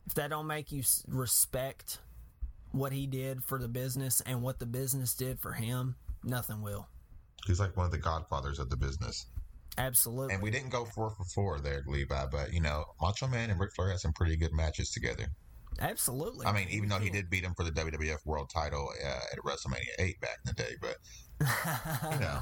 if 0.06 0.14
that 0.14 0.30
don't 0.30 0.46
make 0.46 0.72
you 0.72 0.82
respect 1.08 1.98
what 2.72 2.92
he 2.92 3.06
did 3.06 3.42
for 3.42 3.58
the 3.58 3.68
business 3.68 4.20
and 4.22 4.42
what 4.42 4.58
the 4.58 4.66
business 4.66 5.14
did 5.14 5.40
for 5.40 5.52
him, 5.52 5.96
nothing 6.24 6.62
will. 6.62 6.88
He's 7.46 7.60
like 7.60 7.76
one 7.76 7.86
of 7.86 7.92
the 7.92 7.98
godfathers 7.98 8.58
of 8.58 8.70
the 8.70 8.76
business. 8.76 9.26
Absolutely. 9.78 10.34
And 10.34 10.42
we 10.42 10.50
didn't 10.50 10.70
go 10.70 10.84
four 10.84 11.10
for 11.10 11.24
four 11.24 11.60
there, 11.60 11.82
Levi, 11.86 12.26
but 12.30 12.52
you 12.52 12.60
know, 12.60 12.84
Macho 13.00 13.26
Man 13.28 13.50
and 13.50 13.58
Ric 13.58 13.72
Flair 13.74 13.90
had 13.90 14.00
some 14.00 14.12
pretty 14.12 14.36
good 14.36 14.52
matches 14.52 14.90
together. 14.90 15.26
Absolutely. 15.80 16.46
I 16.46 16.52
mean, 16.52 16.68
even 16.70 16.88
though 16.88 16.98
he 16.98 17.08
did 17.08 17.30
beat 17.30 17.44
him 17.44 17.54
for 17.54 17.64
the 17.64 17.70
WWF 17.70 18.26
World 18.26 18.50
Title 18.50 18.90
uh, 19.02 19.20
at 19.32 19.38
WrestleMania 19.38 19.94
eight 19.98 20.20
back 20.20 20.38
in 20.44 20.52
the 20.54 20.62
day, 20.62 20.74
but 20.80 20.96
you 22.12 22.20
know, 22.20 22.40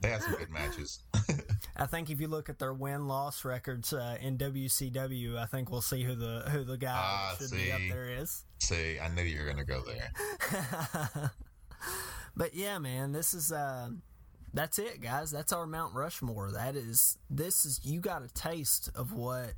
they 0.00 0.10
had 0.10 0.22
some 0.22 0.34
good 0.34 0.50
matches. 0.50 1.00
I 1.76 1.86
think 1.86 2.10
if 2.10 2.20
you 2.20 2.28
look 2.28 2.48
at 2.48 2.58
their 2.58 2.72
win 2.72 3.06
loss 3.08 3.44
records 3.44 3.92
uh, 3.92 4.16
in 4.20 4.38
WCW, 4.38 5.36
I 5.36 5.46
think 5.46 5.70
we'll 5.70 5.80
see 5.82 6.02
who 6.04 6.14
the 6.14 6.44
who 6.50 6.64
the 6.64 6.76
guy 6.76 6.94
Ah, 6.96 7.36
should 7.38 7.50
be 7.50 7.70
up 7.72 7.78
see. 7.78 7.88
there 7.90 8.08
is. 8.08 8.44
See, 8.58 8.98
I 8.98 9.08
knew 9.08 9.22
you 9.22 9.38
were 9.40 9.44
going 9.44 9.58
to 9.58 9.64
go 9.64 9.82
there. 9.82 11.30
But 12.38 12.54
yeah, 12.54 12.78
man, 12.78 13.12
this 13.12 13.32
is 13.32 13.50
uh 13.50 13.88
that's 14.52 14.78
it, 14.78 15.00
guys. 15.00 15.30
That's 15.30 15.52
our 15.52 15.66
Mount 15.66 15.94
Rushmore. 15.94 16.50
That 16.52 16.76
is 16.76 17.16
this 17.30 17.64
is 17.64 17.80
you 17.84 18.00
got 18.00 18.22
a 18.22 18.28
taste 18.28 18.90
of 18.94 19.12
what 19.12 19.52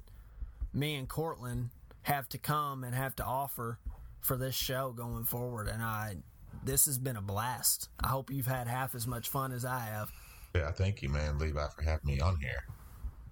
me 0.73 0.95
and 0.95 1.09
Cortland 1.09 1.71
have 2.03 2.29
to 2.31 2.39
come 2.39 2.85
and 2.85 2.95
have 2.95 3.17
to 3.17 3.25
offer 3.25 3.79
for 4.21 4.37
this 4.37 4.55
show 4.55 4.93
going 4.93 5.25
forward 5.25 5.69
and 5.69 5.83
I 5.83 6.17
this 6.65 6.87
has 6.87 6.99
been 6.99 7.17
a 7.17 7.21
blast. 7.23 7.89
I 8.03 8.09
hope 8.09 8.31
you've 8.31 8.47
had 8.47 8.69
half 8.69 8.95
as 8.95 9.07
much 9.07 9.29
fun 9.29 9.53
as 9.53 9.65
I 9.65 9.81
have. 9.81 10.11
Yeah, 10.55 10.71
thank 10.73 11.03
you, 11.03 11.09
man, 11.09 11.39
Levi, 11.39 11.67
for 11.77 11.83
having 11.83 12.07
me 12.07 12.21
on 12.21 12.39
here. 12.41 12.65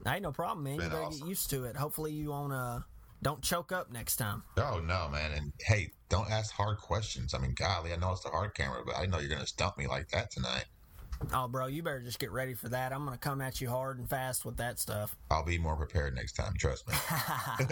Hey, 0.05 0.21
no 0.21 0.33
problem, 0.33 0.65
man. 0.65 0.75
You 0.75 0.81
Been 0.81 0.91
better 0.91 1.03
awesome. 1.05 1.21
get 1.21 1.29
used 1.29 1.51
to 1.51 1.65
it. 1.65 1.77
Hopefully, 1.77 2.13
you 2.13 2.31
won't 2.31 2.53
uh, 2.53 2.81
don't 3.23 3.43
choke 3.43 3.73
up 3.73 3.91
next 3.91 4.17
time. 4.17 4.43
Oh 4.57 4.81
no, 4.81 5.09
man, 5.11 5.33
and 5.33 5.53
hey, 5.61 5.91
don't 6.09 6.31
ask 6.31 6.53
hard 6.53 6.79
questions. 6.79 7.35
I 7.35 7.39
mean, 7.39 7.55
golly, 7.55 7.93
I 7.93 7.97
know 7.97 8.13
it's 8.13 8.23
the 8.23 8.31
hard 8.31 8.55
camera, 8.55 8.83
but 8.87 8.97
I 8.97 9.07
know 9.07 9.19
you're 9.19 9.31
gonna 9.31 9.47
stump 9.47 9.79
me 9.79 9.87
like 9.87 10.09
that 10.11 10.31
tonight. 10.31 10.67
Oh, 11.33 11.49
bro, 11.49 11.67
you 11.67 11.83
better 11.83 12.01
just 12.01 12.19
get 12.19 12.31
ready 12.31 12.55
for 12.55 12.69
that. 12.69 12.93
I'm 12.93 13.05
gonna 13.05 13.17
come 13.19 13.41
at 13.41 13.61
you 13.61 13.69
hard 13.69 13.99
and 13.99 14.09
fast 14.09 14.45
with 14.45 14.57
that 14.59 14.79
stuff. 14.79 15.17
I'll 15.31 15.45
be 15.45 15.59
more 15.59 15.77
prepared 15.77 16.15
next 16.15 16.33
time. 16.33 16.55
Trust 16.59 16.89
me. 16.89 16.95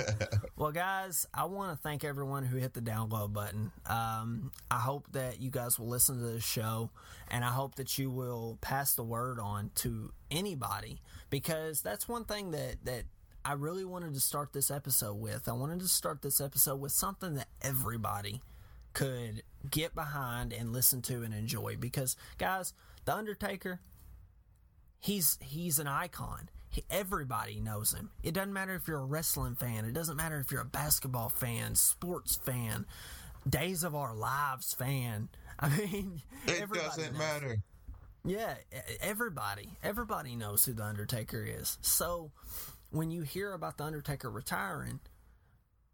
Well, 0.57 0.71
guys, 0.71 1.27
I 1.35 1.47
want 1.47 1.73
to 1.77 1.83
thank 1.83 2.05
everyone 2.05 2.45
who 2.45 2.59
hit 2.59 2.75
the 2.75 2.81
download 2.81 3.33
button. 3.33 3.73
Um, 3.87 4.53
I 4.71 4.79
hope 4.79 5.11
that 5.13 5.41
you 5.41 5.51
guys 5.51 5.81
will 5.81 5.89
listen 5.89 6.17
to 6.19 6.25
this 6.25 6.45
show, 6.45 6.91
and 7.29 7.45
I 7.45 7.49
hope 7.49 7.75
that 7.75 7.99
you 7.99 8.09
will 8.09 8.57
pass 8.61 8.95
the 8.95 9.03
word 9.03 9.41
on 9.41 9.73
to 9.77 10.13
anybody 10.31 11.01
because 11.29 11.83
that's 11.83 12.09
one 12.09 12.25
thing 12.25 12.53
that 12.53 12.77
that 12.85 13.03
I 13.45 13.55
really 13.55 13.85
wanted 13.85 14.15
to 14.15 14.21
start 14.21 14.53
this 14.53 14.71
episode 14.71 15.15
with. 15.15 15.49
I 15.49 15.53
wanted 15.53 15.81
to 15.81 15.89
start 15.89 16.23
this 16.23 16.41
episode 16.41 16.77
with 16.81 16.93
something 16.93 17.35
that 17.35 17.49
everybody 17.61 18.41
could 18.95 19.43
get 19.71 19.95
behind 19.95 20.53
and 20.53 20.73
listen 20.73 21.03
to 21.03 21.23
and 21.23 21.35
enjoy 21.35 21.77
because, 21.77 22.17
guys, 22.39 22.73
the 23.05 23.15
Undertaker 23.15 23.81
he's 25.05 25.39
he's 25.41 25.79
an 25.79 25.87
icon. 25.87 26.49
He, 26.71 26.83
everybody 26.91 27.61
knows 27.61 27.93
him. 27.93 28.11
It 28.23 28.35
doesn't 28.35 28.53
matter 28.53 28.75
if 28.75 28.89
you're 28.89 29.01
a 29.01 29.05
wrestling 29.05 29.55
fan. 29.55 29.85
It 29.85 29.93
doesn't 29.93 30.17
matter 30.17 30.41
if 30.41 30.51
you're 30.51 30.63
a 30.63 30.67
basketball 30.67 31.29
fan, 31.29 31.75
sports 31.77 32.37
fan, 32.37 32.87
Days 33.49 33.85
of 33.85 33.95
Our 33.95 34.15
Lives 34.15 34.75
fan. 34.75 35.29
I 35.61 35.69
mean, 35.69 36.23
it 36.47 36.63
everybody 36.63 36.89
doesn't 36.89 37.13
knows. 37.13 37.19
matter. 37.19 37.57
Yeah, 38.25 38.55
everybody, 39.01 39.69
everybody 39.83 40.35
knows 40.35 40.65
who 40.65 40.73
the 40.73 40.83
Undertaker 40.85 41.45
is. 41.47 41.79
So 41.83 42.33
when 42.91 43.11
you 43.11 43.23
hear 43.23 43.53
about 43.53 43.77
the 43.77 43.85
Undertaker 43.85 44.31
retiring, 44.31 44.99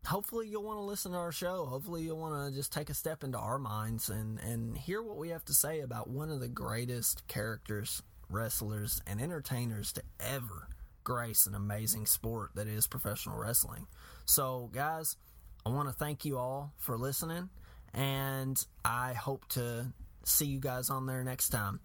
hopefully 0.06 0.48
you'll 0.48 0.62
want 0.62 0.78
to 0.78 0.84
listen 0.84 1.12
to 1.12 1.18
our 1.18 1.32
show. 1.32 1.66
Hopefully 1.66 2.02
you'll 2.02 2.18
want 2.18 2.50
to 2.50 2.56
just 2.56 2.72
take 2.72 2.90
a 2.90 2.94
step 2.94 3.22
into 3.22 3.38
our 3.38 3.58
minds 3.58 4.08
and 4.08 4.38
and 4.40 4.76
hear 4.76 5.02
what 5.02 5.16
we 5.16 5.28
have 5.30 5.44
to 5.46 5.54
say 5.54 5.80
about 5.80 6.08
one 6.08 6.30
of 6.30 6.40
the 6.40 6.48
greatest 6.48 7.26
characters, 7.28 8.02
wrestlers, 8.28 9.02
and 9.06 9.20
entertainers 9.20 9.92
to 9.92 10.02
ever 10.18 10.68
grace 11.04 11.46
an 11.46 11.54
amazing 11.54 12.06
sport 12.06 12.50
that 12.54 12.66
is 12.66 12.86
professional 12.86 13.38
wrestling. 13.38 13.86
So, 14.26 14.70
guys, 14.72 15.16
I 15.64 15.70
want 15.70 15.88
to 15.88 15.94
thank 15.94 16.24
you 16.24 16.38
all 16.38 16.72
for 16.78 16.96
listening, 16.96 17.48
and 17.94 18.62
I 18.84 19.14
hope 19.14 19.48
to 19.50 19.92
see 20.24 20.46
you 20.46 20.60
guys 20.60 20.90
on 20.90 21.06
there 21.06 21.24
next 21.24 21.48
time. 21.48 21.80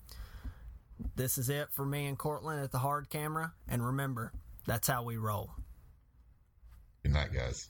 This 1.15 1.37
is 1.37 1.49
it 1.49 1.69
for 1.71 1.85
me 1.85 2.05
and 2.05 2.17
Cortland 2.17 2.63
at 2.63 2.71
the 2.71 2.77
hard 2.77 3.09
camera, 3.09 3.53
and 3.67 3.85
remember, 3.85 4.31
that's 4.65 4.87
how 4.87 5.03
we 5.03 5.17
roll. 5.17 5.51
Good 7.03 7.13
night, 7.13 7.33
guys. 7.33 7.69